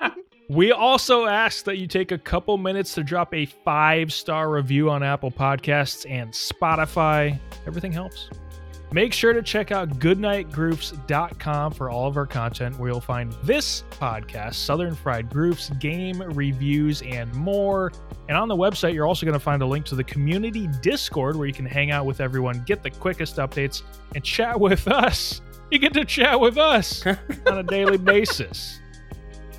We 0.49 0.71
also 0.71 1.27
ask 1.27 1.65
that 1.65 1.79
you 1.79 1.89
take 1.89 2.13
a 2.13 2.19
couple 2.19 2.57
minutes 2.57 2.95
to 2.95 3.03
drop 3.03 3.35
a 3.35 3.47
five 3.47 4.13
star 4.13 4.49
review 4.51 4.91
on 4.91 5.03
Apple 5.03 5.31
Podcasts 5.31 6.09
and 6.09 6.31
Spotify. 6.33 7.39
Everything 7.67 7.91
helps. 7.91 8.31
Make 8.93 9.13
sure 9.13 9.33
to 9.33 9.43
check 9.43 9.73
out 9.73 9.99
goodnightgrooves.com 9.99 11.73
for 11.73 11.91
all 11.91 12.07
of 12.07 12.17
our 12.17 12.27
content 12.27 12.79
where 12.79 12.91
you'll 12.91 13.01
find 13.01 13.33
this 13.43 13.83
podcast, 13.91 14.55
Southern 14.55 14.95
Fried 14.95 15.29
Grooves, 15.29 15.71
game 15.81 16.23
reviews, 16.23 17.03
and 17.03 17.35
more. 17.35 17.91
And 18.29 18.39
on 18.39 18.47
the 18.47 18.57
website, 18.57 18.95
you're 18.95 19.07
also 19.07 19.27
going 19.27 19.35
to 19.35 19.41
find 19.41 19.61
a 19.63 19.67
link 19.67 19.85
to 19.87 19.97
the 19.97 20.05
community 20.05 20.69
Discord 20.81 21.35
where 21.35 21.49
you 21.49 21.53
can 21.53 21.67
hang 21.67 21.91
out 21.91 22.07
with 22.07 22.21
everyone, 22.21 22.63
get 22.65 22.85
the 22.85 22.91
quickest 22.91 23.37
updates, 23.37 23.83
and 24.15 24.23
chat 24.23 24.59
with 24.59 24.87
us. 24.89 25.43
You 25.73 25.81
get 25.81 25.93
to 25.95 26.05
chat 26.05 26.39
with 26.39 26.57
us 26.57 27.05
on 27.47 27.59
a 27.59 27.65
daily 27.65 27.99
basis. 27.99 28.79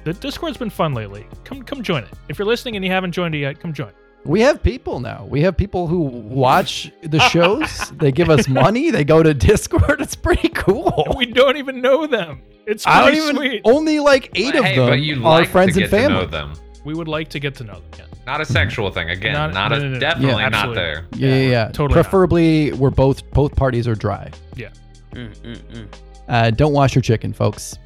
The 0.07 0.13
Discord's 0.13 0.55
been 0.55 0.69
fun 0.69 0.93
lately. 0.93 1.27
Come 1.43 1.63
come 1.63 1.83
join 1.83 2.01
it. 2.03 2.09
If 2.29 2.39
you're 2.39 2.47
listening 2.47 2.77
and 2.77 2.85
you 2.85 2.89
haven't 2.89 3.11
joined 3.11 3.35
it 3.35 3.39
yet, 3.39 3.59
come 3.59 3.73
join. 3.73 3.91
we 4.23 4.39
have 4.39 4.63
people 4.63 5.01
now. 5.01 5.27
We 5.29 5.41
have 5.41 5.57
people 5.57 5.85
who 5.85 5.99
watch 5.99 6.89
the 7.01 7.19
shows. 7.27 7.91
they 7.97 8.13
give 8.13 8.29
us 8.29 8.47
money. 8.47 8.89
They 8.89 9.03
go 9.03 9.21
to 9.21 9.33
Discord. 9.33 9.99
It's 9.99 10.15
pretty 10.15 10.47
cool. 10.47 11.13
We 11.17 11.25
don't 11.25 11.57
even 11.57 11.81
know 11.81 12.07
them. 12.07 12.41
It's 12.65 12.87
I 12.87 13.03
don't 13.03 13.15
even. 13.15 13.35
sweet. 13.35 13.61
Only 13.65 13.99
like 13.99 14.31
eight 14.35 14.55
of 14.55 14.63
hey, 14.63 14.77
them 14.77 14.87
but 14.87 15.01
you 15.01 15.15
are 15.25 15.41
like 15.41 15.49
friends 15.49 15.75
to 15.75 15.81
and 15.81 15.91
get 15.91 15.97
to 15.97 16.07
know 16.07 16.19
family. 16.21 16.31
them. 16.31 16.53
We 16.85 16.93
would 16.93 17.09
like 17.09 17.27
to 17.31 17.41
get 17.41 17.55
to 17.55 17.65
know 17.65 17.73
them. 17.73 17.83
Yeah. 17.99 18.05
Not 18.25 18.39
a 18.39 18.45
sexual 18.45 18.89
thing. 18.91 19.09
Again, 19.09 19.33
Not- 19.33 19.53
not, 19.53 19.71
no, 19.71 19.75
a 19.75 19.79
no, 19.81 19.89
no. 19.89 19.99
definitely 19.99 20.41
Yeah, 20.41 20.47
not 20.47 20.73
there. 20.73 21.05
Yeah, 21.17 21.27
yeah, 21.35 21.49
yeah. 21.49 21.65
totally 21.65 21.87
not. 21.87 21.93
Preferably, 21.95 22.69
where 22.71 22.91
both 22.91 23.29
both 23.31 23.57
parties 23.57 23.89
are 23.89 23.95
dry. 23.95 24.31
Mm, 24.55 25.35
mm, 25.41 25.57
mm. 25.57 25.87
Uh, 26.29 26.51
don't 26.51 26.71
wash 26.71 26.95
your 26.95 27.01
chicken, 27.01 27.33
folks. 27.33 27.77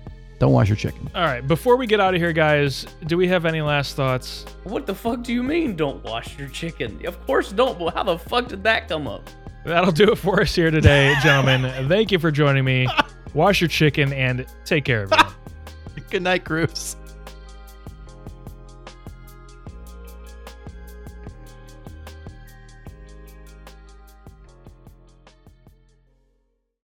Don't 0.41 0.53
wash 0.53 0.69
your 0.69 0.75
chicken. 0.75 1.07
All 1.13 1.21
right. 1.21 1.47
Before 1.47 1.75
we 1.75 1.85
get 1.85 1.99
out 1.99 2.15
of 2.15 2.19
here, 2.19 2.33
guys, 2.33 2.87
do 3.05 3.15
we 3.15 3.27
have 3.27 3.45
any 3.45 3.61
last 3.61 3.95
thoughts? 3.95 4.43
What 4.63 4.87
the 4.87 4.95
fuck 4.95 5.21
do 5.21 5.31
you 5.31 5.43
mean? 5.43 5.75
Don't 5.75 6.03
wash 6.03 6.35
your 6.39 6.47
chicken? 6.47 6.99
Of 7.05 7.23
course, 7.27 7.51
don't. 7.51 7.79
Well, 7.79 7.91
how 7.91 8.01
the 8.01 8.17
fuck 8.17 8.47
did 8.47 8.63
that 8.63 8.87
come 8.87 9.07
up? 9.07 9.29
That'll 9.65 9.91
do 9.91 10.11
it 10.11 10.17
for 10.17 10.41
us 10.41 10.55
here 10.55 10.71
today, 10.71 11.13
gentlemen. 11.21 11.87
Thank 11.87 12.11
you 12.11 12.17
for 12.17 12.31
joining 12.31 12.65
me. 12.65 12.87
Wash 13.35 13.61
your 13.61 13.67
chicken 13.67 14.13
and 14.13 14.47
take 14.65 14.83
care, 14.83 15.03
everyone. 15.03 15.31
Good 16.09 16.23
night, 16.23 16.43
grooves. 16.43 16.95